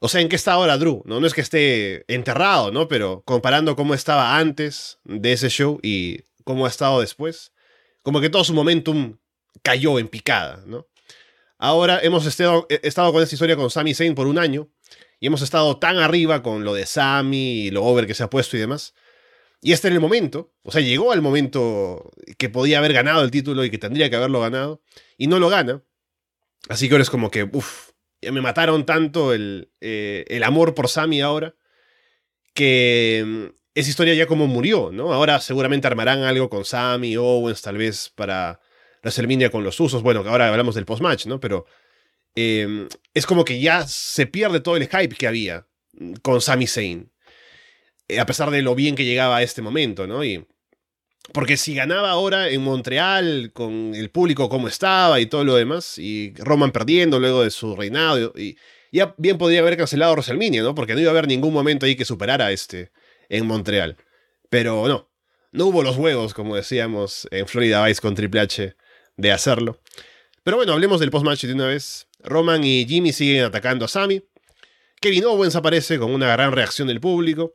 O 0.00 0.08
sea, 0.08 0.20
¿en 0.20 0.28
qué 0.28 0.36
está 0.36 0.52
ahora 0.52 0.76
Drew? 0.76 1.02
No, 1.06 1.20
no 1.20 1.26
es 1.26 1.32
que 1.32 1.40
esté 1.40 2.04
enterrado, 2.12 2.70
¿no? 2.70 2.88
Pero 2.88 3.22
comparando 3.24 3.74
cómo 3.74 3.94
estaba 3.94 4.36
antes 4.36 4.98
de 5.04 5.32
ese 5.32 5.48
show 5.48 5.80
y 5.82 6.20
cómo 6.44 6.66
ha 6.66 6.68
estado 6.68 7.00
después, 7.00 7.52
como 8.02 8.20
que 8.20 8.28
todo 8.28 8.44
su 8.44 8.52
momentum 8.52 9.16
cayó 9.62 9.98
en 9.98 10.08
picada, 10.08 10.62
¿no? 10.66 10.86
Ahora 11.58 12.00
hemos 12.02 12.26
estado, 12.26 12.66
estado 12.68 13.12
con 13.12 13.22
esta 13.22 13.34
historia 13.34 13.56
con 13.56 13.70
Sami 13.70 13.94
Zayn 13.94 14.14
por 14.14 14.26
un 14.26 14.38
año 14.38 14.68
y 15.20 15.26
hemos 15.28 15.40
estado 15.40 15.78
tan 15.78 15.96
arriba 15.96 16.42
con 16.42 16.64
lo 16.64 16.74
de 16.74 16.84
Sami 16.84 17.66
y 17.66 17.70
lo 17.70 17.82
over 17.84 18.06
que 18.06 18.14
se 18.14 18.22
ha 18.22 18.28
puesto 18.28 18.56
y 18.56 18.60
demás, 18.60 18.92
y 19.64 19.72
este 19.72 19.88
era 19.88 19.94
el 19.94 20.00
momento, 20.02 20.52
o 20.62 20.70
sea, 20.70 20.82
llegó 20.82 21.10
al 21.10 21.22
momento 21.22 22.10
que 22.36 22.50
podía 22.50 22.76
haber 22.80 22.92
ganado 22.92 23.24
el 23.24 23.30
título 23.30 23.64
y 23.64 23.70
que 23.70 23.78
tendría 23.78 24.10
que 24.10 24.16
haberlo 24.16 24.38
ganado, 24.42 24.82
y 25.16 25.26
no 25.26 25.38
lo 25.38 25.48
gana. 25.48 25.82
Así 26.68 26.86
que 26.86 26.94
ahora 26.94 27.02
es 27.02 27.08
como 27.08 27.30
que, 27.30 27.44
uff, 27.44 27.92
me 28.20 28.42
mataron 28.42 28.84
tanto 28.84 29.32
el, 29.32 29.72
eh, 29.80 30.26
el 30.28 30.42
amor 30.42 30.74
por 30.74 30.90
Sammy 30.90 31.22
ahora, 31.22 31.54
que 32.52 33.24
mm, 33.26 33.44
esa 33.74 33.88
historia 33.88 34.12
ya 34.12 34.26
como 34.26 34.46
murió, 34.46 34.90
¿no? 34.92 35.14
Ahora 35.14 35.40
seguramente 35.40 35.86
armarán 35.86 36.24
algo 36.24 36.50
con 36.50 36.66
Sammy, 36.66 37.16
Owens, 37.16 37.62
tal 37.62 37.78
vez 37.78 38.12
para 38.14 38.60
WrestleMania 39.02 39.50
con 39.50 39.64
los 39.64 39.80
usos. 39.80 40.02
Bueno, 40.02 40.24
ahora 40.26 40.50
hablamos 40.50 40.74
del 40.74 40.84
post-match, 40.84 41.24
¿no? 41.24 41.40
Pero 41.40 41.64
em, 42.34 42.86
es 43.14 43.24
como 43.24 43.46
que 43.46 43.58
ya 43.58 43.86
se 43.86 44.26
pierde 44.26 44.60
todo 44.60 44.76
el 44.76 44.88
hype 44.88 45.16
que 45.16 45.26
había 45.26 45.66
con 46.20 46.42
Sami 46.42 46.66
Zayn. 46.66 47.13
Eh, 48.08 48.20
a 48.20 48.26
pesar 48.26 48.50
de 48.50 48.62
lo 48.62 48.74
bien 48.74 48.94
que 48.94 49.04
llegaba 49.04 49.38
a 49.38 49.42
este 49.42 49.62
momento, 49.62 50.06
¿no? 50.06 50.24
Y, 50.24 50.46
porque 51.32 51.56
si 51.56 51.74
ganaba 51.74 52.10
ahora 52.10 52.50
en 52.50 52.62
Montreal, 52.62 53.50
con 53.54 53.94
el 53.94 54.10
público 54.10 54.48
como 54.48 54.68
estaba 54.68 55.20
y 55.20 55.26
todo 55.26 55.44
lo 55.44 55.54
demás, 55.54 55.98
y 55.98 56.34
Roman 56.36 56.70
perdiendo 56.70 57.18
luego 57.18 57.42
de 57.42 57.50
su 57.50 57.74
reinado, 57.74 58.32
y 58.36 58.56
ya 58.92 59.14
bien 59.16 59.38
podría 59.38 59.60
haber 59.60 59.76
cancelado 59.76 60.12
WrestleMania, 60.12 60.62
¿no? 60.62 60.74
Porque 60.74 60.94
no 60.94 61.00
iba 61.00 61.10
a 61.10 61.12
haber 61.12 61.26
ningún 61.26 61.52
momento 61.52 61.86
ahí 61.86 61.96
que 61.96 62.04
superara 62.04 62.52
este 62.52 62.92
en 63.28 63.46
Montreal. 63.46 63.96
Pero 64.50 64.86
no, 64.86 65.10
no 65.50 65.66
hubo 65.66 65.82
los 65.82 65.96
huevos, 65.96 66.34
como 66.34 66.56
decíamos 66.56 67.26
en 67.30 67.48
Florida 67.48 67.84
Vice 67.86 68.00
con 68.00 68.14
Triple 68.14 68.40
H, 68.40 68.76
de 69.16 69.32
hacerlo. 69.32 69.80
Pero 70.42 70.58
bueno, 70.58 70.74
hablemos 70.74 71.00
del 71.00 71.10
post-match 71.10 71.44
de 71.44 71.54
una 71.54 71.68
vez. 71.68 72.06
Roman 72.22 72.62
y 72.64 72.86
Jimmy 72.86 73.12
siguen 73.12 73.44
atacando 73.44 73.86
a 73.86 73.88
Sami. 73.88 74.22
Kevin 75.00 75.24
Owens 75.24 75.56
aparece 75.56 75.98
con 75.98 76.12
una 76.12 76.28
gran 76.28 76.52
reacción 76.52 76.88
del 76.88 77.00
público. 77.00 77.54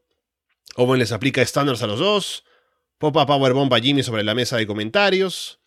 Owen 0.75 0.99
les 0.99 1.11
aplica 1.11 1.45
standards 1.45 1.81
a 1.83 1.87
los 1.87 1.99
dos. 1.99 2.43
Popa 2.97 3.25
Powerbomb 3.25 3.73
a 3.73 3.79
Jimmy 3.79 4.03
sobre 4.03 4.23
la 4.23 4.35
mesa 4.35 4.57
de 4.57 4.67
comentarios. 4.67 5.59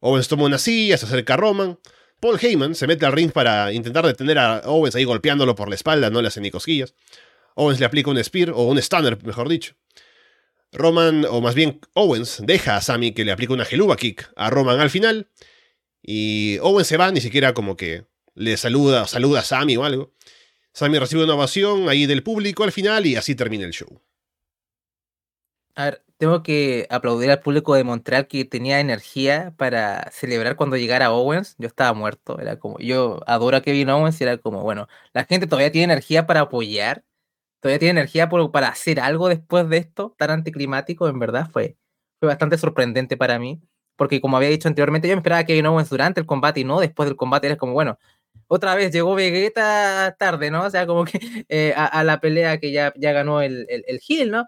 Owens 0.00 0.26
toma 0.26 0.44
una 0.44 0.58
silla, 0.58 0.98
se 0.98 1.06
acerca 1.06 1.34
a 1.34 1.36
Roman. 1.36 1.78
Paul 2.18 2.38
Heyman 2.40 2.74
se 2.74 2.88
mete 2.88 3.06
al 3.06 3.12
ring 3.12 3.30
para 3.30 3.72
intentar 3.72 4.04
detener 4.04 4.38
a 4.38 4.62
Owens 4.64 4.96
ahí 4.96 5.04
golpeándolo 5.04 5.54
por 5.54 5.68
la 5.68 5.76
espalda, 5.76 6.10
no 6.10 6.20
le 6.20 6.28
hace 6.28 6.40
ni. 6.40 6.50
Owens 7.54 7.78
le 7.78 7.86
aplica 7.86 8.10
un 8.10 8.22
spear, 8.22 8.50
o 8.50 8.64
un 8.64 8.82
stunner, 8.82 9.22
mejor 9.24 9.48
dicho. 9.48 9.74
Roman, 10.72 11.24
o 11.26 11.40
más 11.40 11.54
bien 11.54 11.80
Owens, 11.94 12.42
deja 12.44 12.76
a 12.76 12.80
Sammy 12.80 13.12
que 13.12 13.24
le 13.24 13.30
aplica 13.30 13.52
una 13.52 13.64
geluba 13.64 13.96
kick 13.96 14.28
a 14.34 14.50
Roman 14.50 14.80
al 14.80 14.90
final. 14.90 15.28
Y 16.02 16.58
Owens 16.62 16.88
se 16.88 16.96
va, 16.96 17.12
ni 17.12 17.20
siquiera 17.20 17.54
como 17.54 17.76
que 17.76 18.06
le 18.34 18.56
saluda, 18.56 19.06
saluda 19.06 19.40
a 19.40 19.44
Sammy 19.44 19.76
o 19.76 19.84
algo. 19.84 20.12
Sammy 20.72 20.98
recibe 20.98 21.22
una 21.22 21.34
ovación 21.34 21.88
ahí 21.88 22.06
del 22.06 22.24
público 22.24 22.64
al 22.64 22.72
final 22.72 23.06
y 23.06 23.14
así 23.14 23.34
termina 23.34 23.66
el 23.66 23.72
show. 23.72 24.00
A 25.74 25.84
ver, 25.86 26.04
tengo 26.18 26.42
que 26.42 26.86
aplaudir 26.90 27.30
al 27.30 27.40
público 27.40 27.74
de 27.74 27.82
Montreal 27.84 28.26
que 28.28 28.44
tenía 28.44 28.78
energía 28.80 29.54
para 29.56 30.10
celebrar 30.10 30.56
cuando 30.56 30.76
llegara 30.76 31.10
Owens. 31.12 31.56
Yo 31.58 31.66
estaba 31.66 31.94
muerto, 31.94 32.38
era 32.38 32.58
como, 32.58 32.78
yo 32.78 33.20
adoro 33.26 33.56
a 33.56 33.62
Kevin 33.62 33.88
Owens 33.88 34.20
y 34.20 34.24
era 34.24 34.36
como, 34.36 34.62
bueno, 34.62 34.86
la 35.14 35.24
gente 35.24 35.46
todavía 35.46 35.72
tiene 35.72 35.92
energía 35.92 36.26
para 36.26 36.40
apoyar, 36.40 37.04
todavía 37.60 37.78
tiene 37.78 38.00
energía 38.00 38.28
para 38.28 38.68
hacer 38.68 39.00
algo 39.00 39.28
después 39.28 39.68
de 39.68 39.78
esto 39.78 40.14
tan 40.18 40.30
anticlimático, 40.30 41.08
en 41.08 41.18
verdad 41.18 41.48
fue, 41.52 41.78
fue 42.20 42.28
bastante 42.28 42.58
sorprendente 42.58 43.16
para 43.16 43.38
mí, 43.38 43.62
porque 43.96 44.20
como 44.20 44.36
había 44.36 44.50
dicho 44.50 44.68
anteriormente, 44.68 45.08
yo 45.08 45.14
me 45.16 45.20
esperaba 45.20 45.40
a 45.40 45.44
Kevin 45.46 45.66
Owens 45.66 45.90
durante 45.90 46.20
el 46.20 46.26
combate 46.26 46.60
y 46.60 46.64
no 46.64 46.80
después 46.80 47.08
del 47.08 47.16
combate, 47.16 47.46
era 47.48 47.56
como, 47.56 47.72
bueno, 47.72 47.98
otra 48.48 48.74
vez 48.74 48.92
llegó 48.92 49.14
Vegeta 49.14 50.16
tarde, 50.18 50.50
¿no? 50.50 50.64
O 50.64 50.70
sea, 50.70 50.86
como 50.86 51.04
que 51.04 51.18
eh, 51.48 51.74
a, 51.76 52.04
la 52.04 52.20
pelea 52.20 52.58
que 52.60 52.72
ya, 52.72 52.92
ya 52.96 53.12
ganó 53.12 53.40
el, 53.42 53.66
el, 53.70 53.84
el 53.88 54.00
Hill, 54.06 54.30
¿no? 54.30 54.46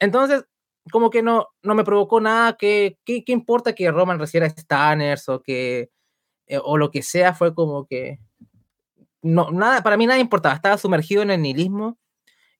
Entonces, 0.00 0.44
como 0.92 1.10
que 1.10 1.22
no, 1.22 1.48
no 1.62 1.74
me 1.74 1.84
provocó 1.84 2.20
nada, 2.20 2.54
que, 2.56 2.98
¿qué 3.04 3.24
importa 3.28 3.74
que 3.74 3.90
Roman 3.90 4.18
recibiera 4.18 4.50
Stanners 4.50 5.28
o 5.28 5.42
que, 5.42 5.90
eh, 6.48 6.60
o 6.62 6.78
lo 6.78 6.90
que 6.90 7.02
sea, 7.02 7.34
fue 7.34 7.54
como 7.54 7.86
que, 7.86 8.20
no, 9.22 9.50
nada, 9.50 9.82
para 9.82 9.96
mí 9.96 10.06
nada 10.06 10.18
importaba, 10.20 10.54
estaba 10.54 10.78
sumergido 10.78 11.22
en 11.22 11.30
el 11.30 11.42
nihilismo 11.42 11.98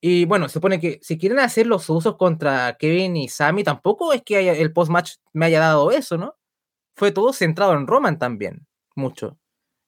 Y 0.00 0.26
bueno, 0.26 0.48
se 0.48 0.54
supone 0.54 0.80
que 0.80 1.00
si 1.02 1.18
quieren 1.18 1.40
hacer 1.40 1.66
los 1.66 1.90
usos 1.90 2.16
contra 2.16 2.76
Kevin 2.78 3.16
y 3.16 3.28
Sammy, 3.28 3.64
tampoco 3.64 4.12
es 4.14 4.22
que 4.24 4.50
el 4.62 4.72
post-match 4.72 5.14
me 5.34 5.46
haya 5.46 5.60
dado 5.60 5.90
eso, 5.92 6.18
¿no? 6.18 6.36
Fue 6.96 7.12
todo 7.12 7.32
centrado 7.34 7.74
en 7.74 7.86
Roman 7.86 8.18
también, 8.18 8.66
mucho. 8.96 9.38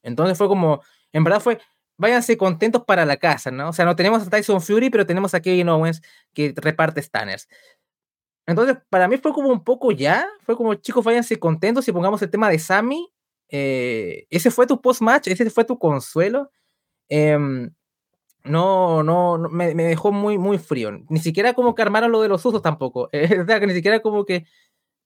Entonces 0.02 0.38
fue 0.38 0.48
como, 0.48 0.82
en 1.12 1.24
verdad 1.24 1.40
fue, 1.40 1.60
váyanse 2.02 2.36
contentos 2.36 2.82
para 2.84 3.06
la 3.06 3.16
casa, 3.16 3.50
¿no? 3.50 3.70
O 3.70 3.72
sea, 3.72 3.84
no 3.84 3.96
tenemos 3.96 4.26
a 4.26 4.28
Tyson 4.28 4.60
Fury, 4.60 4.90
pero 4.90 5.06
tenemos 5.06 5.34
a 5.34 5.40
Kevin 5.40 5.68
Owens 5.68 6.02
que 6.34 6.52
reparte 6.56 7.00
Stanners. 7.00 7.48
Entonces, 8.46 8.76
para 8.90 9.06
mí 9.08 9.16
fue 9.18 9.32
como 9.32 9.48
un 9.50 9.62
poco 9.64 9.92
ya, 9.92 10.28
fue 10.40 10.56
como, 10.56 10.74
chicos, 10.74 11.04
váyanse 11.04 11.38
contentos 11.38 11.86
y 11.88 11.92
pongamos 11.92 12.20
el 12.22 12.30
tema 12.30 12.50
de 12.50 12.58
Sammy. 12.58 13.08
eh, 13.48 14.26
ese 14.30 14.50
fue 14.50 14.66
tu 14.66 14.80
post-match, 14.80 15.28
ese 15.28 15.48
fue 15.50 15.64
tu 15.64 15.78
consuelo. 15.78 16.50
Em, 17.08 17.70
no, 18.44 19.02
no, 19.04 19.38
no, 19.38 19.48
me, 19.48 19.74
dejó 19.74 20.12
muy, 20.12 20.38
muy 20.38 20.58
frío. 20.58 20.90
Ni 21.08 21.20
siquiera 21.20 21.54
como 21.54 21.74
que 21.74 21.82
armaron 21.82 22.12
lo 22.12 22.22
de 22.22 22.28
los 22.28 22.44
usos 22.44 22.62
tampoco. 22.62 23.08
que 23.12 23.66
ni 23.66 23.74
siquiera 23.74 24.00
como 24.00 24.24
que. 24.24 24.46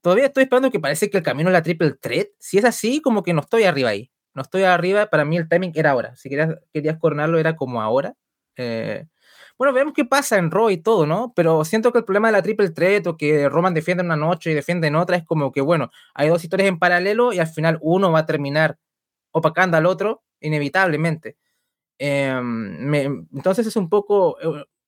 Todavía 0.03 0.27
estoy 0.27 0.45
esperando 0.45 0.71
que 0.71 0.81
parece 0.81 1.11
que 1.11 1.19
el 1.19 1.25
camino 1.25 1.51
es 1.51 1.55
la 1.55 1.63
triple 1.63 1.93
threat. 1.93 2.29
Si 2.39 2.59
es 2.59 2.65
así, 2.65 3.03
como 3.03 3.23
que 3.23 3.35
no 3.35 3.41
estoy 3.43 3.65
arriba 3.65 3.91
ahí. 3.91 4.11
No 4.37 4.43
estoy 4.43 4.65
arriba. 4.65 5.07
Para 5.09 5.27
mí 5.27 5.39
el 5.39 5.49
timing 5.49 5.73
era 5.77 5.93
ahora. 5.93 6.17
Si 6.17 6.31
querías, 6.31 6.99
coronarlo, 7.01 7.39
era 7.41 7.57
como 7.57 7.83
ahora. 7.83 8.15
Eh, 8.57 9.07
bueno, 9.59 9.73
veremos 9.75 9.95
qué 9.95 10.05
pasa 10.05 10.39
en 10.39 10.51
Raw 10.53 10.71
y 10.71 10.79
todo, 10.79 11.07
¿no? 11.07 11.33
Pero 11.37 11.65
siento 11.65 11.93
que 11.93 11.99
el 12.01 12.05
problema 12.07 12.29
de 12.29 12.33
la 12.33 12.43
triple 12.43 12.71
threat 12.71 13.07
o 13.09 13.17
que 13.19 13.49
Roman 13.49 13.75
defiende 13.75 14.05
una 14.05 14.17
noche 14.17 14.53
y 14.53 14.55
defiende 14.55 14.89
en 14.89 14.97
otra 14.97 15.17
es 15.19 15.25
como 15.25 15.53
que, 15.53 15.63
bueno, 15.63 15.91
hay 16.15 16.29
dos 16.31 16.45
historias 16.45 16.69
en 16.69 16.79
paralelo 16.79 17.33
y 17.33 17.41
al 17.41 17.49
final 17.49 17.79
uno 17.83 18.13
va 18.13 18.21
a 18.21 18.27
terminar 18.27 18.79
opacando 19.33 19.77
al 19.79 19.87
otro, 19.87 20.23
inevitablemente. 20.41 21.37
Eh, 21.99 22.39
me- 22.43 23.05
entonces 23.35 23.67
es 23.67 23.77
un 23.77 23.89
poco. 23.91 24.39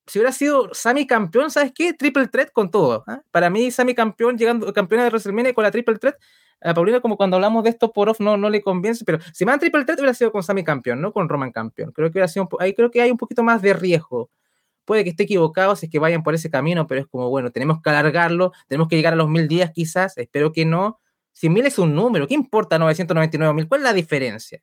Si 0.09 0.19
hubiera 0.19 0.33
sido 0.33 0.71
Sammy 0.73 1.07
campeón, 1.07 1.51
¿sabes 1.51 1.73
qué? 1.75 1.93
Triple 1.93 2.29
threat 2.29 2.51
con 2.51 2.71
todo. 2.71 3.05
¿ah? 3.07 3.21
Para 3.31 3.51
mí, 3.51 3.71
Sammy 3.71 3.95
campeón, 3.95 4.39
llegando 4.39 4.73
campeona 4.73 5.05
de 5.05 5.11
WrestleMania 5.11 5.53
con 5.53 5.65
la 5.65 5.71
triple 5.71 5.99
threat. 5.99 6.17
A 6.61 6.75
Paulina, 6.75 7.01
como 7.01 7.17
cuando 7.17 7.37
hablamos 7.37 7.63
de 7.63 7.71
esto 7.71 7.93
por 7.93 8.09
off, 8.09 8.19
no, 8.19 8.37
no 8.37 8.51
le 8.51 8.63
convence, 8.63 9.05
pero 9.05 9.19
si 9.33 9.45
me 9.45 9.53
dan 9.53 9.61
triple 9.61 9.85
threat, 9.85 9.99
hubiera 10.01 10.15
sido 10.15 10.33
con 10.33 10.43
Sammy 10.43 10.65
campeón, 10.65 11.01
no 11.01 11.13
con 11.13 11.29
Roman 11.29 11.53
campeón. 11.53 11.93
Creo 11.93 12.09
que 12.09 12.13
hubiera 12.13 12.29
sido 12.29 12.49
ahí 12.59 12.75
creo 12.75 12.91
que 12.91 13.03
hay 13.03 13.11
un 13.11 13.19
poquito 13.19 13.43
más 13.43 13.63
de 13.63 13.75
riesgo. 13.75 14.31
Puede 14.87 15.05
que 15.05 15.11
esté 15.11 15.25
equivocado 15.25 15.77
si 15.77 15.87
es 15.87 15.93
que 15.93 15.99
vayan 15.99 16.23
por 16.23 16.35
ese 16.35 16.51
camino, 16.51 16.87
pero 16.87 17.03
es 17.03 17.07
como, 17.07 17.29
bueno, 17.29 17.53
tenemos 17.53 17.83
que 17.83 17.91
alargarlo, 17.91 18.53
tenemos 18.67 18.89
que 18.89 18.97
llegar 18.97 19.13
a 19.13 19.17
los 19.17 19.29
mil 19.29 19.47
días 19.47 19.71
quizás, 19.75 20.17
espero 20.17 20.53
que 20.53 20.65
no. 20.65 21.01
Si 21.33 21.51
mil 21.51 21.67
es 21.67 21.79
un 21.79 21.95
número, 21.95 22.27
¿qué 22.27 22.35
importa 22.35 22.79
999 22.79 23.55
mil? 23.55 23.69
¿Cuál 23.69 23.83
es 23.83 23.85
la 23.85 23.93
diferencia? 23.93 24.61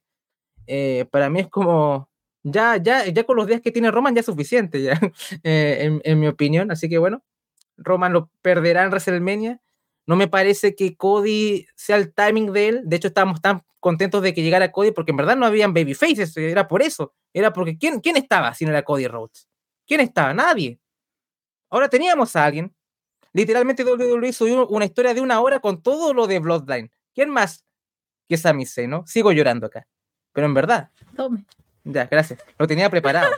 Eh, 0.67 1.05
para 1.11 1.29
mí 1.29 1.41
es 1.41 1.47
como, 1.47 2.09
ya, 2.45 2.77
ya, 2.77 3.07
ya 3.07 3.23
con 3.23 3.37
los 3.37 3.47
días 3.47 3.61
que 3.61 3.71
tiene 3.71 3.89
Roman 3.89 4.13
ya 4.13 4.19
es 4.19 4.27
suficiente, 4.27 4.81
ya, 4.81 4.99
eh, 5.43 5.77
en, 5.81 6.01
en 6.03 6.19
mi 6.19 6.27
opinión. 6.27 6.69
Así 6.69 6.87
que 6.87 6.99
bueno, 6.99 7.23
Roman 7.75 8.13
lo 8.13 8.29
perderá 8.41 8.83
en 8.83 8.89
WrestleMania. 8.89 9.59
No 10.05 10.15
me 10.15 10.27
parece 10.27 10.75
que 10.75 10.95
Cody 10.95 11.65
sea 11.75 11.97
el 11.97 12.13
timing 12.13 12.53
de 12.53 12.67
él. 12.67 12.81
De 12.85 12.97
hecho, 12.97 13.07
estábamos 13.07 13.41
tan 13.41 13.63
contentos 13.79 14.21
de 14.21 14.35
que 14.35 14.43
llegara 14.43 14.71
Cody 14.71 14.91
porque 14.91 15.11
en 15.11 15.17
verdad 15.17 15.35
no 15.35 15.47
habían 15.47 15.73
babyfaces. 15.73 16.37
Era 16.37 16.67
por 16.67 16.83
eso. 16.83 17.13
Era 17.33 17.51
porque 17.51 17.77
¿quién, 17.79 17.99
quién 17.99 18.15
estaba 18.15 18.53
si 18.53 18.63
no 18.65 18.71
era 18.71 18.83
Cody 18.83 19.07
Rhodes? 19.07 19.47
¿Quién 19.87 20.01
estaba? 20.01 20.31
Nadie. 20.33 20.79
Ahora 21.71 21.89
teníamos 21.89 22.35
a 22.35 22.45
alguien. 22.45 22.75
Literalmente 23.33 23.83
WWE 23.83 24.31
subió 24.31 24.67
una 24.67 24.85
historia 24.85 25.15
de 25.15 25.21
una 25.21 25.41
hora 25.41 25.59
con 25.59 25.81
todo 25.81 26.13
lo 26.13 26.27
de 26.27 26.39
Bloodline. 26.39 26.91
¿Quién 27.15 27.31
más 27.31 27.65
que 28.29 28.37
Sami 28.37 28.67
Zayn, 28.67 28.91
no? 28.91 29.05
Sigo 29.07 29.31
llorando 29.31 29.65
acá. 29.65 29.87
Pero 30.31 30.47
en 30.47 30.53
verdad, 30.53 30.91
Tome. 31.15 31.45
Ya, 31.85 32.05
gracias. 32.05 32.43
Lo 32.59 32.67
tenía 32.67 32.89
preparado. 32.89 33.31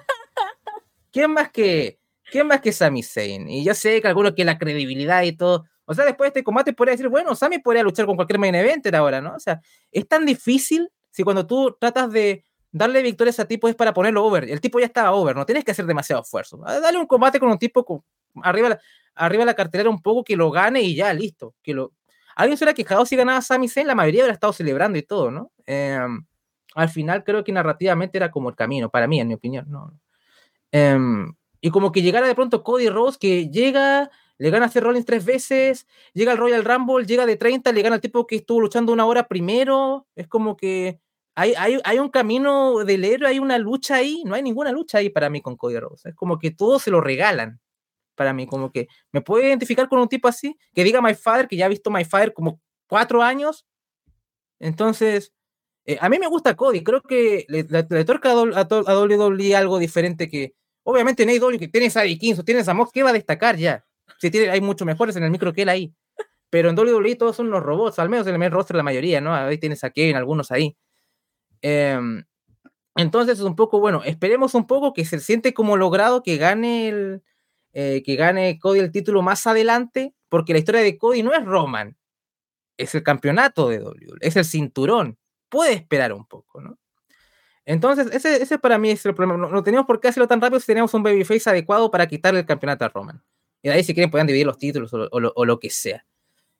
¿Quién 1.12 1.32
más 1.32 1.52
que 1.52 2.00
quién 2.32 2.48
más 2.48 2.62
que 2.62 2.72
Sami 2.72 3.04
Zayn? 3.04 3.50
Y 3.50 3.64
yo 3.64 3.74
sé 3.74 4.02
que 4.02 4.08
algunos 4.08 4.34
que 4.34 4.44
la 4.44 4.58
credibilidad 4.58 5.24
y 5.24 5.32
todo. 5.34 5.66
O 5.86 5.94
sea, 5.94 6.04
después 6.04 6.28
de 6.28 6.40
este 6.40 6.44
combate 6.44 6.74
podría 6.74 6.92
decir, 6.94 7.08
bueno, 7.08 7.34
Sami 7.36 7.60
podría 7.60 7.84
luchar 7.84 8.06
con 8.06 8.16
cualquier 8.18 8.40
main 8.40 8.56
eventer 8.56 8.96
ahora, 8.96 9.22
¿no? 9.22 9.36
O 9.36 9.40
sea, 9.40 9.62
es 9.92 10.08
tan 10.08 10.26
difícil 10.26 10.90
si 11.12 11.24
cuando 11.24 11.48
tú 11.48 11.76
tratas 11.80 12.12
de 12.12 12.44
darle 12.72 13.02
victorias 13.02 13.40
a 13.40 13.46
tipo 13.48 13.70
es 13.70 13.76
para 13.76 13.94
ponerlo 13.94 14.26
over. 14.26 14.50
El 14.50 14.60
tipo 14.60 14.80
ya 14.80 14.86
estaba 14.86 15.14
over, 15.14 15.36
no 15.36 15.46
tienes 15.46 15.64
que 15.64 15.72
hacer 15.72 15.86
demasiado 15.86 16.22
esfuerzo. 16.22 16.62
Ah, 16.66 16.80
Dale 16.80 16.98
un 16.98 17.08
combate 17.08 17.40
con 17.40 17.50
un 17.50 17.58
tipo 17.58 17.86
con- 17.86 18.04
arriba, 18.44 18.78
arriba 19.16 19.46
la 19.46 19.54
cartelera 19.54 19.90
un 19.90 20.02
poco 20.02 20.24
que 20.26 20.36
lo 20.36 20.52
gane 20.52 20.82
y 20.82 20.94
ya, 20.96 21.14
listo. 21.14 21.56
Que 21.64 21.74
lo... 21.74 21.94
Alguien 22.36 22.58
se 22.58 22.66
hubiera 22.66 22.76
quejado 22.76 23.06
si 23.06 23.16
ganaba 23.16 23.42
Sami 23.42 23.70
Zayn, 23.70 23.88
la 23.88 23.96
mayoría 23.96 24.22
hubiera 24.24 24.34
estado 24.34 24.52
celebrando 24.54 25.00
y 25.00 25.04
todo, 25.04 25.32
¿no? 25.32 25.52
Em, 25.66 26.24
al 26.78 26.90
final 26.90 27.24
creo 27.24 27.44
que 27.44 27.52
narrativamente 27.52 28.20
era 28.20 28.30
como 28.30 28.50
el 28.50 28.56
camino, 28.56 28.90
para 28.90 29.08
mí, 29.08 29.20
en 29.20 29.28
mi 29.28 29.34
opinión. 29.34 29.66
¿no? 29.68 30.00
Em, 30.72 31.34
y 31.60 31.72
como 31.72 31.92
que 31.92 32.04
llegara 32.04 32.28
de 32.28 32.36
pronto 32.36 32.64
Cody 32.64 32.88
Rhodes, 32.88 33.18
que 33.18 33.50
llega, 33.50 34.12
le 34.38 34.50
gana 34.52 34.68
a 34.68 34.70
Seth 34.70 34.84
Rollins 34.84 35.06
tres 35.06 35.26
veces, 35.26 35.88
llega 36.14 36.34
al 36.34 36.38
Royal 36.38 36.64
Rumble, 36.64 37.08
llega 37.08 37.26
de 37.26 37.36
30, 37.36 37.72
le 37.72 37.82
gana 37.82 37.96
al 37.96 38.02
tipo 38.02 38.28
que 38.28 38.36
estuvo 38.36 38.62
luchando 38.62 38.94
una 38.94 39.08
hora 39.08 39.28
primero, 39.28 40.06
es 40.16 40.28
como 40.28 40.56
que 40.56 41.00
hay, 41.34 41.56
hay, 41.58 41.80
hay 41.84 41.98
un 41.98 42.10
camino 42.10 42.84
del 42.86 43.04
héroe, 43.06 43.28
hay 43.28 43.40
una 43.40 43.58
lucha 43.58 43.96
ahí, 43.96 44.22
no 44.24 44.36
hay 44.36 44.44
ninguna 44.44 44.72
lucha 44.72 45.00
ahí 45.00 45.10
para 45.10 45.32
mí 45.32 45.42
con 45.42 45.58
Cody 45.58 45.80
Rhodes, 45.80 46.06
es 46.06 46.16
como 46.16 46.38
que 46.38 46.52
todos 46.52 46.84
se 46.84 46.92
lo 46.92 47.02
regalan. 47.02 47.60
Para 48.14 48.34
mí, 48.34 48.48
como 48.48 48.72
que 48.72 48.88
me 49.12 49.22
puedo 49.22 49.44
identificar 49.44 49.88
con 49.90 50.00
un 50.00 50.08
tipo 50.08 50.28
así, 50.28 50.58
que 50.74 50.84
diga 50.84 51.02
My 51.02 51.14
Father, 51.16 51.48
que 51.48 51.56
ya 51.56 51.66
ha 51.66 51.70
visto 51.70 51.92
My 51.92 52.04
Father 52.04 52.34
como 52.34 52.60
cuatro 52.88 53.22
años. 53.22 53.68
Entonces, 54.60 55.34
eh, 55.88 55.98
a 56.02 56.10
mí 56.10 56.20
me 56.20 56.28
gusta 56.28 56.56
Cody, 56.56 56.84
creo 56.84 57.02
que 57.02 57.46
le, 57.48 57.64
le, 57.64 58.06
toca 58.06 58.32
a, 58.32 58.62
a 58.62 59.00
WWE 59.00 59.56
algo 59.56 59.80
diferente 59.80 60.30
que, 60.30 60.54
obviamente 60.84 61.24
en 61.24 61.30
AEW 61.30 61.58
que 61.58 61.70
tienes 61.70 61.96
a 61.96 62.02
Dickinson, 62.02 62.44
tienes 62.44 62.68
a 62.68 62.74
Mox, 62.74 62.92
¿qué 62.92 63.04
va 63.04 63.12
a 63.12 63.14
destacar 63.14 63.56
ya? 63.56 63.86
Si 64.20 64.30
tiene, 64.30 64.50
hay 64.50 64.60
muchos 64.60 64.86
mejores 64.86 65.16
en 65.16 65.24
el 65.24 65.32
micro 65.32 65.54
que 65.54 65.62
él 65.64 65.70
ahí. 65.70 65.94
Pero 66.50 66.70
en 66.70 66.78
WWE 66.78 67.16
todos 67.16 67.36
son 67.36 67.50
los 67.50 67.64
robots, 67.64 68.00
al 68.00 68.10
menos 68.10 68.28
en 68.28 68.34
el 68.34 68.40
main 68.40 68.52
roster 68.52 68.76
la 68.76 68.84
mayoría, 68.84 69.22
¿no? 69.22 69.34
Ahí 69.34 69.58
tienes 69.58 69.84
a 69.84 69.90
Kevin, 69.90 70.16
algunos 70.18 70.52
ahí. 70.52 70.78
Em, 71.62 72.24
entonces 72.96 73.40
es 73.40 73.46
un 73.46 73.56
poco, 73.56 73.80
bueno, 73.80 74.04
esperemos 74.06 74.56
un 74.56 74.68
poco 74.68 74.94
que 74.94 75.06
se 75.06 75.20
siente 75.20 75.54
como 75.54 75.78
logrado 75.78 76.24
que 76.24 76.38
gane 76.38 76.90
el, 76.90 77.24
eh, 77.74 78.04
que 78.06 78.16
gane 78.16 78.60
Cody 78.60 78.80
el 78.80 78.92
título 78.92 79.22
más 79.22 79.48
adelante, 79.48 80.14
porque 80.30 80.54
la 80.54 80.60
historia 80.60 80.82
de 80.82 80.98
Cody 80.98 81.24
no 81.24 81.34
es 81.34 81.46
Roman, 81.46 81.98
es 82.78 82.96
el 82.96 83.04
campeonato 83.04 83.70
de 83.70 83.80
WWE, 83.82 84.18
es 84.22 84.36
el 84.36 84.46
cinturón. 84.46 85.18
Puede 85.50 85.74
esperar 85.74 86.14
un 86.14 86.26
poco, 86.26 86.62
¿no? 86.62 86.78
Entonces, 87.66 88.08
ese, 88.14 88.42
ese 88.42 88.58
para 88.60 88.78
mí 88.78 88.92
es 88.92 89.06
el 89.06 89.14
problema. 89.14 89.38
No, 89.38 89.50
no 89.50 89.64
tenemos 89.64 89.86
por 89.86 90.00
qué 90.00 90.08
hacerlo 90.08 90.28
tan 90.28 90.40
rápido 90.40 90.60
si 90.60 90.68
tenemos 90.68 90.94
un 90.94 91.04
babyface 91.04 91.50
adecuado 91.50 91.92
para 91.92 92.08
quitarle 92.08 92.40
el 92.42 92.46
campeonato 92.46 92.86
a 92.86 92.90
Roman. 92.90 93.22
Y 93.62 93.68
de 93.70 93.74
ahí, 93.76 93.84
si 93.84 93.94
quieren, 93.94 94.10
pueden 94.10 94.28
dividir 94.28 94.46
los 94.46 94.58
títulos 94.58 94.94
o, 94.94 94.98
lo- 94.98 95.10
o 95.12 95.20
lo, 95.20 95.34
o 95.36 95.46
lo 95.46 95.60
que 95.60 95.70
sea. 95.70 96.06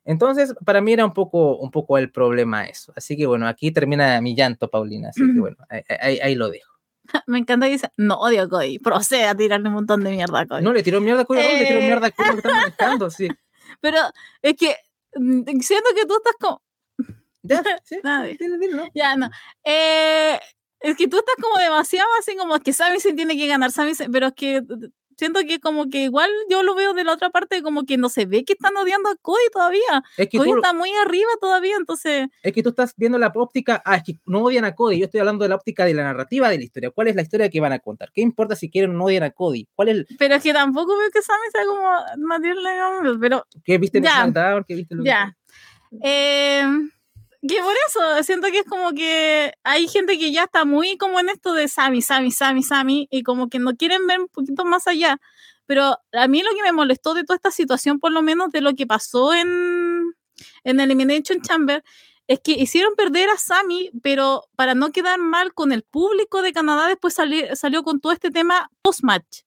Entonces, 0.04 0.54
para 0.64 0.80
mí 0.80 0.92
era 0.92 1.04
un 1.04 1.12
poco, 1.12 1.56
un 1.56 1.70
poco 1.70 1.96
el 1.98 2.10
problema 2.10 2.64
eso. 2.66 2.92
Así 2.96 3.16
que 3.16 3.26
bueno, 3.26 3.46
aquí 3.46 3.70
termina 3.72 4.20
mi 4.20 4.34
llanto, 4.34 4.68
Paulina. 4.68 5.10
Así 5.10 5.22
que 5.32 5.40
bueno, 5.40 5.56
ahí, 5.70 5.82
ahí- 6.00 6.18
ahí 6.20 6.34
lo 6.34 6.50
dejo. 6.50 6.72
Me 7.26 7.38
encanta 7.38 7.66
que 7.66 7.72
dice, 7.72 7.88
no 7.96 8.18
odio 8.20 8.42
a 8.42 8.48
Cody, 8.48 8.78
procede 8.78 9.24
a 9.24 9.34
tirarle 9.34 9.68
un 9.68 9.74
montón 9.74 10.02
de 10.04 10.10
mierda 10.10 10.40
a 10.40 10.46
Cody. 10.46 10.62
No 10.62 10.72
le 10.74 10.82
tiró 10.82 11.00
mierda 11.00 11.22
a 11.22 11.24
Cody 11.24 11.40
Rhodes, 11.40 11.58
le 11.60 11.66
tiró 11.66 11.78
Eh. 11.80 11.86
mierda 11.86 12.06
a 12.08 12.10
Cody 12.10 12.42
que 12.42 12.48
manejando, 12.48 13.10
sí. 13.10 13.28
Pero 13.80 13.96
es 14.42 14.54
que 14.56 14.76
mm, 15.14 15.42
siento 15.60 15.88
que 15.94 16.04
tú 16.06 16.14
estás 16.16 16.34
como... 16.38 16.62
Eh, 19.64 20.38
es 20.80 20.96
que 20.96 21.08
tú 21.08 21.18
estás 21.18 21.34
como 21.40 21.58
demasiado 21.58 22.08
así 22.20 22.36
como 22.36 22.58
que 22.60 22.72
Sami 22.72 23.00
Zayn 23.00 23.16
tiene 23.16 23.36
que 23.36 23.46
ganar, 23.46 23.72
Sami 23.72 23.94
Zayn, 23.94 24.12
pero 24.12 24.28
es 24.28 24.34
que 24.34 24.62
siento 25.18 25.40
que 25.40 25.58
como 25.58 25.90
que 25.90 26.04
igual 26.04 26.30
yo 26.48 26.62
lo 26.62 26.76
veo 26.76 26.94
de 26.94 27.02
la 27.02 27.12
otra 27.12 27.30
parte 27.30 27.60
como 27.60 27.84
que 27.84 27.98
no 27.98 28.08
se 28.08 28.24
ve 28.24 28.44
que 28.44 28.52
están 28.52 28.76
odiando 28.76 29.10
a 29.10 29.16
Cody 29.16 29.50
todavía. 29.52 30.04
Es 30.16 30.28
que, 30.28 30.38
Cody 30.38 30.50
tú, 30.50 30.56
está 30.58 30.72
muy 30.72 30.90
arriba 31.04 31.28
todavía, 31.40 31.74
entonces... 31.76 32.28
es 32.42 32.52
que 32.52 32.62
tú 32.62 32.70
estás 32.70 32.94
viendo 32.96 33.18
la 33.18 33.32
óptica. 33.34 33.82
Ah, 33.84 33.96
es 33.96 34.04
que 34.04 34.18
no 34.26 34.44
odian 34.44 34.64
a 34.64 34.74
Cody. 34.74 34.98
Yo 34.98 35.06
estoy 35.06 35.20
hablando 35.20 35.42
de 35.42 35.48
la 35.48 35.56
óptica 35.56 35.84
de 35.84 35.94
la 35.94 36.04
narrativa 36.04 36.48
de 36.48 36.58
la 36.58 36.64
historia. 36.64 36.90
¿Cuál 36.90 37.08
es 37.08 37.16
la 37.16 37.22
historia 37.22 37.50
que 37.50 37.60
van 37.60 37.72
a 37.72 37.80
contar? 37.80 38.10
¿Qué 38.14 38.20
importa 38.20 38.54
si 38.54 38.70
quieren 38.70 38.92
o 38.92 38.94
no 38.94 39.04
odian 39.06 39.24
a 39.24 39.30
Cody? 39.30 39.66
¿Cuál 39.74 39.88
es 39.88 39.94
el, 39.96 40.06
Pero 40.18 40.36
es 40.36 40.42
que 40.42 40.52
tampoco 40.52 40.96
veo 40.96 41.10
que 41.10 41.20
Sami 41.20 41.50
sea 41.50 41.64
como 41.66 42.26
Matilde 42.26 42.80
Gómez, 42.80 43.18
pero 43.20 43.46
¿Qué 43.64 43.78
viste 43.78 43.98
en 43.98 44.04
Ya. 44.04 44.64
¿Qué 44.66 44.74
viste 44.76 44.94
lo 44.94 45.02
que- 45.02 45.08
ya. 45.08 45.36
Eh, 46.02 46.62
que 47.46 47.60
por 47.62 47.74
eso 47.88 48.22
siento 48.24 48.48
que 48.48 48.60
es 48.60 48.64
como 48.66 48.92
que 48.92 49.52
hay 49.64 49.86
gente 49.88 50.18
que 50.18 50.32
ya 50.32 50.44
está 50.44 50.64
muy 50.64 50.96
como 50.98 51.20
en 51.20 51.28
esto 51.28 51.52
de 51.54 51.68
Sami, 51.68 52.02
Sami, 52.02 52.30
Sami, 52.32 52.62
Sami, 52.62 53.08
y 53.10 53.22
como 53.22 53.48
que 53.48 53.58
no 53.60 53.76
quieren 53.76 54.06
ver 54.06 54.20
un 54.20 54.28
poquito 54.28 54.64
más 54.64 54.86
allá. 54.88 55.20
Pero 55.66 55.98
a 56.12 56.28
mí 56.28 56.42
lo 56.42 56.50
que 56.54 56.62
me 56.62 56.72
molestó 56.72 57.14
de 57.14 57.24
toda 57.24 57.36
esta 57.36 57.50
situación, 57.50 58.00
por 58.00 58.12
lo 58.12 58.22
menos 58.22 58.50
de 58.50 58.60
lo 58.62 58.74
que 58.74 58.86
pasó 58.86 59.34
en, 59.34 59.48
en 60.64 60.80
Elimination 60.80 61.40
Chamber, 61.42 61.84
es 62.26 62.40
que 62.40 62.52
hicieron 62.52 62.94
perder 62.96 63.28
a 63.30 63.36
Sami, 63.38 63.90
pero 64.02 64.44
para 64.56 64.74
no 64.74 64.90
quedar 64.92 65.18
mal 65.18 65.54
con 65.54 65.72
el 65.72 65.82
público 65.82 66.42
de 66.42 66.52
Canadá, 66.52 66.86
después 66.88 67.14
sali- 67.14 67.54
salió 67.56 67.82
con 67.82 68.00
todo 68.00 68.12
este 68.12 68.30
tema 68.30 68.70
post-match. 68.82 69.42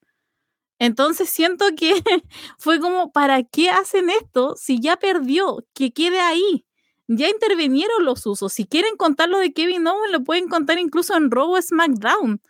Entonces 0.80 1.30
siento 1.30 1.66
que 1.78 2.02
fue 2.58 2.80
como, 2.80 3.12
¿para 3.12 3.44
qué 3.44 3.70
hacen 3.70 4.10
esto 4.10 4.56
si 4.58 4.80
ya 4.82 4.98
perdió? 4.98 5.66
Que 5.74 5.92
quede 5.92 6.20
ahí. 6.20 6.66
Ya 7.14 7.28
intervinieron 7.28 8.06
los 8.06 8.26
usos. 8.26 8.54
Si 8.54 8.66
quieren 8.66 8.96
contar 8.96 9.28
lo 9.28 9.38
de 9.40 9.52
Kevin 9.52 9.86
Owens, 9.86 10.14
lo 10.14 10.24
pueden 10.24 10.48
contar 10.48 10.80
incluso 10.80 11.14
en 11.18 11.30
Raw 11.30 11.62
SmackDown. 11.62 12.42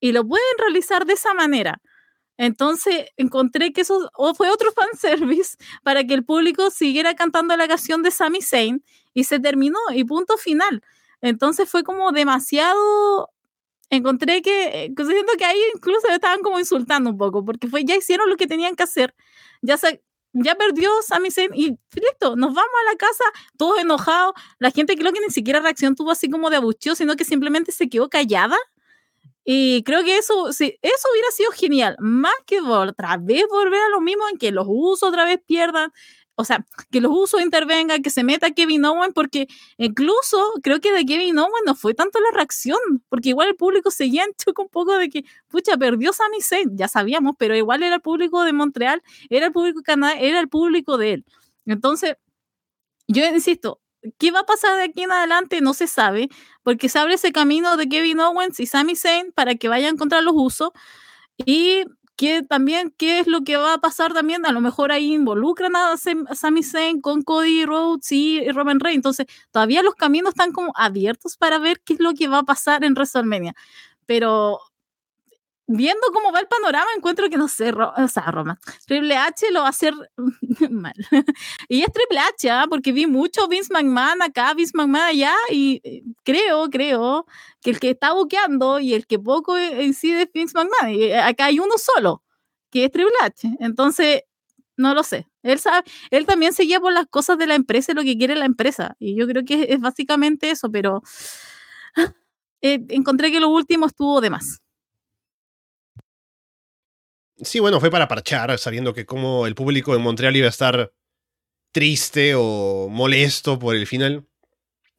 Y 0.00 0.12
lo 0.12 0.26
pueden 0.26 0.58
realizar 0.58 1.04
de 1.04 1.12
esa 1.12 1.34
manera. 1.34 1.82
Entonces 2.38 3.06
encontré 3.18 3.74
que 3.74 3.82
eso 3.82 4.10
fue 4.34 4.50
otro 4.50 4.72
fanservice 4.76 5.58
para 5.82 6.04
que 6.04 6.14
el 6.14 6.24
público 6.24 6.70
siguiera 6.70 7.14
cantando 7.14 7.56
la 7.58 7.68
canción 7.68 8.02
de 8.02 8.10
Sami 8.10 8.40
Zayn 8.40 8.82
y 9.12 9.24
se 9.24 9.38
terminó 9.38 9.78
y 9.94 10.04
punto 10.04 10.38
final. 10.38 10.82
Entonces 11.20 11.68
fue 11.68 11.82
como 11.82 12.10
demasiado 12.12 13.30
encontré 13.90 14.42
que, 14.42 14.84
eh, 14.86 14.94
siento 14.96 15.32
que 15.38 15.44
ahí 15.44 15.58
incluso 15.74 16.08
estaban 16.08 16.40
como 16.40 16.58
insultando 16.58 17.10
un 17.10 17.18
poco, 17.18 17.44
porque 17.44 17.68
fue, 17.68 17.84
ya 17.84 17.96
hicieron 17.96 18.28
lo 18.30 18.36
que 18.36 18.46
tenían 18.46 18.74
que 18.74 18.82
hacer, 18.82 19.14
ya 19.62 19.76
se, 19.76 20.02
ya 20.44 20.54
perdió 20.54 20.90
Sami 21.02 21.30
Zayn 21.30 21.50
y 21.54 21.78
listo, 21.94 22.36
nos 22.36 22.54
vamos 22.54 22.70
a 22.82 22.92
la 22.92 22.96
casa 22.96 23.24
todos 23.56 23.78
enojados, 23.80 24.34
la 24.58 24.70
gente 24.70 24.96
creo 24.96 25.12
que 25.12 25.20
ni 25.20 25.30
siquiera 25.30 25.60
reacción 25.60 25.94
tuvo 25.94 26.10
así 26.10 26.28
como 26.28 26.50
de 26.50 26.56
abucheo, 26.56 26.94
sino 26.94 27.16
que 27.16 27.24
simplemente 27.24 27.72
se 27.72 27.88
quedó 27.88 28.08
callada. 28.08 28.56
Y 29.48 29.84
creo 29.84 30.02
que 30.04 30.18
eso, 30.18 30.52
sí, 30.52 30.76
eso 30.82 31.08
hubiera 31.12 31.30
sido 31.30 31.52
genial, 31.52 31.96
más 32.00 32.34
que 32.46 32.60
otra 32.60 33.16
vez 33.16 33.44
volver 33.48 33.80
a 33.80 33.88
lo 33.90 34.00
mismo 34.00 34.24
en 34.28 34.38
que 34.38 34.50
los 34.50 34.66
usos 34.68 35.08
otra 35.08 35.24
vez 35.24 35.38
pierdan, 35.46 35.92
o 36.36 36.44
sea, 36.44 36.64
que 36.90 37.00
los 37.00 37.10
usos 37.14 37.40
intervengan, 37.40 38.02
que 38.02 38.10
se 38.10 38.22
meta 38.22 38.50
Kevin 38.50 38.84
Owen, 38.84 39.12
porque 39.14 39.48
incluso 39.78 40.38
creo 40.62 40.80
que 40.80 40.92
de 40.92 41.04
Kevin 41.06 41.38
Owen 41.38 41.64
no 41.64 41.74
fue 41.74 41.94
tanto 41.94 42.20
la 42.20 42.30
reacción, 42.34 42.78
porque 43.08 43.30
igual 43.30 43.48
el 43.48 43.56
público 43.56 43.90
seguía 43.90 44.24
en 44.24 44.32
choque 44.34 44.62
un 44.62 44.68
poco 44.68 44.96
de 44.98 45.08
que, 45.08 45.24
pucha, 45.48 45.76
perdió 45.78 46.12
Sami 46.12 46.42
Zayn, 46.42 46.76
ya 46.76 46.88
sabíamos, 46.88 47.36
pero 47.38 47.56
igual 47.56 47.82
era 47.82 47.96
el 47.96 48.02
público 48.02 48.44
de 48.44 48.52
Montreal, 48.52 49.02
era 49.30 49.46
el 49.46 49.52
público 49.52 49.80
de 49.80 49.84
Canadá, 49.84 50.14
era 50.20 50.38
el 50.40 50.48
público 50.48 50.98
de 50.98 51.14
él. 51.14 51.24
Entonces, 51.64 52.16
yo 53.08 53.24
insisto, 53.26 53.80
¿qué 54.18 54.30
va 54.30 54.40
a 54.40 54.46
pasar 54.46 54.76
de 54.76 54.84
aquí 54.84 55.02
en 55.02 55.12
adelante? 55.12 55.60
No 55.60 55.74
se 55.74 55.86
sabe, 55.86 56.28
porque 56.62 56.88
se 56.88 56.98
abre 56.98 57.14
ese 57.14 57.32
camino 57.32 57.76
de 57.76 57.88
Kevin 57.88 58.20
Owens 58.20 58.60
y 58.60 58.66
Sami 58.66 58.96
Zayn 58.96 59.32
para 59.32 59.54
que 59.54 59.68
vayan 59.68 59.96
contra 59.96 60.20
los 60.22 60.34
usos. 60.36 60.70
Y 61.38 61.84
que 62.16 62.42
también, 62.42 62.94
¿qué 62.96 63.20
es 63.20 63.26
lo 63.26 63.42
que 63.42 63.56
va 63.56 63.74
a 63.74 63.78
pasar 63.78 64.12
también? 64.14 64.46
A 64.46 64.52
lo 64.52 64.60
mejor 64.60 64.92
ahí 64.92 65.14
involucran 65.14 65.76
a 65.76 65.96
Sami 65.96 66.62
Zayn 66.62 67.00
con 67.00 67.22
Cody 67.22 67.64
Rhodes 67.66 68.10
y 68.12 68.48
Roman 68.52 68.80
Reigns. 68.80 68.96
Entonces, 68.96 69.26
todavía 69.50 69.82
los 69.82 69.94
caminos 69.94 70.30
están 70.30 70.52
como 70.52 70.72
abiertos 70.76 71.36
para 71.36 71.58
ver 71.58 71.80
qué 71.84 71.94
es 71.94 72.00
lo 72.00 72.14
que 72.14 72.28
va 72.28 72.38
a 72.38 72.42
pasar 72.44 72.84
en 72.84 72.94
WrestleMania. 72.94 73.54
Pero 74.06 74.60
viendo 75.66 76.02
cómo 76.12 76.32
va 76.32 76.40
el 76.40 76.46
panorama, 76.46 76.86
encuentro 76.96 77.28
que 77.28 77.36
no 77.36 77.48
sé, 77.48 77.72
o 77.72 78.08
sea, 78.08 78.30
Roma, 78.30 78.58
Triple 78.86 79.16
H 79.16 79.50
lo 79.50 79.60
va 79.60 79.66
a 79.66 79.70
hacer 79.70 79.94
mal. 80.70 80.94
y 81.68 81.82
es 81.82 81.92
Triple 81.92 82.18
H, 82.18 82.50
¿ah? 82.50 82.66
porque 82.68 82.92
vi 82.92 83.06
mucho 83.06 83.48
Vince 83.48 83.72
McMahon 83.72 84.22
acá, 84.22 84.54
Vince 84.54 84.72
McMahon 84.74 85.06
allá, 85.06 85.34
y 85.50 85.80
eh, 85.84 86.02
creo, 86.24 86.68
creo 86.70 87.26
que 87.60 87.70
el 87.70 87.80
que 87.80 87.90
está 87.90 88.12
buqueando 88.12 88.78
y 88.78 88.94
el 88.94 89.06
que 89.06 89.18
poco 89.18 89.58
incide 89.58 90.22
es 90.22 90.28
Vince 90.32 90.54
McMahon. 90.56 90.94
Y 90.94 91.04
eh, 91.04 91.18
acá 91.18 91.46
hay 91.46 91.58
uno 91.58 91.74
solo, 91.78 92.22
que 92.70 92.84
es 92.84 92.92
Triple 92.92 93.12
H. 93.22 93.56
Entonces, 93.60 94.22
no 94.76 94.94
lo 94.94 95.02
sé. 95.02 95.26
Él 95.42 95.58
sabe, 95.58 95.84
él 96.10 96.26
también 96.26 96.52
se 96.52 96.66
por 96.80 96.92
las 96.92 97.06
cosas 97.06 97.38
de 97.38 97.46
la 97.46 97.54
empresa 97.54 97.92
y 97.92 97.94
lo 97.94 98.02
que 98.02 98.18
quiere 98.18 98.34
la 98.36 98.44
empresa. 98.44 98.94
Y 98.98 99.16
yo 99.16 99.26
creo 99.26 99.44
que 99.44 99.66
es, 99.70 99.80
básicamente 99.80 100.50
eso, 100.50 100.70
pero 100.70 101.02
eh, 102.60 102.84
encontré 102.90 103.30
que 103.30 103.40
lo 103.40 103.48
último 103.48 103.86
estuvo 103.86 104.20
de 104.20 104.30
más. 104.30 104.60
Sí, 107.38 107.60
bueno, 107.60 107.80
fue 107.80 107.90
para 107.90 108.08
parchar, 108.08 108.58
sabiendo 108.58 108.94
que 108.94 109.04
como 109.04 109.46
el 109.46 109.54
público 109.54 109.94
en 109.94 110.02
Montreal 110.02 110.36
iba 110.36 110.46
a 110.46 110.50
estar 110.50 110.92
triste 111.70 112.34
o 112.34 112.88
molesto 112.90 113.58
por 113.58 113.76
el 113.76 113.86
final. 113.86 114.26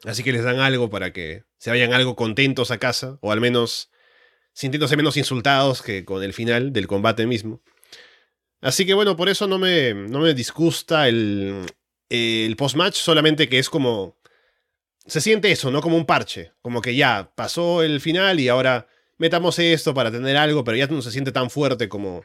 Así 0.04 0.24
que 0.24 0.32
les 0.32 0.44
dan 0.44 0.60
algo 0.60 0.90
para 0.90 1.12
que 1.12 1.46
se 1.58 1.72
vayan 1.72 1.94
algo 1.94 2.16
contentos 2.16 2.70
a 2.70 2.78
casa, 2.78 3.18
o 3.22 3.32
al 3.32 3.42
menos 3.42 3.90
sintiéndose 4.54 4.98
menos 4.98 5.18
insultados 5.18 5.82
que 5.82 6.06
con 6.06 6.24
el 6.24 6.34
final 6.34 6.74
del 6.74 6.88
combate 6.88 7.26
mismo. 7.26 7.62
Así 8.62 8.86
que 8.86 8.94
bueno, 8.94 9.16
por 9.16 9.30
eso 9.30 9.48
no 9.48 9.58
me, 9.58 9.94
no 9.94 10.20
me 10.20 10.34
disgusta 10.34 11.08
el, 11.08 11.66
el 12.10 12.56
post-match, 12.56 12.96
solamente 12.96 13.50
que 13.50 13.60
es 13.60 13.70
como... 13.70 14.18
Se 15.06 15.22
siente 15.22 15.52
eso, 15.52 15.72
¿no? 15.72 15.82
Como 15.82 15.96
un 15.96 16.06
parche, 16.06 16.54
como 16.62 16.82
que 16.82 16.96
ya 16.96 17.32
pasó 17.36 17.82
el 17.82 18.02
final 18.02 18.40
y 18.40 18.50
ahora 18.50 18.88
metamos 19.18 19.60
esto 19.60 19.94
para 19.94 20.12
tener 20.12 20.38
algo, 20.38 20.64
pero 20.64 20.78
ya 20.78 20.88
no 20.88 21.02
se 21.02 21.12
siente 21.12 21.32
tan 21.32 21.50
fuerte 21.50 21.90
como 21.90 22.24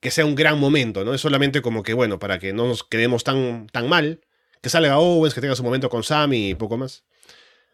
que 0.00 0.10
sea 0.10 0.24
un 0.26 0.34
gran 0.34 0.58
momento, 0.58 1.04
¿no? 1.04 1.14
Es 1.14 1.20
solamente 1.20 1.62
como 1.62 1.82
que, 1.82 1.94
bueno, 1.94 2.18
para 2.18 2.38
que 2.38 2.52
no 2.52 2.66
nos 2.66 2.84
quedemos 2.84 3.24
tan, 3.24 3.66
tan 3.68 3.88
mal, 3.88 4.20
que 4.62 4.68
salga 4.68 4.98
Owens, 4.98 5.34
que 5.34 5.40
tenga 5.40 5.56
su 5.56 5.62
momento 5.62 5.88
con 5.88 6.02
Sammy 6.02 6.50
y 6.50 6.54
poco 6.54 6.76
más. 6.76 7.04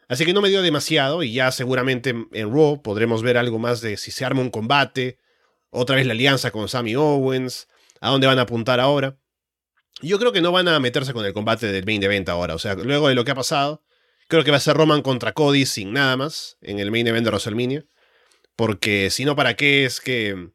Así 0.08 0.24
que 0.24 0.32
no 0.32 0.40
me 0.40 0.48
dio 0.48 0.62
demasiado 0.62 1.22
y 1.22 1.32
ya 1.32 1.50
seguramente 1.52 2.10
en 2.10 2.52
Raw 2.52 2.82
podremos 2.82 3.22
ver 3.22 3.38
algo 3.38 3.58
más 3.58 3.80
de 3.80 3.96
si 3.96 4.10
se 4.10 4.24
arma 4.24 4.42
un 4.42 4.50
combate, 4.50 5.18
otra 5.70 5.96
vez 5.96 6.06
la 6.06 6.12
alianza 6.12 6.50
con 6.50 6.68
Sammy 6.68 6.94
Owens, 6.96 7.68
a 8.00 8.10
dónde 8.10 8.26
van 8.26 8.38
a 8.38 8.42
apuntar 8.42 8.78
ahora. 8.78 9.16
Yo 10.02 10.18
creo 10.18 10.32
que 10.32 10.42
no 10.42 10.52
van 10.52 10.68
a 10.68 10.80
meterse 10.80 11.12
con 11.12 11.24
el 11.24 11.32
combate 11.32 11.70
del 11.70 11.86
main 11.86 12.02
event 12.02 12.28
ahora, 12.28 12.54
o 12.54 12.58
sea, 12.58 12.74
luego 12.74 13.08
de 13.08 13.14
lo 13.14 13.24
que 13.24 13.30
ha 13.30 13.34
pasado, 13.34 13.82
creo 14.28 14.44
que 14.44 14.50
va 14.50 14.56
a 14.56 14.60
ser 14.60 14.76
Roman 14.76 15.02
contra 15.02 15.32
Cody 15.32 15.64
sin 15.64 15.92
nada 15.92 16.16
más 16.16 16.58
en 16.60 16.78
el 16.78 16.90
main 16.90 17.06
event 17.06 17.24
de 17.24 17.30
WrestleMania. 17.30 17.86
Porque 18.62 19.10
si 19.10 19.24
no, 19.24 19.34
¿para 19.34 19.56
qué 19.56 19.84
es 19.84 20.00
que 20.00 20.50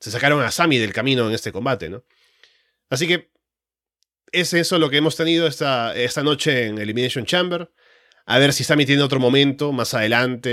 se 0.00 0.10
sacaron 0.10 0.42
a 0.42 0.50
Sami 0.50 0.78
del 0.78 0.92
camino 0.92 1.28
en 1.28 1.32
este 1.32 1.52
combate, 1.52 1.88
¿no? 1.88 2.04
Así 2.90 3.06
que 3.06 3.30
es 4.32 4.52
eso 4.52 4.80
lo 4.80 4.90
que 4.90 4.96
hemos 4.96 5.14
tenido 5.14 5.46
esta, 5.46 5.94
esta 5.94 6.24
noche 6.24 6.66
en 6.66 6.78
Elimination 6.78 7.24
Chamber. 7.24 7.70
A 8.26 8.40
ver 8.40 8.52
si 8.52 8.64
Sami 8.64 8.84
tiene 8.84 9.04
otro 9.04 9.20
momento 9.20 9.70
más 9.70 9.94
adelante, 9.94 10.50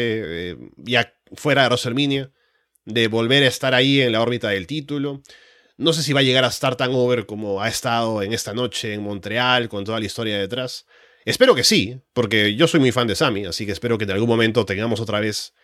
eh, 0.52 0.58
ya 0.78 1.16
fuera 1.34 1.64
de 1.64 1.70
WrestleMania, 1.70 2.32
de 2.86 3.08
volver 3.08 3.42
a 3.42 3.48
estar 3.48 3.74
ahí 3.74 4.02
en 4.02 4.12
la 4.12 4.22
órbita 4.22 4.50
del 4.50 4.68
título. 4.68 5.24
No 5.78 5.94
sé 5.94 6.04
si 6.04 6.14
va 6.14 6.20
a 6.20 6.24
llegar 6.24 6.46
a 6.46 6.50
estar 6.50 6.76
tan 6.76 6.92
over 6.94 7.26
como 7.26 7.60
ha 7.60 7.70
estado 7.70 8.22
en 8.22 8.34
esta 8.34 8.54
noche 8.54 8.94
en 8.94 9.02
Montreal, 9.02 9.68
con 9.68 9.84
toda 9.84 10.00
la 10.00 10.06
historia 10.06 10.38
detrás. 10.38 10.86
Espero 11.26 11.56
que 11.56 11.64
sí, 11.64 12.04
porque 12.14 12.54
yo 12.54 12.68
soy 12.68 12.80
muy 12.80 12.92
fan 12.92 13.08
de 13.08 13.16
Sami, 13.16 13.48
así 13.48 13.66
que 13.66 13.72
espero 13.72 13.98
que 13.98 14.04
en 14.04 14.12
algún 14.12 14.30
momento 14.30 14.64
tengamos 14.64 15.00
otra 15.00 15.20
vez 15.20 15.56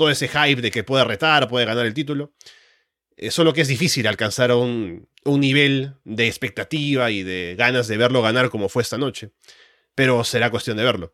todo 0.00 0.08
ese 0.08 0.28
hype 0.28 0.62
de 0.62 0.70
que 0.70 0.82
puede 0.82 1.04
retar, 1.04 1.46
puede 1.46 1.66
ganar 1.66 1.84
el 1.84 1.92
título. 1.92 2.32
Eh, 3.18 3.30
solo 3.30 3.52
que 3.52 3.60
es 3.60 3.68
difícil 3.68 4.06
alcanzar 4.06 4.50
un, 4.50 5.10
un 5.24 5.40
nivel 5.40 5.92
de 6.04 6.26
expectativa 6.26 7.10
y 7.10 7.22
de 7.22 7.54
ganas 7.58 7.86
de 7.86 7.98
verlo 7.98 8.22
ganar 8.22 8.48
como 8.48 8.70
fue 8.70 8.82
esta 8.82 8.96
noche. 8.96 9.32
Pero 9.94 10.24
será 10.24 10.50
cuestión 10.50 10.78
de 10.78 10.84
verlo. 10.84 11.12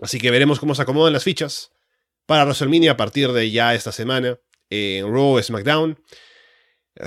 Así 0.00 0.20
que 0.20 0.30
veremos 0.30 0.60
cómo 0.60 0.76
se 0.76 0.82
acomodan 0.82 1.12
las 1.12 1.24
fichas 1.24 1.72
para 2.24 2.44
WrestleMania 2.44 2.92
a 2.92 2.96
partir 2.96 3.32
de 3.32 3.50
ya 3.50 3.74
esta 3.74 3.90
semana 3.90 4.38
en 4.70 5.12
Raw 5.12 5.42
SmackDown. 5.42 5.98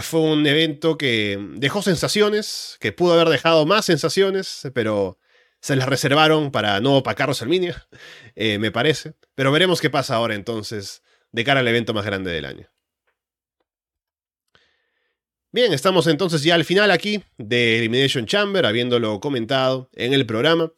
Fue 0.02 0.20
un 0.20 0.46
evento 0.46 0.98
que 0.98 1.40
dejó 1.54 1.82
sensaciones, 1.84 2.76
que 2.82 2.92
pudo 2.92 3.14
haber 3.14 3.30
dejado 3.30 3.66
más 3.66 3.86
sensaciones, 3.86 4.68
pero 4.74 5.20
se 5.62 5.76
las 5.76 5.90
reservaron 5.90 6.52
para 6.52 6.80
no 6.80 6.98
opacar 6.98 7.28
WrestleMania, 7.28 7.88
eh, 8.36 8.58
me 8.60 8.72
parece. 8.72 9.14
Pero 9.36 9.52
veremos 9.52 9.82
qué 9.82 9.90
pasa 9.90 10.16
ahora 10.16 10.36
entonces 10.36 11.04
de 11.32 11.44
cara 11.44 11.60
al 11.60 11.68
evento 11.68 11.94
más 11.94 12.06
grande 12.06 12.32
del 12.32 12.46
año. 12.46 12.70
Bien, 15.52 15.74
estamos 15.74 16.08
entonces 16.08 16.44
ya 16.44 16.56
al 16.56 16.66
final 16.66 16.92
aquí 16.92 17.24
de 17.38 17.80
Elimination 17.80 18.26
Chamber, 18.26 18.66
habiéndolo 18.66 19.20
comentado 19.20 19.90
en 19.94 20.14
el 20.14 20.26
programa. 20.26 20.72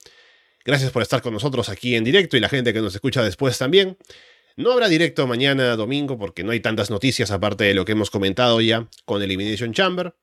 Gracias 0.63 0.91
por 0.91 1.01
estar 1.01 1.21
con 1.21 1.33
nosotros 1.33 1.69
aquí 1.69 1.95
en 1.95 2.03
directo 2.03 2.37
y 2.37 2.39
la 2.39 2.49
gente 2.49 2.73
que 2.73 2.79
nos 2.79 2.93
escucha 2.93 3.23
después 3.23 3.57
también. 3.57 3.97
No 4.55 4.71
habrá 4.71 4.87
directo 4.87 5.25
mañana 5.25 5.75
domingo 5.75 6.17
porque 6.17 6.43
no 6.43 6.51
hay 6.51 6.59
tantas 6.59 6.89
noticias 6.89 7.31
aparte 7.31 7.63
de 7.63 7.73
lo 7.73 7.85
que 7.85 7.93
hemos 7.93 8.11
comentado 8.11 8.61
ya 8.61 8.87
con 9.05 9.21
Elimination 9.21 9.73
Chamber. 9.73 10.13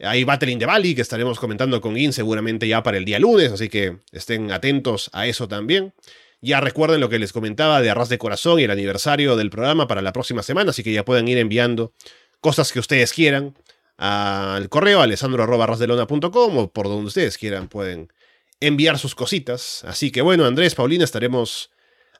Hay 0.00 0.24
Battle 0.24 0.50
in 0.50 0.58
the 0.58 0.66
Valley 0.66 0.94
que 0.94 1.02
estaremos 1.02 1.38
comentando 1.38 1.80
con 1.80 1.96
Gin 1.96 2.12
seguramente 2.12 2.68
ya 2.68 2.82
para 2.82 2.98
el 2.98 3.04
día 3.04 3.18
lunes, 3.18 3.52
así 3.52 3.68
que 3.68 3.98
estén 4.12 4.52
atentos 4.52 5.10
a 5.12 5.26
eso 5.26 5.48
también. 5.48 5.94
Ya 6.42 6.60
recuerden 6.60 7.00
lo 7.00 7.08
que 7.08 7.18
les 7.18 7.32
comentaba 7.32 7.80
de 7.80 7.88
Arras 7.88 8.08
de 8.08 8.18
Corazón 8.18 8.60
y 8.60 8.64
el 8.64 8.70
aniversario 8.70 9.36
del 9.36 9.50
programa 9.50 9.88
para 9.88 10.02
la 10.02 10.12
próxima 10.12 10.42
semana, 10.42 10.70
así 10.70 10.82
que 10.82 10.92
ya 10.92 11.04
pueden 11.04 11.26
ir 11.28 11.38
enviando 11.38 11.92
cosas 12.40 12.72
que 12.72 12.78
ustedes 12.78 13.12
quieran 13.12 13.56
al 13.96 14.68
correo 14.68 15.00
alessandro.arrasdelona.com 15.00 16.58
o 16.58 16.70
por 16.70 16.88
donde 16.88 17.06
ustedes 17.06 17.38
quieran 17.38 17.68
pueden 17.68 18.12
enviar 18.60 18.98
sus 18.98 19.14
cositas. 19.14 19.82
Así 19.84 20.10
que 20.10 20.20
bueno, 20.20 20.44
Andrés, 20.44 20.74
Paulina, 20.74 21.04
estaremos 21.04 21.70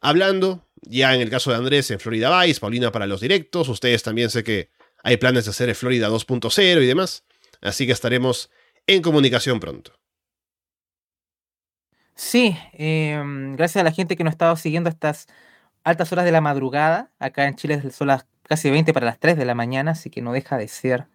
hablando 0.00 0.64
ya 0.82 1.14
en 1.14 1.20
el 1.20 1.28
caso 1.28 1.50
de 1.50 1.56
Andrés 1.56 1.90
en 1.90 2.00
Florida 2.00 2.42
Vice, 2.42 2.60
Paulina 2.60 2.90
para 2.92 3.06
los 3.06 3.20
directos, 3.20 3.68
ustedes 3.68 4.02
también 4.02 4.30
sé 4.30 4.44
que 4.44 4.70
hay 5.02 5.18
planes 5.18 5.44
de 5.44 5.50
hacer 5.50 5.74
Florida 5.74 6.08
2.0 6.08 6.82
y 6.82 6.86
demás. 6.86 7.25
Así 7.66 7.86
que 7.86 7.92
estaremos 7.92 8.50
en 8.86 9.02
comunicación 9.02 9.60
pronto. 9.60 9.92
Sí, 12.14 12.56
em, 12.72 13.56
gracias 13.56 13.80
a 13.82 13.84
la 13.84 13.92
gente 13.92 14.16
que 14.16 14.24
nos 14.24 14.32
ha 14.32 14.36
estado 14.36 14.56
siguiendo 14.56 14.88
estas 14.88 15.26
altas 15.84 16.10
horas 16.12 16.24
de 16.24 16.32
la 16.32 16.40
madrugada. 16.40 17.12
Acá 17.18 17.46
en 17.46 17.56
Chile 17.56 17.90
son 17.90 18.08
las 18.08 18.26
casi 18.42 18.70
20 18.70 18.92
para 18.92 19.06
las 19.06 19.18
3 19.18 19.36
de 19.36 19.44
la 19.44 19.54
mañana, 19.54 19.90
así 19.90 20.08
que 20.08 20.22
no 20.22 20.32
deja 20.32 20.56
de 20.56 20.68
ser. 20.68 21.08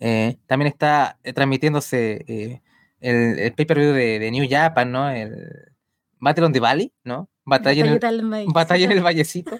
Eh, 0.00 0.36
también 0.46 0.66
está 0.66 1.18
eh, 1.22 1.32
transmitiéndose 1.32 2.24
eh, 2.26 2.60
el, 3.00 3.54
pay-per-view 3.54 3.92
de, 3.92 4.30
New 4.32 4.46
Japan, 4.50 4.90
¿no? 4.90 5.08
El 5.08 5.72
Battle 6.18 6.46
on 6.46 6.52
the 6.52 6.60
Valley, 6.60 6.92
¿no? 7.04 7.30
Batalla, 7.44 7.84
en 7.84 7.92
el, 7.92 8.46
batalla 8.52 8.84
en 8.84 8.92
el 8.92 9.02
Vallecito. 9.02 9.58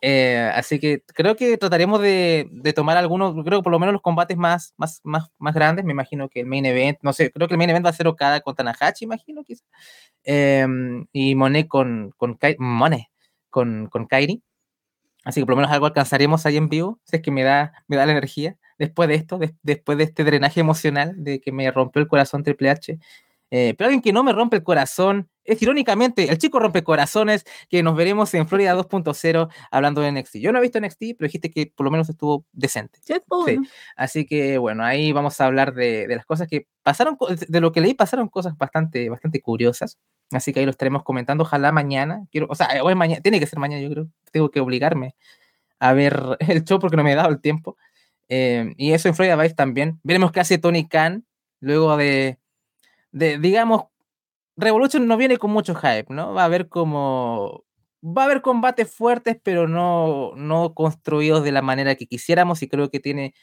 Eh, 0.00 0.50
así 0.54 0.78
que 0.78 1.02
creo 1.14 1.36
que 1.36 1.56
trataremos 1.58 2.00
de, 2.00 2.48
de, 2.50 2.72
tomar 2.72 2.96
algunos, 2.96 3.34
creo 3.44 3.60
que 3.60 3.64
por 3.64 3.72
lo 3.72 3.78
menos 3.78 3.92
los 3.92 4.02
combates 4.02 4.36
más, 4.36 4.74
más, 4.76 5.00
más, 5.04 5.30
más 5.38 5.54
grandes. 5.54 5.84
Me 5.84 5.92
imagino 5.92 6.28
que 6.28 6.40
el 6.40 6.46
main 6.46 6.66
event, 6.66 6.98
no 7.02 7.12
sé, 7.12 7.30
creo 7.32 7.48
que 7.48 7.54
el 7.54 7.58
main 7.58 7.70
event 7.70 7.84
va 7.84 7.90
a 7.90 7.94
ser 7.94 8.06
Okada 8.06 8.40
con 8.40 8.54
Tanahashi, 8.54 9.04
imagino 9.04 9.42
quizás. 9.44 9.66
Eh, 10.24 10.66
y 11.12 11.34
Monet 11.34 11.68
con, 11.68 12.12
con, 12.16 12.38
Monet 12.58 13.06
con, 13.50 13.88
con 13.88 14.06
Kairi. 14.06 14.42
Así 15.24 15.40
que 15.40 15.46
por 15.46 15.54
lo 15.54 15.56
menos 15.56 15.72
algo 15.72 15.86
alcanzaremos 15.86 16.46
ahí 16.46 16.56
en 16.56 16.68
vivo, 16.68 17.00
si 17.04 17.16
es 17.16 17.22
que 17.22 17.30
me 17.30 17.42
da, 17.42 17.72
me 17.86 17.96
da 17.96 18.06
la 18.06 18.12
energía 18.12 18.56
después 18.78 19.08
de 19.08 19.16
esto, 19.16 19.38
después 19.62 19.98
de 19.98 20.04
este 20.04 20.24
drenaje 20.24 20.60
emocional 20.60 21.12
de 21.22 21.40
que 21.40 21.52
me 21.52 21.70
rompió 21.70 22.00
el 22.00 22.08
corazón 22.08 22.44
Triple 22.44 22.70
H. 22.70 22.98
Eh, 23.50 23.74
pero 23.76 23.86
alguien 23.86 24.02
que 24.02 24.12
no 24.12 24.22
me 24.22 24.32
rompe 24.32 24.56
el 24.56 24.62
corazón 24.62 25.30
es 25.48 25.62
irónicamente 25.62 26.30
el 26.30 26.36
chico 26.36 26.58
rompe 26.58 26.84
corazones 26.84 27.44
que 27.70 27.82
nos 27.82 27.96
veremos 27.96 28.34
en 28.34 28.46
Florida 28.46 28.76
2.0 28.76 29.48
hablando 29.70 30.02
de 30.02 30.12
NXT. 30.12 30.36
Yo 30.36 30.52
no 30.52 30.58
he 30.58 30.62
visto 30.62 30.78
NXT, 30.78 31.16
pero 31.16 31.26
dijiste 31.26 31.50
que 31.50 31.72
por 31.74 31.84
lo 31.84 31.90
menos 31.90 32.08
estuvo 32.10 32.44
decente. 32.52 32.98
Sí, 33.02 33.14
Así 33.96 34.26
que 34.26 34.58
bueno, 34.58 34.84
ahí 34.84 35.12
vamos 35.12 35.40
a 35.40 35.46
hablar 35.46 35.72
de, 35.72 36.06
de, 36.06 36.16
las 36.16 36.26
cosas 36.26 36.48
que 36.48 36.66
pasaron, 36.82 37.16
de 37.48 37.60
lo 37.60 37.72
que 37.72 37.80
leí 37.80 37.94
pasaron 37.94 38.28
cosas 38.28 38.56
bastante, 38.58 39.08
bastante 39.08 39.40
curiosas. 39.40 39.98
Así 40.30 40.52
que 40.52 40.60
ahí 40.60 40.66
lo 40.66 40.70
estaremos 40.70 41.02
comentando. 41.02 41.44
Ojalá 41.44 41.72
mañana, 41.72 42.26
quiero, 42.30 42.46
o 42.50 42.54
sea, 42.54 42.68
hoy 42.82 42.94
mañana, 42.94 43.22
tiene 43.22 43.40
que 43.40 43.46
ser 43.46 43.58
mañana, 43.58 43.82
yo 43.82 43.90
creo. 43.90 44.08
Tengo 44.30 44.50
que 44.50 44.60
obligarme 44.60 45.14
a 45.80 45.92
ver 45.94 46.36
el 46.40 46.64
show 46.64 46.78
porque 46.78 46.96
no 46.96 47.04
me 47.04 47.12
he 47.12 47.16
dado 47.16 47.30
el 47.30 47.40
tiempo. 47.40 47.76
Eh, 48.28 48.74
y 48.76 48.92
eso 48.92 49.08
en 49.08 49.14
Florida 49.14 49.36
Vice 49.36 49.54
también. 49.54 49.98
Veremos 50.02 50.32
qué 50.32 50.40
hace 50.40 50.58
Tony 50.58 50.86
Khan 50.86 51.24
luego 51.60 51.96
de, 51.96 52.38
de, 53.12 53.38
digamos, 53.38 53.84
Revolution 54.56 55.06
no 55.06 55.16
viene 55.16 55.38
con 55.38 55.52
mucho 55.52 55.74
hype, 55.76 56.06
¿no? 56.10 56.34
Va 56.34 56.42
a 56.42 56.46
haber 56.46 56.68
como. 56.68 57.64
Va 58.04 58.22
a 58.22 58.24
haber 58.26 58.42
combates 58.42 58.90
fuertes, 58.94 59.38
pero 59.42 59.68
no, 59.68 60.32
no 60.36 60.74
construidos 60.74 61.44
de 61.44 61.52
la 61.52 61.62
manera 61.62 61.94
que 61.96 62.06
quisiéramos. 62.06 62.62
Y 62.62 62.68
creo 62.68 62.90
que 62.90 63.00
tiene 63.00 63.34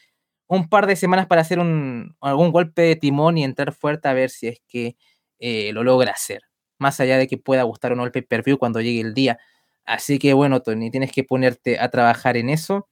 un 0.48 0.68
par 0.68 0.86
de 0.86 0.96
semanas 0.96 1.26
para 1.26 1.42
hacer 1.42 1.58
un, 1.60 2.16
algún 2.20 2.52
golpe 2.52 2.82
de 2.82 2.96
timón 2.96 3.38
y 3.38 3.44
entrar 3.44 3.72
fuerte 3.74 4.08
a 4.08 4.14
ver 4.14 4.30
si 4.30 4.48
es 4.48 4.60
que 4.68 4.96
eh, 5.40 5.72
lo 5.72 5.84
logra 5.84 6.12
hacer. 6.12 6.42
Más 6.78 7.00
allá 7.00 7.18
de 7.18 7.28
que 7.28 7.38
pueda 7.38 7.62
gustar 7.64 7.92
o 7.92 7.96
no 7.96 8.04
el 8.04 8.12
pay 8.12 8.22
per 8.22 8.42
view 8.44 8.58
cuando 8.58 8.80
llegue 8.80 9.00
el 9.00 9.14
día. 9.14 9.38
Así 9.86 10.18
que 10.18 10.34
bueno, 10.34 10.60
Tony, 10.62 10.90
tienes 10.90 11.12
que 11.12 11.24
ponerte 11.24 11.78
a 11.80 11.90
trabajar 11.90 12.36
en 12.36 12.50
eso. 12.50 12.88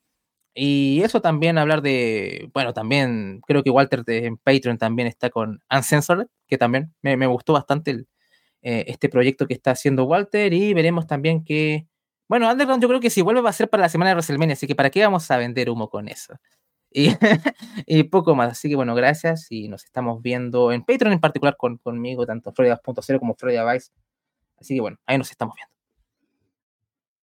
Y 0.55 1.03
eso 1.03 1.21
también 1.21 1.59
hablar 1.59 1.83
de, 1.83 2.51
bueno, 2.55 2.73
también 2.73 3.41
creo 3.47 3.65
que 3.65 3.71
Walter 3.71 4.05
de, 4.05 4.27
en 4.27 4.37
Patreon 4.37 4.79
también 4.79 5.09
está 5.09 5.31
con 5.31 5.63
Uncensored, 5.69 6.29
que 6.47 6.59
también 6.59 6.95
me, 7.03 7.17
me 7.17 7.27
gustó 7.27 7.55
bastante 7.55 7.91
el, 7.91 8.09
eh, 8.67 8.87
este 8.89 9.11
proyecto 9.11 9.47
que 9.47 9.53
está 9.53 9.73
haciendo 9.73 10.05
Walter 10.05 10.55
y 10.55 10.73
veremos 10.73 11.07
también 11.07 11.45
que, 11.45 11.87
bueno, 12.29 12.51
Underground 12.51 12.81
yo 12.83 12.89
creo 12.89 12.99
que 12.99 13.11
si 13.11 13.21
vuelve 13.21 13.43
va 13.43 13.51
a 13.51 13.53
ser 13.53 13.69
para 13.69 13.83
la 13.83 13.91
semana 13.91 14.09
de 14.09 14.15
WrestleMania, 14.15 14.55
así 14.55 14.67
que 14.67 14.75
¿para 14.75 14.89
qué 14.89 15.03
vamos 15.03 15.31
a 15.31 15.37
vender 15.37 15.69
humo 15.69 15.91
con 15.91 16.09
eso? 16.09 16.35
Y, 16.91 17.09
y 17.87 18.05
poco 18.05 18.35
más, 18.35 18.53
así 18.53 18.71
que 18.71 18.77
bueno, 18.77 18.95
gracias 18.95 19.49
y 19.51 19.69
nos 19.69 19.85
estamos 19.85 20.23
viendo 20.23 20.73
en 20.73 20.83
Patreon 20.83 21.13
en 21.13 21.21
particular 21.21 21.57
con, 21.59 21.77
conmigo, 21.77 22.25
tanto 22.25 22.55
Florida.0 22.55 23.19
como 23.19 23.35
Florida 23.35 23.71
Vice. 23.71 23.93
Así 24.59 24.77
que 24.77 24.81
bueno, 24.81 24.97
ahí 25.05 25.19
nos 25.19 25.31
estamos 25.31 25.57
viendo. 25.57 25.75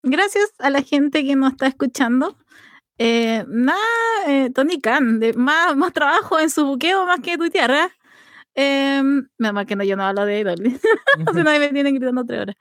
Gracias 0.03 0.53
a 0.59 0.69
la 0.69 0.83
gente 0.83 1.23
que 1.23 1.35
nos 1.35 1.53
está 1.53 1.65
escuchando. 1.65 2.37
Eh, 3.03 3.43
nada, 3.47 3.79
eh, 4.27 4.51
Tony 4.53 4.79
Khan, 4.79 5.19
de, 5.19 5.33
más, 5.33 5.75
más 5.75 5.91
trabajo 5.91 6.39
en 6.39 6.51
su 6.51 6.67
buqueo 6.67 7.03
más 7.07 7.19
que 7.19 7.35
tuitear, 7.35 7.71
¿eh? 7.71 7.87
Eh, 8.53 9.01
más 9.39 9.65
que 9.65 9.75
no, 9.75 9.83
yo 9.83 9.95
no 9.95 10.03
hablo 10.03 10.23
de 10.23 10.41
idol. 10.41 10.57
si 11.33 11.37
no, 11.37 11.43
me 11.43 11.69
vienen 11.69 11.95
gritando 11.95 12.23
tres 12.25 12.41
horas. 12.41 12.55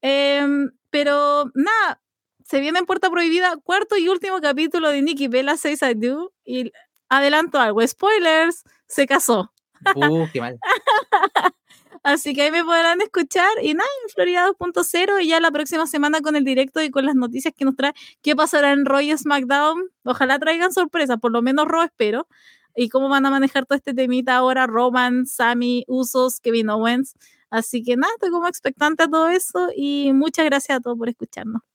Eh, 0.00 0.46
pero 0.90 1.50
nada, 1.54 2.00
se 2.44 2.60
viene 2.60 2.78
en 2.78 2.86
Puerta 2.86 3.10
Prohibida, 3.10 3.56
cuarto 3.64 3.96
y 3.96 4.08
último 4.08 4.40
capítulo 4.40 4.90
de 4.90 5.02
Nikki 5.02 5.26
Bella 5.26 5.56
Says 5.56 5.82
I 5.82 5.94
Do. 5.94 6.32
Y 6.44 6.70
adelanto 7.08 7.58
algo, 7.58 7.84
spoilers, 7.84 8.62
se 8.86 9.08
casó. 9.08 9.52
Uh, 9.96 10.28
qué 10.32 10.40
mal. 10.40 10.60
Así 12.02 12.34
que 12.34 12.42
ahí 12.42 12.50
me 12.50 12.64
podrán 12.64 13.00
escuchar. 13.02 13.50
Y 13.62 13.74
nada, 13.74 13.88
en 14.04 14.10
Florida 14.10 14.46
2.0 14.46 15.22
y 15.22 15.28
ya 15.28 15.40
la 15.40 15.50
próxima 15.50 15.86
semana 15.86 16.20
con 16.20 16.34
el 16.36 16.44
directo 16.44 16.82
y 16.82 16.90
con 16.90 17.04
las 17.04 17.14
noticias 17.14 17.52
que 17.56 17.64
nos 17.64 17.76
trae. 17.76 17.92
¿Qué 18.22 18.34
pasará 18.34 18.72
en 18.72 18.86
Roy 18.86 19.16
SmackDown? 19.16 19.90
Ojalá 20.04 20.38
traigan 20.38 20.72
sorpresa, 20.72 21.18
por 21.18 21.32
lo 21.32 21.42
menos 21.42 21.66
Ro 21.68 21.82
espero. 21.82 22.26
Y 22.74 22.88
cómo 22.88 23.08
van 23.08 23.26
a 23.26 23.30
manejar 23.30 23.66
todo 23.66 23.76
este 23.76 23.92
temita 23.94 24.36
ahora, 24.36 24.66
Roman, 24.66 25.26
Sammy, 25.26 25.84
Usos, 25.88 26.40
Kevin 26.40 26.70
Owens. 26.70 27.14
Así 27.50 27.82
que 27.82 27.96
nada, 27.96 28.12
estoy 28.14 28.30
como 28.30 28.46
expectante 28.48 29.02
a 29.04 29.08
todo 29.08 29.28
eso 29.28 29.68
y 29.76 30.12
muchas 30.14 30.44
gracias 30.46 30.78
a 30.78 30.80
todos 30.80 30.96
por 30.96 31.08
escucharnos. 31.08 31.69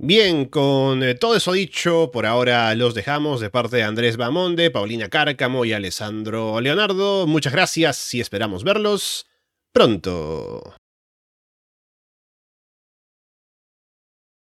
Bien, 0.00 0.44
con 0.44 1.02
eh, 1.02 1.16
todo 1.16 1.34
eso 1.34 1.50
dicho, 1.50 2.12
por 2.12 2.24
ahora 2.24 2.72
los 2.76 2.94
dejamos 2.94 3.40
de 3.40 3.50
parte 3.50 3.78
de 3.78 3.82
Andrés 3.82 4.16
Bamonde, 4.16 4.70
Paulina 4.70 5.08
Cárcamo 5.08 5.64
y 5.64 5.72
Alessandro 5.72 6.60
Leonardo. 6.60 7.26
Muchas 7.26 7.52
gracias 7.52 8.14
y 8.14 8.20
esperamos 8.20 8.62
verlos 8.62 9.26
pronto. 9.72 10.76